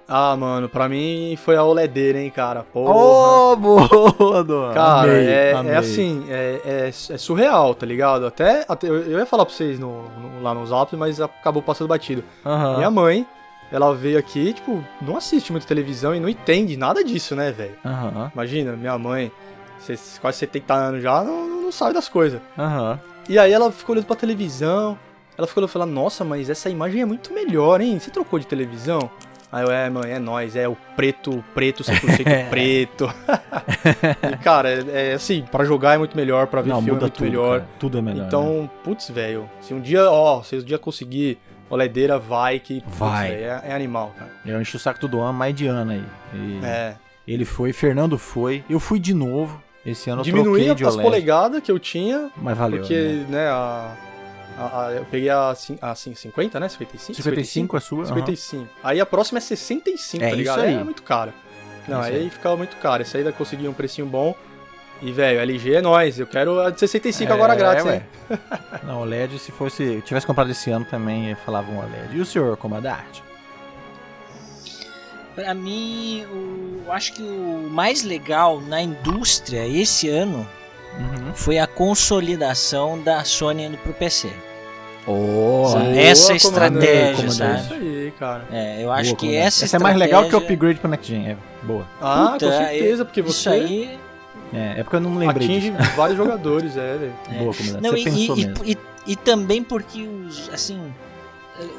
Ah, 0.10 0.36
mano, 0.38 0.70
pra 0.70 0.88
mim 0.88 1.38
foi 1.44 1.56
a 1.58 1.64
OLEDeira, 1.64 2.20
hein, 2.22 2.30
cara. 2.30 2.64
Porra. 2.64 2.94
Oh, 2.96 3.56
boa! 3.58 4.74
Cara, 4.74 5.02
Amei, 5.12 5.28
é, 5.28 5.54
amei. 5.54 5.74
é 5.74 5.78
assim, 5.78 6.26
é, 6.30 6.62
é, 6.66 6.88
é 6.88 7.18
surreal, 7.18 7.76
tá 7.76 7.86
ligado? 7.86 8.26
Até, 8.26 8.66
até- 8.70 8.88
eu, 8.88 9.20
ia 9.20 9.26
falar 9.26 9.46
pra 9.46 9.54
vocês 9.54 9.78
no, 9.80 10.04
no- 10.04 10.42
lá 10.42 10.54
nos 10.54 10.72
Alpes, 10.72 10.98
mas 10.98 11.20
acabou 11.20 11.62
passando 11.62 11.88
batido. 11.90 12.24
Aham. 12.46 12.78
Minha 12.78 12.90
mãe, 12.92 13.28
ela 13.72 13.94
veio 13.94 14.18
aqui, 14.18 14.54
tipo, 14.54 14.82
não 15.02 15.18
assiste 15.18 15.52
muito 15.52 15.68
televisão 15.68 16.16
e 16.16 16.20
não 16.22 16.30
entende 16.30 16.78
nada 16.78 17.04
disso, 17.04 17.36
né, 17.36 17.52
velho? 17.52 17.76
Aham. 17.86 18.32
Imagina, 18.34 18.74
minha 18.78 18.98
mãe, 18.98 19.30
se- 19.80 20.20
quase 20.22 20.38
70 20.38 20.74
anos 20.74 21.04
já, 21.04 21.22
não, 21.24 21.48
não 21.64 21.72
sabe 21.72 21.94
das 21.94 22.08
coisas. 22.08 22.40
Aham. 22.58 22.98
E 23.28 23.38
aí 23.38 23.52
ela 23.52 23.70
ficou 23.74 23.94
olhando 23.94 24.06
pra 24.08 24.16
televisão, 24.16 24.98
ela 25.38 25.46
ficou 25.46 25.62
olhando 25.62 25.70
e 25.70 25.74
falou, 25.74 25.88
nossa, 25.88 26.24
mas 26.24 26.50
essa 26.50 26.70
imagem 26.70 27.02
é 27.02 27.06
muito 27.06 27.34
melhor, 27.34 27.82
hein? 27.82 28.00
Você 28.00 28.10
trocou 28.10 28.40
de 28.40 28.48
televisão? 28.48 29.10
Aí 29.52 29.64
eu, 29.64 29.72
é, 29.72 29.90
mãe, 29.90 30.12
é 30.12 30.20
nóis, 30.20 30.56
é 30.56 30.68
o 30.68 30.76
preto, 30.96 31.44
preto, 31.54 31.84
100% 31.84 32.50
preto. 32.50 33.10
e, 34.34 34.38
cara, 34.38 34.70
é, 34.70 35.12
é 35.12 35.14
assim, 35.14 35.46
pra 35.50 35.64
jogar 35.64 35.96
é 35.96 35.98
muito 35.98 36.16
melhor, 36.18 36.48
pra 36.48 36.62
ver 36.62 36.70
Não, 36.70 36.82
filme 36.82 36.98
é 36.98 37.02
muito 37.02 37.14
tudo, 37.14 37.24
melhor. 37.26 37.60
cara. 37.60 37.70
Tudo 37.80 37.98
é 37.98 38.02
melhor. 38.02 38.22
né? 38.22 38.28
Então, 38.28 38.70
putz, 38.84 39.10
velho, 39.10 39.50
se 39.62 39.74
um 39.74 39.80
dia, 39.80 40.10
ó, 40.12 40.42
se 40.44 40.58
um 40.58 40.60
dia 40.62 40.78
conseguir 40.78 41.38
OLEDeira, 41.70 42.18
vai 42.20 42.60
que, 42.60 42.82
putz, 42.82 42.98
Vai. 42.98 43.30
velho, 43.32 43.44
é, 43.46 43.62
é 43.70 43.74
animal, 43.74 44.14
cara. 44.18 44.32
Eu 44.46 44.62
enchi 44.62 44.76
o 44.76 44.80
saco 44.80 45.00
do 45.02 45.08
Duan 45.08 45.32
mais 45.32 45.56
de 45.56 45.68
ano 45.68 45.92
aí. 45.92 46.04
E 46.34 46.60
É, 46.64 46.96
Ele 47.28 47.46
foi, 47.46 47.72
Fernando 47.74 48.18
foi, 48.18 48.64
eu 48.70 48.80
fui 48.80 49.00
de 49.00 49.14
novo. 49.14 49.62
Esse 49.86 50.10
ano 50.10 50.20
eu 50.20 50.26
diminuí 50.26 50.66
troquei 50.66 50.76
de 50.76 50.84
as 50.86 50.94
OLED. 50.96 51.04
polegadas 51.10 51.62
que 51.64 51.72
eu 51.72 51.80
tinha, 51.80 52.30
Mas 52.36 52.58
valeu. 52.58 52.80
porque, 52.80 52.94
né? 52.94 53.26
né, 53.30 53.48
a, 53.48 53.92
a- 54.58 54.86
a- 54.88 54.92
eu 54.94 55.06
peguei 55.06 55.30
a, 55.30 55.54
cin- 55.56 55.78
a 55.82 55.94
cin- 55.96 56.16
50, 56.16 56.60
né, 56.60 56.68
55? 56.70 57.16
55 57.16 57.78
a 57.78 57.80
sua? 57.80 58.00
aham. 58.06 58.16
55. 58.16 58.68
Aí 58.84 59.00
a 59.00 59.06
próxima 59.06 59.38
é 59.38 59.42
65, 59.42 60.24
É 60.24 60.28
tá 60.28 60.28
isso 60.30 60.38
ligado? 60.38 60.62
aí. 60.62 60.74
É 60.76 60.84
muito 60.84 61.04
caro. 61.04 61.34
Não, 61.88 62.02
Isso 62.02 62.10
aí 62.10 62.16
aí. 62.18 62.30
ficava 62.30 62.58
muito 62.58 62.76
caro. 62.78 63.02
Esse 63.02 63.16
aí 63.16 63.24
ainda 63.24 63.32
consegui 63.32 63.68
um 63.68 63.74
precinho 63.74 64.06
bom. 64.08 64.36
E, 65.02 65.12
velho, 65.12 65.40
LG 65.40 65.76
é 65.76 65.82
nóis. 65.82 66.20
Eu 66.20 66.26
quero 66.28 66.60
a 66.60 66.70
de 66.72 66.80
65 66.80 67.32
agora 67.32 67.54
É, 67.54 67.56
grátis, 67.56 67.86
ué. 67.86 67.96
hein? 68.30 68.40
Não, 68.84 69.02
OLED, 69.02 69.38
se 69.40 69.52
fosse. 69.52 70.02
Tivesse 70.04 70.26
comprado 70.26 70.50
esse 70.50 70.70
ano 70.72 70.84
também, 70.86 71.34
falava 71.46 71.72
um 71.72 71.78
OLED. 71.80 72.18
E 72.18 72.20
o 72.20 72.26
senhor, 72.26 72.58
comandante? 72.58 73.24
Pra 75.36 75.54
mim, 75.54 76.26
o, 76.32 76.82
eu 76.88 76.92
acho 76.92 77.14
que 77.14 77.22
o 77.22 77.70
mais 77.70 78.02
legal 78.04 78.60
na 78.60 78.82
indústria 78.82 79.66
esse 79.68 80.10
ano 80.10 80.48
Uhum. 80.98 81.34
foi 81.36 81.60
a 81.60 81.68
consolidação 81.68 83.00
da 83.00 83.24
Sony 83.24 83.66
indo 83.66 83.78
pro 83.78 83.94
PC. 83.94 84.32
Oh? 85.08 85.64
Essa 85.96 86.28
Boa, 86.28 86.36
estratégia, 86.38 87.14
comandante. 87.16 87.26
É 87.26 87.30
sabe? 87.32 87.62
isso 87.62 87.74
aí, 87.74 88.14
cara. 88.20 88.46
É, 88.52 88.84
eu 88.84 88.92
acho 88.92 89.10
Boa, 89.12 89.16
que 89.18 89.26
comandante. 89.28 89.48
essa 89.48 89.66
Essa 89.66 89.78
é 89.78 89.80
mais 89.80 89.96
legal 89.98 90.22
que 90.22 90.26
o 90.26 90.28
estratégia- 90.40 90.54
upgrade 90.56 90.80
pra 90.80 90.90
Next 90.90 91.08
Gen. 91.14 91.28
É 91.30 91.38
boa. 91.64 91.88
Ah, 92.02 92.30
Puta, 92.34 92.46
com 92.46 92.52
certeza, 92.52 93.06
porque 93.06 93.22
Isso 93.22 93.32
você 93.34 93.50
aí. 93.50 94.00
É, 94.54 94.80
é 94.80 94.84
porque 94.84 94.96
eu 94.98 95.00
não 95.02 95.18
lembrei 95.18 95.48
atinge 95.48 95.72
disso. 95.72 95.92
vários 95.96 96.18
jogadores, 96.18 96.76
é, 96.78 96.98
velho. 96.98 97.14
É. 97.32 97.38
Boa, 97.40 97.54
comandante. 97.54 97.82
Não, 97.84 97.92
Você 97.92 98.00
e, 98.00 98.04
pensou 98.04 98.38
e- 98.38 98.46
mesmo. 98.46 98.66
e- 98.66 98.78
e 99.08 99.16
também 99.16 99.64
porque 99.64 100.04
os. 100.04 100.50
Assim. 100.54 100.80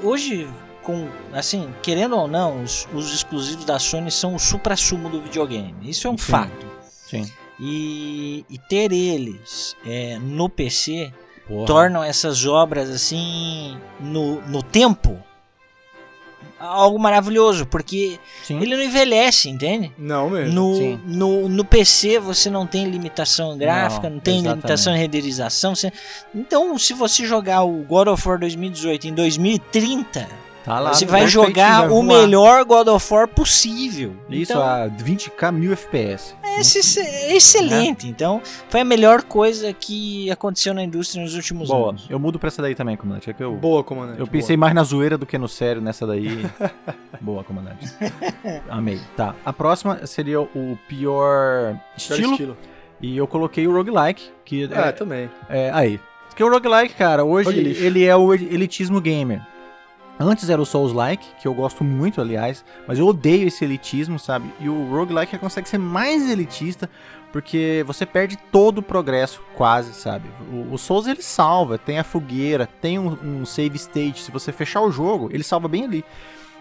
Hoje, 0.03 0.49
com. 0.83 1.07
Assim, 1.33 1.69
querendo 1.83 2.17
ou 2.17 2.27
não, 2.27 2.63
os, 2.63 2.89
os 2.95 3.15
exclusivos 3.15 3.65
da 3.65 3.79
Sony 3.79 4.11
são 4.11 4.35
o 4.35 4.39
supra-sumo 4.39 5.09
do 5.11 5.21
videogame. 5.21 5.75
Isso 5.83 6.07
é 6.07 6.11
um 6.11 6.17
Sim. 6.19 6.25
fato. 6.33 6.67
Sim. 7.07 7.31
E, 7.61 8.45
e 8.49 8.59
ter 8.59 8.93
eles 8.93 9.77
é, 9.87 10.19
no 10.21 10.49
PC 10.49 11.13
Porra. 11.49 11.67
tornam 11.67 12.05
essas 12.05 12.45
obras 12.47 12.89
assim 12.91 13.77
no, 13.99 14.41
no 14.43 14.63
tempo 14.63 15.19
algo 16.61 16.99
maravilhoso, 16.99 17.65
porque 17.67 18.19
Sim. 18.43 18.61
ele 18.61 18.77
não 18.77 18.83
envelhece, 18.83 19.49
entende? 19.49 19.93
Não 19.97 20.29
mesmo. 20.29 20.53
No, 20.53 20.75
Sim. 20.77 21.01
no, 21.07 21.49
no 21.49 21.65
PC 21.65 22.19
você 22.19 22.51
não 22.51 22.67
tem 22.67 22.85
limitação 22.91 23.57
gráfica, 23.57 24.09
Não, 24.09 24.17
não, 24.17 24.21
tem 24.21 24.39
exatamente. 24.39 24.57
limitação 24.63 24.93
de 24.93 24.99
renderização. 24.99 25.75
você- 25.77 25.93
Então, 26.35 26.77
se 26.77 26.95
você 26.95 27.25
jogar 27.25 27.63
o 27.63 27.85
God 27.85 28.09
of 28.09 28.29
War 28.29 28.41
2018 28.41 29.07
em 29.07 29.15
2030, 29.15 30.29
Tá 30.69 30.79
lá, 30.81 30.93
você 30.95 31.05
no 31.07 31.11
vai 31.11 31.27
jogar 31.27 31.81
vai 31.81 31.89
o 31.89 32.03
voar. 32.03 32.05
melhor 32.21 32.65
God 32.65 32.89
of 32.89 33.13
War 33.15 33.27
possível. 33.27 34.15
Isso, 34.29 34.53
então, 34.53 34.63
a 34.63 34.89
20k 34.89 35.51
1000 35.53 35.73
FPS. 35.73 36.35
é, 36.43 36.57
ex- 36.59 36.97
é 36.99 37.35
excelente. 37.35 38.07
Então, 38.07 38.41
foi 38.69 38.81
a 38.81 38.85
melhor 38.85 39.23
coisa 39.23 39.73
que 39.73 40.31
aconteceu 40.31 40.75
na 40.75 40.83
indústria 40.83 41.23
nos 41.23 41.35
últimos 41.35 41.69
Boa, 41.69 41.91
anos. 41.91 42.07
eu 42.11 42.19
mudo 42.19 42.39
pra 42.39 42.49
essa 42.49 42.61
daí 42.63 42.75
também, 42.75 42.97
comandante. 42.97 43.31
É 43.31 43.33
que 43.33 43.43
eu, 43.43 43.55
Boa, 43.55 43.83
comandante. 43.83 44.21
eu 44.21 44.27
boa. 44.27 44.33
pensei 44.33 44.57
mais 44.57 44.75
na 44.75 44.83
zoeira 44.85 45.17
do 45.17 45.25
que 45.25 45.39
no 45.39 45.49
sério 45.49 45.81
nessa 45.81 46.07
daí. 46.07 46.45
Boa, 47.21 47.43
comandante. 47.43 47.87
Amei. 48.69 49.01
Tá, 49.17 49.35
a 49.45 49.53
próxima 49.53 50.07
seria 50.07 50.41
o 50.41 50.79
pior 50.89 51.77
estilo. 51.97 52.31
estilo. 52.33 52.57
E 53.01 53.17
eu 53.17 53.27
coloquei 53.27 53.67
o 53.67 53.73
roguelike, 53.73 54.31
que 54.45 54.65
É, 54.73 54.89
é, 54.89 54.93
também. 54.93 55.31
é 55.49 55.71
aí. 55.73 56.01
Porque 56.29 56.43
o 56.45 56.51
roguelike, 56.51 56.95
cara, 56.95 57.25
hoje 57.25 57.51
ele 57.59 58.05
é 58.05 58.15
o 58.15 58.33
elitismo 58.35 59.01
gamer. 59.01 59.41
Antes 60.21 60.51
era 60.51 60.61
o 60.61 60.67
Souls-like, 60.67 61.27
que 61.41 61.47
eu 61.47 61.55
gosto 61.55 61.85
muito, 61.85 62.21
aliás, 62.21 62.65
mas 62.87 62.99
eu 62.99 63.07
odeio 63.07 63.47
esse 63.47 63.65
elitismo, 63.65 64.19
sabe? 64.19 64.53
E 64.59 64.69
o 64.69 64.91
roguelike 64.91 65.39
consegue 65.39 65.69
ser 65.69 65.79
mais 65.79 66.29
elitista, 66.29 66.91
porque 67.33 67.85
você 67.87 68.05
perde 68.05 68.37
todo 68.51 68.79
o 68.79 68.83
progresso, 68.83 69.41
quase, 69.55 69.95
sabe? 69.95 70.29
O, 70.53 70.75
o 70.75 70.79
Souls 70.79 71.07
ele 71.07 71.23
salva, 71.23 71.79
tem 71.79 71.99
a 71.99 72.05
fogueira, 72.05 72.67
tem 72.81 72.99
um, 72.99 73.17
um 73.23 73.47
save 73.47 73.77
state. 73.77 74.23
Se 74.23 74.33
você 74.33 74.51
fechar 74.51 74.81
o 74.81 74.91
jogo, 74.91 75.29
ele 75.33 75.45
salva 75.45 75.69
bem 75.69 75.85
ali. 75.85 76.05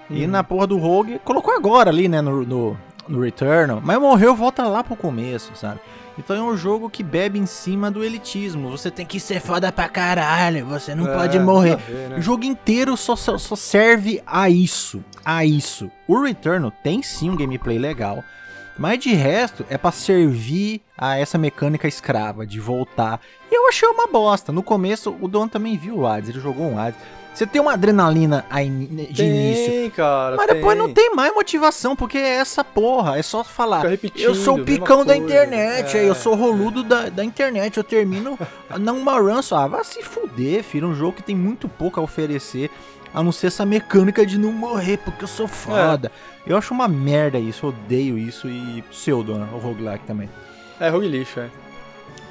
E 0.09 0.23
Uhum. 0.23 0.29
na 0.29 0.43
porra 0.43 0.67
do 0.67 0.77
Rogue, 0.77 1.19
colocou 1.25 1.53
agora 1.53 1.89
ali, 1.89 2.07
né, 2.07 2.21
no, 2.21 2.45
no, 2.45 2.77
no 3.09 3.19
Returnal, 3.21 3.81
mas 3.83 3.99
morreu, 3.99 4.35
volta 4.35 4.65
lá 4.67 4.83
pro 4.83 4.95
começo, 4.95 5.51
sabe? 5.55 5.79
Então 6.17 6.35
é 6.35 6.41
um 6.41 6.57
jogo 6.57 6.89
que 6.89 7.03
bebe 7.03 7.37
em 7.37 7.45
cima 7.45 7.91
do 7.91 8.03
elitismo. 8.03 8.69
Você 8.71 8.89
tem 8.89 9.05
que 9.05 9.19
ser 9.19 9.39
foda 9.39 9.71
pra 9.71 9.87
caralho, 9.87 10.65
você 10.65 10.95
não 10.95 11.07
É, 11.07 11.13
pode 11.15 11.39
morrer. 11.39 11.75
ver, 11.77 12.09
né? 12.09 12.17
O 12.17 12.21
jogo 12.21 12.43
inteiro 12.43 12.97
só, 12.97 13.15
só, 13.15 13.37
só 13.37 13.55
serve 13.55 14.21
a 14.25 14.49
isso. 14.49 15.03
A 15.23 15.45
isso. 15.45 15.91
O 16.07 16.21
Returnal 16.23 16.71
tem 16.83 17.03
sim 17.03 17.29
um 17.29 17.35
gameplay 17.35 17.77
legal. 17.77 18.23
Mas 18.79 18.99
de 18.99 19.13
resto 19.13 19.65
é 19.69 19.77
pra 19.77 19.91
servir 19.91 20.81
a 20.97 21.17
essa 21.17 21.37
mecânica 21.37 21.87
escrava 21.87 22.45
de 22.45 22.59
voltar. 22.59 23.19
E 23.51 23.55
eu 23.55 23.67
achei 23.67 23.87
uma 23.89 24.07
bosta. 24.07 24.51
No 24.51 24.61
começo, 24.61 25.15
o 25.19 25.27
Don 25.27 25.47
também 25.47 25.75
viu 25.77 25.97
o 25.99 26.07
Hades, 26.07 26.29
ele 26.29 26.39
jogou 26.39 26.65
um 26.71 26.79
Hades. 26.79 26.99
Você 27.37 27.45
tem 27.45 27.61
uma 27.61 27.73
adrenalina 27.73 28.47
aí 28.49 28.67
de 28.67 29.13
tem, 29.13 29.27
início. 29.29 29.91
cara. 29.91 30.35
Mas 30.37 30.47
depois 30.47 30.75
não 30.75 30.91
tem 30.91 31.13
mais 31.13 31.31
motivação, 31.35 31.95
porque 31.95 32.17
é 32.17 32.37
essa 32.37 32.63
porra. 32.63 33.19
É 33.19 33.21
só 33.21 33.43
falar. 33.43 33.83
Eu 34.15 34.33
sou 34.33 34.57
o 34.57 34.65
picão 34.65 35.05
da 35.05 35.15
internet, 35.15 35.95
É. 35.95 35.99
aí 35.99 36.07
eu 36.07 36.15
sou 36.15 36.33
o 36.33 36.35
roludo 36.35 36.81
da, 36.83 37.09
da 37.09 37.23
internet, 37.23 37.77
eu 37.77 37.83
termino 37.83 38.39
numa 38.79 39.19
run 39.19 39.39
só. 39.43 39.57
Ah, 39.59 39.67
vai 39.67 39.83
se 39.83 40.01
fuder, 40.01 40.63
filho. 40.63 40.87
Um 40.87 40.95
jogo 40.95 41.17
que 41.17 41.21
tem 41.21 41.35
muito 41.35 41.69
pouco 41.69 41.99
a 41.99 42.03
oferecer, 42.03 42.71
a 43.13 43.21
não 43.21 43.31
ser 43.31 43.47
essa 43.47 43.63
mecânica 43.63 44.25
de 44.25 44.35
não 44.39 44.51
morrer, 44.51 44.97
porque 44.97 45.23
eu 45.23 45.27
sou 45.27 45.47
foda. 45.47 46.11
Eu 46.43 46.57
acho 46.57 46.73
uma 46.73 46.87
merda 46.87 47.37
isso, 47.37 47.67
eu 47.67 47.69
odeio 47.69 48.17
isso 48.17 48.49
e 48.49 48.81
pseudo, 48.89 49.35
né, 49.37 49.47
o 49.53 49.57
roguelike 49.59 50.05
também. 50.07 50.27
É, 50.79 50.89
rogue 50.89 51.07
lixo, 51.07 51.39
é. 51.39 51.49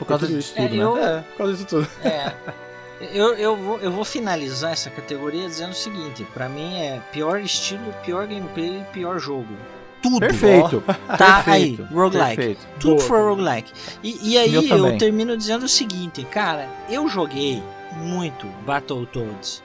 Por 0.01 0.05
causa 0.07 0.27
disso 0.27 0.39
isso. 0.39 0.55
tudo, 0.57 0.75
É, 0.75 1.01
né? 1.01 1.19
É, 1.19 1.21
por 1.31 1.37
causa 1.39 1.53
disso 1.53 1.67
tudo. 1.67 1.89
É. 2.05 2.33
Eu, 3.01 3.35
eu, 3.35 3.57
vou, 3.57 3.79
eu 3.79 3.91
vou 3.93 4.05
finalizar 4.05 4.73
essa 4.73 4.89
categoria 4.89 5.47
dizendo 5.47 5.73
o 5.73 5.75
seguinte: 5.75 6.27
pra 6.33 6.49
mim 6.49 6.77
é 6.77 7.01
pior 7.13 7.41
estilo, 7.41 7.93
pior 8.05 8.27
gameplay, 8.27 8.83
pior 8.93 9.19
jogo. 9.19 9.55
Tudo. 10.03 10.21
Perfeito. 10.21 10.83
Tá 11.19 11.43
perfeito, 11.43 11.83
aí, 11.83 11.89
roguelike. 11.95 12.37
Perfeito. 12.37 12.67
Tudo 12.79 12.97
Boa, 12.97 13.09
boa. 13.09 13.31
roguelike. 13.31 13.73
E, 14.03 14.31
e 14.33 14.39
aí 14.39 14.55
Eu 14.55 14.63
eu, 14.63 14.69
também. 14.69 14.99
termino 14.99 15.37
dizendo 15.37 15.65
o 15.65 15.69
seguinte, 15.69 16.25
cara, 16.25 16.69
eu 16.89 17.09
joguei 17.09 17.63
muito 18.03 18.47
Battletoads. 18.65 19.63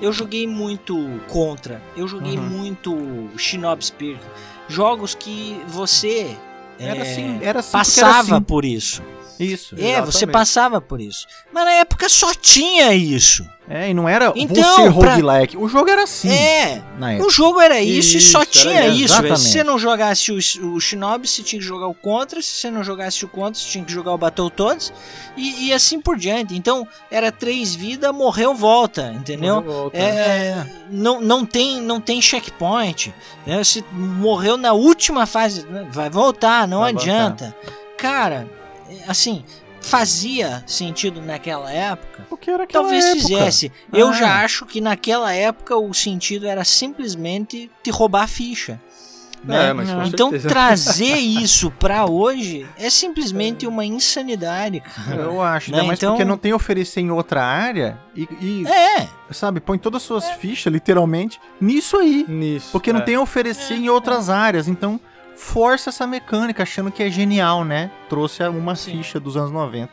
Eu 0.00 0.12
joguei 0.12 0.46
muito 0.46 0.96
Contra. 1.28 1.82
Eu 1.96 2.06
joguei 2.06 2.36
Uhum. 2.38 2.44
muito 2.44 3.28
Shinobi 3.36 3.84
Spirit. 3.84 4.20
Jogos 4.68 5.14
que 5.14 5.60
você 5.66 6.36
Era 6.78 6.98
é, 6.98 7.02
assim, 7.02 7.02
era 7.02 7.08
assim 7.10 7.32
porque 7.32 7.44
era 7.46 7.62
passava 7.62 8.36
assim. 8.36 8.42
por 8.42 8.64
isso. 8.64 9.02
Isso. 9.38 9.74
É, 9.76 9.78
você 9.78 10.18
Exatamente. 10.18 10.32
passava 10.32 10.80
por 10.80 11.00
isso. 11.00 11.26
Mas 11.52 11.64
na 11.64 11.72
época 11.72 12.08
só 12.08 12.34
tinha 12.34 12.92
isso. 12.94 13.46
É, 13.70 13.90
e 13.90 13.92
não 13.94 14.08
era 14.08 14.32
Então, 14.34 14.54
você 14.86 14.98
pra- 14.98 15.14
roguelike. 15.16 15.54
O 15.58 15.68
jogo 15.68 15.90
era 15.90 16.04
assim. 16.04 16.30
É, 16.32 16.82
Na 16.98 17.12
época. 17.12 17.26
o 17.26 17.30
jogo 17.30 17.60
era 17.60 17.78
isso, 17.78 18.16
e 18.16 18.20
só 18.20 18.40
Isso, 18.42 18.50
tinha 18.52 18.86
isso. 18.86 19.04
isso. 19.04 19.14
velho. 19.22 19.28
Se 19.28 19.34
Exatamente. 19.34 19.40
você 19.40 19.64
não 19.64 19.78
jogasse 19.78 20.32
o, 20.32 20.36
o 20.74 20.80
Shinobi, 20.80 21.28
você 21.28 21.42
tinha 21.42 21.60
que 21.60 21.66
jogar 21.66 21.86
o 21.86 21.92
Contra. 21.94 22.40
Se 22.40 22.48
você 22.48 22.70
não 22.70 22.82
jogasse 22.82 23.22
o 23.26 23.28
Contra, 23.28 23.60
você 23.60 23.68
tinha 23.68 23.84
que 23.84 23.92
jogar 23.92 24.12
o 24.14 24.16
Battletoads. 24.18 24.90
E, 25.36 25.66
e 25.66 25.72
assim 25.74 26.00
por 26.00 26.16
diante. 26.16 26.56
Então, 26.56 26.88
era 27.10 27.30
três 27.30 27.74
vidas, 27.74 28.10
morreu, 28.14 28.54
volta, 28.54 29.12
entendeu? 29.14 29.60
Volta. 29.60 29.98
É, 29.98 30.66
não, 30.90 31.20
não, 31.20 31.44
tem, 31.44 31.78
não 31.82 32.00
tem 32.00 32.22
checkpoint. 32.22 33.12
Né? 33.46 33.62
Se 33.64 33.84
morreu 33.92 34.56
na 34.56 34.72
última 34.72 35.26
fase, 35.26 35.66
vai 35.92 36.08
voltar, 36.08 36.66
não 36.66 36.80
Vai 36.80 36.92
adianta. 36.92 37.54
Cara, 37.98 38.48
é, 38.48 38.57
assim, 39.06 39.44
fazia 39.80 40.62
sentido 40.66 41.20
naquela 41.22 41.72
época. 41.72 42.26
Porque 42.28 42.50
era 42.50 42.64
aquela 42.64 42.84
Talvez 42.84 43.04
época. 43.04 43.20
fizesse. 43.22 43.72
Eu 43.92 44.08
Ah. 44.08 44.12
já 44.12 44.44
acho 44.44 44.66
que 44.66 44.80
naquela 44.80 45.32
época 45.32 45.76
o 45.76 45.92
sentido 45.94 46.46
era 46.46 46.64
simplesmente 46.64 47.70
te 47.82 47.90
roubar 47.90 48.24
a 48.24 48.26
ficha. 48.28 48.80
né? 49.44 49.68
É, 49.68 49.72
mas 49.72 49.88
com 49.88 50.02
então 50.02 50.30
certeza. 50.30 50.48
trazer 50.48 51.14
isso 51.16 51.70
pra 51.70 52.06
hoje 52.06 52.66
é 52.76 52.90
simplesmente 52.90 53.68
uma 53.68 53.84
insanidade, 53.84 54.80
cara. 54.80 55.22
Eu 55.22 55.40
acho, 55.40 55.70
Né, 55.70 55.80
mais 55.82 55.96
então- 56.00 56.10
porque 56.14 56.24
não 56.24 56.36
tem 56.36 56.52
oferecer 56.52 57.00
em 57.02 57.12
outra 57.12 57.44
área 57.44 57.96
e, 58.16 58.28
e, 58.40 58.66
É, 58.66 59.06
sabe, 59.30 59.60
põe 59.60 59.78
todas 59.78 60.02
as 60.02 60.06
suas 60.08 60.28
fichas, 60.32 60.72
literalmente, 60.72 61.40
nisso 61.60 61.96
aí. 61.98 62.26
Nisso. 62.28 62.70
Porque 62.72 62.92
não 62.92 62.98
é. 62.98 63.04
tem 63.04 63.14
a 63.14 63.20
oferecer 63.20 63.74
em 63.74 63.88
outras 63.88 64.28
áreas, 64.28 64.66
então 64.66 64.98
força 65.38 65.90
essa 65.90 66.06
mecânica, 66.06 66.64
achando 66.64 66.90
que 66.90 67.02
é 67.02 67.10
genial, 67.10 67.64
né? 67.64 67.90
Trouxe 68.08 68.42
uma 68.48 68.74
Sim. 68.74 68.98
ficha 68.98 69.18
dos 69.20 69.36
anos 69.36 69.52
90. 69.52 69.90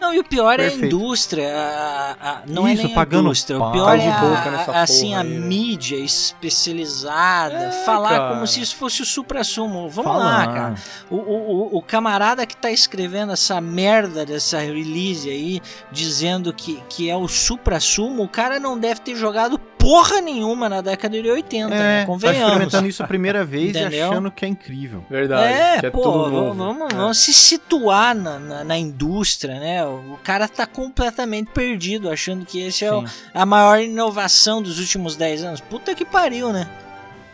Não, 0.00 0.14
e 0.14 0.20
o 0.20 0.24
pior 0.24 0.60
é 0.60 0.66
a 0.68 0.70
Perfeito. 0.70 0.94
indústria. 0.94 1.52
a- 1.52 2.16
a- 2.20 2.42
não 2.46 2.68
Isso, 2.68 2.82
é 2.82 2.84
nem 2.84 2.92
a 2.92 2.94
pagando 2.94 3.24
indústria. 3.26 3.58
pau. 3.58 3.68
O 3.68 3.72
pior 3.72 3.98
é 3.98 4.06
a, 4.08 4.82
assim, 4.82 5.12
a 5.12 5.22
aí, 5.22 5.28
né? 5.28 5.40
mídia 5.46 5.96
especializada. 5.96 7.54
É, 7.54 7.70
falar 7.84 8.08
cara. 8.10 8.34
como 8.34 8.46
se 8.46 8.60
isso 8.60 8.76
fosse 8.76 9.02
o 9.02 9.04
supra-sumo. 9.04 9.88
Vamos 9.88 10.12
lá, 10.16 10.44
Falando. 10.44 10.54
cara. 10.54 10.74
O, 11.10 11.16
o, 11.16 11.50
o- 11.74 11.78
o 11.78 11.82
camarada 11.82 12.46
que 12.46 12.56
tá 12.56 12.70
escrevendo 12.70 13.32
essa 13.32 13.60
merda 13.60 14.24
dessa 14.24 14.58
release 14.60 15.28
aí, 15.28 15.60
dizendo 15.90 16.52
que, 16.52 16.80
que 16.88 17.10
é 17.10 17.16
o 17.16 17.26
supra-sumo, 17.26 18.22
o 18.22 18.28
cara 18.28 18.60
não 18.60 18.78
deve 18.78 19.00
ter 19.00 19.16
jogado 19.16 19.58
porra 19.78 20.20
nenhuma 20.20 20.68
na 20.68 20.80
década 20.80 21.20
de 21.22 21.30
80, 21.30 21.68
né? 21.68 21.98
É, 21.98 22.00
tá 22.00 22.06
Convenhamos. 22.06 22.42
experimentando 22.42 22.88
isso 22.88 23.02
a 23.02 23.06
primeira 23.06 23.44
vez 23.44 23.74
e 23.76 23.78
Entendeu? 23.78 24.10
achando 24.10 24.30
que 24.30 24.44
é 24.44 24.48
incrível. 24.48 25.04
Verdade. 25.08 25.52
É, 25.52 25.80
que 25.80 25.86
é 25.86 25.90
pô, 25.90 26.02
tudo 26.02 26.24
v- 26.24 26.30
novo. 26.32 26.54
vamos, 26.54 26.92
É. 26.92 26.96
vamos 26.96 27.18
se 27.18 27.32
situar 27.32 28.14
na, 28.14 28.38
na, 28.38 28.64
na 28.64 28.76
indústria, 28.78 29.58
né? 29.60 29.84
O 29.86 30.18
cara 30.22 30.46
tá 30.48 30.66
completamente 30.66 31.50
perdido, 31.52 32.10
achando 32.10 32.44
que 32.44 32.60
esse 32.60 32.84
é 32.84 32.92
o- 32.92 33.06
Sim, 33.06 33.12
a 33.32 33.46
maior 33.46 33.80
inovação 33.80 34.62
dos 34.62 34.78
últimos 34.78 35.16
10 35.16 35.44
anos. 35.44 35.60
Puta 35.60 35.94
que 35.94 36.04
pariu, 36.04 36.52
né? 36.52 36.68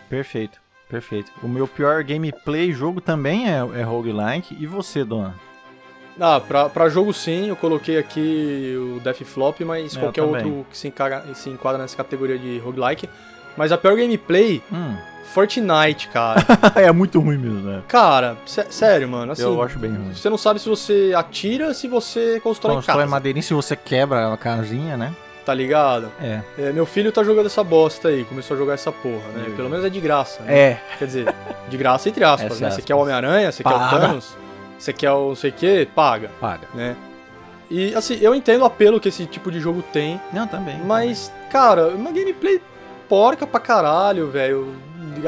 perfeito, 0.08 0.60
perfeito. 0.88 1.32
O 1.42 1.48
meu 1.48 1.66
pior 1.66 2.04
gameplay 2.04 2.72
jogo 2.72 3.00
também 3.00 3.48
é, 3.48 3.56
é 3.80 3.82
roguelike. 3.82 4.56
E 4.60 4.66
você, 4.66 5.02
dona? 5.02 5.34
Ah, 6.20 6.40
pra, 6.40 6.68
pra 6.68 6.88
jogo 6.88 7.12
sim, 7.12 7.48
eu 7.48 7.56
coloquei 7.56 7.98
aqui 7.98 8.74
o 8.96 9.00
Death 9.00 9.22
Flop, 9.24 9.60
mas 9.62 9.96
É, 9.96 10.00
qualquer 10.00 10.22
também. 10.24 10.44
outro 10.46 10.66
que 10.70 10.78
se, 10.78 10.88
encaga, 10.88 11.24
se 11.34 11.50
enquadra 11.50 11.80
nessa 11.82 11.96
categoria 11.96 12.38
de 12.38 12.58
roguelike. 12.58 13.08
Mas 13.56 13.70
a 13.72 13.78
pior 13.78 13.96
gameplay, 13.96 14.62
Hum. 14.72 14.96
Fortnite, 15.32 16.08
cara. 16.08 16.40
é 16.76 16.92
muito 16.92 17.18
ruim 17.20 17.38
mesmo, 17.38 17.60
né? 17.68 17.82
cara, 17.88 18.36
sé- 18.46 18.66
sério, 18.70 19.08
mano. 19.08 19.32
Assim, 19.32 19.42
Eu 19.42 19.60
acho 19.62 19.78
bem 19.78 19.90
ruim. 19.90 20.14
Você 20.14 20.28
não 20.30 20.38
sabe 20.38 20.60
se 20.60 20.68
você 20.68 21.12
atira, 21.16 21.72
se 21.74 21.88
você 21.88 22.38
constrói, 22.40 22.76
Constrói 22.76 22.98
casa, 22.98 23.10
madeirinha 23.10 23.42
se 23.42 23.54
você 23.54 23.74
quebra 23.74 24.32
a 24.32 24.36
casinha, 24.36 24.96
né? 24.96 25.12
tá 25.44 25.52
ligado? 25.52 26.10
É. 26.22 26.40
É, 26.58 26.72
meu 26.72 26.86
filho 26.86 27.12
tá 27.12 27.22
jogando 27.22 27.44
essa 27.46 27.62
bosta 27.62 28.08
aí, 28.08 28.24
começou 28.24 28.54
a 28.54 28.58
jogar 28.58 28.72
essa 28.74 28.90
porra, 28.90 29.28
né? 29.34 29.44
Meu 29.48 29.56
Pelo 29.56 29.68
menos 29.68 29.84
é 29.84 29.90
de 29.90 30.00
graça, 30.00 30.42
né? 30.42 30.58
É. 30.58 30.80
Quer 30.98 31.04
dizer, 31.04 31.34
de 31.68 31.76
graça 31.76 32.08
entre 32.08 32.24
aspas, 32.24 32.60
né? 32.60 32.68
é 32.68 32.70
Você 32.70 32.76
aspas. 32.76 32.84
quer 32.86 32.94
o 32.94 32.98
Homem-Aranha, 32.98 33.52
você 33.52 33.62
quer 33.62 33.68
o. 33.74 33.90
Thanos, 33.90 34.34
você 34.78 34.92
quer 34.92 35.10
o 35.12 35.28
não 35.28 35.34
sei 35.36 35.50
o 35.50 35.52
que, 35.52 35.86
paga, 35.94 36.30
Paga. 36.40 36.66
né? 36.74 36.96
E 37.70 37.94
assim, 37.94 38.18
eu 38.20 38.34
entendo 38.34 38.62
o 38.62 38.64
apelo 38.66 39.00
que 39.00 39.08
esse 39.08 39.24
tipo 39.26 39.50
de 39.50 39.58
jogo 39.58 39.82
tem, 39.92 40.20
Não, 40.32 40.46
também. 40.46 40.78
mas, 40.84 41.32
cara, 41.50 41.88
uma 41.88 42.12
gameplay 42.12 42.60
porca 43.08 43.46
pra 43.46 43.58
caralho, 43.60 44.28
velho. 44.30 44.74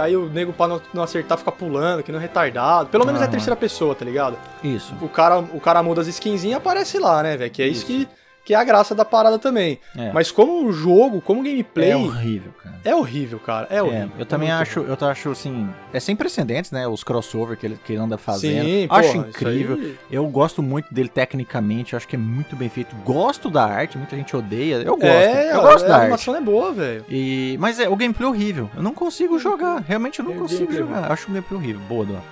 Aí 0.01 0.16
o 0.16 0.27
nego 0.28 0.52
pra 0.52 0.66
não, 0.68 1.02
acertar 1.02 1.39
fica 1.39 1.52
pulando, 1.52 2.02
que 2.02 2.10
não 2.12 2.18
é 2.18 2.23
retardado. 2.23 2.89
Pelo 2.89 3.06
menos 3.06 3.20
é 3.20 3.24
Aham. 3.24 3.31
terceira 3.31 3.56
pessoa, 3.56 3.94
tá 3.94 4.05
ligado? 4.05 4.36
Isso. 4.62 4.94
O 5.01 5.09
cara, 5.09 5.39
o 5.39 5.60
cara 5.60 5.82
muda 5.82 6.01
as 6.01 6.09
skinzinhas 6.09 6.55
e 6.55 6.59
aparece 6.59 6.98
lá, 6.98 7.23
né, 7.23 7.36
velho? 7.36 7.51
Que 7.51 7.62
é 7.62 7.66
isso, 7.68 7.81
Isso. 7.81 7.86
que, 7.86 8.09
que 8.47 8.55
é 8.55 8.56
a 8.56 8.62
graça 8.64 8.94
da 8.94 9.05
parada 9.05 9.39
também. 9.40 9.78
É. 9.98 10.12
Mas 10.12 10.31
como 10.31 10.64
um 10.64 10.73
jogo, 10.73 11.20
como 11.20 11.43
gameplay, 11.43 11.90
É 11.90 11.97
horrível, 11.97 12.52
cara. 12.62 12.77
é 12.85 12.94
horrível, 12.94 13.39
cara. 13.40 13.66
É 13.68 13.82
horrível. 13.82 14.10
É, 14.16 14.20
eu 14.23 14.24
também 14.24 14.48
muito 14.48 14.62
acho, 14.62 14.81
eu 14.81 15.09
acho 15.09 15.31
assim, 15.32 15.68
é 15.93 15.98
sem 15.98 16.14
precedentes, 16.14 16.70
né? 16.70 16.86
Os 16.86 17.02
crossover 17.02 17.56
que 17.59 17.66
ele, 17.66 17.78
que 17.85 17.93
ele 17.94 18.01
anda 18.01 18.16
fazendo. 18.16 18.64
Sim, 18.64 18.86
acho 18.89 19.12
porra, 19.14 19.28
incrível. 19.28 19.74
aí- 19.77 19.98
Eu 20.10 20.24
gosto 20.28 20.62
muito 20.62 20.94
dele 20.94 21.09
tecnicamente, 21.09 21.93
eu 21.93 21.97
acho 21.97 22.06
que 22.06 22.14
é 22.14 22.18
muito 22.18 22.55
bem 22.55 22.68
feito. 22.68 22.94
Gosto 23.05 23.51
da 23.51 23.64
arte, 23.66 23.98
muita 23.98 24.14
gente 24.14 24.35
odeia. 24.36 24.77
Eu 24.77 24.93
gosto. 24.97 25.05
É, 25.06 25.52
eu 25.52 25.60
gosto 25.62 25.85
a 25.85 25.89
da 25.89 25.94
arte. 25.94 26.02
animação 26.05 26.36
é 26.36 26.40
boa, 26.40 26.73
velho. 26.73 27.05
E, 27.09 27.56
mas 27.59 27.81
é, 27.81 27.89
o 27.89 27.97
gameplay 27.97 28.27
é 28.28 28.31
horrível. 28.31 28.70
Eu 28.77 28.82
não 28.82 28.94
consigo 28.94 29.39
jogar. 29.40 29.82
Realmente 29.86 30.20
eu 30.20 30.24
não 30.24 30.32
É, 30.32 30.36
consigo 30.36 30.73
jogar. 30.73 31.10
Acho 31.10 31.24
o 31.28 31.35
gameplay 31.35 31.59
horrível. 31.60 31.82
Boa, 31.89 32.05
Dona. 32.06 32.23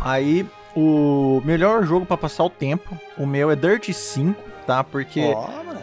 Aí, 0.00 0.44
o 0.74 1.40
melhor 1.44 1.84
jogo 1.84 2.04
pra 2.04 2.16
passar 2.16 2.42
o 2.44 2.50
tempo, 2.50 2.98
o 3.16 3.24
meu 3.26 3.50
é 3.50 3.54
Dirt 3.54 3.92
5, 3.92 4.42
tá? 4.62 4.82
Porque 4.84 5.34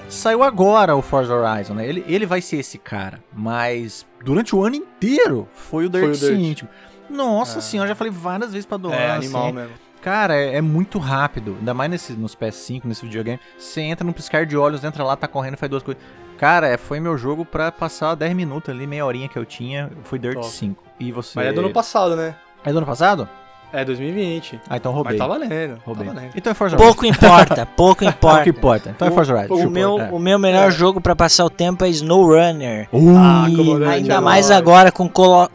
saiu 0.07 0.43
agora 0.43 0.95
o 0.95 1.01
Forza 1.01 1.33
Horizon, 1.33 1.73
né? 1.75 1.87
Ele, 1.87 2.03
ele 2.07 2.25
vai 2.25 2.41
ser 2.41 2.57
esse 2.57 2.77
cara. 2.77 3.19
Mas 3.33 4.05
durante 4.23 4.55
o 4.55 4.63
ano 4.63 4.75
inteiro 4.75 5.47
foi 5.53 5.85
o 5.85 5.89
Dirt, 5.89 6.03
Foi 6.03 6.11
o 6.29 6.35
Dirt. 6.37 6.59
5. 6.59 6.71
Nossa 7.09 7.59
É. 7.59 7.61
senhora, 7.61 7.89
já 7.89 7.95
falei 7.95 8.11
várias 8.13 8.51
vezes 8.51 8.65
pra 8.65 8.77
Dona. 8.77 8.95
É 8.95 9.11
assim, 9.11 9.25
animal 9.25 9.53
mesmo. 9.53 9.73
Cara, 10.01 10.33
é, 10.35 10.55
é 10.55 10.61
muito 10.61 10.97
rápido. 10.97 11.55
Ainda 11.59 11.73
mais 11.73 11.91
nesse, 11.91 12.13
nos 12.13 12.35
PS5, 12.35 12.81
nesse 12.85 13.05
videogame. 13.05 13.39
Você 13.57 13.81
entra 13.81 14.05
num 14.05 14.13
piscar 14.13 14.45
de 14.45 14.55
olhos, 14.55 14.83
entra 14.83 15.03
lá, 15.03 15.15
tá 15.15 15.27
correndo, 15.27 15.57
faz 15.57 15.69
duas 15.69 15.83
coisas. 15.83 16.01
Cara, 16.37 16.67
é, 16.67 16.77
foi 16.77 17.01
meu 17.01 17.17
jogo 17.17 17.43
pra 17.43 17.69
passar 17.69 18.15
10 18.15 18.33
minutos 18.33 18.69
ali, 18.73 18.87
meia 18.87 19.05
horinha 19.05 19.27
que 19.27 19.37
eu 19.37 19.43
tinha. 19.45 19.91
Foi 20.05 20.17
Dirt 20.17 20.35
Top. 20.35 20.47
5. 20.47 20.83
E 20.99 21.11
você. 21.11 21.33
Mas 21.35 21.47
é 21.47 21.51
do 21.51 21.59
ano 21.59 21.71
passado, 21.73 22.15
né? 22.15 22.33
É 22.63 22.71
do 22.71 22.77
ano 22.77 22.87
passado? 22.87 23.27
É 23.71 23.85
2020. 23.85 24.59
Ah, 24.69 24.77
então 24.77 24.91
roubei. 24.91 25.17
Mas 25.17 25.19
tá 25.19 25.27
valendo. 25.27 25.79
roubei. 25.85 26.07
Tá 26.07 26.13
valendo. 26.13 26.31
Então 26.35 26.51
é 26.51 26.53
Forza 26.53 26.75
Horizon. 26.75 26.87
Pouco 26.91 27.05
importa, 27.05 27.65
pouco 27.77 27.99
Pouco 27.99 28.05
importa. 28.05 28.49
importa. 28.49 28.89
Então 28.89 29.07
é 29.07 29.11
Forza 29.11 29.33
Horizon. 29.35 29.53
O 29.53 29.69
meu, 29.69 29.99
é. 29.99 30.09
o 30.11 30.17
meu 30.19 30.39
melhor 30.39 30.67
É. 30.69 30.71
jogo 30.71 30.99
pra 30.99 31.15
passar 31.15 31.45
o 31.45 31.49
tempo 31.49 31.83
é 31.85 31.89
SnowRunner. 31.89 32.87
Uh, 32.91 33.15
Ah, 33.17 33.45
comandante, 33.55 33.91
ainda 33.91 34.13
é 34.15 34.19
mais 34.19 34.49
agora 34.49 34.91
com 34.91 35.07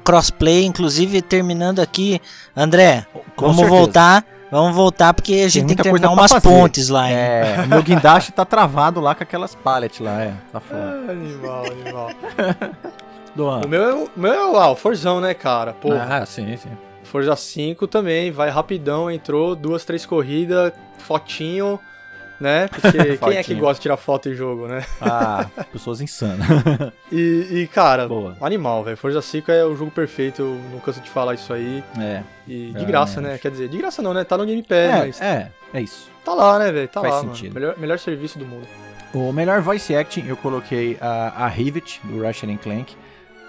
crossplay, 0.05 0.65
inclusive 0.65 1.21
terminando 1.23 1.81
aqui. 1.81 2.21
André, 2.57 3.05
com 3.35 3.47
vamos 3.47 3.57
certeza. 3.57 3.77
voltar. 3.79 4.25
Vamos 4.51 4.77
voltar 4.77 5.13
porque 5.13 5.33
a 5.33 5.49
gente 5.49 5.55
tem, 5.55 5.63
muita 5.65 5.83
que 5.83 5.83
terminar 5.83 6.11
umas 6.13 6.31
fazer. 6.31 6.49
pontes 6.49 6.89
lá, 6.89 7.11
hein? 7.11 7.17
É, 7.17 7.63
o 7.65 7.69
meu 7.69 7.83
guindaste 7.83 8.31
tá 8.31 8.45
travado 8.45 9.01
lá 9.01 9.13
com 9.13 9.25
aquelas 9.25 9.53
pallets 9.57 9.99
lá, 9.99 10.23
é. 10.23 10.33
Tá 10.53 10.61
foda. 10.63 11.05
Ah, 11.09 11.11
animal, 11.11 11.65
animal. 11.67 12.11
Doan. 13.35 13.63
o 13.65 13.69
meu 13.69 13.83
é 13.83 14.07
meu 14.15 14.33
é 14.33 14.47
o, 14.53 14.57
ah, 14.57 14.71
o 14.71 14.77
Forzão, 14.77 15.21
né, 15.21 15.35
cara? 15.35 15.73
Pô, 15.73 15.89
Ah, 15.93 16.25
sim, 16.25 16.57
sim. 16.57 16.69
Forza 17.15 17.37
5 17.37 17.87
também, 17.87 18.33
vai 18.33 18.51
rapidão, 18.51 19.09
entrou, 19.09 19.55
duas, 19.55 19.85
três 19.85 20.05
corridas, 20.05 20.73
fotinho, 20.99 21.79
né? 22.41 22.67
Porque 22.75 23.17
quem 23.19 23.37
é 23.37 23.45
que 23.45 23.55
gosta 23.55 23.75
de 23.77 23.83
tirar 23.83 23.97
foto 23.97 24.29
em 24.29 24.35
jogo, 24.35 24.67
né? 24.67 24.85
Ah, 25.01 25.47
pessoas 25.73 26.01
insanas. 26.01 26.45
E, 27.13 27.47
e, 27.53 27.67
cara, 27.69 28.09
Boa. 28.09 28.37
animal, 28.41 28.83
velho. 28.83 28.97
Forza 28.97 29.23
5 29.23 29.49
é 29.53 29.65
o 29.65 29.77
jogo 29.77 29.93
perfeito, 29.93 30.43
eu 30.43 30.61
não 30.73 30.81
canso 30.81 31.01
de 31.01 31.09
falar 31.09 31.35
isso 31.35 31.53
aí. 31.53 31.85
É. 31.97 32.25
E 32.49 32.51
de 32.51 32.63
Realmente. 32.73 32.85
graça, 32.87 33.21
né? 33.21 33.39
Quer 33.39 33.53
dizer, 33.53 33.69
de 33.69 33.79
graça 33.79 34.03
não, 34.03 34.13
né? 34.13 34.25
Tá 34.25 34.37
no 34.37 34.45
Game 34.45 34.61
Pass, 34.65 34.77
É, 34.77 34.99
mas 34.99 35.21
é, 35.21 35.53
é 35.73 35.81
isso. 35.81 36.11
tá 36.25 36.35
lá, 36.35 36.59
né, 36.59 36.73
velho? 36.73 36.89
Tá 36.89 37.01
Faz 37.01 37.15
lá, 37.15 37.21
sentido. 37.21 37.55
mano. 37.55 37.61
Melhor, 37.61 37.79
melhor 37.79 37.99
serviço 38.01 38.37
do 38.41 38.45
mundo. 38.45 38.67
O 39.13 39.33
melhor 39.33 39.61
voice 39.61 39.95
acting 39.95 40.25
eu 40.27 40.37
coloquei 40.37 40.99
a, 41.01 41.45
a 41.45 41.47
Rivet, 41.47 42.01
do 42.03 42.21
Ratchet 42.21 42.51
and 42.51 42.57
Clank. 42.57 42.97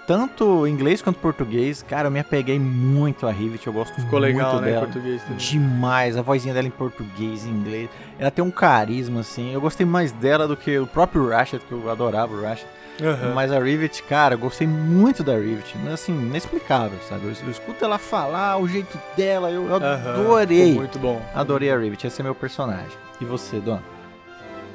Tanto 0.06 0.66
inglês 0.68 1.02
quanto 1.02 1.18
português. 1.18 1.82
Cara, 1.82 2.06
eu 2.06 2.10
me 2.12 2.20
apeguei 2.20 2.58
muito 2.60 3.26
a 3.26 3.32
Rivet, 3.32 3.66
eu 3.66 3.72
gosto 3.72 3.94
Ficou 3.94 4.20
muito 4.20 4.22
legal, 4.36 4.60
né, 4.60 4.68
em 4.68 4.72
dela. 4.72 4.86
português 4.86 5.22
também. 5.22 5.36
Demais, 5.36 6.16
a 6.16 6.22
vozinha 6.22 6.54
dela 6.54 6.68
em 6.68 6.70
português 6.70 7.44
e 7.44 7.48
inglês. 7.48 7.90
Ela 8.18 8.30
tem 8.30 8.44
um 8.44 8.50
carisma, 8.50 9.20
assim. 9.20 9.52
Eu 9.52 9.60
gostei 9.60 9.84
mais 9.84 10.12
dela 10.12 10.46
do 10.46 10.56
que 10.56 10.78
o 10.78 10.86
próprio 10.86 11.28
Ratchet, 11.30 11.60
que 11.64 11.72
eu 11.72 11.90
adorava 11.90 12.32
o 12.34 12.42
Ratchet. 12.42 12.66
Aham. 13.02 13.34
Mas 13.34 13.52
a 13.52 13.58
Rivet, 13.58 14.02
cara, 14.04 14.34
eu 14.34 14.38
gostei 14.38 14.66
muito 14.66 15.22
da 15.24 15.34
Rivet. 15.36 15.74
Assim, 15.92 16.12
inexplicável, 16.12 16.98
sabe? 17.08 17.26
Eu, 17.26 17.32
eu 17.44 17.50
escuto 17.50 17.84
ela 17.84 17.98
falar, 17.98 18.56
o 18.58 18.66
jeito 18.68 18.98
dela, 19.16 19.50
eu, 19.50 19.66
eu 19.68 19.74
Aham, 19.76 20.12
adorei. 20.12 20.66
ficou 20.68 20.80
muito 20.82 20.98
bom. 20.98 21.20
Adorei 21.34 21.70
a 21.70 21.76
Rivet, 21.78 22.06
esse 22.06 22.20
é 22.20 22.24
meu 22.24 22.34
personagem. 22.34 22.96
E 23.20 23.24
você, 23.24 23.58
Dona? 23.58 23.82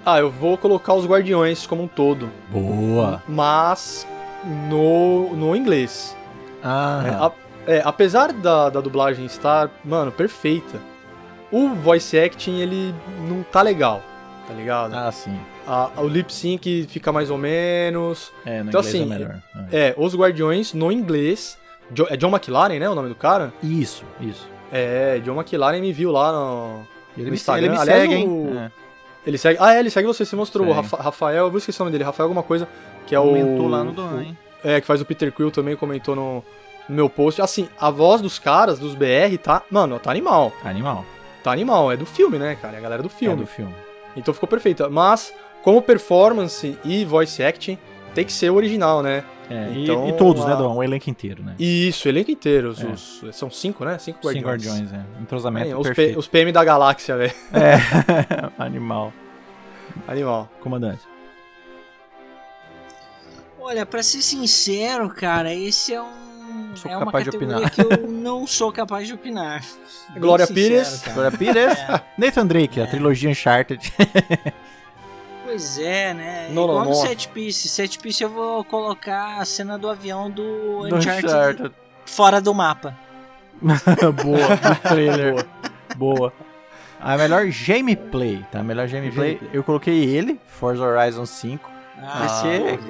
Ah, 0.06 0.20
eu 0.20 0.30
vou 0.30 0.58
colocar 0.58 0.94
os 0.94 1.06
Guardiões 1.06 1.66
como 1.66 1.84
um 1.84 1.88
todo. 1.88 2.30
Boa! 2.50 3.24
Mas 3.28 4.06
no, 4.46 5.36
no 5.36 5.56
inglês. 5.56 6.16
É, 6.64 6.68
Ah, 6.68 7.28
a- 7.28 7.72
é, 7.72 7.82
apesar 7.86 8.32
da, 8.34 8.70
da 8.70 8.82
dublagem 8.82 9.26
estar, 9.26 9.70
mano, 9.84 10.12
perfeita. 10.12 10.80
o 11.52 11.70
voice 11.76 12.18
acting, 12.18 12.60
ele 12.60 12.94
não 13.28 13.44
tá 13.44 13.62
legal, 13.62 14.02
tá 14.48 14.54
ligado? 14.54 14.94
Ah, 14.96 15.12
sim. 15.12 15.38
A- 15.68 15.90
o 15.98 16.08
lip 16.08 16.34
sync 16.34 16.88
fica 16.90 17.12
mais 17.12 17.30
ou 17.30 17.38
menos. 17.38 18.32
É, 18.46 18.64
no 18.64 18.70
Então, 18.70 18.82
inglês 18.82 18.96
assim, 18.96 19.04
é 19.04 19.06
melhor. 19.06 19.36
É. 19.72 19.88
É, 19.90 19.96
Os 19.98 20.16
Guardiões 20.16 20.74
no 20.74 20.92
inglês. 20.92 21.58
Jo- 21.94 22.08
é 22.10 22.16
John 22.16 22.30
McLaren, 22.30 22.80
né? 22.80 22.90
O 22.90 22.96
nome 22.96 23.10
do 23.10 23.16
cara? 23.16 23.54
Isso, 23.62 24.06
isso. 24.22 24.48
É, 24.72 25.20
John 25.26 25.36
McLaren 25.36 25.82
me 25.82 25.92
viu 25.92 26.10
lá 26.12 26.32
no. 26.32 26.88
Ele 27.18 27.26
No 27.26 27.32
me, 27.32 27.36
Instagram, 27.36 27.66
ele 27.68 27.76
me 27.76 27.78
aliás, 27.82 28.02
segue, 28.02 28.14
hein? 28.14 28.28
o- 28.28 28.58
É. 28.58 28.72
Ele 29.26 29.38
segue. 29.38 29.58
Ah, 29.62 29.76
é, 29.76 29.80
ele 29.80 29.90
segue 29.90 30.08
você, 30.08 30.26
você 30.26 30.36
mostrou. 30.36 30.68
O. 30.68 30.72
Rafa- 30.72 30.98
Rafael, 31.02 31.46
eu 31.46 31.50
vou 31.52 31.58
esquecer 31.60 31.82
o 31.82 31.86
nome 31.86 31.92
dele, 31.92 32.04
Rafael 32.04 32.26
alguma 32.26 32.44
coisa. 32.44 32.68
Que 33.06 33.16
é 33.16 33.20
Comentou 33.20 33.66
o. 33.66 33.68
lá 33.68 33.84
no 33.84 33.92
Doan, 33.92 34.24
hein? 34.24 34.38
É, 34.64 34.80
que 34.82 34.88
faz 34.88 35.02
o 35.02 35.06
Peter 35.06 35.32
Quill 35.32 35.52
também, 35.52 35.76
comentou 35.76 36.16
no, 36.16 36.44
no 36.88 36.96
meu 36.96 37.10
post. 37.10 37.42
Assim, 37.42 37.68
a 37.80 37.90
voz 37.90 38.22
dos 38.22 38.38
caras, 38.40 38.80
dos 38.80 38.94
BR, 38.96 39.38
tá. 39.42 39.62
Mano, 39.70 40.00
tá 40.00 40.10
animal. 40.12 40.52
Animal. 40.64 41.06
Tá 41.44 41.52
animal. 41.52 41.92
É 41.92 41.98
do 41.98 42.06
filme, 42.06 42.38
né, 42.38 42.56
cara? 42.62 42.76
É 42.76 42.78
a 42.78 42.82
galera 42.82 43.02
do 43.04 43.08
É 43.08 43.12
filme. 43.12 43.36
do 43.38 43.48
filme. 43.48 43.74
Então 44.16 44.34
ficou 44.34 44.48
perfeita. 44.48 44.90
Mas, 44.90 45.34
como 45.64 45.82
performance 45.82 46.78
e 46.84 47.06
voice 47.06 47.42
acting, 47.44 47.78
tem 48.14 48.26
que 48.26 48.34
ser 48.34 48.50
original, 48.52 49.02
né? 49.02 49.24
É, 49.52 49.72
e- 49.74 49.84
Então, 49.84 50.08
e, 50.10 50.14
todos, 50.14 50.46
né, 50.46 50.54
a- 50.54 50.56
Dom? 50.56 50.76
O 50.78 50.84
elenco 50.84 51.10
inteiro, 51.10 51.44
né? 51.44 51.56
Isso, 51.60 52.08
elenco 52.08 52.32
inteiro. 52.32 52.70
Os, 52.70 52.82
É. 52.82 52.88
os- 52.88 53.22
são 53.36 53.50
cinco, 53.52 53.84
né? 53.86 53.98
Cinco 53.98 54.20
guardiões. 54.26 54.46
Guardiões, 54.46 54.94
é. 54.94 55.04
Entrosamento 55.22 55.70
É, 55.70 55.76
os, 55.76 55.90
P- 55.90 56.16
os 56.18 56.28
PM 56.28 56.52
da 56.52 56.64
galáxia, 56.64 57.18
velho. 57.18 57.34
É, 57.54 57.76
animal. 58.62 59.12
Animal. 60.08 60.50
Comandante. 60.62 61.02
Olha, 63.60 63.86
pra 63.86 64.02
ser 64.02 64.22
sincero, 64.22 65.10
cara, 65.10 65.54
esse 65.54 65.94
é 65.94 66.02
um. 66.02 66.32
Sou 66.76 66.90
é 66.92 66.96
uma 66.98 67.06
capaz 67.06 67.26
de 67.26 67.32
categoria 67.32 67.70
que 67.70 67.82
eu 67.82 68.08
não 68.08 68.48
sou 68.48 68.72
capaz 68.72 69.08
de 69.08 69.14
opinar. 69.14 69.64
Glória 70.18 70.48
Pires. 70.48 71.04
Glória 71.14 71.38
Pires. 71.38 71.78
É. 71.78 72.02
Nathan 72.18 72.46
Drake, 72.48 72.82
a 72.82 72.88
trilogia 72.88 73.30
Uncharted. 73.30 73.80
Pois 75.52 75.78
é, 75.78 76.14
né? 76.14 76.48
Não, 76.52 76.64
Igual 76.64 76.86
no 76.86 76.94
set 76.96 77.28
piece. 77.28 77.68
Set 77.68 78.00
piece 78.00 78.24
eu 78.24 78.30
vou 78.30 78.64
colocar 78.64 79.38
a 79.38 79.44
cena 79.44 79.78
do 79.78 79.90
avião 79.90 80.30
do 80.32 80.88
Do 80.88 80.96
Uncharted, 80.96 81.26
Uncharted. 81.26 81.72
fora 82.06 82.40
do 82.40 82.54
mapa. 82.54 82.96
Boa, 83.62 84.48
do 84.56 84.76
trailer. 84.88 85.46
Boa. 85.98 86.32
A 87.02 87.18
melhor 87.18 87.46
gameplay, 87.48 88.46
tá? 88.50 88.62
A 88.62 88.64
melhor 88.64 88.88
gameplay, 88.88 89.34
Gameplay. 89.36 89.50
eu 89.54 89.62
coloquei 89.62 90.06
ele, 90.06 90.40
Forza 90.48 90.84
Horizon 90.86 91.26
5. 91.26 91.70
Ah, 92.02 92.28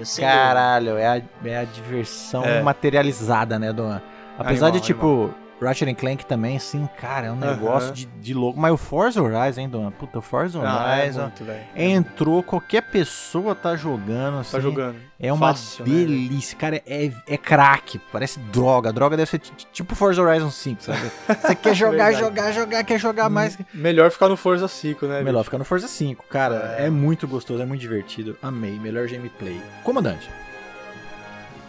sem 0.05 0.23
caralho, 0.23 0.97
é 0.97 1.07
a, 1.17 1.21
é 1.43 1.57
a 1.57 1.63
diversão 1.65 2.43
É. 2.45 2.61
materializada, 2.61 3.57
né, 3.57 3.73
Dom? 3.73 3.99
Apesar 4.37 4.67
Animal, 4.67 4.71
de, 4.71 4.79
tipo, 4.81 5.33
Ratchet 5.61 5.93
Clank 5.95 6.25
também, 6.25 6.57
assim, 6.57 6.89
cara, 6.99 7.27
é 7.27 7.31
um 7.31 7.35
negócio 7.35 7.91
de, 7.93 8.05
de 8.05 8.33
louco. 8.33 8.59
Mas 8.59 8.73
o 8.73 8.77
Forza 8.77 9.21
Horizon, 9.21 9.61
hein, 9.61 9.69
Dom? 9.69 9.91
Puta, 9.91 10.19
o 10.19 10.21
Forza 10.21 10.59
Ah, 10.63 10.97
é 10.97 11.01
Horizon 11.03 11.21
muito, 11.21 11.43
velho. 11.43 11.63
entrou, 11.75 12.41
qualquer 12.41 12.81
pessoa 12.81 13.53
tá 13.53 13.75
jogando, 13.75 14.39
assim. 14.39 14.51
Tá 14.53 14.59
jogando. 14.59 14.95
É 15.19 15.31
uma 15.31 15.49
Fácil, 15.49 15.85
né, 15.85 15.93
delícia, 15.93 16.57
cara, 16.57 16.81
é, 16.87 17.11
é 17.27 17.37
craque, 17.37 18.01
parece 18.11 18.39
droga. 18.39 18.91
Droga 18.91 19.15
deve 19.15 19.29
ser 19.29 19.37
ti- 19.37 19.53
tipo 19.71 19.93
Forza 19.93 20.19
Horizon 20.21 20.49
5, 20.49 20.81
sabe? 20.83 21.11
Você 21.27 21.53
quer 21.55 21.75
jogar, 21.75 22.11
jogar, 22.13 22.51
jogar, 22.51 22.83
quer 22.83 22.99
jogar 22.99 23.29
mais. 23.29 23.55
Melhor 23.71 24.09
ficar 24.09 24.29
no 24.29 24.35
Forza 24.35 24.67
5, 24.67 25.05
né? 25.05 25.19
Melhor 25.21 25.33
bicho? 25.39 25.43
ficar 25.43 25.57
no 25.59 25.65
Forza 25.65 25.87
5, 25.87 26.25
cara, 26.27 26.75
é. 26.79 26.87
É. 26.87 26.89
muito 26.89 27.27
gostoso, 27.27 27.61
é 27.61 27.65
muito 27.67 27.81
divertido. 27.81 28.35
Amei, 28.41 28.79
melhor 28.79 29.07
gameplay. 29.07 29.61
Comandante. 29.83 30.27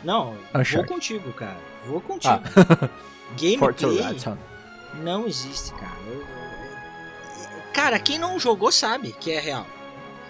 Não, 0.03 0.35
Uncharted. 0.55 0.77
vou 0.77 0.85
contigo, 0.87 1.33
cara. 1.35 1.57
Vou 1.87 2.01
contigo. 2.01 2.41
Ah. 2.57 2.89
Gameplay 3.37 4.17
não 5.03 5.27
existe, 5.27 5.73
cara. 5.73 5.93
Cara, 7.73 7.99
quem 7.99 8.19
não 8.19 8.39
jogou 8.39 8.71
sabe 8.71 9.13
que 9.19 9.31
é 9.33 9.41
real. 9.41 9.67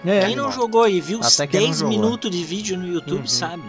É, 0.05 0.27
Quem 0.27 0.35
não 0.37 0.51
jogou 0.51 0.89
e 0.89 1.01
viu 1.01 1.19
não 1.21 1.29
10 1.47 1.79
jogou. 1.79 1.89
minutos 1.89 2.31
de 2.31 2.43
vídeo 2.45 2.77
no 2.77 2.87
YouTube 2.87 3.21
Uhum. 3.21 3.27
sabe. 3.27 3.63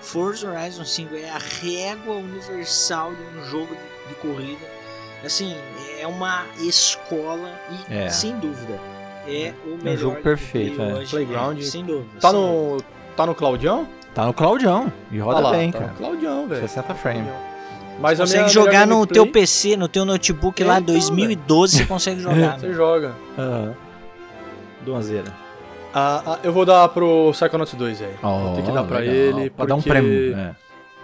Forza 0.00 0.48
Horizon 0.48 0.84
5 0.84 1.16
é 1.16 1.28
a 1.28 1.38
régua 1.38 2.14
universal 2.14 3.12
de 3.12 3.22
um 3.38 3.44
jogo 3.50 3.74
de, 3.74 4.08
de 4.08 4.14
corrida. 4.20 4.64
Assim, 5.24 5.56
é 5.98 6.06
uma 6.06 6.44
escola 6.60 7.50
e, 7.90 7.94
É. 7.94 8.08
sem 8.08 8.36
dúvida, 8.38 8.78
é 9.26 9.52
o 9.64 9.76
melhor 9.82 9.96
jogo 9.98 10.22
perfeito, 10.22 10.80
é. 10.80 10.94
hoje. 10.94 11.10
Playground. 11.10 11.58
É, 11.58 11.62
sem 11.62 11.84
dúvida. 11.84 12.08
Tá 12.20 12.30
sem 12.30 12.40
dúvida. 12.40 12.74
no. 12.76 12.82
Tá 13.16 13.26
no 13.26 13.34
Claudião? 13.34 13.88
Tá 14.14 14.24
no 14.26 14.32
Claudião 14.34 14.92
e 15.10 15.18
roda 15.18 15.38
Ah 15.38 15.42
lá, 15.42 15.50
bem, 15.50 15.72
tá 15.72 15.78
cara. 15.80 15.90
no 15.90 15.96
Claudião, 15.98 16.46
velho. 16.46 16.60
60 16.60 16.94
frames. 16.94 17.32
Mas 18.00 18.20
a 18.20 18.24
Consegue 18.24 18.40
minha 18.42 18.48
jogar 18.52 18.86
no 18.86 19.06
teu 19.06 19.24
gameplay, 19.24 19.42
PC, 19.42 19.76
no 19.76 19.88
teu 19.88 20.04
notebook 20.04 20.62
É, 20.62 20.66
lá, 20.66 20.78
então, 20.80 20.94
2012, 20.94 21.78
você 21.78 21.86
consegue 21.86 22.20
jogar. 22.22 22.58
Você 22.58 22.72
joga. 22.74 23.14
Aham. 23.38 23.74
Donzeira. 24.84 25.32
Ah, 25.94 26.22
ah, 26.26 26.38
eu 26.44 26.52
vou 26.52 26.66
dar 26.66 26.86
pro 26.90 27.30
Psychonauts 27.32 27.72
2, 27.74 28.00
velho. 28.00 28.12
Ó, 28.22 28.38
vou 28.38 28.56
ter 28.56 28.62
que 28.64 28.70
dar 28.72 28.84
pra 28.84 28.98
legal. 28.98 29.14
ele. 29.40 29.50
Pra 29.50 29.64
dar 29.64 29.74
um 29.74 29.78
porque 29.78 29.90
prêmio. 29.90 30.36
É, 30.36 30.54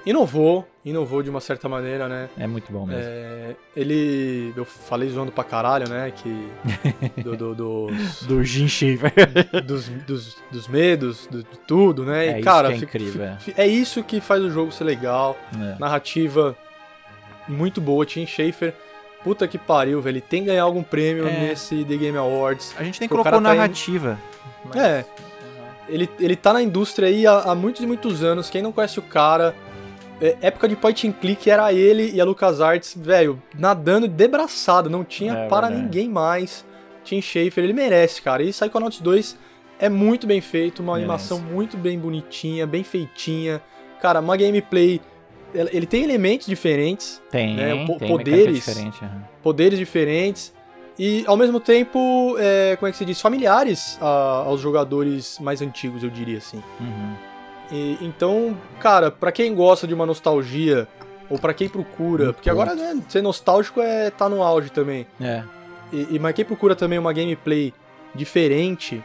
Inovou, 0.05 0.67
inovou 0.85 1.23
de 1.23 1.31
uma 1.31 1.41
certa 1.41 1.69
maneira, 1.69 2.09
né? 2.09 2.29
é 2.37 2.45
muito 2.47 2.73
bom 2.73 2.85
mesmo. 2.85 3.01
É, 3.03 3.55
ele. 3.75 4.53
Eu 4.57 4.65
falei 4.65 5.09
zoando 5.09 5.31
pra 5.33 5.45
caralho, 5.45 5.89
né? 5.89 6.13
Que. 6.15 6.49
Do, 7.23 7.37
do- 7.37 7.55
dos, 7.55 8.23
Do 8.27 8.45
Shaver. 8.45 9.13
dos, 9.65 9.89
dos, 9.89 10.37
dos 10.51 10.69
medos, 10.69 11.27
do- 11.29 11.39
de 11.45 11.59
tudo, 11.67 12.05
né? 12.05 12.27
É 12.27 12.31
e, 12.33 12.35
isso 12.35 12.45
cara, 12.45 12.69
que 12.69 12.75
é 12.75 12.79
fica- 12.81 12.99
incrível, 12.99 13.25
é. 13.25 13.39
é 13.57 13.67
isso 13.67 14.03
que 14.03 14.21
faz 14.21 14.43
o 14.43 14.51
jogo 14.51 14.73
ser 14.73 14.83
legal. 14.85 15.37
É. 15.55 15.77
Narrativa 15.79 16.57
muito 17.49 17.81
boa. 17.81 18.05
Tim 18.07 18.27
Schafer, 18.27 18.75
puta 19.25 19.47
que 19.49 19.59
pariu, 19.59 20.01
velho. 20.01 20.15
Ele 20.15 20.21
tem 20.21 20.43
que 20.43 20.47
ganhar 20.49 20.63
algum 20.65 20.83
prêmio 20.83 21.27
É. 21.27 21.31
nesse 21.41 21.85
The 21.85 21.97
Game 21.97 22.17
Awards. 22.19 22.75
A 22.79 22.85
gente 22.85 23.01
nem 23.01 23.09
colocou 23.09 23.31
tá 23.33 23.39
em- 23.39 23.41
narrativa. 23.41 24.19
É. 24.75 25.05
Ele, 25.89 26.09
ele 26.21 26.37
tá 26.37 26.53
na 26.53 26.63
indústria 26.63 27.09
aí 27.09 27.27
há, 27.27 27.39
há 27.41 27.55
muitos 27.55 27.83
e 27.83 27.87
muitos 27.87 28.23
anos. 28.23 28.49
Quem 28.49 28.63
não 28.63 28.73
conhece 28.73 28.99
o 28.99 29.03
cara. 29.03 29.55
é, 30.21 30.37
época 30.41 30.69
de 30.69 30.77
point 30.77 31.09
and 31.09 31.13
click 31.13 31.51
era 31.51 31.73
ele 31.73 32.13
e 32.15 32.21
a 32.21 32.25
LucasArts, 32.25 32.95
velho, 32.97 33.43
nadando 33.59 34.07
de 34.07 34.29
braçada. 34.29 34.89
Não 34.89 35.03
tinha 35.03 35.33
É 35.33 35.49
para 35.49 35.67
verdade. 35.67 35.83
ninguém 35.83 36.09
mais. 36.09 36.65
Tim 37.05 37.21
Schafer, 37.21 37.65
ele 37.65 37.73
merece, 37.73 38.23
cara. 38.23 38.41
E 38.45 38.51
Psychonauts 38.51 39.01
2 39.01 39.37
é 39.81 39.89
muito 39.89 40.25
bem 40.25 40.41
feito, 40.41 40.81
uma 40.81 40.93
Merece. 40.93 41.03
animação 41.11 41.41
muito 41.41 41.77
bem 41.77 41.99
bonitinha, 41.99 42.65
bem 42.69 42.85
feitinha. 42.85 43.61
Cara, 44.01 44.21
uma 44.21 44.37
gameplay. 44.37 45.01
Ele 45.55 45.87
tem 45.87 46.03
elementos 46.05 46.47
diferentes, 46.47 47.21
Tem, 47.31 47.61
É, 47.61 47.85
po- 47.87 47.99
tem 47.99 48.09
poderes. 48.09 48.55
diferente. 48.55 48.99
aham. 49.05 49.23
poderes 49.43 49.79
diferentes 49.79 50.53
e 50.99 51.25
ao 51.27 51.37
mesmo 51.37 51.59
tempo, 51.61 52.37
é, 52.39 52.77
como 52.77 52.89
é 52.89 52.93
que 52.93 52.97
se 52.99 53.05
diz, 53.05 53.21
familiares 53.21 53.99
a- 54.01 54.45
aos 54.47 54.61
jogadores 54.61 55.39
mais 55.41 55.61
antigos, 55.61 56.03
eu 56.03 56.11
diria 56.11 56.39
assim. 56.39 56.63
Uhum. 56.81 57.15
E, 57.71 57.99
então, 58.03 58.57
cara, 58.81 59.11
pra 59.11 59.33
quem 59.33 59.55
gosta 59.55 59.87
de 59.87 59.95
uma 59.95 60.05
nostalgia 60.07 60.87
ou 61.31 61.39
pra 61.39 61.53
quem 61.55 61.69
procura, 61.69 62.31
Um 62.31 62.33
porque 62.35 62.51
agora 62.51 62.75
né, 62.75 63.01
ser 63.09 63.23
nostálgico 63.23 63.81
é 63.81 64.11
tá 64.11 64.29
no 64.29 64.43
auge 64.43 64.71
também. 64.71 65.07
É. 65.21 65.43
E, 65.93 66.09
e 66.13 66.19
mas 66.19 66.35
quem 66.35 66.45
procura 66.45 66.75
também 66.77 66.99
uma 66.99 67.13
gameplay 67.13 67.73
diferente, 68.15 69.03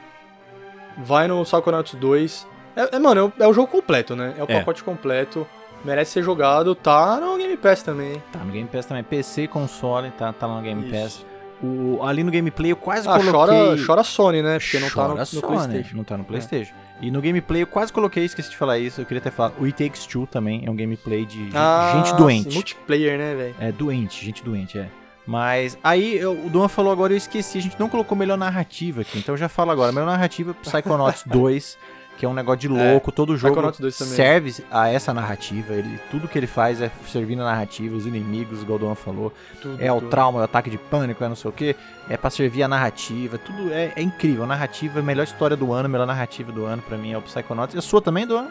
vai 0.98 1.28
no 1.28 1.42
Psychonauts 1.44 1.96
2. 1.96 2.48
É, 2.76 2.96
é, 2.96 3.00
mano, 3.00 3.22
é 3.40 3.44
o, 3.44 3.46
é 3.46 3.48
o 3.48 3.54
jogo 3.54 3.68
completo, 3.70 4.16
né? 4.16 4.34
É 4.38 4.42
o 4.44 4.46
É. 4.50 4.60
pacote 4.60 4.84
completo. 4.84 5.48
Merece 5.86 6.12
ser 6.12 6.24
jogado, 6.24 6.76
tá 6.76 7.20
no 7.20 7.38
Game 7.38 7.56
Pass 7.58 7.82
também. 7.84 8.22
Tá 8.32 8.40
no 8.40 8.52
Game 8.52 8.68
Pass 8.68 8.86
também. 8.86 9.04
PC 9.04 9.44
e 9.44 9.48
console, 9.48 10.12
tá, 10.12 10.34
tá 10.34 10.46
lá 10.48 10.58
no 10.58 10.62
Game 10.62 10.84
Isso. 10.90 10.92
Pass. 11.22 11.26
O, 11.64 12.00
ali 12.04 12.24
no 12.24 12.32
gameplay 12.32 12.72
eu 12.72 12.76
quase 12.76 13.08
Ah, 13.08 13.14
coloquei. 13.18 13.32
chora, 13.32 13.86
chora 13.86 14.04
Sony, 14.04 14.44
né? 14.44 14.60
Porque 14.60 14.78
não 14.80 14.90
tá 14.90 15.02
no, 15.02 15.08
Chora 15.10 15.20
no 15.22 15.26
Sony, 15.26 15.42
PlayStation. 15.48 15.98
Não 15.98 16.04
tá 16.04 16.18
no 16.18 16.24
PlayStation. 16.24 16.74
E 17.02 17.10
no 17.10 17.20
gameplay 17.20 17.64
eu 17.64 17.68
quase 17.68 17.92
coloquei, 17.92 18.26
esqueci 18.26 18.50
de 18.52 18.58
falar 18.58 18.78
isso. 18.78 19.02
Eu 19.02 19.06
queria 19.06 19.20
até 19.20 19.32
falar. 19.32 19.54
O 19.60 19.66
It 19.66 19.84
Takes 19.84 20.06
Two 20.06 20.28
também 20.28 20.64
é 20.68 20.70
um 20.70 20.76
gameplay 20.76 21.26
de 21.26 21.50
Ah, 21.56 21.94
gente 21.96 22.10
sim, 22.10 22.16
doente. 22.16 22.54
multiplayer, 22.54 23.18
né, 23.18 23.34
velho? 23.36 23.56
É, 23.60 23.72
doente, 23.72 24.24
gente 24.24 24.44
doente, 24.44 24.78
é. 24.78 24.88
Mas 25.26 25.78
aí 25.84 26.16
eu- 26.18 26.34
o 26.46 26.50
Duan 26.50 26.68
falou 26.68 26.92
agora, 26.92 27.12
eu 27.12 27.18
esqueci, 27.18 27.58
a 27.58 27.62
gente 27.62 27.78
não 27.80 27.90
colocou 27.90 28.16
melhor 28.18 28.38
narrativa 28.38 29.02
aqui, 29.02 29.18
então 29.18 29.34
eu 29.34 29.38
já 29.38 29.50
falo 29.50 29.72
agora. 29.72 29.92
Melhor 29.92 30.06
narrativa 30.06 30.54
Psychonauts 30.54 31.24
2, 31.28 31.78
que 32.18 32.26
é 32.26 32.30
um 32.30 32.34
negócio 32.34 32.60
de 32.60 32.68
louco, 32.68 33.12
todo 33.12 33.38
jogo 33.38 33.54
Psychonauts 33.54 33.80
2 33.80 33.98
também. 33.98 34.14
serve 34.16 34.56
a 34.72 34.90
essa 34.90 35.14
narrativa, 35.14 35.74
ele, 35.74 36.00
tudo 36.12 36.28
que 36.28 36.38
ele 36.38 36.48
faz 36.48 36.82
é 36.82 36.92
servir 37.08 37.36
na 37.36 37.44
narrativa, 37.46 37.96
os 37.96 38.06
inimigos, 38.06 38.62
igual 38.64 38.78
o 38.78 38.80
Duan 38.80 38.96
falou, 38.96 39.32
Tudo, 39.62 39.78
é 39.82 39.92
o 39.92 40.00
tudo. 40.00 40.10
trauma, 40.10 40.40
é 40.40 40.42
o 40.42 40.46
ataque 40.46 40.70
de 40.70 40.78
pânico, 40.78 41.24
é 41.24 41.30
não 41.30 41.36
sei 41.36 41.50
o 41.50 41.54
que, 41.54 41.76
é 42.10 42.18
pra 42.18 42.30
servir 42.30 42.64
a 42.64 42.68
narrativa, 42.68 43.38
tudo 43.38 43.72
é, 43.72 43.94
é 43.96 44.02
incrível, 44.02 44.44
a 44.44 44.48
narrativa, 44.48 45.00
a 45.00 45.04
melhor 45.04 45.24
história 45.24 45.56
do 45.56 45.72
ano, 45.72 45.86
a 45.86 45.90
melhor 45.90 46.08
narrativa 46.08 46.52
do 46.52 46.66
ano 46.66 46.82
pra 46.82 46.98
mim 46.98 47.14
é 47.14 47.18
o 47.18 47.22
Psychonauts. 47.22 47.76
E 47.76 47.78
a 47.78 47.82
sua 47.82 48.02
também, 48.02 48.26
Duan? 48.26 48.48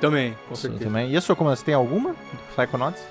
Também, 0.00 0.36
com 0.46 0.54
A 0.54 0.56
certeza. 0.56 0.84
também. 0.84 1.10
E 1.10 1.16
a 1.16 1.20
sua, 1.20 1.34
como 1.34 1.48
você 1.48 1.64
tem 1.64 1.74
alguma? 1.74 2.14
Psychonauts? 2.54 3.02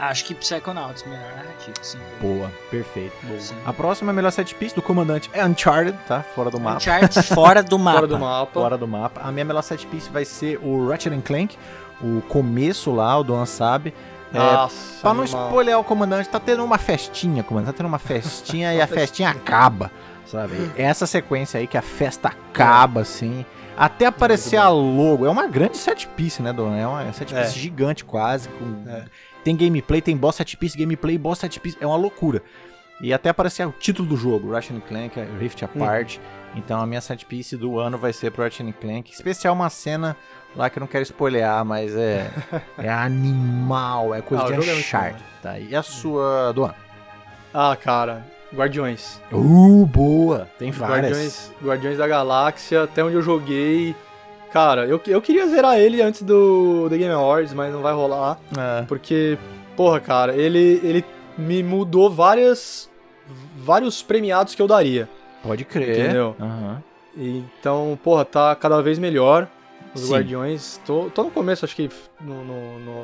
Acho 0.00 0.24
que 0.24 0.34
Psychonauts, 0.34 1.04
melhor 1.04 1.20
narrativa, 1.36 1.74
sim. 1.82 1.98
Boa, 2.22 2.50
perfeito. 2.70 3.12
Sim. 3.38 3.54
A 3.66 3.72
próxima 3.72 4.12
melhor 4.14 4.30
set 4.32 4.54
piece 4.54 4.74
do 4.74 4.80
comandante 4.80 5.28
é 5.32 5.44
Uncharted, 5.44 5.96
tá? 6.08 6.22
Fora 6.34 6.50
do 6.50 6.58
mapa. 6.58 6.76
Uncharted 6.78 7.22
fora 7.22 7.62
do 7.62 7.76
mapa. 7.78 7.96
Fora 7.98 8.06
do 8.08 8.18
mapa. 8.18 8.52
Fora 8.52 8.78
do 8.78 8.88
mapa. 8.88 9.20
A 9.22 9.30
minha 9.30 9.44
melhor 9.44 9.60
set 9.62 9.86
piece 9.86 10.08
vai 10.08 10.24
ser 10.24 10.58
o 10.62 10.88
Ratchet 10.88 11.12
and 11.14 11.20
Clank, 11.20 11.56
o 12.00 12.22
começo 12.28 12.90
lá, 12.90 13.18
o 13.18 13.22
Doan 13.22 13.44
sabe. 13.44 13.92
Nossa, 14.32 15.00
Pra 15.02 15.12
não 15.12 15.22
animal. 15.24 15.46
spoiler 15.48 15.78
o 15.78 15.84
comandante, 15.84 16.28
tá 16.28 16.40
tendo 16.40 16.64
uma 16.64 16.78
festinha, 16.78 17.42
comandante. 17.42 17.72
Tá 17.72 17.76
tendo 17.78 17.86
uma 17.88 17.98
festinha 17.98 18.72
e 18.74 18.80
a 18.80 18.86
festinha 18.86 19.28
acaba. 19.28 19.90
Sabe? 20.24 20.70
É 20.76 20.84
Essa 20.84 21.06
sequência 21.06 21.58
aí 21.58 21.66
que 21.66 21.76
a 21.76 21.82
festa 21.82 22.28
acaba, 22.28 23.00
assim. 23.02 23.44
Até 23.76 24.06
aparecer 24.06 24.56
a 24.56 24.68
logo. 24.68 25.26
É 25.26 25.30
uma 25.30 25.46
grande 25.48 25.76
set 25.76 26.06
piece, 26.08 26.40
né, 26.42 26.52
Dona? 26.52 26.78
É 26.78 26.86
uma 26.86 27.12
set 27.12 27.34
piece 27.34 27.56
É. 27.58 27.60
gigante, 27.60 28.04
quase. 28.04 28.48
com- 28.50 28.84
É. 28.88 29.04
Tem 29.44 29.56
gameplay, 29.56 30.00
tem 30.00 30.16
boss 30.16 30.36
set 30.36 30.56
piece, 30.56 30.76
gameplay, 30.76 31.16
boss 31.16 31.38
set 31.38 31.58
piece. 31.60 31.76
É 31.80 31.86
uma 31.86 31.96
loucura. 31.96 32.42
E 33.00 33.14
até 33.14 33.30
aparecer 33.30 33.66
o 33.66 33.72
título 33.72 34.06
do 34.06 34.16
jogo, 34.16 34.52
Ratchet 34.52 34.78
Clank, 34.86 35.18
Rift 35.38 35.62
Apart. 35.64 36.18
Então 36.54 36.78
a 36.80 36.86
minha 36.86 37.00
set 37.00 37.24
piece 37.24 37.56
do 37.56 37.78
ano 37.78 37.96
vai 37.96 38.12
ser 38.12 38.30
pro 38.30 38.42
Ratchet 38.42 38.70
Clank. 38.74 39.10
Especial 39.10 39.54
uma 39.54 39.70
cena 39.70 40.14
lá 40.54 40.68
que 40.68 40.78
eu 40.78 40.80
não 40.80 40.86
quero 40.86 41.02
spoilear, 41.04 41.64
mas 41.64 41.96
é, 41.96 42.30
é 42.76 42.90
animal, 42.90 44.14
é 44.14 44.20
coisa 44.20 44.44
Ah, 44.44 44.46
de 44.48 44.54
jogo 44.56 44.68
é 44.68 44.74
Uncharted. 44.74 45.22
tá? 45.42 45.58
E 45.58 45.74
a 45.74 45.82
sua 45.82 46.52
do 46.52 46.64
ano? 46.64 46.74
Ah, 47.54 47.74
cara, 47.74 48.26
Guardiões. 48.54 49.20
Uh, 49.32 49.86
boa! 49.86 50.48
Tem 50.58 50.70
várias. 50.70 51.10
Guardiões, 51.12 51.52
Guardiões 51.64 51.98
da 51.98 52.06
Galáxia, 52.06 52.82
até 52.82 53.02
onde 53.02 53.14
eu 53.14 53.22
joguei. 53.22 53.94
Cara, 54.52 54.86
eu, 54.86 55.00
eu 55.06 55.22
queria 55.22 55.46
zerar 55.46 55.78
ele 55.78 56.02
antes 56.02 56.22
do 56.22 56.88
The 56.90 56.98
Game 56.98 57.12
Awards, 57.14 57.52
mas 57.54 57.72
não 57.72 57.82
vai 57.82 57.92
rolar. 57.94 58.38
É. 58.58 58.82
Porque, 58.82 59.38
porra, 59.76 60.00
cara, 60.00 60.34
ele, 60.34 60.80
ele 60.82 61.04
me 61.38 61.62
mudou 61.62 62.10
várias. 62.10 62.90
vários 63.56 64.02
premiados 64.02 64.54
que 64.54 64.60
eu 64.62 64.66
daria. 64.66 65.08
Pode 65.42 65.64
crer. 65.64 65.98
Entendeu? 66.00 66.34
Aham. 66.40 66.82
Então, 67.16 67.98
porra, 68.02 68.24
tá 68.24 68.54
cada 68.56 68.80
vez 68.82 68.98
melhor. 68.98 69.48
Os 69.94 70.02
Sim. 70.02 70.12
Guardiões. 70.14 70.80
Tô, 70.84 71.10
tô 71.14 71.22
no 71.24 71.30
começo, 71.30 71.64
acho 71.64 71.74
que 71.74 71.90
no, 72.20 72.44
no, 72.44 72.78
no, 72.78 73.02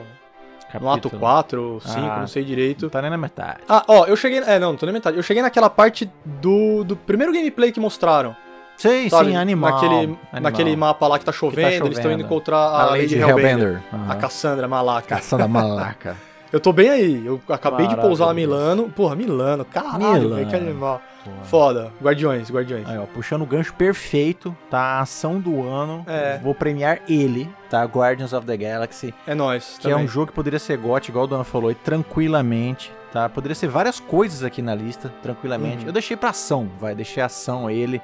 no 0.81 0.91
ato 0.91 1.09
Capítulo. 1.09 1.19
4, 1.21 1.81
5, 1.85 1.99
Ah. 1.99 2.21
não 2.21 2.27
sei 2.29 2.45
direito. 2.45 2.89
Tá 2.91 3.01
nem 3.03 3.11
na 3.11 3.17
metade. 3.17 3.61
Ah, 3.69 3.85
ó, 3.89 4.05
eu 4.07 4.17
cheguei. 4.17 4.39
É, 4.41 4.59
não, 4.59 4.71
não 4.71 4.77
tô 4.77 4.87
na 4.87 4.93
metade. 4.93 5.17
Eu 5.17 5.23
cheguei 5.23 5.43
naquela 5.43 5.71
parte 5.71 6.11
do, 6.25 6.85
do 6.85 6.97
primeiro 6.97 7.33
gameplay 7.33 7.73
que 7.73 7.81
mostraram. 7.81 8.37
Sim, 8.77 9.09
sabe? 9.09 9.31
sim, 9.31 9.37
animal. 9.37 9.73
Naquele, 9.73 9.95
animal. 9.95 10.19
naquele 10.41 10.77
mapa 10.77 11.07
lá 11.09 11.19
que 11.19 11.25
tá 11.25 11.33
chovendo, 11.33 11.69
eles 11.87 11.99
estão 11.99 12.03
chovendo. 12.03 12.15
indo 12.15 12.25
encontrar 12.27 12.59
A 12.59 12.83
a, 12.83 12.85
Lady 12.91 13.01
Lady 13.03 13.19
Hellbender. 13.19 13.49
Hellbender. 13.49 13.83
A 13.93 13.97
Aham. 13.97 14.19
Cassandra 14.19 14.69
Malaca. 14.69 15.17
Caçada 15.17 15.49
malaca. 15.49 16.17
Eu 16.53 16.61
tô 16.61 16.73
bem 16.73 16.89
aí. 16.89 17.27
Eu 17.27 17.41
acabei 17.49 17.89
de 17.89 17.97
pousar 17.97 18.31
a. 18.31 18.35
Milano. 18.35 18.89
Porra, 18.89 19.17
Milano. 19.17 19.65
Caralho, 19.65 19.99
Milano. 19.99 20.35
velho, 20.37 20.49
que 20.49 20.57
animal. 20.57 21.03
Porra. 21.25 21.37
Foda. 21.43 21.93
Guardiões, 22.01 22.51
Guardiões. 22.51 22.89
Aí, 22.89 22.97
ó, 22.97 23.03
puxando 23.03 23.43
o 23.43 23.47
gancho 23.47 23.75
perfeito, 23.75 24.57
tá? 24.71 24.79
A 24.79 25.01
ação 25.01 25.41
do 25.41 25.69
ano. 25.69 26.05
É. 26.07 26.39
Vou 26.39 26.55
premiar 26.55 27.01
ele, 27.09 27.51
tá? 27.69 27.83
Guardians 27.85 28.33
of 28.33 28.47
the 28.47 28.57
Galaxy. 28.57 29.13
É 29.27 29.35
nóis. 29.35 29.77
Que 29.81 29.91
é 29.91 29.97
um 29.97 30.07
jogo 30.07 30.29
que 30.29 30.33
poderia 30.33 30.59
ser 30.61 30.79
GOT, 30.79 31.09
igual 31.09 31.25
o 31.25 31.29
Dona 31.29 31.43
falou, 31.45 31.71
e 31.71 31.75
tranquilamente, 31.75 32.93
tá? 33.13 33.29
Poderia 33.29 33.55
ser 33.55 33.69
várias 33.69 33.99
coisas 33.99 34.45
aqui 34.45 34.63
na 34.63 34.75
lista, 34.75 35.13
tranquilamente. 35.23 35.83
Uhum. 35.83 35.89
Eu 35.89 35.93
deixei 35.93 36.17
pra 36.17 36.31
ação, 36.31 36.71
vai, 36.79 36.95
deixei 36.95 37.23
ação 37.23 37.67
a 37.67 37.73
ele. 37.73 38.01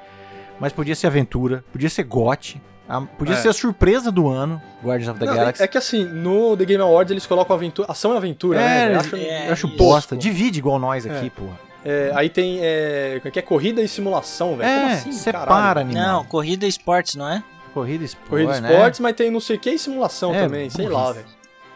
Mas 0.63 0.71
podia 0.71 0.95
ser 0.95 1.07
aventura, 1.07 1.61
podia 1.73 1.89
ser 1.89 2.03
GOT, 2.03 2.61
a- 2.87 3.01
podia 3.01 3.33
É. 3.35 3.37
ser 3.37 3.49
a 3.49 3.53
surpresa 3.53 4.09
do 4.09 4.29
ano, 4.29 4.61
Guardians 4.81 5.09
of 5.09 5.19
the 5.19 5.25
Não, 5.25 5.35
Galaxy. 5.35 5.61
é 5.61 5.67
que 5.67 5.77
assim, 5.77 6.05
no 6.05 6.55
The 6.55 6.63
Game 6.63 6.81
Awards 6.81 7.11
eles 7.11 7.25
colocam 7.25 7.53
aventura, 7.53 7.91
ação 7.91 8.13
e 8.13 8.17
aventura, 8.17 8.59
né? 8.59 8.65
É, 8.65 8.79
velho? 8.87 8.93
eu 8.95 8.99
acho, 9.01 9.15
é, 9.17 9.47
eu 9.49 9.51
acho 9.51 9.67
isso. 9.67 9.75
bosta. 9.75 10.15
Divide 10.15 10.59
igual 10.59 10.79
nós 10.79 11.05
aqui, 11.05 11.29
porra. 11.29 11.59
É, 11.83 12.13
aí 12.15 12.29
tem, 12.29 12.59
é, 12.61 13.15
como 13.19 13.27
é 13.27 13.31
que 13.31 13.39
é? 13.39 13.41
Corrida 13.41 13.81
e 13.81 13.89
simulação, 13.89 14.55
velho. 14.55 14.73
Como 14.79 14.89
É, 14.89 14.93
assim, 14.93 15.11
separa, 15.11 15.81
animal. 15.81 16.01
Não, 16.01 16.23
corrida 16.23 16.65
e 16.65 16.69
esportes, 16.69 17.15
não 17.15 17.27
é? 17.27 17.43
Corrida 17.73 18.05
esporte, 18.05 18.29
Corrida 18.29 18.57
e 18.57 18.61
né? 18.61 18.71
esportes, 18.71 18.99
mas 19.01 19.15
tem 19.17 19.29
não 19.29 19.41
sei 19.41 19.57
o 19.57 19.59
que 19.59 19.69
e 19.71 19.77
simulação 19.77 20.33
É, 20.33 20.39
também, 20.43 20.69
sei 20.69 20.87
lá, 20.87 21.11
velho. 21.11 21.25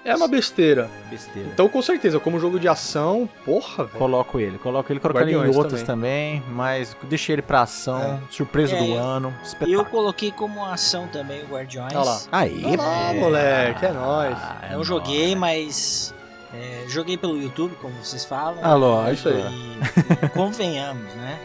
É 0.07 0.15
uma 0.15 0.27
besteira. 0.27 0.89
Besteira. 1.09 1.49
Então, 1.51 1.67
com 1.67 1.81
certeza, 1.81 2.17
como 2.19 2.39
jogo 2.39 2.57
de 2.59 2.67
ação, 2.67 3.29
porra, 3.43 3.84
velho. 3.85 3.97
Coloco 3.99 4.39
ele, 4.39 4.57
coloco 4.57 4.91
ele, 4.91 4.99
coloco 5.01 5.19
ele 5.19 5.34
em 5.34 5.55
outras 5.55 5.84
também. 5.84 6.41
mas 6.49 6.95
deixei 7.03 7.34
ele 7.35 7.41
pra 7.41 7.63
ação, 7.63 8.21
surpresa 8.29 8.75
É, 8.75 8.79
do 8.79 8.85
eu- 8.85 8.97
ano, 9.03 9.34
Eu 9.38 9.43
espetáculo. 9.43 9.85
coloquei 9.85 10.31
como 10.31 10.63
ação 10.65 11.07
também 11.07 11.43
o 11.43 11.47
Guardiões. 11.47 11.93
Olha 11.93 12.03
lá. 12.05 12.21
Aí, 12.31 12.63
Olha 12.65 12.77
lá, 12.77 13.13
moleque, 13.13 13.85
é 13.85 13.91
nóis. 13.91 14.38
Ah, 14.39 14.57
é 14.69 14.73
Não 14.73 14.84
joguei, 14.84 15.35
mas 15.35 16.13
é, 16.53 16.85
joguei 16.88 17.17
pelo 17.17 17.38
YouTube, 17.41 17.75
como 17.81 17.93
vocês 18.01 18.23
falam. 18.23 18.59
Ah, 18.63 18.75
lógico. 18.75 19.27
isso 19.29 19.29
aí. 19.29 19.77
E 20.23 20.29
convenhamos, 20.29 21.13
né? 21.15 21.38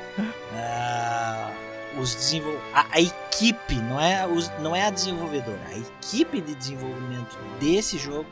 Ah, 0.57 1.51
os 1.99 2.15
desenvol... 2.15 2.57
a, 2.73 2.87
a 2.93 3.01
equipe, 3.01 3.75
não 3.75 4.01
é, 4.01 4.27
os, 4.27 4.51
não 4.61 4.75
é 4.77 4.87
a 4.87 4.91
desenvolvedora, 4.91 5.59
a 5.69 5.77
equipe 5.77 6.41
de 6.41 6.55
desenvolvimento 6.55 7.37
desse 7.61 7.99
jogo 7.99 8.27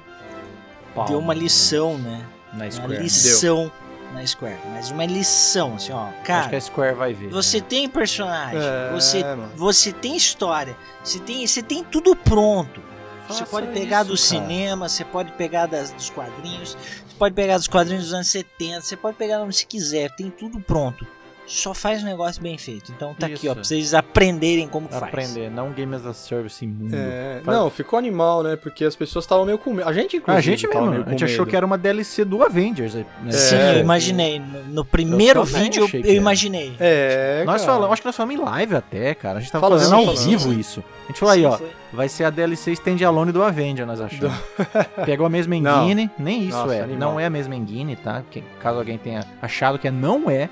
Palma. 0.94 1.10
deu 1.10 1.18
uma 1.18 1.34
lição, 1.34 1.96
né? 1.98 2.26
na 2.52 2.64
Uma 2.64 2.70
Square. 2.70 3.02
lição 3.02 3.72
na 4.12 4.26
Square. 4.26 4.58
Mas 4.72 4.90
uma 4.90 5.04
lição, 5.06 5.76
assim, 5.76 5.92
ó. 5.92 6.06
Acho 6.06 6.16
que 6.18 6.24
Cara, 6.24 6.56
a 6.56 6.60
Square 6.60 6.94
vai 6.96 7.12
ver. 7.14 7.28
você 7.30 7.60
tem 7.60 7.88
personagem, 7.88 8.58
É, 8.60 8.90
você, 8.92 9.22
mano. 9.22 9.50
você 9.54 9.92
tem 9.92 10.16
história, 10.16 10.76
você 11.04 11.20
tem, 11.20 11.46
você 11.46 11.62
tem 11.62 11.84
tudo 11.84 12.16
pronto. 12.16 12.82
Você 13.28 13.46
pode 13.46 13.68
pegar 13.68 14.02
do 14.02 14.14
isso, 14.14 14.34
cara. 14.34 14.42
cinema, 14.48 14.88
você 14.88 15.04
pode 15.04 15.30
pegar 15.32 15.66
das, 15.66 15.92
dos 15.92 16.10
quadrinhos, 16.10 16.70
você 17.06 17.14
pode 17.16 17.32
pegar 17.36 17.56
dos 17.58 17.68
quadrinhos 17.68 18.04
dos 18.06 18.12
anos 18.14 18.26
70, 18.26 18.80
você 18.80 18.96
pode 18.96 19.16
pegar 19.16 19.40
onde 19.42 19.54
você 19.54 19.64
quiser, 19.64 20.10
tem 20.16 20.28
tudo 20.30 20.58
pronto. 20.58 21.06
Só 21.52 21.74
faz 21.74 22.00
um 22.02 22.06
negócio 22.06 22.40
bem 22.40 22.56
feito. 22.56 22.92
Então 22.92 23.12
tá 23.12 23.26
aqui, 23.26 23.34
Isso. 23.34 23.50
ó, 23.50 23.54
pra 23.54 23.64
vocês 23.64 23.92
aprenderem 23.92 24.68
como 24.68 24.88
faz. 24.88 25.02
Aprender, 25.02 25.50
não 25.50 25.72
game 25.72 25.92
as 25.96 26.06
a 26.06 26.14
service 26.14 26.64
imundo. 26.64 26.94
É, 26.94 27.40
Faz- 27.44 27.58
não, 27.58 27.68
ficou 27.68 27.98
animal, 27.98 28.44
né? 28.44 28.54
Porque 28.54 28.84
as 28.84 28.94
pessoas 28.94 29.24
estavam 29.24 29.44
meio 29.44 29.58
com 29.58 29.72
medo. 29.74 29.88
A 29.88 29.92
gente, 29.92 30.16
inclusive, 30.16 30.38
A 30.38 30.40
gente 30.40 30.68
mesmo, 30.68 30.90
meio 30.90 31.04
a 31.04 31.10
gente 31.10 31.24
achou 31.24 31.44
que 31.44 31.56
era 31.56 31.66
uma 31.66 31.76
DLC 31.76 32.24
do 32.24 32.44
Avengers. 32.44 32.94
Né? 32.94 33.04
Sim, 33.30 33.56
É. 33.56 33.74
eu 33.76 33.80
imaginei. 33.80 34.38
No, 34.38 34.62
no 34.62 34.84
primeiro 34.84 35.40
Eu 35.40 35.44
vídeo 35.44 35.90
eu, 35.92 36.14
imaginei. 36.14 36.72
É, 36.78 37.42
Nós 37.44 37.62
cara. 37.62 37.72
falamos, 37.72 37.92
acho 37.94 38.02
que 38.02 38.06
nós 38.06 38.16
falamos 38.16 38.40
em 38.40 38.44
live 38.44 38.76
até, 38.76 39.14
cara. 39.16 39.38
A 39.38 39.40
gente 39.40 39.50
tava 39.50 39.66
Falamos, 39.66 39.90
fazendo 39.90 40.08
ao 40.08 40.16
vivo 40.16 40.52
isso. 40.52 40.84
A 41.04 41.06
gente 41.08 41.18
falou 41.18 41.34
aí, 41.34 41.40
Sim, 41.40 41.46
ó, 41.46 41.58
foi. 41.58 41.70
vai 41.92 42.08
ser 42.08 42.24
a 42.24 42.30
DLC 42.30 42.70
Standalone 42.74 43.32
do 43.32 43.42
Avenger, 43.42 43.84
nós 43.84 44.00
achamos. 44.00 44.32
Pegou 45.04 45.26
a 45.26 45.30
mesma 45.30 45.58
Não. 45.58 45.84
engine, 45.84 46.08
nem 46.16 46.44
isso 46.44 46.56
Nossa, 46.56 46.74
é. 46.76 46.82
animal. 46.82 47.10
Não 47.12 47.18
é 47.18 47.26
a 47.26 47.30
mesma 47.30 47.56
engine, 47.56 47.96
tá? 47.96 48.22
Que, 48.30 48.40
caso 48.60 48.78
alguém 48.78 48.96
tenha 48.98 49.24
achado 49.42 49.80
que 49.80 49.88
é, 49.88 49.90
não 49.90 50.30
é. 50.30 50.48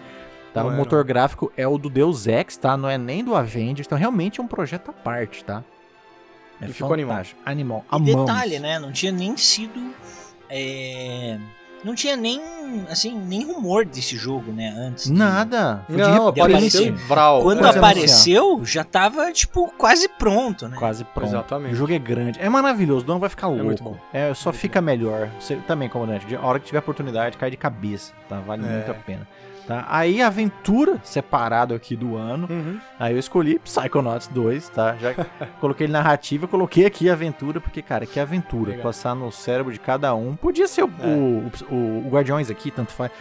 Tá? 0.55 0.63
Não 0.63 0.71
o 0.71 0.73
é, 0.73 0.77
motor 0.77 1.05
gráfico 1.05 1.53
é 1.57 1.67
o 1.69 1.77
do 1.79 1.91
Deus 1.91 2.27
Ex, 2.27 2.57
tá? 2.57 2.77
Não 2.77 2.89
é 2.89 2.97
nem 2.99 3.23
do 3.23 3.35
Avengers. 3.35 3.87
Então 3.87 3.99
realmente 3.99 4.41
é 4.41 4.43
um 4.43 4.47
projeto 4.49 4.91
à 4.91 4.93
parte, 4.93 5.45
tá? 5.45 5.63
É 6.61 6.67
E 6.67 6.73
ficou 6.73 6.93
animal. 6.93 7.13
fantástico. 7.17 7.41
Animal. 7.45 7.85
E 7.85 7.95
Amamos. 7.95 8.27
detalhe, 8.27 8.59
né? 8.59 8.79
Não 8.79 8.91
tinha 8.91 9.13
nem 9.13 9.37
sido. 9.37 9.93
é, 10.51 11.39
Não 11.85 11.95
tinha 11.95 12.17
nem. 12.17 12.41
Assim, 12.91 13.15
nem 13.17 13.45
rumor 13.45 13.85
desse 13.85 14.17
jogo, 14.17 14.51
né? 14.51 14.75
Antes. 14.77 15.05
de- 15.05 15.13
Nada. 15.13 15.85
Foi 15.87 15.95
de 15.97 16.03
Não, 16.03 16.27
repente. 16.27 16.41
apareceu 16.41 16.97
vral. 16.97 17.43
Quando 17.43 17.61
de 17.63 17.79
apareceu, 17.79 18.65
já 18.65 18.83
tava, 18.83 19.31
tipo, 19.33 19.73
quase 19.79 20.09
pronto, 20.09 20.67
né? 20.69 20.77
Quase 20.77 21.05
pronto. 21.05 21.29
Exatamente. 21.29 21.75
O 21.75 21.77
jogo 21.77 21.93
é 21.93 21.99
grande. 22.01 22.41
É 22.41 22.49
maravilhoso. 22.49 23.07
Não 23.07 23.21
vai 23.21 23.29
ficar 23.31 23.47
louco. 23.47 23.65
muito 23.65 23.83
bom. 23.85 23.97
É, 24.13 24.35
só 24.35 24.51
Muito 24.51 24.61
fica 24.61 24.81
melhor. 24.81 25.29
Você 25.39 25.55
também, 25.69 25.89
comandante. 25.89 26.35
A 26.35 26.43
hora 26.43 26.59
que 26.59 26.67
tiver 26.67 26.81
oportunidade, 26.81 27.37
cai 27.39 27.49
de 27.51 27.57
cabeça. 27.57 28.13
Tá? 28.29 28.41
Vale 28.41 28.67
É. 28.67 28.69
muito 28.69 28.91
a 28.91 28.95
pena. 28.95 29.29
Tá? 29.69 29.85
Aí, 29.87 30.23
aventura 30.23 30.99
separado 31.05 31.75
aqui 31.75 31.95
do 31.95 32.17
ano. 32.17 32.47
Uhum. 32.51 32.81
Aí 32.99 33.13
eu 33.15 33.19
escolhi 33.19 33.59
Psychonauts 33.59 34.27
2, 34.29 34.71
tá? 34.71 34.97
Já 34.97 35.13
coloquei 35.61 35.85
ele 35.85 35.93
narrativa, 35.93 36.49
coloquei 36.49 36.87
aqui 36.87 37.11
aventura, 37.11 37.61
porque, 37.61 37.83
cara, 37.83 38.07
que 38.07 38.19
aventura. 38.19 38.71
Legal. 38.71 38.83
Passar 38.85 39.15
no 39.15 39.31
cérebro 39.31 39.71
de 39.71 39.79
cada 39.79 40.15
um. 40.15 40.35
Podia 40.37 40.67
ser 40.67 40.85
o, 40.85 40.91
É. 41.01 41.07
o, 41.07 41.51
o- 41.75 42.07
o 42.07 42.11
Guardiões 42.11 42.51
aqui, 42.51 42.71
tanto 42.71 42.93
faz. 42.93 43.13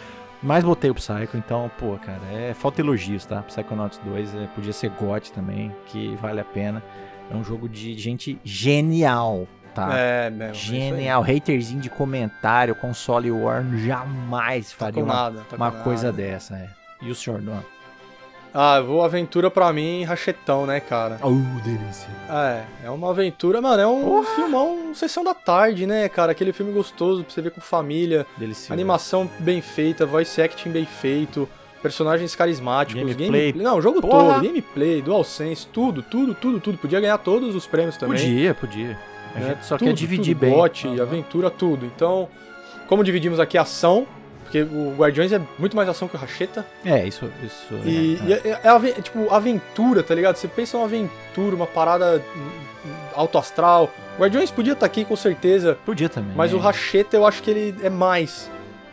Mas 0.42 0.64
botei 0.64 0.88
o 0.90 0.94
Psycho, 0.94 1.36
então, 1.36 1.70
pô, 1.78 1.98
cara, 1.98 2.20
é 2.32 2.54
falta 2.54 2.80
elogios, 2.80 3.26
tá? 3.26 3.42
Psychonauts 3.42 4.00
2 4.04 4.34
é, 4.34 4.46
podia 4.54 4.72
ser 4.72 4.88
GOT 4.90 5.30
também, 5.32 5.74
que 5.86 6.16
vale 6.16 6.40
a 6.40 6.44
pena. 6.44 6.82
É 7.30 7.36
um 7.36 7.44
jogo 7.44 7.68
de 7.68 7.92
gente 7.98 8.38
genial, 8.42 9.46
tá? 9.86 9.98
É, 9.98 10.30
mesmo. 10.30 10.50
é. 10.52 10.54
Genial, 10.54 11.22
haterzinho 11.22 11.80
de 11.80 11.90
comentário, 11.90 12.74
console 12.74 13.30
war 13.30 13.64
jamais 13.84 14.70
Tá 14.72 14.86
faria 14.86 15.02
uma, 15.04 15.14
nada. 15.14 15.40
Tá 15.48 15.56
uma 15.56 15.70
coisa 15.70 16.06
nada. 16.06 16.16
dessa, 16.16 16.54
é. 16.56 16.68
E 17.02 17.10
o 17.10 17.14
senhor, 17.14 17.40
Don? 17.40 17.60
Ah, 18.52 18.80
vou 18.80 19.04
aventura 19.04 19.50
pra 19.50 19.70
mim, 19.72 20.04
rachetão, 20.04 20.64
né, 20.64 20.80
cara? 20.80 21.18
Oh, 21.22 21.60
delícia. 21.62 22.08
É, 22.30 22.86
é 22.86 22.90
uma 22.90 23.10
aventura, 23.10 23.60
mano, 23.60 23.80
é 23.80 23.86
um 23.86 24.24
filmão 24.24 24.94
sessão 24.94 25.22
da 25.22 25.34
tarde, 25.34 25.86
né, 25.86 26.08
cara? 26.08 26.32
Aquele 26.32 26.52
filme 26.52 26.72
gostoso 26.72 27.22
pra 27.24 27.32
você 27.32 27.42
ver 27.42 27.50
com 27.50 27.60
família, 27.60 28.26
Delicioso. 28.38 28.72
animação 28.72 29.30
bem 29.38 29.60
feita, 29.60 30.06
voice 30.06 30.40
acting 30.40 30.70
bem 30.70 30.86
feito, 30.86 31.46
personagens 31.82 32.34
carismáticos, 32.34 33.02
Gameplay. 33.02 33.28
gameplay. 33.52 33.62
Não, 33.62 33.82
jogo 33.82 34.00
Porra. 34.00 34.34
todo, 34.36 34.42
gameplay, 34.46 35.02
DualSense, 35.02 35.66
tudo, 35.66 36.02
tudo, 36.02 36.34
tudo, 36.34 36.58
tudo. 36.58 36.78
Podia 36.78 36.98
ganhar 37.00 37.18
todos 37.18 37.54
os 37.54 37.66
prêmios 37.66 37.98
também. 37.98 38.18
Podia, 38.18 38.54
podia. 38.54 38.98
A 39.38 39.48
né? 39.48 39.58
só 39.62 39.76
Tudo, 39.76 39.88
quer 39.88 39.94
dividir 39.94 40.34
tudo, 40.34 40.40
bem. 40.46 40.50
Bote, 40.54 40.86
Aham. 40.88 41.02
aventura, 41.02 41.50
tudo. 41.50 41.86
Então, 41.86 42.28
como 42.86 43.02
dividimos 43.04 43.38
aqui 43.40 43.56
ação, 43.58 44.06
Porque 44.44 44.62
o 44.62 44.94
Guardiões 44.96 45.30
é 45.30 45.38
muito 45.58 45.76
mais 45.76 45.86
ação 45.90 46.08
que 46.08 46.16
o 46.16 46.18
Racheta. 46.18 46.64
É, 46.82 47.06
isso. 47.06 47.28
isso 47.44 47.74
E, 47.84 48.18
é, 48.22 48.28
e 48.28 48.32
é, 48.32 48.60
é 48.64 48.68
ave- 48.68 48.92
tipo 49.02 49.28
aventura, 49.30 50.02
tá 50.02 50.14
ligado? 50.14 50.36
Você 50.36 50.48
pensa 50.48 50.76
uma 50.78 50.86
aventura, 50.86 51.54
uma 51.54 51.66
parada 51.66 52.22
hum, 52.34 52.90
alto 53.14 53.36
astral. 53.36 53.90
O 54.16 54.22
Guardiões 54.22 54.50
podia 54.50 54.72
estar 54.72 54.86
aqui 54.86 55.04
com 55.04 55.14
certeza, 55.16 55.76
Podia 55.84 56.08
também. 56.08 56.32
mas 56.34 56.54
o 56.54 56.56
né? 56.56 56.62
Racheta 56.62 57.14
eu 57.14 57.26
acho 57.26 57.42
que 57.42 57.50
ele 57.50 57.74
é 57.82 57.90
mais 57.90 58.50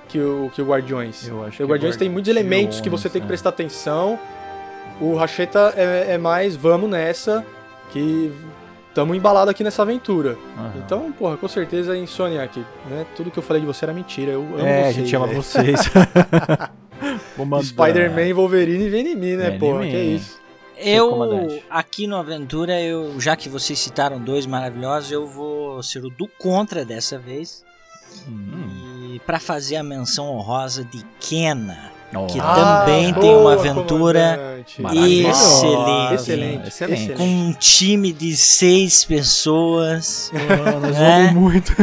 que 0.10 0.20
o, 0.20 0.52
que 0.54 0.62
o 0.62 0.66
Guardiões. 0.66 1.26
Eu 1.26 1.46
acho 1.46 1.56
que 1.56 1.64
o 1.64 1.68
Guardiões 1.68 1.96
tem 1.96 2.10
muitos 2.10 2.30
elementos 2.30 2.82
que 2.82 2.90
você 2.90 3.08
tem 3.10 3.22
que 3.22 3.28
prestar 3.28 3.48
atenção. 3.50 4.20
O 5.00 5.16
Racheta 5.16 5.74
é, 5.78 6.16
é 6.16 6.18
mais 6.18 6.54
vamos 6.58 6.90
nessa, 6.90 7.46
que 7.92 8.30
tamo 8.96 9.14
embalado 9.14 9.52
aqui 9.52 9.64
nessa 9.64 9.84
aventura. 9.84 10.32
é. 10.58 10.60
Aham. 10.60 10.74
Então, 10.84 11.12
porra, 11.12 11.38
com 11.38 11.48
certeza 11.48 11.96
Insomniac, 11.96 12.58
né? 12.90 13.06
Tudo 13.16 13.30
que 13.30 13.38
eu 13.38 13.44
falei 13.44 13.62
de 13.62 13.68
você 13.68 13.86
era 13.86 13.94
mentira. 13.94 14.32
Eu 14.32 14.42
amo 14.42 14.60
É, 14.60 14.80
a 14.80 14.84
vocês, 14.86 14.96
gente 14.96 15.16
ama 15.16 15.28
vocês. 15.28 15.80
Spider-Man, 17.64 18.34
Wolverine 18.34 18.90
vem 18.90 19.08
em 19.12 19.16
mim, 19.16 19.36
né, 19.36 19.46
Vem 19.48 19.56
em 19.56 19.60
porra? 19.60 19.80
mim. 19.82 19.92
Que 19.92 19.98
isso. 19.98 20.40
Eu, 20.78 21.62
aqui 21.70 22.06
no 22.06 22.18
Aventura, 22.18 22.82
eu, 22.82 23.18
já 23.20 23.36
que 23.36 23.48
vocês 23.48 23.80
citaram 23.80 24.20
dois 24.20 24.46
maravilhosos, 24.46 25.10
eu 25.12 25.26
vou 25.26 25.82
ser 25.82 26.00
o 26.04 26.10
do 26.10 26.28
contra 26.38 26.84
dessa 26.84 27.18
vez. 27.18 27.64
Hum. 28.28 29.14
E 29.14 29.20
para 29.20 29.40
fazer 29.40 29.78
a 29.78 29.84
menção 29.84 30.26
honrosa 30.30 30.84
de 30.84 31.02
Kena, 31.20 31.92
Ó. 32.16 32.26
que 32.28 32.40
também 32.40 33.14
tem 33.14 33.36
uma 33.36 33.54
aventura 33.54 34.60
excelente. 34.68 36.14
Excelente. 36.16 36.68
Excelente. 36.68 37.14
com 37.14 37.24
um 37.24 37.54
time 37.54 38.12
de 38.14 38.36
seis 38.36 39.04
pessoas. 39.06 40.32
Ah, 40.34 40.80
nós 40.80 40.96
É. 40.98 41.28
vamos 41.28 41.34
muito. 41.34 41.74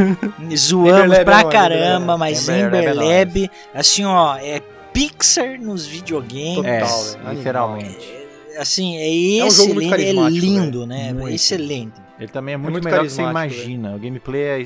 Zoamos 0.55 0.89
Emberlab 0.89 1.25
pra 1.25 1.39
é 1.39 1.43
caramba, 1.45 2.17
mas 2.17 2.47
Emberlab 2.49 3.49
é 3.73 3.79
assim, 3.79 4.03
ó, 4.05 4.35
é 4.37 4.61
Pixar 4.93 5.59
nos 5.59 5.87
videogames. 5.87 6.55
Total, 6.57 6.71
É, 6.71 6.79
velho. 6.79 7.15
Animal. 7.15 7.33
literalmente. 7.33 8.13
Assim, 8.59 8.95
é 8.97 9.39
É 9.39 9.45
um 9.45 9.49
jogo 9.49 9.73
muito 9.73 9.95
excelente, 9.95 10.37
é 10.37 10.39
lindo, 10.39 10.85
né? 10.85 11.13
Muito. 11.13 11.29
É 11.29 11.33
excelente. 11.33 11.93
Ele 12.19 12.27
também 12.31 12.53
é 12.53 12.57
muito, 12.57 12.73
muito 12.73 12.85
melhor 12.85 13.01
que 13.03 13.09
você 13.09 13.23
carismático, 13.23 13.61
imagina. 13.61 13.95
O 13.95 13.99
gameplay 13.99 14.41
é, 14.43 14.61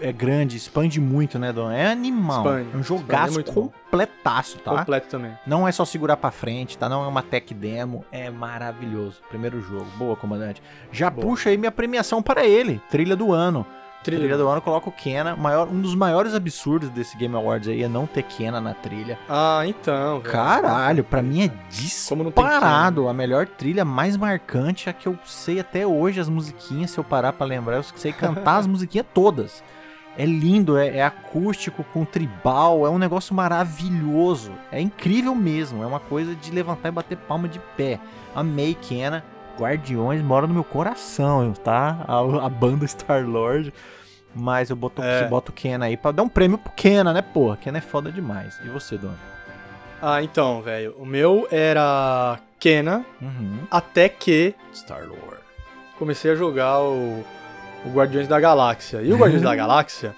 é 0.00 0.12
grande, 0.12 0.56
expande 0.56 1.00
muito, 1.00 1.38
né, 1.38 1.52
Dom? 1.52 1.70
É 1.70 1.90
animal. 1.90 2.38
Expande, 2.38 2.68
é 2.72 2.76
um 2.76 2.80
expande, 2.80 2.86
jogaço 2.86 3.40
é 3.40 3.42
completaço, 3.42 4.58
tá? 4.58 4.78
Completo 4.78 5.08
também. 5.08 5.32
Não 5.46 5.66
é 5.66 5.72
só 5.72 5.84
segurar 5.84 6.16
pra 6.16 6.30
frente, 6.30 6.76
tá? 6.76 6.88
Não 6.88 7.04
é 7.04 7.08
uma 7.08 7.22
tech 7.22 7.52
demo, 7.54 8.04
é 8.12 8.30
maravilhoso. 8.30 9.20
Primeiro 9.28 9.60
jogo. 9.60 9.86
Boa, 9.96 10.16
comandante. 10.16 10.62
Já 10.92 11.10
Boa. 11.10 11.26
puxa 11.26 11.50
aí 11.50 11.56
minha 11.56 11.72
premiação 11.72 12.22
para 12.22 12.44
ele. 12.46 12.80
Trilha 12.90 13.16
do 13.16 13.32
ano. 13.32 13.66
Trilha, 14.02 14.20
Trilha. 14.20 14.38
do 14.38 14.48
ano, 14.48 14.62
coloca 14.62 14.88
o 14.88 14.92
Kena. 14.92 15.34
Maior, 15.34 15.68
um 15.68 15.80
dos 15.80 15.94
maiores 15.94 16.32
absurdos 16.32 16.88
desse 16.90 17.16
Game 17.16 17.34
Awards 17.34 17.68
aí 17.68 17.82
é 17.82 17.88
não 17.88 18.06
ter 18.06 18.22
Kena 18.22 18.60
na 18.60 18.72
trilha. 18.72 19.18
Ah, 19.28 19.62
então, 19.66 20.20
velho. 20.20 20.32
Caralho, 20.32 21.02
pra 21.04 21.20
mim 21.20 21.42
é 21.42 21.50
disparado. 21.68 23.08
A 23.08 23.12
melhor 23.12 23.46
trilha 23.46 23.84
mais 23.84 24.16
marcante, 24.16 24.88
a 24.88 24.92
que 24.92 25.08
eu 25.08 25.18
sei 25.24 25.58
até 25.58 25.84
hoje 25.84 26.20
as 26.20 26.28
musiquinhas, 26.28 26.92
se 26.92 26.98
eu 26.98 27.04
parar 27.04 27.32
pra 27.32 27.44
lembrar, 27.46 27.76
eu 27.76 27.82
sei 27.82 28.12
cantar 28.12 28.58
as 28.58 28.66
musiquinhas 28.68 29.06
todas. 29.12 29.64
É 30.18 30.26
lindo, 30.26 30.76
é, 30.76 30.96
é 30.98 31.02
acústico 31.04 31.84
com 31.92 32.04
tribal, 32.04 32.84
é 32.84 32.90
um 32.90 32.98
negócio 32.98 33.32
maravilhoso. 33.34 34.50
É 34.72 34.80
incrível 34.80 35.32
mesmo, 35.34 35.82
é 35.82 35.86
uma 35.86 36.00
coisa 36.00 36.34
de 36.34 36.50
levantar 36.50 36.88
e 36.88 36.92
bater 36.92 37.16
palma 37.16 37.48
de 37.48 37.60
pé. 37.76 38.00
Amei 38.34 38.74
Kena. 38.74 39.24
Guardiões 39.58 40.20
mora 40.22 40.46
no 40.46 40.54
meu 40.54 40.64
coração, 40.64 41.52
tá? 41.52 42.04
A, 42.06 42.46
a 42.46 42.48
banda 42.48 42.84
Star-Lord. 42.86 43.72
Mas 44.34 44.70
eu 44.70 44.76
boto, 44.76 45.02
É. 45.02 45.26
boto 45.26 45.52
Kena 45.52 45.86
aí 45.86 45.96
pra 45.96 46.10
dar 46.12 46.22
um 46.22 46.28
prêmio 46.28 46.58
pro 46.58 46.72
Kena, 46.72 47.12
né, 47.12 47.22
porra? 47.22 47.56
Kena 47.56 47.78
é 47.78 47.80
foda 47.80 48.10
demais. 48.12 48.58
E 48.64 48.68
você, 48.68 48.96
Dona? 48.98 49.16
Ah, 50.02 50.22
então, 50.22 50.60
velho. 50.62 50.94
O 50.98 51.06
meu 51.06 51.48
era 51.50 52.38
Kena, 52.60 53.04
Uhum. 53.22 53.60
até 53.70 54.08
que 54.08 54.54
Star-Lord. 54.74 55.38
comecei 55.98 56.30
a 56.30 56.34
jogar 56.36 56.78
o, 56.80 57.24
o 57.84 57.90
Guardiões 57.90 58.26
da 58.28 58.38
Galáxia. 58.40 59.00
E 59.02 59.12
o 59.12 59.16
Guardiões 59.16 59.42
da 59.42 59.54
Galáxia 59.54 60.14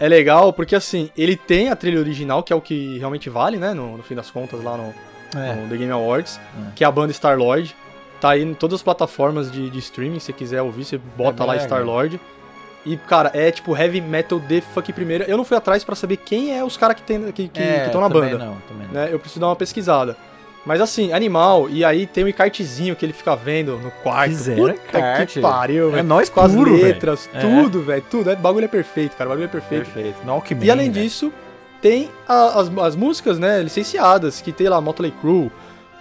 é 0.00 0.08
legal 0.08 0.52
porque, 0.52 0.74
assim, 0.76 1.10
ele 1.16 1.36
tem 1.36 1.70
a 1.70 1.76
trilha 1.76 1.98
original, 2.00 2.42
que 2.42 2.52
é 2.52 2.56
o 2.56 2.60
que 2.60 2.98
realmente 2.98 3.28
vale, 3.30 3.56
né? 3.56 3.72
No, 3.74 3.96
no 3.96 4.02
fim 4.02 4.14
das 4.14 4.30
contas, 4.30 4.62
lá 4.62 4.76
no, 4.76 4.94
É. 5.38 5.54
no 5.54 5.68
The 5.68 5.76
Game 5.76 5.90
Awards, 5.92 6.38
É. 6.38 6.72
que 6.76 6.84
é 6.84 6.86
a 6.86 6.90
banda 6.90 7.12
Star-Lord. 7.12 7.74
Tá 8.20 8.30
aí 8.30 8.42
em 8.42 8.52
todas 8.54 8.76
as 8.76 8.82
plataformas 8.82 9.50
de, 9.50 9.70
de 9.70 9.78
streaming, 9.78 10.18
se 10.18 10.26
você 10.26 10.32
quiser 10.32 10.60
ouvir, 10.62 10.84
você 10.84 10.98
bota 11.16 11.42
É 11.44 11.46
lá. 11.46 11.56
Star-Lord. 11.58 12.20
E, 12.86 12.96
cara, 12.96 13.30
é 13.34 13.50
tipo 13.50 13.76
heavy 13.76 14.00
metal 14.00 14.38
de 14.40 14.60
fuck 14.60 14.92
primeira. 14.92 15.24
Eu 15.24 15.36
não 15.36 15.44
fui 15.44 15.56
atrás 15.56 15.84
pra 15.84 15.94
saber 15.94 16.16
quem 16.16 16.56
é 16.56 16.64
os 16.64 16.76
caras 16.76 16.96
que 16.96 17.02
estão 17.02 17.30
que, 17.32 17.48
que, 17.48 17.60
É, 17.60 17.88
que 17.90 17.96
na 17.96 18.08
banda 18.08 18.38
Não, 18.38 18.46
não. 18.70 18.86
né? 18.92 19.08
Eu 19.12 19.18
preciso 19.18 19.40
dar 19.40 19.48
uma 19.48 19.56
pesquisada. 19.56 20.16
Mas 20.66 20.80
assim, 20.82 21.12
animal, 21.12 21.68
e 21.70 21.84
aí 21.84 22.06
tem 22.06 22.24
um 22.24 22.28
encartezinho 22.28 22.94
que 22.94 23.04
ele 23.06 23.12
fica 23.14 23.34
vendo 23.34 23.78
no 23.78 23.90
quarto. 23.90 24.30
Fizeram 24.30 24.74
Puta 24.74 24.98
encarte. 24.98 25.34
que 25.34 25.40
pariu, 25.40 25.88
É 25.88 25.92
velho. 25.92 26.04
nós 26.08 26.28
Com 26.28 26.40
as 26.40 26.52
puro, 26.54 26.74
letras, 26.76 27.28
É. 27.32 27.40
tudo, 27.40 27.82
velho, 27.82 28.04
tudo. 28.10 28.30
É, 28.30 28.34
o 28.34 28.36
bagulho 28.36 28.64
é 28.64 28.68
perfeito, 28.68 29.16
cara, 29.16 29.28
o 29.28 29.32
bagulho 29.32 29.46
é 29.46 29.48
perfeito. 29.48 29.84
Perfeito. 29.90 30.18
No 30.26 30.32
Alckmin, 30.32 30.66
E 30.66 30.70
além 30.70 30.90
disso, 30.90 31.32
tem 31.80 32.10
a- 32.28 32.60
as, 32.60 32.70
as 32.78 32.96
músicas, 32.96 33.38
né, 33.38 33.62
licenciadas, 33.62 34.40
que 34.42 34.52
tem 34.52 34.68
lá 34.68 34.80
Motley 34.80 35.12
Crue, 35.20 35.50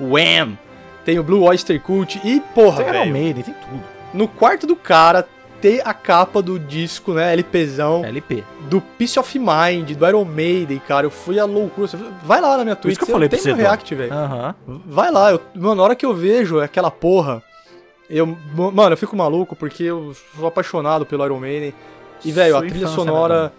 Wham, 0.01 0.57
tem 1.05 1.17
o 1.17 1.23
Blue 1.23 1.43
Oyster 1.43 1.79
Cult 1.79 2.19
e, 2.23 2.41
porra, 2.53 2.83
Tem 2.83 2.91
velho, 2.91 3.11
Maiden, 3.13 3.43
tem 3.43 3.53
tudo. 3.53 3.83
no 4.13 4.27
quarto 4.27 4.67
do 4.67 4.75
cara 4.75 5.25
ter 5.61 5.81
a 5.85 5.93
capa 5.93 6.41
do 6.41 6.57
disco, 6.59 7.13
né, 7.13 7.33
LPzão, 7.33 8.03
LP. 8.05 8.43
do 8.69 8.79
Peace 8.81 9.19
of 9.19 9.39
Mind, 9.39 9.91
do 9.95 10.07
Iron 10.07 10.25
Maiden, 10.25 10.79
cara, 10.87 11.05
eu 11.05 11.11
fui 11.11 11.39
a 11.39 11.45
loucura. 11.45 11.87
Vai 12.23 12.39
lá 12.41 12.57
na 12.57 12.63
minha 12.63 12.75
Twitch, 12.75 12.93
isso 12.97 13.05
que 13.05 13.11
eu 13.11 13.15
falei 13.15 13.29
tem 13.29 13.39
pra 13.39 13.43
você, 13.43 13.51
Dom. 13.55 13.57
react, 13.57 13.95
velho. 13.95 14.13
Aham. 14.13 14.55
Vai 14.85 15.11
lá, 15.11 15.31
eu, 15.31 15.41
mano, 15.55 15.75
na 15.75 15.83
hora 15.83 15.95
que 15.95 16.05
eu 16.05 16.13
vejo 16.13 16.59
aquela 16.59 16.91
porra, 16.91 17.41
eu, 18.09 18.37
mano, 18.55 18.93
eu 18.93 18.97
fico 18.97 19.15
maluco 19.15 19.55
porque 19.55 19.83
eu 19.83 20.15
sou 20.35 20.47
apaixonado 20.47 21.05
pelo 21.05 21.25
Iron 21.25 21.39
Maiden. 21.39 21.73
E, 22.25 22.31
velho, 22.31 22.57
a 22.57 22.61
trilha 22.61 22.87
sonora. 22.87 23.43
né, 23.45 23.51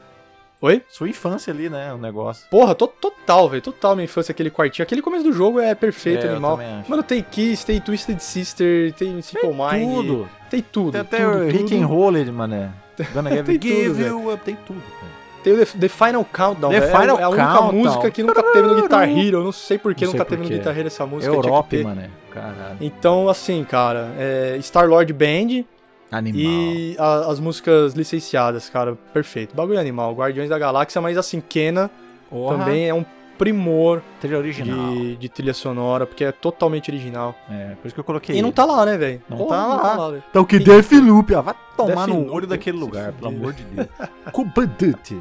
Oi? 0.61 0.83
Sua 0.89 1.09
infância 1.09 1.53
ali, 1.53 1.69
né? 1.71 1.93
O 1.93 1.99
negócio. 1.99 2.45
Porra, 2.51 2.75
to- 2.75 2.89
total, 3.01 3.49
velho. 3.49 3.63
Total 3.63 3.95
minha 3.95 4.05
infância, 4.07 4.33
aquele 4.33 4.51
quartinho. 4.51 4.83
Aquele 4.83 5.01
começo 5.01 5.23
do 5.25 5.33
jogo 5.33 5.61
é 5.61 5.73
perfeito, 5.75 6.27
É, 6.27 6.31
animal. 6.31 6.59
Mano, 6.89 7.03
tem 7.03 7.23
Kiss, 7.23 7.65
tem 7.65 7.81
Twisted 7.81 8.19
Sister, 8.19 8.93
tem 8.95 9.23
Simple 9.23 9.51
Mind. 9.51 9.89
Tudo. 9.95 10.29
Tem 10.51 10.61
tudo. 10.61 10.93
Tem 10.93 11.01
até 11.01 11.19
tudo, 11.19 11.37
o 11.39 11.47
Rick 11.47 11.65
tudo. 11.65 11.77
and 11.83 11.87
Roller, 11.87 12.33
mané. 12.33 12.71
Gonna 13.15 13.31
give, 13.37 13.45
Tem 13.45 13.59
tudo, 13.59 13.95
give 13.95 14.03
you 14.09 14.33
up. 14.33 14.43
Tem 14.45 14.57
tudo, 14.67 14.81
cara. 15.01 15.19
Tem 15.45 15.53
o 15.53 15.57
The, 15.65 15.79
The 15.79 15.89
Final 15.89 16.25
Countdown, 16.25 16.71
The. 16.71 16.77
É- 16.77 16.81
Final 16.91 17.19
é 17.21 17.23
a 17.23 17.29
única 17.29 17.47
Countdown. 17.47 17.73
música 17.73 18.11
que 18.11 18.23
nunca 18.25 18.43
teve 18.43 18.67
no 18.67 18.83
Guitar 18.83 19.09
Hero. 19.09 19.39
Eu 19.39 19.45
não 19.45 19.53
sei 19.53 19.79
por 19.79 19.95
que 19.95 20.05
nunca 20.07 20.25
teve 20.25 20.43
no. 20.43 20.49
Guitar 20.49 20.77
Hero 20.77 20.89
essa 20.89 21.07
música. 21.07 21.31
tinha 21.31 21.41
que 21.41 21.49
Europe, 21.49 21.85
mané. 21.85 22.11
Caralho. 22.33 22.77
Então, 22.81 23.29
assim, 23.29 23.63
cara, 23.63 24.09
é 24.19 24.59
Star-Lord 24.61 25.13
Band 25.13 25.65
Animal. 26.11 26.41
e 26.43 26.97
a- 26.99 27.31
as 27.31 27.39
músicas 27.41 27.93
licenciadas, 27.95 28.69
cara, 28.71 28.97
perfeito. 29.13 29.55
Bagulho 29.55 29.79
animal, 29.79 30.15
Guardiões 30.15 30.49
da 30.49 30.59
Galáxia, 30.59 31.01
mas 31.01 31.17
assim, 31.19 31.41
Kena 31.41 31.91
também 32.31 32.89
é 32.89 32.95
um 32.95 33.05
primor 33.39 34.03
Trilha 34.21 34.37
original. 34.39 34.91
de, 34.95 35.17
de 35.17 35.29
trilha 35.29 35.55
sonora, 35.55 36.05
porque 36.07 36.25
é 36.25 36.33
totalmente 36.33 36.91
original. 36.91 37.35
É, 37.49 37.77
por 37.81 37.87
isso 37.87 37.95
que 37.95 38.01
eu 38.01 38.05
coloquei. 38.05 38.37
E 38.37 38.43
não 38.43 38.49
ele. 38.49 38.55
tá 38.55 38.65
lá, 38.65 38.85
né, 38.85 38.97
velho? 38.97 39.23
Não 39.29 39.37
Porra, 39.37 39.57
tá 39.57 39.95
lá. 39.97 40.11
velho. 40.11 40.25
Então 40.29 40.45
que 40.45 40.59
Deathloop, 40.59 41.35
ó. 41.35 41.43
Vai 41.43 41.55
tomar 41.77 42.07
no 42.09 42.15
Deathloop, 42.15 42.31
olho 42.33 42.47
daquele 42.49 42.77
lugar, 42.79 43.13
pelo 43.13 43.29
amor 43.29 43.53
de 43.53 43.63
Deus. 43.65 43.89
Comandante. 44.33 45.15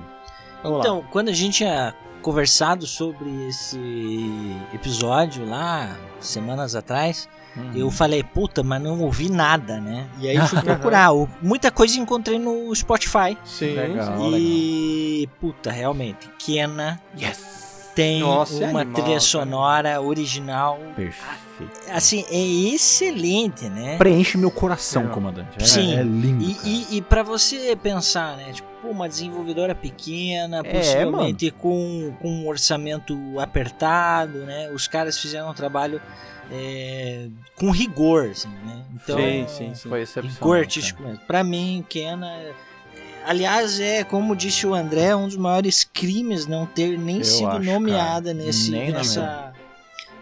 Lá. 0.64 0.80
Então, 0.80 1.04
quando 1.12 1.30
a 1.30 1.34
gente 1.34 1.64
conversado 2.22 2.85
sobre 2.88 3.30
esse 3.48 3.80
episódio 4.73 5.45
lá, 5.48 5.95
semanas 6.19 6.76
atrás, 6.76 7.27
Hum. 7.57 7.72
eu 7.76 7.89
falei, 7.89 8.23
puta, 8.23 8.61
mas 8.61 8.80
não 8.80 9.02
ouvi 9.02 9.31
nada, 9.31 9.80
né? 9.80 10.06
E 10.19 10.30
aí 10.30 10.38
fui 10.48 10.61
procurar. 10.61 11.10
Muita 11.41 11.72
coisa 11.72 11.99
encontrei 11.99 12.38
no 12.38 12.73
Spotify. 12.76 13.35
Sim, 13.44 13.73
Legal. 13.73 14.15
E, 14.31 15.27
puta, 15.39 15.72
realmente, 15.72 16.30
Kena 16.38 17.02
Yes. 17.19 17.89
tem 17.95 18.19
Nossa, 18.19 18.64
é 18.64 18.68
uma 18.68 18.81
animal, 18.81 18.94
trilha 18.94 19.07
cara. 19.07 19.19
sonora 19.22 20.02
original. 20.02 20.77
Perfeito. 20.95 21.72
Assim, 21.91 22.23
é 22.30 22.73
excelente, 22.76 23.68
né? 23.69 23.98
Preenche 23.98 24.38
meu 24.38 24.52
coração, 24.52 25.02
Legal. 25.03 25.15
comandante. 25.15 25.49
É, 25.60 25.65
Sim. 25.65 25.98
É 25.98 26.03
lindo. 26.03 26.44
E, 26.44 26.53
cara. 26.53 26.68
e, 26.69 26.98
e 26.98 27.02
para 27.02 27.23
você 27.23 27.76
pensar, 27.76 28.38
né? 28.38 28.52
Tipo, 28.53 28.66
pô, 28.82 28.90
uma 28.90 29.08
desenvolvedora 29.08 29.74
pequena, 29.76 30.62
É, 30.64 30.74
possivelmente 30.74 31.52
com, 31.52 32.14
com 32.22 32.30
um 32.30 32.48
orçamento 32.48 33.16
apertado, 33.40 34.40
né? 34.40 34.70
Os 34.72 34.88
caras 34.88 35.18
fizeram 35.18 35.49
um 35.49 35.54
trabalho 35.54 36.02
é, 36.52 37.28
com 37.56 37.72
rigor, 37.72 38.30
assim, 38.30 38.48
né? 38.66 38.84
Então, 38.95 39.18
Sim, 39.18 39.45
sim, 39.48 39.76
sim. 39.76 39.90
Foi 39.90 40.02
excepcional. 40.02 40.38
rigor 40.40 40.58
artístico 40.60 41.04
mesmo. 41.04 41.20
Pra 41.28 41.44
mim, 41.44 41.84
Kena. 41.90 42.32
é- 42.34 42.54
Aliás, 43.26 43.78
é, 43.82 44.06
como 44.06 44.34
disse 44.38 44.66
o 44.66 44.74
André, 44.74 45.14
um 45.14 45.28
dos 45.28 45.36
maiores 45.36 45.84
crimes 45.84 46.48
não 46.48 46.66
ter 46.66 46.98
nem 46.98 47.18
Eu 47.18 47.24
sido 47.26 47.49
acho, 47.49 47.66
nomeada 47.66 48.32
cara. 48.32 48.45
nesse, 48.45 48.72
Nem 48.72 48.90
nessa, 48.90 49.47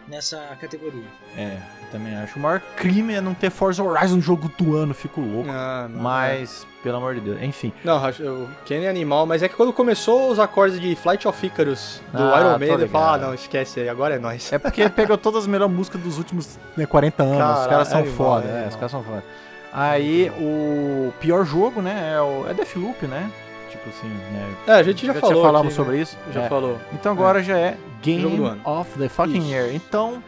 nessa 0.07 0.37
categoria. 0.59 1.03
É, 1.37 1.57
eu 1.83 1.89
também 1.91 2.15
acho. 2.15 2.37
O 2.37 2.41
maior 2.41 2.61
crime 2.75 3.13
é 3.13 3.21
não 3.21 3.33
ter 3.33 3.49
Forza 3.49 3.83
Horizon 3.83 4.15
no 4.17 4.21
jogo 4.21 4.49
do 4.57 4.75
ano, 4.75 4.93
fico 4.93 5.21
louco. 5.21 5.49
Ah, 5.49 5.87
não, 5.89 6.01
Mas, 6.01 6.65
pelo 6.83 6.97
amor 6.97 7.15
de 7.15 7.21
Deus, 7.21 7.41
enfim. 7.41 7.71
Não, 7.83 7.97
o 7.97 8.47
Kenny 8.65 8.85
é 8.85 8.89
animal, 8.89 9.25
mas 9.25 9.41
é 9.43 9.49
que 9.49 9.55
quando 9.55 9.73
começou 9.73 10.29
os 10.31 10.39
acordes 10.39 10.79
de 10.79 10.95
Flight 10.95 11.27
of 11.27 11.45
Icarus 11.45 12.01
do 12.11 12.23
Ah, 12.23 12.39
Iron 12.39 12.59
Maiden, 12.59 12.79
eu 12.81 12.89
falo, 12.89 13.05
ah, 13.05 13.17
não, 13.27 13.33
esquece 13.33 13.79
aí, 13.79 13.89
agora 13.89 14.15
é 14.15 14.19
nóis. 14.19 14.51
É 14.51 14.59
porque 14.59 14.87
pegou 14.89 15.17
todas 15.17 15.43
as 15.43 15.47
melhores 15.47 15.73
músicas 15.75 16.01
dos 16.01 16.17
últimos 16.17 16.59
né, 16.77 16.85
40 16.85 17.23
anos. 17.23 17.35
os 17.37 17.41
Caralho, 17.43 17.69
caras 17.69 17.87
são 17.87 17.99
animal, 17.99 18.17
foda, 18.17 18.47
é 18.47 18.63
é, 18.63 18.67
os 18.67 18.75
caras 18.75 18.91
são 18.91 19.03
foda. 19.03 19.23
Aí 19.73 20.31
o 20.37 21.11
pior 21.19 21.45
jogo, 21.45 21.81
né, 21.81 22.13
é 22.15 22.21
o 22.21 22.47
é 22.49 22.53
Deathloop, 22.53 23.07
né? 23.07 23.29
Tipo 23.75 23.89
assim, 23.89 24.07
né? 24.07 24.55
É, 24.67 24.71
a 24.73 24.83
gente 24.83 25.05
já, 25.05 25.13
tinha 25.13 25.21
falou 25.21 25.43
falamos 25.43 25.67
aqui, 25.67 25.75
sobre 25.75 25.95
né? 25.97 26.01
isso. 26.01 26.17
Já 26.33 26.43
É. 26.43 26.49
falou. 26.49 26.77
Então 26.93 27.11
agora 27.11 27.43
já 27.43 27.57
é 27.57 27.77
Game 28.01 28.59
of 28.63 28.99
the 28.99 29.09
fucking 29.09 29.37
Isso. 29.39 29.47
Year. 29.49 29.73
Então, 29.73 30.23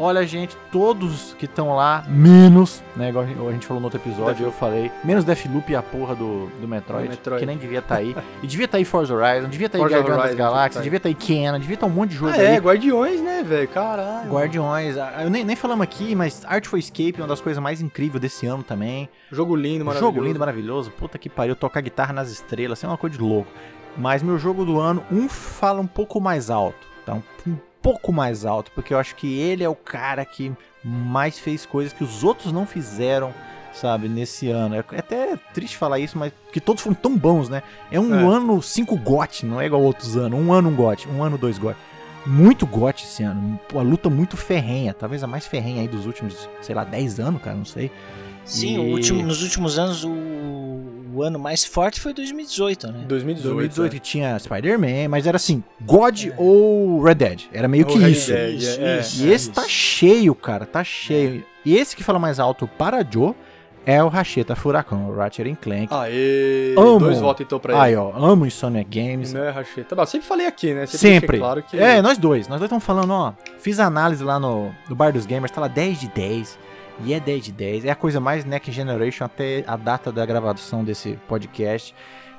olha, 0.00 0.26
gente, 0.26 0.56
todos 0.72 1.34
que 1.38 1.44
estão 1.44 1.76
lá, 1.76 2.04
menos, 2.08 2.82
né, 2.96 3.10
igual 3.10 3.24
a 3.24 3.52
gente- 3.52 3.66
falou 3.66 3.80
no 3.80 3.86
outro 3.86 4.00
episódio, 4.00 4.24
Deathloop. 4.26 4.52
eu 4.54 4.58
falei, 4.58 4.90
menos 5.04 5.22
Deathloop 5.24 5.70
e 5.70 5.76
a 5.76 5.82
porra 5.82 6.14
do, 6.16 6.46
do 6.60 6.66
Metroid, 6.66 7.08
Metroid. 7.08 7.38
que 7.40 7.46
nem 7.46 7.56
devia 7.58 7.80
estar 7.80 7.96
aí. 7.96 8.16
e 8.42 8.46
devia 8.46 8.64
estar 8.64 8.78
aí 8.78 8.84
Forza 8.84 9.14
Horizon, 9.14 9.48
devia 9.48 9.66
estar 9.66 9.76
aí 9.78 9.82
Forza 9.82 9.96
Guardiões 9.98 10.22
das 10.22 10.34
Galáxias, 10.34 10.74
tá 10.74 10.80
aí. 10.80 10.84
devia 10.84 10.96
estar 10.96 11.08
aí 11.10 11.14
Kena, 11.14 11.58
devia 11.60 11.74
estar 11.74 11.86
um 11.86 11.90
monte 11.90 12.10
de 12.10 12.16
jogo 12.16 12.32
Ah, 12.32 12.34
aí. 12.36 12.46
é, 12.46 12.56
Guardiões, 12.58 13.20
né, 13.20 13.42
velho? 13.42 13.68
Caralho. 13.68 14.30
Guardiões, 14.32 14.96
eu 15.22 15.28
nem, 15.30 15.44
nem 15.44 15.54
falamos 15.54 15.84
aqui, 15.84 16.14
mas 16.14 16.42
Artful 16.46 16.78
Escape 16.78 17.14
é 17.18 17.20
uma 17.22 17.28
das 17.28 17.40
coisas 17.40 17.62
mais 17.62 17.80
incríveis 17.82 18.20
desse 18.20 18.46
ano 18.46 18.62
também. 18.62 19.08
Jogo 19.30 19.54
lindo, 19.54 19.84
maravilhoso. 19.84 20.14
Jogo 20.14 20.26
lindo, 20.26 20.40
maravilhoso. 20.40 20.90
Puta 20.92 21.18
que 21.18 21.28
pariu, 21.28 21.54
tocar 21.54 21.80
guitarra 21.82 22.12
nas 22.12 22.30
estrelas, 22.30 22.78
isso 22.78 22.86
é 22.86 22.88
uma 22.88 22.96
coisa 22.98 23.16
de 23.16 23.22
louco. 23.22 23.50
Mas 23.96 24.22
meu 24.22 24.38
jogo 24.38 24.64
do 24.64 24.78
ano, 24.80 25.04
um 25.10 25.28
fala 25.28 25.80
um 25.80 25.86
pouco 25.86 26.20
mais 26.20 26.48
alto, 26.48 26.86
tá? 27.04 27.14
Um, 27.14 27.22
um 27.46 27.56
pouco 27.82 28.12
mais 28.12 28.44
alto, 28.44 28.70
porque 28.74 28.92
eu 28.94 28.98
acho 28.98 29.14
que 29.16 29.38
ele 29.38 29.64
é 29.64 29.68
o 29.68 29.74
cara 29.74 30.24
que 30.24 30.52
mais 30.84 31.38
fez 31.38 31.64
coisas 31.66 31.92
que 31.92 32.02
os 32.04 32.22
outros 32.24 32.52
não 32.52 32.66
fizeram, 32.66 33.32
sabe, 33.72 34.08
nesse 34.08 34.48
ano. 34.50 34.74
É 34.74 34.98
até 34.98 35.36
triste 35.54 35.76
falar 35.76 35.98
isso, 35.98 36.18
mas 36.18 36.32
que 36.52 36.60
todos 36.60 36.82
foram 36.82 36.94
tão 36.94 37.16
bons, 37.16 37.48
né? 37.48 37.62
É 37.90 37.98
um 38.00 38.14
É. 38.14 38.34
ano 38.36 38.60
5 38.62 38.96
GOT, 38.96 39.46
não 39.46 39.60
é 39.60 39.66
igual 39.66 39.82
outros 39.82 40.16
anos. 40.16 40.38
Um 40.38 40.52
ano 40.52 40.68
um 40.70 40.74
GOT, 40.74 41.08
um 41.08 41.22
ano 41.22 41.36
dois 41.38 41.58
GOT. 41.58 41.76
Muito 42.26 42.66
GOT 42.66 43.02
esse 43.04 43.22
ano, 43.22 43.58
uma 43.72 43.82
luta 43.82 44.10
muito 44.10 44.36
ferrenha, 44.36 44.92
talvez 44.92 45.22
a 45.24 45.26
mais 45.26 45.46
ferrenha 45.46 45.80
aí 45.80 45.88
dos 45.88 46.04
últimos, 46.04 46.48
sei 46.60 46.74
lá, 46.74 46.84
10 46.84 47.18
anos, 47.18 47.40
cara, 47.40 47.56
não 47.56 47.64
sei. 47.64 47.90
Sim, 48.44 48.74
E- 48.74 48.78
o 48.78 48.82
último, 48.92 49.22
nos 49.22 49.42
últimos 49.42 49.78
anos 49.78 50.04
o, 50.04 50.10
o 51.14 51.22
ano 51.22 51.38
mais 51.38 51.64
forte 51.64 52.00
foi 52.00 52.12
2018, 52.12 52.86
né? 52.88 53.04
2018. 53.06 53.54
2018 53.56 53.98
tinha 54.00 54.38
Spider-Man, 54.38 55.08
mas 55.08 55.26
era 55.26 55.36
assim, 55.36 55.62
God 55.82 56.26
ou 56.36 57.02
Red 57.02 57.14
Dead. 57.14 57.42
Era 57.52 57.68
meio 57.68 57.84
que 57.86 57.98
isso. 57.98 58.30
Dead, 58.32 58.54
Isso, 58.60 58.80
é, 58.80 59.00
isso. 59.00 59.24
E 59.24 59.32
esse 59.32 59.50
tá 59.50 59.66
cheio, 59.68 60.34
cara, 60.34 60.66
tá 60.66 60.82
cheio. 60.82 61.44
E 61.64 61.76
esse 61.76 61.94
que 61.94 62.02
fala 62.02 62.18
mais 62.18 62.38
alto 62.40 62.66
para 62.66 63.04
Joe 63.08 63.34
é 63.86 64.02
o 64.02 64.08
Racheta 64.08 64.54
Furacão, 64.54 65.08
o 65.08 65.16
Ratchet 65.16 65.56
Clank. 65.56 65.88
Aê, 65.90 66.74
Amo. 66.76 66.98
dois 67.00 67.18
votos 67.18 67.44
então 67.46 67.58
pra 67.58 67.72
ele. 67.72 67.82
Aí, 67.82 67.96
ó, 67.96 68.12
amo 68.14 68.46
Insomniac 68.46 68.88
Games. 68.90 69.32
Não 69.32 69.42
é 69.42 69.50
Racheta. 69.50 69.94
Bom, 69.96 70.04
sempre 70.06 70.26
falei 70.26 70.46
aqui, 70.46 70.74
né? 70.74 70.86
Sempre. 70.86 71.20
deixei 71.20 71.38
Claro 71.38 71.62
que... 71.62 71.78
É, 71.78 72.02
nós 72.02 72.18
dois. 72.18 72.46
Nós 72.46 72.58
dois 72.58 72.68
estamos 72.68 72.84
falando, 72.84 73.10
ó. 73.12 73.32
Fiz 73.58 73.80
a 73.80 73.86
análise 73.86 74.22
lá 74.22 74.38
no, 74.38 74.70
no 74.88 74.94
Bar 74.94 75.12
dos 75.12 75.24
Gamers, 75.26 75.50
tá 75.50 75.60
lá 75.60 75.68
10 75.68 76.00
de 76.00 76.08
10. 76.08 76.58
E 77.04 77.14
é 77.14 77.20
10 77.20 77.44
de 77.44 77.52
10. 77.52 77.84
É 77.84 77.90
a 77.90 77.94
coisa 77.94 78.20
mais 78.20 78.44
Next 78.44 78.70
Generation 78.70 79.24
até 79.24 79.64
a 79.66 79.76
data 79.76 80.12
da 80.12 80.24
gravação 80.26 80.84
desse 80.84 81.18
podcast. 81.28 81.94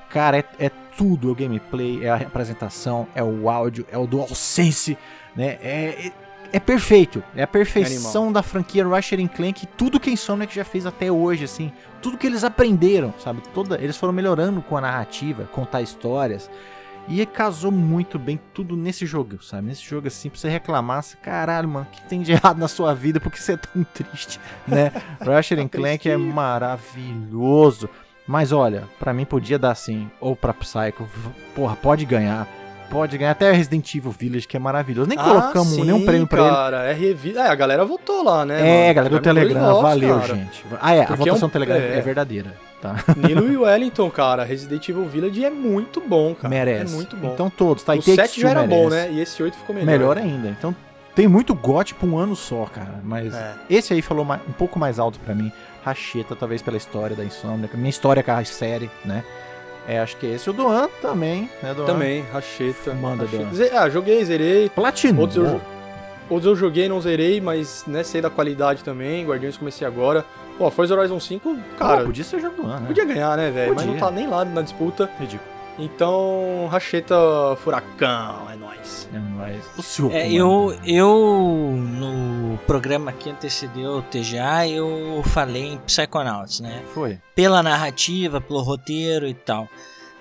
Cara, 0.10 0.38
é, 0.38 0.46
é 0.60 0.70
tudo. 0.98 1.30
É 1.30 1.32
o 1.32 1.36
gameplay, 1.36 2.06
é 2.06 2.10
a 2.10 2.16
apresentação, 2.16 3.08
é 3.16 3.24
o 3.24 3.50
áudio, 3.50 3.86
é 3.92 3.98
o 3.98 4.06
DualSense, 4.06 4.98
né? 5.36 5.58
É, 5.62 6.08
é, 6.08 6.12
é 6.54 6.60
perfeito. 6.60 7.24
É 7.36 7.44
a 7.44 7.48
perfeição 7.48 8.32
da 8.32 8.44
franquia 8.44 8.86
Ratchet 8.86 9.28
Clank. 9.30 9.66
Tudo 9.78 10.00
que 10.00 10.10
a 10.10 10.14
Insomniac 10.14 10.54
já 10.54 10.66
fez 10.66 10.86
até 10.86 11.12
hoje, 11.12 11.46
assim. 11.46 11.72
Tudo 12.02 12.18
que 12.18 12.28
eles 12.28 12.44
aprenderam, 12.44 13.14
sabe? 13.20 13.42
Toda, 13.54 13.82
eles 13.82 13.96
foram 13.96 14.14
melhorando 14.14 14.62
com 14.62 14.76
a 14.78 14.82
narrativa, 14.82 15.46
contar 15.52 15.82
histórias. 15.82 16.50
E 17.08 17.26
casou 17.26 17.72
muito 17.72 18.18
bem 18.18 18.40
tudo 18.54 18.76
nesse 18.78 19.06
jogo, 19.06 19.44
sabe? 19.44 19.68
Nesse 19.68 19.84
jogo 19.84 20.08
assim, 20.08 20.30
pra 20.30 20.40
você 20.40 20.50
reclamar, 20.50 21.00
assim, 21.00 21.18
caralho, 21.22 21.68
mano, 21.68 21.88
o 21.90 21.96
que 21.96 22.02
tem 22.04 22.22
de 22.22 22.32
errado 22.32 22.58
na 22.58 22.68
sua 22.68 22.94
vida? 22.94 23.20
Por 23.20 23.32
que 23.32 23.42
você 23.42 23.54
é 23.54 23.58
tão 23.58 23.84
triste, 23.84 24.40
né? 24.68 24.92
Ratchet 25.20 25.68
Clank 25.70 26.10
é 26.10 26.16
maravilhoso. 26.18 27.90
Mas 28.28 28.52
olha, 28.52 28.88
pra 29.00 29.14
mim 29.14 29.26
podia 29.26 29.60
dar 29.60 29.76
sim, 29.76 30.10
ou 30.20 30.36
pra 30.36 30.54
Psycho, 30.54 31.10
porra, 31.56 31.76
pode 31.76 32.06
ganhar. 32.06 32.48
Pode 32.92 33.18
ganhar 33.18 33.32
até 33.32 33.52
Resident 33.52 33.96
Evil 33.96 34.12
Village, 34.12 34.46
que 34.48 34.58
é 34.58 34.60
maravilhoso. 34.60 35.08
Nem 35.08 35.18
colocamos 35.18 35.74
ah, 35.78 35.82
nenhum 35.82 36.00
sim, 36.00 36.06
prêmio 36.06 36.28
pra 36.28 36.42
ele. 36.42 36.50
cara, 36.52 36.92
É, 36.92 36.94
é, 37.38 37.48
a 37.48 37.56
galera 37.56 37.86
votou 37.86 38.22
lá, 38.24 38.46
né? 38.46 38.60
É, 38.60 38.82
mano? 38.84 38.94
galera 38.96 39.16
do 39.16 39.22
Telegram, 39.22 39.62
votos, 39.62 39.82
valeu, 39.82 40.20
cara. 40.20 40.36
gente. 40.36 40.66
Ah, 40.82 40.94
é, 40.94 41.02
a 41.02 41.06
Porque 41.08 41.14
é 41.14 41.26
votação 41.26 41.46
um- 41.48 41.50
do 41.50 41.54
Telegram 41.54 41.76
é, 41.78 41.98
é. 41.98 42.02
verdadeira, 42.02 42.54
tá? 42.82 42.96
Nilo 43.16 43.52
e 43.52 43.56
Wellington, 43.58 44.12
cara, 44.12 44.44
Resident 44.44 44.88
Evil 44.90 45.06
Village 45.06 45.44
é 45.46 45.50
muito 45.50 46.02
bom, 46.02 46.36
cara. 46.36 46.50
merece. 46.50 46.94
É 46.94 46.96
muito 46.98 47.16
bom. 47.16 47.32
Então 47.34 47.50
todos, 47.50 47.82
tá? 47.84 47.96
E 47.96 48.00
o 48.00 48.02
Take 48.04 48.16
7 48.18 48.42
já 48.42 48.50
era 48.50 48.64
bom, 48.68 48.90
merece. 48.90 49.10
né? 49.10 49.14
E 49.18 49.22
esse 49.22 49.42
8 49.42 49.56
ficou 49.58 49.74
melhor. 49.74 49.88
Melhor 49.88 50.18
ainda. 50.18 50.50
Então 50.50 50.76
tem 51.16 51.28
muito 51.30 51.56
gote 51.56 51.94
pra 51.96 52.08
um 52.08 52.18
ano 52.18 52.36
só, 52.36 52.66
cara. 52.66 53.00
Mas 53.04 53.34
É. 53.34 53.54
esse 53.70 53.94
aí 53.94 54.02
falou 54.02 54.26
um 54.26 54.52
pouco 54.54 54.78
mais 54.78 55.00
alto 55.00 55.18
pra 55.20 55.34
mim. 55.34 55.50
Racheta, 55.84 56.36
talvez 56.36 56.62
pela 56.62 56.78
história 56.78 57.16
da 57.16 57.24
Insomnia. 57.24 57.70
Minha 57.74 57.90
história 57.90 58.22
com 58.22 58.32
a 58.32 58.44
série, 58.46 58.90
né? 59.06 59.24
É, 59.88 60.00
acho 60.00 60.16
que 60.18 60.26
esse. 60.28 60.50
O 60.50 60.54
Doan 60.54 60.88
também, 61.02 61.50
né, 61.62 61.74
Doan? 61.74 61.86
Também, 61.86 62.24
Racheta. 62.32 62.94
Manda, 62.94 63.24
Racheta. 63.26 63.44
Duan. 63.46 63.54
Ze- 63.54 63.72
Ah, 63.74 63.90
joguei, 63.90 64.24
zerei. 64.24 64.70
Platinou. 64.70 65.22
Outros 65.22 65.38
eu, 65.46 65.62
outros 66.30 66.46
eu 66.46 66.56
joguei, 66.56 66.88
não 66.88 67.02
zerei, 67.02 67.42
mas 67.42 67.84
né, 67.88 68.04
sei 68.04 68.22
da 68.22 68.30
qualidade 68.30 68.84
também. 68.84 69.26
Guardiões 69.26 69.58
comecei 69.58 69.86
agora. 69.86 70.24
Pô, 70.58 70.70
Forza 70.70 70.94
Horizon 70.96 71.20
5, 71.20 71.58
Cara, 71.80 72.04
podia 72.04 72.24
ser 72.24 72.40
jogo 72.40 72.62
do 72.62 72.68
ano, 72.68 72.82
né? 72.82 72.88
podia 72.88 73.06
ganhar, 73.06 73.36
né, 73.36 73.50
velho? 73.50 73.74
Mas 73.74 73.86
não 73.86 73.98
tá 73.98 74.12
nem 74.12 74.28
lá 74.28 74.46
na 74.46 74.62
disputa. 74.62 75.10
Ridículo. 75.20 75.50
Então, 75.80 76.68
Racheta 76.70 77.16
Furacão, 77.58 78.50
é 78.52 78.56
nóis. 78.56 79.10
É, 79.14 79.18
mas... 79.18 79.66
O 79.78 79.82
senhor. 79.82 80.14
É, 80.14 80.32
eu, 80.32 80.78
eu, 80.86 81.76
no 81.78 82.58
programa 82.68 83.12
que 83.12 83.30
antecedeu 83.30 83.98
o 83.98 84.02
TGA, 84.02 84.68
eu 84.68 85.22
falei 85.26 85.74
em 85.74 85.78
Psychonauts, 85.80 86.60
né? 86.60 86.84
Foi. 86.94 87.20
Pela 87.34 87.64
narrativa, 87.64 88.40
pelo 88.40 88.62
roteiro 88.62 89.28
e 89.28 89.34
tal. 89.34 89.68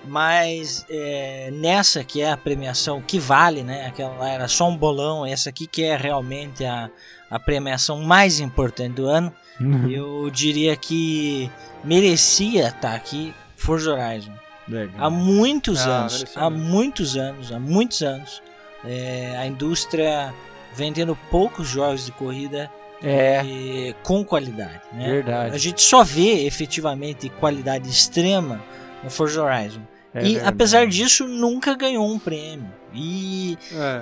Mas 0.03 0.85
é, 0.89 1.51
nessa 1.53 2.03
que 2.03 2.21
é 2.21 2.31
a 2.31 2.37
premiação 2.37 3.01
que 3.01 3.19
vale, 3.19 3.61
né? 3.61 3.85
Aquela 3.85 4.15
lá 4.15 4.29
era 4.29 4.47
só 4.47 4.67
um 4.67 4.75
bolão, 4.75 5.25
essa 5.25 5.49
aqui 5.49 5.67
que 5.67 5.83
é 5.83 5.95
realmente 5.95 6.65
a, 6.65 6.89
a 7.29 7.39
premiação 7.39 8.01
mais 8.01 8.39
importante 8.39 8.95
do 8.95 9.05
ano. 9.05 9.31
Eu 9.89 10.29
diria 10.31 10.75
que 10.75 11.51
merecia 11.83 12.69
estar 12.69 12.95
aqui 12.95 13.33
Forza 13.55 13.91
Horizon. 13.91 14.40
Legal. 14.71 14.95
Há 14.97 15.09
muitos 15.09 15.79
Ah, 15.85 15.99
anos, 16.01 16.25
há 16.35 16.49
muitos 16.49 17.17
anos, 17.17 17.51
há 17.51 17.59
muitos 17.59 18.01
anos, 18.01 18.41
é, 18.85 19.35
a 19.37 19.45
indústria 19.45 20.33
vendendo 20.75 21.17
poucos 21.29 21.67
jogos 21.67 22.05
de 22.05 22.11
corrida 22.13 22.71
É, 23.03 23.43
e 23.43 23.95
com 24.03 24.23
qualidade. 24.23 24.81
Né? 24.93 25.05
verdade. 25.07 25.55
A 25.55 25.57
gente 25.57 25.81
só 25.81 26.03
vê 26.03 26.45
efetivamente 26.45 27.29
qualidade 27.29 27.89
extrema 27.89 28.61
no 29.03 29.09
Forza 29.09 29.43
Horizon. 29.43 29.81
É 30.13 30.19
e 30.19 30.33
verdade. 30.33 30.47
apesar 30.49 30.87
disso, 30.87 31.25
nunca 31.25 31.73
ganhou 31.73 32.05
um 32.05 32.19
prêmio. 32.19 32.69
E, 32.93 33.57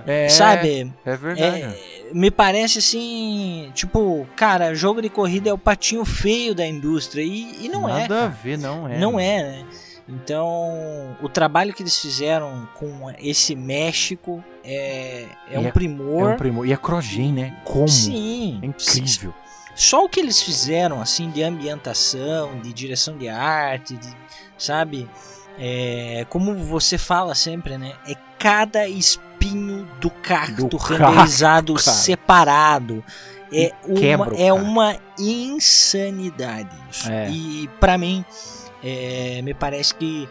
É. 0.08 0.26
É, 0.26 0.30
sabe, 0.30 0.92
É 1.06 1.16
verdade. 1.16 1.62
é, 1.62 1.78
me 2.14 2.32
parece 2.32 2.80
assim, 2.80 3.72
tipo, 3.76 4.28
cara, 4.36 4.74
jogo 4.74 5.02
de 5.02 5.10
corrida 5.10 5.50
é 5.52 5.54
o 5.54 5.58
patinho 5.58 6.04
feio 6.04 6.56
da 6.56 6.66
indústria. 6.66 7.22
E, 7.22 7.66
e 7.66 7.70
não 7.70 7.88
é. 7.88 8.02
Nada 8.02 8.26
a 8.26 8.28
ver, 8.28 8.58
não 8.58 8.88
é. 8.88 8.98
Não 8.98 9.20
é, 9.20 9.44
né? 9.44 9.66
Então, 10.10 11.16
o 11.22 11.30
trabalho 11.30 11.72
que 11.72 11.84
eles 11.84 12.00
fizeram 12.00 12.68
com 12.74 13.12
esse 13.20 13.56
México 13.56 14.44
é, 14.64 15.28
é 15.52 15.56
E 15.56 15.58
um 15.60 15.68
é- 15.68 15.72
primor. 15.72 16.32
É 16.32 16.34
um 16.34 16.38
primor. 16.38 16.66
E 16.68 16.74
a 16.74 16.78
Crogen, 16.78 17.32
né? 17.32 17.58
Como? 17.64 17.88
Sim. 17.88 18.60
É 18.64 18.66
incrível. 18.66 19.34
Só 19.76 20.04
o 20.04 20.10
que 20.10 20.20
eles 20.20 20.42
fizeram, 20.42 21.00
assim, 21.00 21.30
de 21.30 21.44
ambientação, 21.44 22.60
de 22.60 22.74
direção 22.74 23.18
de 23.18 23.30
arte, 23.30 23.96
de- 23.96 24.16
sabe? 24.58 25.08
É, 25.60 26.26
como 26.30 26.56
você 26.56 26.98
fala 26.98 27.36
sempre, 27.36 27.78
né? 27.78 27.94
É 28.08 28.16
cada 28.40 28.88
espinho 28.88 29.88
do 30.02 30.10
cacto 30.10 30.68
Do 30.68 30.78
renderizado 30.78 31.76
cacto, 31.76 31.90
separado. 31.92 33.04
É 33.52 33.72
quebra 33.96 34.30
uma, 34.30 34.38
o 34.38 34.42
é 34.42 34.54
uma 34.54 34.96
insanidade 35.18 36.70
isso. 36.92 37.10
É. 37.12 37.30
E 37.30 37.68
pra 37.80 37.98
mim, 37.98 38.24
é, 38.84 39.42
me 39.42 39.54
parece 39.54 39.94
que 39.96 40.28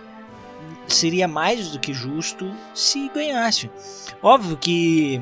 seria 0.87 1.29
mais 1.29 1.69
do 1.69 1.79
que 1.79 1.93
justo 1.93 2.51
se 2.75 3.09
ganhasse. 3.15 3.71
Óbvio 4.23 4.57
que 4.57 5.21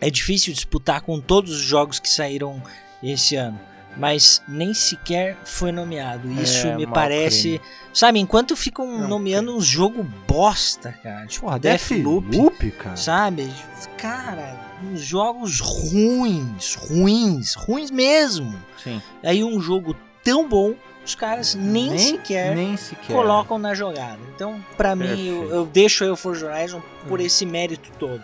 é 0.00 0.10
difícil 0.10 0.52
disputar 0.52 1.00
com 1.02 1.20
todos 1.20 1.52
os 1.52 1.60
jogos 1.62 1.98
que 1.98 2.08
saíram 2.08 2.62
esse 3.02 3.36
ano. 3.36 3.58
mas 3.98 4.42
nem 4.46 4.74
sequer 4.74 5.38
foi 5.44 5.72
nomeado. 5.72 6.30
Isso 6.32 6.66
É, 6.66 6.76
me 6.76 6.86
parece. 6.86 7.58
Sabe, 7.94 8.18
enquanto 8.18 8.54
ficam 8.54 8.86
Não, 8.86 9.08
nomeando 9.08 9.56
uns 9.56 9.64
jogo 9.64 10.06
bosta, 10.28 10.92
cara. 11.02 11.26
Tipo, 11.26 11.46
Porra, 11.46 11.58
Deathloop. 11.58 12.28
Deathloop, 12.28 12.70
cara. 12.72 12.96
Sabe? 12.96 13.50
Cara, 13.96 14.54
uns 14.84 15.00
jogos 15.00 15.60
ruins, 15.60 16.74
ruins, 16.74 17.54
ruins 17.54 17.90
mesmo. 17.90 18.54
Sim. 18.82 19.00
Aí 19.24 19.42
um 19.42 19.58
jogo 19.60 19.96
tão 20.22 20.46
bom, 20.46 20.74
os 21.06 21.14
caras 21.14 21.54
nem, 21.54 21.96
sequer 21.98 22.54
nem 22.54 22.76
sequer. 22.76 23.14
colocam 23.14 23.58
na 23.58 23.74
jogada. 23.74 24.18
Então, 24.34 24.62
pra 24.76 24.94
mim, 24.96 25.26
eu, 25.28 25.50
eu 25.50 25.64
deixo 25.66 26.04
aí 26.04 26.10
o 26.10 26.16
Forza 26.16 26.46
Horizon 26.46 26.82
por 27.08 27.20
Hum. 27.20 27.22
esse 27.24 27.44
mérito 27.46 27.90
todo. 27.98 28.22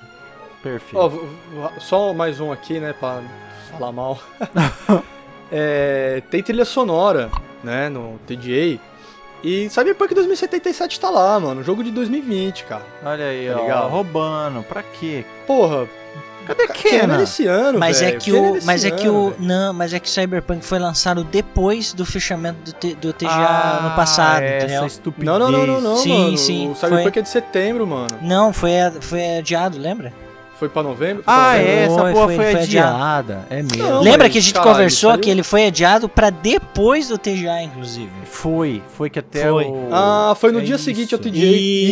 Perfeito. 0.62 1.08
V- 1.08 1.28
só 1.80 2.12
mais 2.12 2.38
um 2.40 2.52
aqui, 2.52 2.78
né, 2.80 2.92
pra 2.92 3.22
falar 3.70 3.92
mal. 3.92 4.18
É, 5.54 6.22
tem 6.30 6.42
trilha 6.42 6.64
sonora, 6.64 7.30
né, 7.62 7.88
no 7.90 8.18
TGA. 8.26 8.78
E 9.44 9.68
Cyberpunk 9.68 10.14
2077 10.14 10.98
tá 11.00 11.10
lá, 11.10 11.38
mano. 11.38 11.62
Jogo 11.62 11.82
de 11.84 11.90
2020, 11.90 12.64
cara. 12.64 12.86
Olha 13.04 13.26
aí, 13.26 13.50
Tá 13.52 13.84
ó. 13.84 13.88
Roubando. 13.88 14.62
Pra 14.62 14.82
quê? 14.82 15.24
Porra, 15.46 15.86
Cadê 16.46 16.66
Kenan 16.68 17.00
Kenan? 17.00 17.16
desse 17.18 17.46
ano, 17.46 17.78
Mas 17.78 18.02
é 18.02 18.12
que 18.12 18.32
o, 18.32 18.58
mas 18.64 18.84
é 18.84 18.90
que 18.90 19.06
ano, 19.06 19.18
o, 19.18 19.30
velho. 19.30 19.36
não, 19.42 19.72
mas 19.72 19.92
é 19.94 20.00
que 20.00 20.10
Cyberpunk 20.10 20.64
foi 20.64 20.78
lançado 20.78 21.22
depois 21.24 21.92
do 21.92 22.04
fechamento 22.04 22.58
do, 22.64 22.72
T- 22.72 22.94
do 22.96 23.12
TGA 23.12 23.30
Ah, 23.30 23.80
no 23.90 23.96
passado, 23.96 24.42
essa 24.42 24.64
entendeu? 24.66 24.86
estupidez. 24.86 25.26
Não, 25.26 25.38
não, 25.38 25.50
não, 25.52 25.66
não, 25.66 25.80
não, 25.80 25.96
Sim, 25.96 26.24
mano. 26.24 26.38
sim, 26.38 26.70
o 26.70 26.74
Cyberpunk 26.74 27.12
foi. 27.12 27.20
é 27.20 27.22
de 27.22 27.28
setembro, 27.28 27.86
mano. 27.86 28.18
Não, 28.20 28.52
foi 28.52 28.72
foi 29.00 29.38
adiado, 29.38 29.78
lembra? 29.78 30.12
Foi 30.62 30.68
pra 30.68 30.82
novembro? 30.84 31.24
Foi 31.24 31.34
pra 31.34 31.34
Ah, 31.34 31.52
novembro? 31.54 31.68
é, 31.72 31.84
essa 31.84 31.94
porra 31.96 32.12
foi- 32.12 32.36
foi, 32.36 32.52
foi 32.52 32.62
adiada. 32.62 33.46
É 33.50 33.56
mesmo. 33.62 33.78
Não, 33.78 34.00
Lembra 34.00 34.18
mas, 34.24 34.32
que 34.32 34.38
a 34.38 34.40
gente 34.40 34.54
caralho, 34.54 34.72
conversou 34.72 35.10
saiu- 35.10 35.20
que 35.20 35.28
ele 35.30 35.42
foi 35.42 35.66
adiado 35.66 36.08
pra 36.08 36.30
depois 36.30 37.08
do 37.08 37.18
TGA, 37.18 37.62
inclusive. 37.64 38.10
Foi, 38.26 38.80
foi 38.96 39.10
que 39.10 39.18
até 39.18 39.48
Foi. 39.50 39.64
o... 39.64 39.88
Ah, 39.90 40.34
foi 40.38 40.52
no 40.52 40.60
É 40.60 40.62
dia 40.62 40.76
isso. 40.76 40.84
seguinte 40.84 41.12
ao 41.14 41.18
TJ. 41.20 41.42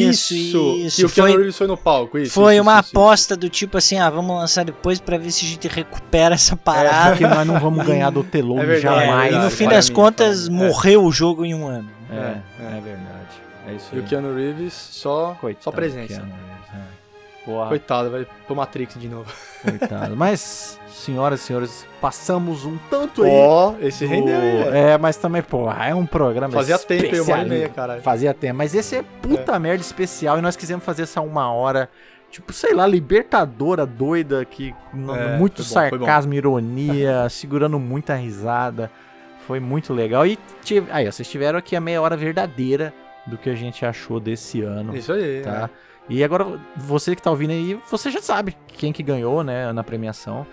Isso, 0.08 0.34
Isso, 0.34 0.56
isso. 0.86 1.00
E 1.00 1.04
o 1.04 1.10
Keanu 1.10 1.30
Foi- 1.30 1.38
Reeves 1.38 1.56
foi 1.58 1.66
no 1.66 1.76
palco, 1.76 2.16
isso. 2.16 2.32
foi 2.32 2.54
isso, 2.54 2.62
uma 2.62 2.74
isso, 2.78 2.80
isso. 2.82 2.90
aposta 2.96 3.36
do 3.36 3.48
tipo 3.48 3.76
assim, 3.76 3.98
ah, 3.98 4.08
vamos 4.08 4.36
lançar 4.36 4.64
depois 4.64 5.00
pra 5.00 5.18
ver 5.18 5.32
se 5.32 5.44
a 5.44 5.48
gente 5.48 5.66
recupera 5.66 6.36
essa 6.36 6.56
parada. 6.56 7.16
que 7.16 7.26
nós 7.26 7.44
não 7.44 7.58
vamos 7.58 7.84
ganhar 7.84 8.10
do 8.10 8.22
Telone 8.22 8.60
É 8.62 8.64
verdade, 8.66 9.02
É, 9.02 9.06
jamais. 9.06 9.32
e 9.32 9.34
no 9.34 9.40
verdade, 9.40 9.56
fim 9.56 9.68
das 9.68 9.88
mim, 9.88 9.94
contas. 9.96 10.46
É. 10.46 10.50
morreu 10.50 11.04
o 11.04 11.10
jogo 11.10 11.44
em 11.44 11.54
um 11.56 11.66
ano. 11.66 11.88
É, 12.08 12.14
É, 12.14 12.18
é, 12.20 12.78
é. 12.78 12.80
verdade. 12.80 13.10
É 13.68 13.72
isso 13.74 13.86
E 13.92 13.96
aí. 13.96 14.00
o 14.00 14.04
Keanu 14.04 14.34
Reeves 14.34 14.72
só, 14.72 15.36
Coitado 15.40 15.64
só 15.64 15.70
presença. 15.72 16.22
É. 17.42 17.44
Porra, 17.44 17.68
Coitado, 17.68 18.10
vai 18.10 18.26
pro 18.46 18.54
Matrix 18.54 18.98
de 19.00 19.08
novo. 19.08 19.32
coitado. 19.62 20.14
Mas, 20.16 20.78
senhoras 20.88 21.40
e 21.40 21.44
senhores, 21.44 21.86
passamos 22.00 22.64
um 22.66 22.76
tanto 22.90 23.22
aí. 23.22 23.30
Ó, 23.32 23.74
esse 23.80 24.04
do- 24.04 24.10
rendeu, 24.10 24.38
velho. 24.40 24.74
É, 24.76 24.98
mas 24.98 25.16
também, 25.16 25.42
porra, 25.42 25.86
é 25.86 25.94
um 25.94 26.04
programa 26.06 26.52
Fazia 26.52 26.78
tempo, 26.78 27.14
aí, 27.14 27.20
uma 27.20 27.32
hora 27.32 27.46
e 27.46 27.48
meia, 27.48 27.68
caralho. 27.68 28.02
Fazia 28.02 28.34
tempo, 28.34 28.56
mas 28.58 28.74
esse 28.74 28.96
é 28.96 29.02
puta 29.22 29.58
merda 29.58 29.80
especial 29.80 30.38
e 30.38 30.42
nós 30.42 30.54
quisemos 30.54 30.84
fazer 30.84 31.02
essa 31.04 31.20
uma 31.22 31.50
hora, 31.52 31.88
tipo, 32.30 32.52
sei 32.52 32.74
lá, 32.74 32.86
libertadora 32.86 33.86
doida 33.86 34.44
que 34.44 34.74
É, 35.16 35.38
muito 35.38 35.62
bom, 35.62 35.68
sarcasmo, 35.68 36.34
ironia, 36.34 37.26
segurando 37.30 37.78
muita 37.78 38.14
risada. 38.14 38.90
Foi 39.46 39.58
muito 39.58 39.92
legal. 39.94 40.26
E 40.26 40.38
tive, 40.62 40.86
aí, 40.92 41.08
ó, 41.08 41.10
vocês 41.10 41.28
tiveram 41.28 41.58
aqui 41.58 41.74
a 41.74 41.80
meia 41.80 42.00
hora 42.02 42.16
verdadeira 42.16 42.92
do 43.26 43.36
que 43.38 43.48
a 43.50 43.54
gente 43.54 43.84
achou 43.84 44.20
desse 44.20 44.60
ano. 44.62 44.94
Isso 44.94 45.12
aí, 45.12 45.40
Tá? 45.42 45.50
né? 45.62 45.70
E 46.08 46.24
agora, 46.24 46.58
você 46.76 47.14
que 47.14 47.22
tá 47.22 47.30
ouvindo 47.30 47.50
aí, 47.50 47.78
você 47.90 48.10
já 48.10 48.20
sabe 48.20 48.56
quem 48.68 48.92
que 48.92 49.02
ganhou, 49.02 49.44
né, 49.44 49.72
na 49.72 49.84
premiação. 49.84 50.46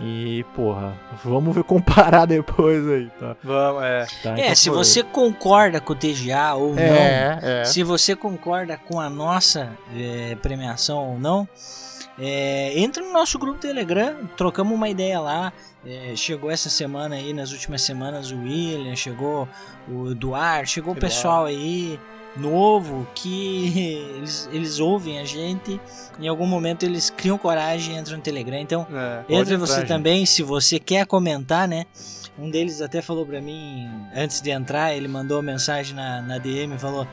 E, 0.00 0.42
porra, 0.54 0.94
vamos 1.22 1.54
ver 1.54 1.64
comparar 1.64 2.24
depois 2.24 2.88
aí, 2.88 3.10
tá? 3.20 3.36
Vamos, 3.44 3.82
é. 3.82 4.06
Tá, 4.22 4.30
É, 4.38 4.42
então 4.44 4.54
se 4.54 4.68
foi. 4.70 4.78
você 4.78 5.02
concorda 5.02 5.80
com 5.82 5.92
o 5.92 5.96
TGA 5.96 6.54
ou 6.54 6.74
não, 6.74 6.82
É, 6.82 7.38
é. 7.42 7.64
se 7.66 7.82
você 7.82 8.16
concorda 8.16 8.78
com 8.78 8.98
a 8.98 9.10
nossa 9.10 9.70
é, 9.94 10.34
premiação 10.40 11.10
ou 11.10 11.18
não, 11.18 11.46
é, 12.18 12.72
entra 12.78 13.02
no 13.04 13.12
nosso 13.12 13.38
grupo 13.38 13.58
Telegram, 13.58 14.16
trocamos 14.36 14.74
uma 14.74 14.88
ideia 14.88 15.20
lá. 15.20 15.52
É, 15.84 16.12
chegou 16.14 16.50
essa 16.50 16.70
semana 16.70 17.16
aí, 17.16 17.32
nas 17.34 17.50
últimas 17.52 17.82
semanas, 17.82 18.30
o 18.30 18.36
William, 18.38 18.94
chegou 18.96 19.48
o 19.88 20.12
Eduardo, 20.12 20.68
chegou 20.68 20.94
o 20.94 20.96
Eduardo. 20.96 21.00
pessoal 21.14 21.44
aí 21.44 21.98
novo 22.36 23.06
que 23.14 23.78
eles, 24.16 24.48
eles 24.52 24.78
ouvem 24.78 25.18
a 25.18 25.24
gente. 25.24 25.80
Em 26.18 26.28
algum 26.28 26.46
momento 26.46 26.84
eles 26.84 27.10
criam 27.10 27.38
coragem 27.38 27.96
e 27.96 27.98
entram 27.98 28.16
no 28.16 28.22
Telegram. 28.22 28.58
Então, 28.58 28.86
é. 28.92 29.16
Pode 29.22 29.34
Entre 29.34 29.54
entrar, 29.54 29.66
você 29.66 29.80
gente. 29.80 29.88
também, 29.88 30.26
se 30.26 30.42
você 30.42 30.78
quer 30.78 31.06
comentar, 31.06 31.66
né? 31.68 31.86
Um 32.38 32.50
deles 32.50 32.80
até 32.80 33.02
falou 33.02 33.26
pra 33.26 33.40
mim, 33.40 33.88
antes 34.14 34.40
de 34.40 34.50
entrar, 34.50 34.94
ele 34.94 35.06
mandou 35.06 35.36
uma 35.36 35.42
mensagem 35.42 35.94
na, 35.94 36.22
na 36.22 36.38
DM 36.38 36.74
e 36.74 36.78
falou: 36.78 37.06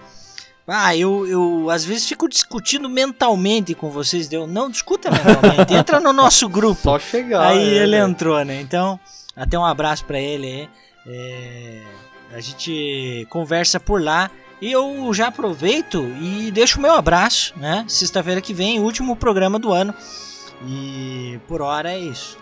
Ah, 0.65 0.95
eu, 0.95 1.27
eu 1.27 1.69
às 1.69 1.83
vezes 1.83 2.07
fico 2.07 2.27
discutindo 2.29 2.87
mentalmente 2.89 3.73
com 3.75 3.89
vocês. 3.89 4.27
Deu, 4.29 4.47
não 4.47 4.69
discuta 4.69 5.11
mentalmente, 5.11 5.73
entra 5.73 5.99
no 5.99 6.13
nosso 6.13 6.47
grupo. 6.49 6.81
Só 6.81 6.97
chegar. 6.97 7.47
Aí 7.47 7.57
é, 7.59 7.83
ele 7.83 7.97
velho. 7.97 8.09
entrou, 8.09 8.45
né? 8.45 8.61
Então, 8.61 8.97
até 9.35 9.59
um 9.59 9.65
abraço 9.65 10.05
pra 10.05 10.19
ele 10.19 10.47
aí. 10.47 10.69
É, 11.05 11.81
a 12.33 12.39
gente 12.39 13.27
conversa 13.29 13.79
por 13.79 14.01
lá. 14.01 14.31
E 14.61 14.72
eu 14.72 15.14
já 15.14 15.27
aproveito 15.27 16.03
e 16.22 16.52
deixo 16.52 16.80
o 16.80 16.81
meu 16.81 16.94
abraço, 16.94 17.53
né? 17.57 17.86
Sexta-feira 17.88 18.41
que 18.41 18.53
vem, 18.53 18.80
último 18.80 19.15
programa 19.15 19.57
do 19.57 19.72
ano. 19.72 19.94
E 20.68 21.40
por 21.48 21.61
hora 21.61 21.91
é 21.94 21.98
isso. 21.99 22.38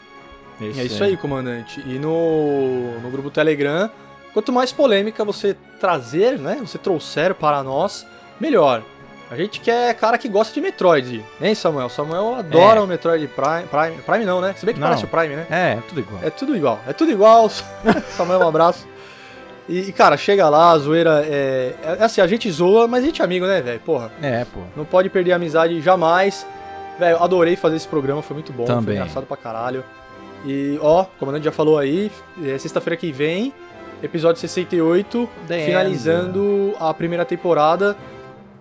É 0.59 0.83
isso 0.83 1.03
aí, 1.03 1.15
comandante. 1.15 1.79
E 1.85 1.99
no, 1.99 2.99
no 2.99 3.11
grupo 3.11 3.29
Telegram, 3.29 3.91
quanto 4.33 4.51
mais 4.51 4.71
polêmica 4.71 5.23
você 5.23 5.55
trazer, 5.79 6.39
né? 6.39 6.57
Você 6.61 6.79
trouxer 6.79 7.35
para 7.35 7.61
nós, 7.61 8.05
melhor. 8.39 8.81
A 9.29 9.35
gente 9.35 9.59
quer 9.59 9.93
cara 9.95 10.17
que 10.17 10.27
gosta 10.27 10.53
de 10.53 10.61
Metroid, 10.61 11.23
hein, 11.39 11.53
Samuel? 11.53 11.89
Samuel 11.89 12.35
adora 12.35 12.79
É. 12.79 12.81
o 12.83 12.87
Metroid 12.87 13.27
Prime, 13.27 13.67
Prime. 13.69 14.01
Prime 14.01 14.25
não, 14.25 14.41
né? 14.41 14.55
Se 14.57 14.65
bem 14.65 14.73
que 14.73 14.79
Não. 14.81 14.87
parece 14.87 15.05
o 15.05 15.07
Prime, 15.07 15.35
né? 15.35 15.45
É, 15.51 15.77
tudo 15.87 15.99
igual. 15.99 16.19
É 16.23 16.29
tudo 16.31 16.55
igual. 16.55 16.79
É 16.87 16.93
tudo 16.93 17.11
igual. 17.11 17.49
Samuel, 18.17 18.39
um 18.39 18.47
abraço. 18.47 18.87
E, 19.69 19.91
cara, 19.91 20.15
chega 20.15 20.47
lá, 20.47 20.71
a 20.71 20.77
zoeira 20.77 21.25
é, 21.25 21.75
é. 21.83 22.03
Assim, 22.03 22.21
a 22.21 22.27
gente 22.27 22.49
zoa, 22.49 22.87
mas 22.87 23.03
a 23.03 23.07
gente 23.07 23.21
é 23.21 23.25
amigo, 23.25 23.45
né, 23.45 23.61
velho? 23.61 23.79
Porra. 23.81 24.11
É, 24.21 24.45
pô. 24.45 24.61
Não 24.75 24.85
pode 24.85 25.09
perder 25.09 25.33
a 25.33 25.35
amizade 25.35 25.81
jamais. 25.81 26.47
Velho, 26.97 27.21
adorei 27.21 27.55
fazer 27.55 27.75
esse 27.75 27.87
programa, 27.87 28.21
foi 28.21 28.33
muito 28.33 28.53
bom, 28.53 28.65
Também. 28.65 28.83
foi 28.83 28.93
engraçado 28.95 29.25
pra 29.25 29.37
caralho. 29.37 29.83
E, 30.45 30.79
ó, 30.81 31.01
o 31.03 31.05
comandante 31.19 31.45
já 31.45 31.51
falou 31.51 31.77
aí, 31.77 32.11
é 32.43 32.57
sexta-feira 32.57 32.95
que 32.95 33.11
vem, 33.11 33.53
episódio 34.01 34.39
68, 34.39 35.29
The 35.47 35.65
finalizando 35.65 36.73
a 36.79 36.93
primeira 36.93 37.25
temporada. 37.25 37.95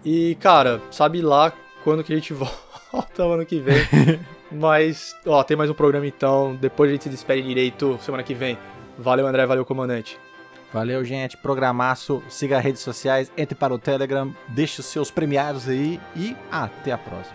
E, 0.05 0.35
cara, 0.37 0.81
sabe 0.91 1.23
lá 1.23 1.53
quando 1.85 2.03
que 2.03 2.13
a 2.13 2.17
gente 2.17 2.33
volta 2.93 3.23
ano 3.23 3.47
que 3.47 3.61
vem. 3.61 3.77
Mas, 4.51 5.15
ó, 5.27 5.43
tem 5.43 5.57
mais 5.57 5.71
um 5.71 5.75
programa 5.75 6.07
então, 6.07 6.57
depois 6.61 6.91
a 6.91 6.93
gente 6.93 7.05
se 7.05 7.11
despede 7.11 7.43
direito 7.43 7.99
semana 8.03 8.23
que 8.23 8.35
vem. 8.35 8.59
Valeu, 8.99 9.27
André, 9.27 9.45
valeu, 9.45 9.65
comandante. 9.65 10.19
Valeu, 10.77 11.03
gente. 11.07 11.39
Programaço. 11.39 12.23
Siga 12.29 12.59
as 12.59 12.63
redes 12.63 12.83
sociais, 12.83 13.33
entre 13.35 13.55
para 13.55 13.73
o 13.73 13.79
Telegram, 13.79 14.37
deixe 14.49 14.79
os 14.81 14.85
seus 14.85 15.11
premiados 15.11 15.67
aí 15.67 15.99
e 16.15 16.37
até 16.53 16.93
a 16.93 16.99
próxima. 16.99 17.35